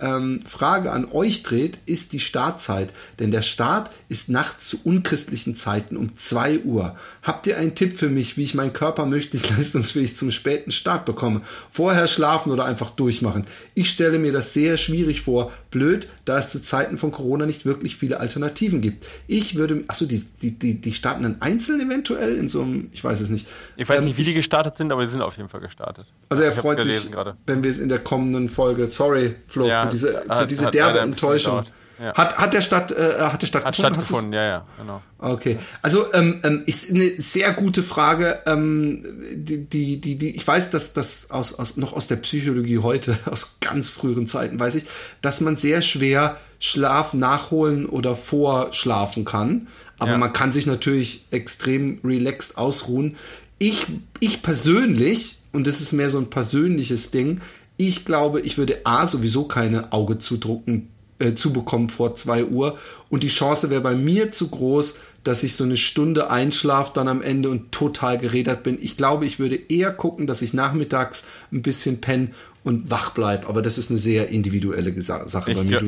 ähm, 0.00 0.40
Frage 0.44 0.90
an 0.90 1.06
euch 1.12 1.44
dreht, 1.44 1.78
ist 1.86 2.12
die 2.12 2.18
Startzeit. 2.18 2.92
Denn 3.20 3.30
der 3.30 3.42
Start 3.42 3.90
ist 4.08 4.30
nachts 4.30 4.68
zu 4.68 4.80
unchristlichen 4.82 5.54
Zeiten 5.54 5.96
um 5.96 6.16
2 6.16 6.60
Uhr. 6.60 6.96
Habt 7.22 7.46
ihr 7.46 7.56
einen 7.56 7.76
Tipp 7.76 7.96
für 7.96 8.08
mich, 8.08 8.36
wie 8.36 8.42
ich 8.42 8.54
meinen 8.54 8.72
Körper 8.72 9.06
möglichst 9.06 9.48
leistungsfähig 9.56 10.16
zum 10.16 10.32
späten 10.32 10.72
Start 10.72 11.04
bekomme? 11.04 11.42
Vorher 11.70 12.08
schlafen 12.08 12.50
oder 12.50 12.64
einfach 12.64 12.90
durchmachen? 12.90 13.46
Ich 13.74 13.90
stelle 13.90 14.18
mir 14.18 14.32
das 14.32 14.52
sehr 14.52 14.76
schwierig 14.76 15.20
vor. 15.20 15.52
Blöd, 15.70 16.08
da 16.24 16.38
es 16.38 16.50
zu 16.50 16.60
Zeiten 16.60 16.98
von 16.98 17.12
Corona 17.12 17.46
nicht 17.46 17.64
wirklich 17.64 17.96
viele 17.96 18.18
Alternativen 18.18 18.80
gibt. 18.80 19.06
Ich 19.28 19.54
würde, 19.54 19.84
achso, 19.86 20.04
die, 20.04 20.24
die, 20.42 20.58
die, 20.58 20.80
die 20.80 20.94
starten 20.94 21.22
dann 21.22 21.36
einzeln 21.40 21.80
eventuell 21.80 22.36
in 22.36 22.48
so 22.48 22.62
einem, 22.62 22.88
ich 22.92 23.04
weiß 23.04 23.20
es 23.20 23.28
nicht. 23.28 23.46
Ich 23.76 23.88
weiß 23.88 24.02
nicht, 24.02 24.18
wie 24.18 24.24
die 24.24 24.31
die 24.32 24.36
gestartet 24.36 24.76
sind, 24.76 24.90
aber 24.90 25.02
die 25.02 25.10
sind 25.10 25.22
auf 25.22 25.36
jeden 25.36 25.48
Fall 25.48 25.60
gestartet. 25.60 26.06
Also 26.28 26.42
er 26.42 26.52
freut 26.52 26.80
sich, 26.80 27.10
wenn 27.46 27.62
wir 27.62 27.70
es 27.70 27.78
in 27.78 27.88
der 27.88 27.98
kommenden 27.98 28.48
Folge, 28.48 28.88
sorry 28.88 29.36
Flo, 29.46 29.66
ja, 29.66 29.84
für 29.84 29.90
diese, 29.90 30.22
für 30.22 30.28
hat, 30.28 30.50
diese 30.50 30.70
derbe 30.70 31.00
Enttäuschung. 31.00 31.64
Ja. 32.00 32.14
Hat, 32.14 32.36
hat 32.36 32.52
der 32.52 32.62
Stadt, 32.62 32.90
äh, 32.90 33.20
hat 33.20 33.42
der 33.42 33.46
Stadt 33.46 33.64
hat 33.64 33.76
stattgefunden, 33.76 34.32
ja, 34.32 34.44
ja, 34.44 34.66
genau. 34.76 35.02
Okay. 35.18 35.58
Also 35.82 36.12
ähm, 36.14 36.40
ähm, 36.42 36.64
ist 36.66 36.90
eine 36.90 37.02
sehr 37.02 37.52
gute 37.52 37.84
Frage. 37.84 38.40
Ähm, 38.46 39.04
die, 39.34 39.66
die, 39.66 40.00
die, 40.00 40.16
die, 40.16 40.34
ich 40.34 40.44
weiß, 40.44 40.72
dass 40.72 40.94
das 40.94 41.30
aus, 41.30 41.56
aus, 41.60 41.76
noch 41.76 41.92
aus 41.92 42.08
der 42.08 42.16
Psychologie 42.16 42.78
heute, 42.78 43.16
aus 43.30 43.58
ganz 43.60 43.88
früheren 43.88 44.26
Zeiten 44.26 44.58
weiß 44.58 44.74
ich, 44.76 44.84
dass 45.20 45.40
man 45.42 45.56
sehr 45.56 45.80
schwer 45.80 46.38
Schlaf 46.58 47.14
nachholen 47.14 47.86
oder 47.86 48.16
vorschlafen 48.16 49.24
kann. 49.24 49.68
Aber 50.00 50.12
ja. 50.12 50.18
man 50.18 50.32
kann 50.32 50.52
sich 50.52 50.66
natürlich 50.66 51.26
extrem 51.30 52.00
relaxed 52.02 52.58
ausruhen 52.58 53.16
ich, 53.62 53.86
ich 54.18 54.42
persönlich, 54.42 55.38
und 55.52 55.68
das 55.68 55.80
ist 55.80 55.92
mehr 55.92 56.10
so 56.10 56.18
ein 56.18 56.30
persönliches 56.30 57.12
Ding, 57.12 57.40
ich 57.76 58.04
glaube, 58.04 58.40
ich 58.40 58.58
würde 58.58 58.80
A 58.84 59.06
sowieso 59.06 59.44
keine 59.44 59.92
Auge 59.92 60.18
zudrucken, 60.18 60.88
äh, 61.20 61.34
zubekommen 61.34 61.88
vor 61.88 62.16
2 62.16 62.46
Uhr. 62.46 62.76
Und 63.08 63.22
die 63.22 63.28
Chance 63.28 63.70
wäre 63.70 63.80
bei 63.80 63.94
mir 63.94 64.32
zu 64.32 64.48
groß, 64.48 64.98
dass 65.22 65.44
ich 65.44 65.54
so 65.54 65.62
eine 65.62 65.76
Stunde 65.76 66.30
einschlafe 66.30 66.90
dann 66.94 67.06
am 67.06 67.22
Ende 67.22 67.50
und 67.50 67.70
total 67.70 68.18
gerädert 68.18 68.64
bin. 68.64 68.78
Ich 68.80 68.96
glaube, 68.96 69.26
ich 69.26 69.38
würde 69.38 69.54
eher 69.54 69.92
gucken, 69.92 70.26
dass 70.26 70.42
ich 70.42 70.52
nachmittags 70.52 71.24
ein 71.52 71.62
bisschen 71.62 72.00
penne 72.00 72.30
und 72.64 72.90
wach 72.90 73.10
bleibe. 73.10 73.46
Aber 73.46 73.62
das 73.62 73.78
ist 73.78 73.90
eine 73.90 73.98
sehr 73.98 74.28
individuelle 74.30 75.00
Sache 75.00 75.52
ich, 75.52 75.56
bei 75.56 75.62
mir. 75.62 75.80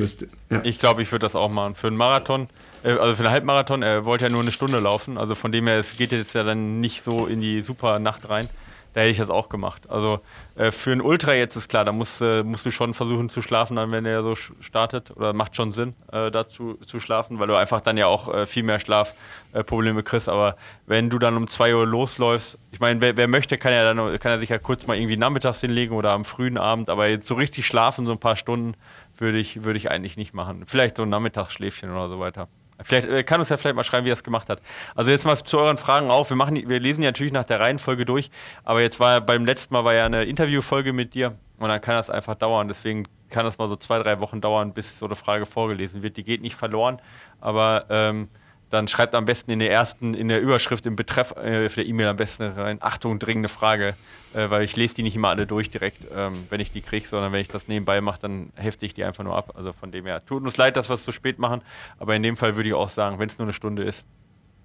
Ja. 0.49 0.63
Ich 0.63 0.79
glaube, 0.79 1.01
ich 1.01 1.11
würde 1.11 1.23
das 1.23 1.35
auch 1.35 1.51
machen. 1.51 1.75
Für 1.75 1.87
einen 1.87 1.97
Marathon 1.97 2.47
also 2.85 3.15
für 3.15 3.23
einen 3.23 3.31
Halbmarathon, 3.31 3.81
er 3.81 4.05
wollte 4.05 4.25
ja 4.25 4.29
nur 4.29 4.41
eine 4.41 4.51
Stunde 4.51 4.79
laufen, 4.79 5.17
also 5.17 5.35
von 5.35 5.51
dem 5.51 5.67
her, 5.67 5.79
es 5.79 5.97
geht 5.97 6.11
jetzt 6.11 6.33
ja 6.33 6.43
dann 6.43 6.81
nicht 6.81 7.03
so 7.03 7.25
in 7.25 7.41
die 7.41 7.61
super 7.61 7.99
Nacht 7.99 8.29
rein. 8.29 8.49
Da 8.95 9.01
hätte 9.01 9.11
ich 9.11 9.17
das 9.17 9.29
auch 9.29 9.49
gemacht. 9.49 9.89
Also 9.89 10.21
äh, 10.55 10.71
für 10.71 10.93
einen 10.93 11.01
Ultra 11.01 11.33
jetzt 11.33 11.57
ist 11.57 11.67
klar, 11.67 11.83
da 11.83 11.91
musst, 11.91 12.21
äh, 12.21 12.43
musst 12.43 12.65
du 12.65 12.71
schon 12.71 12.93
versuchen 12.93 13.29
zu 13.29 13.41
schlafen, 13.41 13.75
dann 13.75 13.91
wenn 13.91 14.05
er 14.05 14.23
so 14.23 14.35
startet. 14.35 15.11
Oder 15.17 15.33
macht 15.33 15.53
schon 15.53 15.73
Sinn, 15.73 15.95
äh, 16.13 16.31
dazu 16.31 16.75
zu 16.85 17.01
schlafen, 17.01 17.37
weil 17.37 17.47
du 17.47 17.55
einfach 17.55 17.81
dann 17.81 17.97
ja 17.97 18.07
auch 18.07 18.33
äh, 18.33 18.45
viel 18.45 18.63
mehr 18.63 18.79
Schlafprobleme 18.79 20.01
kriegst. 20.01 20.29
Aber 20.29 20.55
wenn 20.85 21.09
du 21.09 21.19
dann 21.19 21.35
um 21.35 21.49
2 21.49 21.75
Uhr 21.75 21.85
losläufst, 21.85 22.57
ich 22.71 22.79
meine, 22.79 23.01
wer, 23.01 23.17
wer, 23.17 23.27
möchte, 23.27 23.57
kann 23.57 23.73
ja 23.73 23.83
dann 23.83 23.97
kann 24.17 24.31
er 24.31 24.39
sich 24.39 24.47
ja 24.47 24.59
kurz 24.59 24.87
mal 24.87 24.95
irgendwie 24.95 25.17
nachmittags 25.17 25.59
hinlegen 25.59 25.93
oder 25.93 26.11
am 26.11 26.23
frühen 26.23 26.57
Abend, 26.57 26.89
aber 26.89 27.07
jetzt 27.07 27.27
so 27.27 27.35
richtig 27.35 27.67
schlafen, 27.67 28.05
so 28.05 28.13
ein 28.13 28.19
paar 28.19 28.37
Stunden, 28.37 28.75
würde 29.17 29.39
ich, 29.39 29.65
würde 29.65 29.75
ich 29.75 29.91
eigentlich 29.91 30.15
nicht 30.15 30.33
machen. 30.33 30.63
Vielleicht 30.65 30.95
so 30.95 31.03
ein 31.03 31.09
Nachmittagsschläfchen 31.09 31.91
oder 31.91 32.07
so 32.07 32.21
weiter. 32.21 32.47
Vielleicht 32.81 33.07
äh, 33.07 33.23
kann 33.23 33.39
uns 33.39 33.49
ja 33.49 33.57
vielleicht 33.57 33.75
mal 33.75 33.83
schreiben, 33.83 34.05
wie 34.05 34.11
er 34.11 34.13
es 34.13 34.23
gemacht 34.23 34.49
hat. 34.49 34.61
Also 34.95 35.11
jetzt 35.11 35.25
mal 35.25 35.37
zu 35.37 35.57
euren 35.57 35.77
Fragen 35.77 36.11
auf. 36.11 36.29
Wir, 36.29 36.37
machen, 36.37 36.55
wir 36.55 36.79
lesen 36.79 37.01
ja 37.01 37.09
natürlich 37.09 37.33
nach 37.33 37.45
der 37.45 37.59
Reihenfolge 37.59 38.05
durch, 38.05 38.31
aber 38.63 38.81
jetzt 38.81 38.99
war 38.99 39.21
beim 39.21 39.45
letzten 39.45 39.73
Mal 39.73 39.85
war 39.85 39.93
ja 39.93 40.05
eine 40.05 40.25
Interviewfolge 40.25 40.93
mit 40.93 41.13
dir 41.13 41.35
und 41.57 41.69
dann 41.69 41.81
kann 41.81 41.95
das 41.95 42.09
einfach 42.09 42.35
dauern. 42.35 42.67
Deswegen 42.67 43.07
kann 43.29 43.45
das 43.45 43.57
mal 43.57 43.69
so 43.69 43.75
zwei, 43.75 43.99
drei 43.99 44.19
Wochen 44.19 44.41
dauern, 44.41 44.73
bis 44.73 44.99
so 44.99 45.05
eine 45.05 45.15
Frage 45.15 45.45
vorgelesen 45.45 46.03
wird. 46.03 46.17
Die 46.17 46.23
geht 46.23 46.41
nicht 46.41 46.55
verloren, 46.55 47.01
aber 47.39 47.85
ähm, 47.89 48.29
dann 48.75 48.87
schreibt 48.87 49.15
am 49.15 49.25
besten 49.25 49.51
in 49.51 49.59
der 49.59 49.71
ersten, 49.71 50.13
in 50.13 50.27
der 50.27 50.41
Überschrift, 50.41 50.85
im 50.85 50.95
Betreff 50.95 51.31
äh, 51.31 51.69
für 51.69 51.81
der 51.81 51.87
E-Mail 51.87 52.07
am 52.07 52.17
besten 52.17 52.43
rein, 52.43 52.77
Achtung, 52.81 53.17
dringende 53.19 53.49
Frage, 53.49 53.95
äh, 54.33 54.49
weil 54.49 54.63
ich 54.63 54.75
lese 54.75 54.95
die 54.95 55.03
nicht 55.03 55.15
immer 55.15 55.29
alle 55.29 55.47
durch 55.47 55.69
direkt, 55.69 55.99
ähm, 56.15 56.45
wenn 56.49 56.59
ich 56.59 56.71
die 56.71 56.81
kriege, 56.81 57.07
sondern 57.07 57.31
wenn 57.31 57.41
ich 57.41 57.47
das 57.47 57.67
nebenbei 57.67 58.01
mache, 58.01 58.19
dann 58.21 58.51
hefte 58.55 58.85
ich 58.85 58.93
die 58.93 59.03
einfach 59.03 59.23
nur 59.23 59.35
ab. 59.35 59.53
Also 59.55 59.73
von 59.73 59.91
dem 59.91 60.05
her, 60.05 60.23
tut 60.25 60.43
uns 60.43 60.57
leid, 60.57 60.77
dass 60.77 60.89
wir 60.89 60.93
es 60.95 61.05
zu 61.05 61.11
spät 61.11 61.39
machen, 61.39 61.61
aber 61.99 62.15
in 62.15 62.23
dem 62.23 62.37
Fall 62.37 62.55
würde 62.55 62.69
ich 62.69 62.75
auch 62.75 62.89
sagen, 62.89 63.17
wenn 63.19 63.29
es 63.29 63.37
nur 63.37 63.45
eine 63.45 63.53
Stunde 63.53 63.83
ist, 63.83 64.05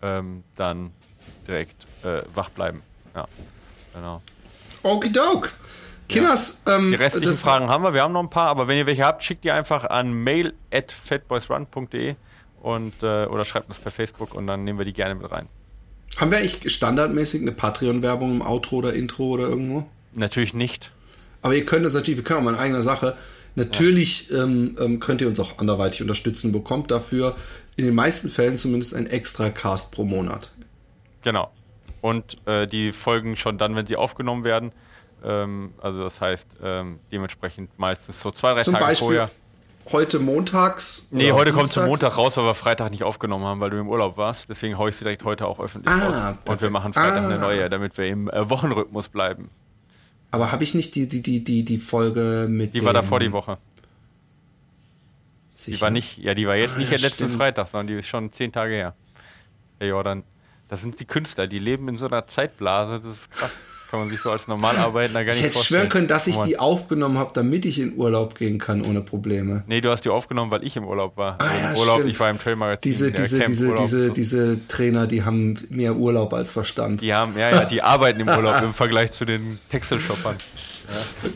ähm, 0.03 0.45
dann 0.57 0.93
direkt 1.47 1.87
äh, 2.05 2.23
wach 2.35 2.51
bleiben. 2.51 2.83
Ja, 3.15 3.27
genau. 3.95 4.21
Okidok. 4.83 5.55
Kinders, 6.09 6.63
ähm, 6.67 6.91
Die 6.91 6.97
restlichen 6.97 7.35
Fragen 7.35 7.69
haben 7.69 7.85
wir, 7.85 7.95
wir 7.95 8.03
haben 8.03 8.13
noch 8.13 8.23
ein 8.23 8.31
paar, 8.31 8.49
aber 8.49 8.67
wenn 8.67 8.77
ihr 8.77 8.87
welche 8.87 9.05
habt, 9.05 9.23
schickt 9.23 9.45
die 9.45 9.53
einfach 9.53 9.85
an 9.85 10.13
mail 10.13 10.55
at 10.73 10.91
fatboysrun.de 10.91 12.17
und 12.61 13.03
äh, 13.03 13.27
oder 13.27 13.45
schreibt 13.45 13.69
uns 13.69 13.79
per 13.79 13.91
Facebook 13.91 14.35
und 14.35 14.47
dann 14.47 14.65
nehmen 14.65 14.79
wir 14.79 14.85
die 14.85 14.93
gerne 14.93 15.15
mit 15.15 15.31
rein. 15.31 15.49
Haben 16.17 16.31
wir 16.31 16.39
eigentlich 16.39 16.73
standardmäßig 16.73 17.43
eine 17.43 17.53
Patreon-Werbung 17.53 18.33
im 18.37 18.43
Outro 18.43 18.77
oder 18.77 18.95
Intro 18.95 19.25
oder 19.29 19.49
irgendwo? 19.49 19.87
Natürlich 20.13 20.55
nicht. 20.55 20.93
Aber 21.43 21.55
ihr 21.55 21.65
könnt 21.65 21.87
uns 21.87 21.95
natürlich, 21.95 22.19
wir 22.19 22.25
können 22.25 22.41
auch 22.41 22.45
mal 22.45 22.55
in 22.55 22.61
eigener 22.61 22.83
Sache. 22.83 23.17
Natürlich 23.55 24.31
ähm, 24.33 24.77
ähm, 24.79 25.01
könnt 25.01 25.21
ihr 25.21 25.29
uns 25.29 25.41
auch 25.41 25.59
anderweitig 25.59 26.03
unterstützen, 26.03 26.53
bekommt 26.53 26.91
dafür 26.91 27.37
in 27.77 27.85
den 27.85 27.95
meisten 27.95 28.29
Fällen 28.29 28.59
zumindest 28.59 28.95
ein 28.95 29.07
extra 29.07 29.51
Cast 29.51 29.93
pro 29.93 30.05
Monat. 30.05 30.53
Genau. 31.23 31.51
Und 32.01 32.47
äh, 32.47 32.67
die 32.67 32.93
Folgen 32.93 33.37
schon 33.37 33.59
dann, 33.59 33.75
wenn 33.75 33.87
sie 33.87 33.97
aufgenommen 33.97 34.45
werden. 34.45 34.73
Ähm, 35.25 35.73
also 35.81 36.03
das 36.03 36.21
heißt, 36.21 36.49
ähm, 36.63 36.99
dementsprechend 37.11 37.79
meistens 37.79 38.21
so 38.21 38.31
zwei, 38.31 38.55
drei 38.55 38.63
Zum 38.63 38.75
Tage 38.75 38.87
Beispiel 38.87 39.07
vorher. 39.07 39.31
Heute 39.93 40.19
montags. 40.19 41.09
Nee, 41.11 41.33
heute 41.33 41.53
kommt 41.53 41.69
zum. 41.69 41.87
Montag 41.87 42.17
raus, 42.19 42.37
weil 42.37 42.45
wir 42.45 42.55
Freitag 42.55 42.91
nicht 42.91 43.03
aufgenommen 43.03 43.45
haben, 43.45 43.61
weil 43.61 43.71
du 43.71 43.79
im 43.79 43.89
Urlaub 43.89 44.17
warst. 44.17 44.49
Deswegen 44.49 44.79
haue 44.79 44.91
ich 44.91 44.97
sie 44.97 45.05
direkt 45.05 45.25
heute 45.25 45.47
auch 45.47 45.61
öffentlich 45.61 45.95
Ah, 45.95 45.99
raus. 45.99 46.15
Und 46.15 46.23
wir 46.23 46.45
perfekt. 46.45 46.73
machen 46.73 46.93
Freitag 46.93 47.23
Ah. 47.23 47.27
eine 47.27 47.39
neue, 47.39 47.69
damit 47.71 47.97
wir 47.99 48.07
im 48.07 48.29
äh, 48.31 48.49
Wochenrhythmus 48.49 49.09
bleiben. 49.09 49.51
Aber 50.31 50.53
habe 50.53 50.63
ich 50.65 50.75
nicht 50.75 50.95
die, 50.95 51.09
die, 51.09 51.23
die, 51.23 51.43
die, 51.43 51.65
die 51.65 51.79
Folge 51.79 52.47
mit. 52.49 52.75
Die 52.75 52.85
war 52.85 52.93
davor 52.93 53.19
die 53.21 53.33
Woche. 53.33 53.59
Die 55.57 55.73
Sicher? 55.73 55.81
war 55.83 55.91
nicht, 55.91 56.19
ja, 56.19 56.35
die 56.35 56.47
war 56.47 56.57
jetzt 56.57 56.77
Ah, 56.77 56.79
nicht 56.79 56.91
ja, 56.91 56.97
der 56.97 57.09
letzte. 57.09 57.29
Freitag, 57.29 57.69
sondern 57.69 57.89
die 57.89 57.95
ist 57.95 58.07
schon 58.09 58.33
zehn 58.33 58.51
Tage 58.53 58.75
her. 58.75 58.95
Der 59.81 59.89
Jordan. 59.89 60.23
Das 60.69 60.81
sind 60.83 61.01
die 61.01 61.05
Künstler, 61.05 61.49
die 61.49 61.59
leben 61.59 61.89
in 61.89 61.99
so 61.99 62.07
einer 62.07 62.27
Zeitblase, 62.29 63.01
das 63.01 63.13
ist 63.13 63.31
krass. 63.33 63.51
Kann 63.91 64.01
man 64.01 64.11
sich 64.11 64.21
so 64.21 64.31
als 64.31 64.47
Normalarbeitender 64.47 65.25
gar 65.25 65.31
Ich 65.35 65.39
nicht 65.39 65.47
hätte 65.47 65.55
vorstellen. 65.55 65.81
schwören 65.81 65.89
können, 65.91 66.07
dass 66.07 66.29
ich 66.29 66.37
die 66.37 66.59
aufgenommen 66.61 67.19
habe, 67.19 67.33
damit 67.35 67.65
ich 67.65 67.81
in 67.81 67.97
Urlaub 67.97 68.37
gehen 68.37 68.59
kann 68.59 68.83
ohne 68.83 69.01
Probleme. 69.01 69.65
Nee, 69.67 69.81
du 69.81 69.91
hast 69.91 70.05
die 70.05 70.11
aufgenommen, 70.11 70.53
weil 70.53 70.65
ich 70.65 70.77
im 70.77 70.85
Urlaub 70.85 71.17
war. 71.17 71.37
Ah, 71.41 71.47
Im 71.47 71.75
ja, 71.75 71.81
Urlaub, 71.81 71.97
stimmt. 71.97 72.11
ich 72.11 72.21
war 72.21 72.31
im 72.31 72.39
Trailmagazin. 72.39 72.89
Diese, 72.89 73.11
diese, 73.11 73.41
diese, 73.41 73.75
diese, 73.75 74.11
diese 74.13 74.69
Trainer, 74.69 75.09
die 75.09 75.25
haben 75.25 75.59
mehr 75.71 75.97
Urlaub 75.97 76.33
als 76.35 76.53
Verstand. 76.53 77.01
Die 77.01 77.13
haben, 77.13 77.37
ja, 77.37 77.51
ja, 77.51 77.65
die 77.65 77.83
arbeiten 77.83 78.21
im 78.21 78.29
Urlaub 78.29 78.63
im 78.63 78.75
Vergleich 78.75 79.11
zu 79.11 79.25
den 79.25 79.59
Texelshoppern. 79.71 80.37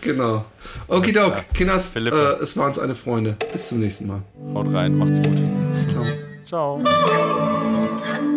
Genau. 0.01 0.45
Okidok. 0.89 1.45
Kinders, 1.55 1.97
äh, 1.97 2.01
es 2.41 2.57
war 2.57 2.67
uns 2.67 2.79
eine 2.79 2.95
Freunde. 2.95 3.37
Bis 3.53 3.69
zum 3.69 3.81
nächsten 3.81 4.07
Mal. 4.07 4.23
Haut 4.55 4.73
rein, 4.73 4.97
macht's 4.97 5.19
gut. 5.19 5.39
Ciao. 6.47 6.81
Ciao. 6.83 8.34